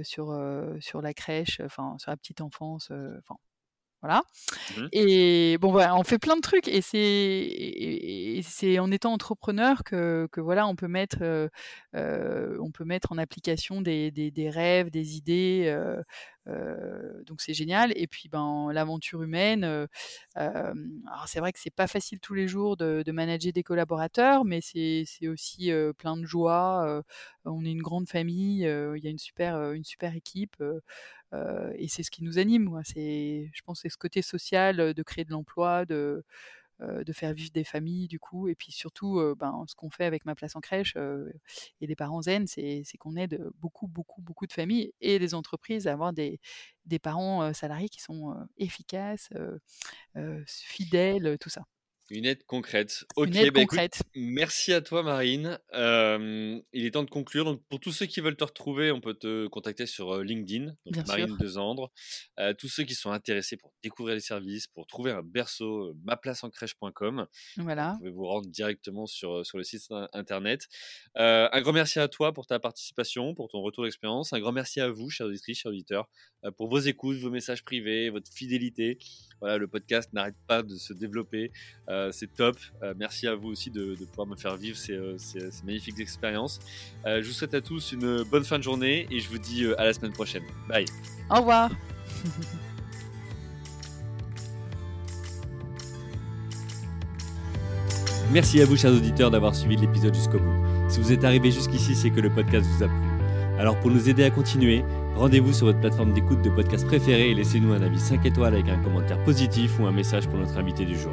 sur, 0.03 0.39
sur 0.81 1.03
la 1.03 1.15
crèche, 1.15 1.61
enfin 1.65 1.97
sur 1.99 2.11
la 2.11 2.17
petite 2.17 2.41
enfance, 2.41 2.91
enfin 3.19 3.37
voilà. 4.01 4.23
Mmh 4.77 4.87
et 4.93 5.59
bon, 5.59 5.73
voilà, 5.73 5.97
on 5.97 6.05
fait 6.05 6.19
plein 6.19 6.37
de 6.37 6.41
trucs 6.41 6.69
et 6.69 6.83
c'est 6.83 8.41
c'est 8.45 8.79
en 8.79 8.93
étant 8.93 9.13
entrepreneur 9.13 9.83
que, 9.83 10.29
que 10.31 10.41
voilà, 10.41 10.69
on 10.69 10.77
peut 10.77 10.87
mettre, 10.87 11.49
on 11.95 12.71
peut 12.73 12.85
mettre 12.85 13.11
en 13.13 13.19
application 13.19 13.83
des, 13.83 14.11
des, 14.13 14.31
des 14.31 14.51
rêves, 14.51 14.91
des 14.91 15.17
idées. 15.17 15.77
Donc 17.27 17.41
c'est 17.41 17.55
génial. 17.55 17.93
Et 17.97 18.07
puis 18.07 18.29
ben 18.29 18.71
l'aventure 18.73 19.23
humaine. 19.23 19.65
alors 20.35 21.27
c'est 21.27 21.41
vrai 21.41 21.53
que 21.53 21.59
c'est 21.59 21.71
pas 21.75 21.87
facile 21.87 22.21
tous 22.21 22.35
les 22.35 22.49
jours 22.49 22.77
de, 22.77 23.11
manager 23.13 23.53
des 23.53 23.63
collaborateurs, 23.63 24.45
mais 24.45 24.61
c'est 24.61 25.29
aussi 25.29 25.71
plein 25.99 26.17
de 26.17 26.27
joie. 26.27 27.03
on 27.45 27.65
est 27.65 27.73
une 27.73 27.83
grande 27.83 28.09
famille. 28.09 28.63
Il 28.63 29.05
y 29.05 29.07
a 29.07 29.11
une 29.11 29.19
super 29.19 29.73
une 29.73 29.85
super 29.85 30.15
équipe 30.15 30.63
et 31.33 31.89
c'est 31.89 32.03
ce 32.03 32.11
qui 32.11 32.25
nous 32.25 32.39
anime. 32.39 32.81
Je 32.87 33.63
pense, 33.65 33.81
c'est 33.83 33.89
ce 33.89 33.99
côté 33.99 34.23
social 34.23 34.95
de 34.95 35.03
créer 35.03 35.25
de 35.25 35.31
l'emploi, 35.31 35.85
de 35.85 36.25
de 36.81 37.13
faire 37.13 37.33
vivre 37.33 37.51
des 37.51 37.65
familles 37.65 38.09
du 38.09 38.19
coup 38.19 38.49
et 38.49 38.55
puis 38.55 38.73
surtout 38.73 39.21
ben, 39.37 39.65
ce 39.67 39.75
qu'on 39.75 39.91
fait 39.91 40.05
avec 40.05 40.25
ma 40.25 40.35
place 40.35 40.57
en 40.57 40.61
crèche 40.61 40.97
et 41.81 41.87
les 41.87 41.97
parents 41.97 42.23
zen 42.23 42.47
c'est, 42.47 42.83
qu'on 42.99 43.17
aide 43.17 43.43
beaucoup 43.57 43.89
beaucoup 43.89 44.23
beaucoup 44.23 44.47
de 44.47 44.53
familles 44.53 44.93
et 45.01 45.19
des 45.19 45.35
entreprises 45.35 45.87
à 45.87 45.93
avoir 45.93 46.13
des, 46.13 46.41
des 46.87 46.99
parents 46.99 47.53
salariés 47.53 47.89
qui 47.89 48.01
sont 48.01 48.35
efficaces 48.59 49.31
fidèles 50.47 51.37
tout 51.39 51.51
ça 51.51 51.65
une 52.11 52.25
aide 52.25 52.45
concrète. 52.45 53.05
Ok, 53.17 53.29
Une 53.35 53.51
bah, 53.51 53.89
merci 54.15 54.73
à 54.73 54.81
toi 54.81 55.03
Marine. 55.03 55.59
il 55.73 56.87
est 56.87 56.91
temps 56.93 57.03
de 57.03 57.11
conclure. 57.11 57.45
Donc 57.45 57.63
pour 57.69 57.81
tous 57.81 57.93
ceux 57.93 58.07
qui 58.07 58.21
veulent 58.21 58.37
te 58.37 58.45
retrouver, 58.45 58.91
on 58.91 59.01
peut 59.01 59.15
te 59.15 59.47
contacter 59.49 59.87
sur 59.87 60.23
LinkedIn, 60.23 60.73
donc 60.87 61.07
Marine 61.07 61.37
Dezandre. 61.39 61.91
tous 62.59 62.69
ceux 62.69 62.85
qui 62.85 62.95
sont 62.95 63.11
intéressés 63.11 63.57
pour 63.57 63.73
découvrir 63.83 64.15
les 64.15 64.21
services, 64.21 64.67
pour 64.67 64.87
trouver 64.87 65.11
un 65.11 65.23
berceau, 65.23 65.95
maplaceencrèche.com. 66.05 67.27
Voilà. 67.59 67.93
Vous 67.93 67.99
pouvez 67.99 68.11
vous 68.11 68.27
rendre 68.27 68.49
directement 68.49 69.07
sur, 69.07 69.45
sur 69.45 69.59
le 69.59 69.65
site 69.65 69.83
internet. 70.13 70.67
un 71.15 71.61
grand 71.61 71.73
merci 71.73 71.99
à 71.99 72.09
toi 72.09 72.33
pour 72.33 72.47
ta 72.47 72.59
participation, 72.59 73.35
pour 73.35 73.49
ton 73.49 73.61
retour 73.61 73.85
d'expérience. 73.85 74.33
Un 74.33 74.41
grand 74.41 74.53
merci 74.53 74.81
à 74.81 74.91
vous, 74.91 75.11
chers 75.11 75.27
auditrices, 75.27 75.59
chers 75.59 75.71
auditeurs, 75.71 76.09
pour 76.57 76.69
vos 76.69 76.79
écoutes, 76.79 77.19
vos 77.19 77.31
messages 77.31 77.65
privés, 77.65 78.11
votre 78.11 78.31
fidélité. 78.33 78.99
Voilà, 79.41 79.59
le 79.59 79.69
podcast 79.69 80.13
n'arrête 80.13 80.37
pas 80.47 80.63
de 80.63 80.75
se 80.77 80.93
développer. 80.93 81.53
Euh, 81.89 81.98
c'est 82.13 82.35
top. 82.35 82.57
Euh, 82.83 82.95
merci 82.97 83.27
à 83.27 83.35
vous 83.35 83.49
aussi 83.49 83.71
de, 83.71 83.95
pouvoir 84.11 84.27
me 84.27 84.37
faire 84.37 84.57
vivre 84.57 84.77
ces, 84.77 84.93
euh, 84.93 85.17
magnifiques 85.65 86.01
expériences. 86.01 86.61
je 87.05 87.27
vous 87.27 87.33
souhaite 87.33 87.55
à 87.55 87.61
tous 87.61 87.93
une 87.93 88.23
bonne 88.25 88.45
fin 88.45 88.59
de 88.59 88.63
journée 88.63 89.07
et 89.11 89.21
je 89.21 89.29
vous 89.29 89.39
dis 89.39 89.67
à 89.77 89.85
la 89.85 89.93
semaine 89.93 90.13
prochaine. 90.13 90.45
Bye. 90.69 90.87
Au 91.31 91.37
revoir. 91.37 91.71
Merci 98.31 98.61
à 98.61 98.67
vous, 98.67 98.77
chers 98.77 98.93
auditeurs, 98.93 99.31
d'avoir 99.31 99.55
suivi 99.55 99.77
l'épisode 99.77 100.15
jusqu'au 100.15 100.39
bout. 100.39 100.67
Si 100.89 101.01
vous 101.01 101.13
êtes 101.13 101.25
arrivé 101.25 101.51
jusqu'ici, 101.51 101.95
c'est 101.95 102.11
que 102.11 102.21
le 102.21 102.29
podcast 102.29 102.67
vous 102.67 102.85
a 102.85 102.89
plu. 102.89 103.09
Alors 103.59 103.79
pour 103.81 103.91
nous 103.91 104.09
aider 104.09 104.23
à 104.23 104.31
continuer, 104.31 104.85
rendez-vous 105.17 105.53
sur 105.53 105.67
votre 105.67 105.81
plateforme 105.81 106.13
d'écoute 106.13 106.43
de 106.43 106.51
podcast 106.51 106.87
préférée 106.87 107.31
et 107.31 107.35
laissez-nous 107.35 107.73
un 107.73 107.83
avis 107.83 107.99
5 107.99 108.25
étoiles 108.25 108.55
avec 108.55 108.69
un 108.69 108.79
commentaire 108.79 109.23
positif 109.25 109.81
ou 109.81 109.87
un 109.87 109.93
message 109.93 110.29
pour 110.29 110.39
notre 110.39 110.57
invité 110.59 110.85
du 110.85 110.97
jour. 110.97 111.13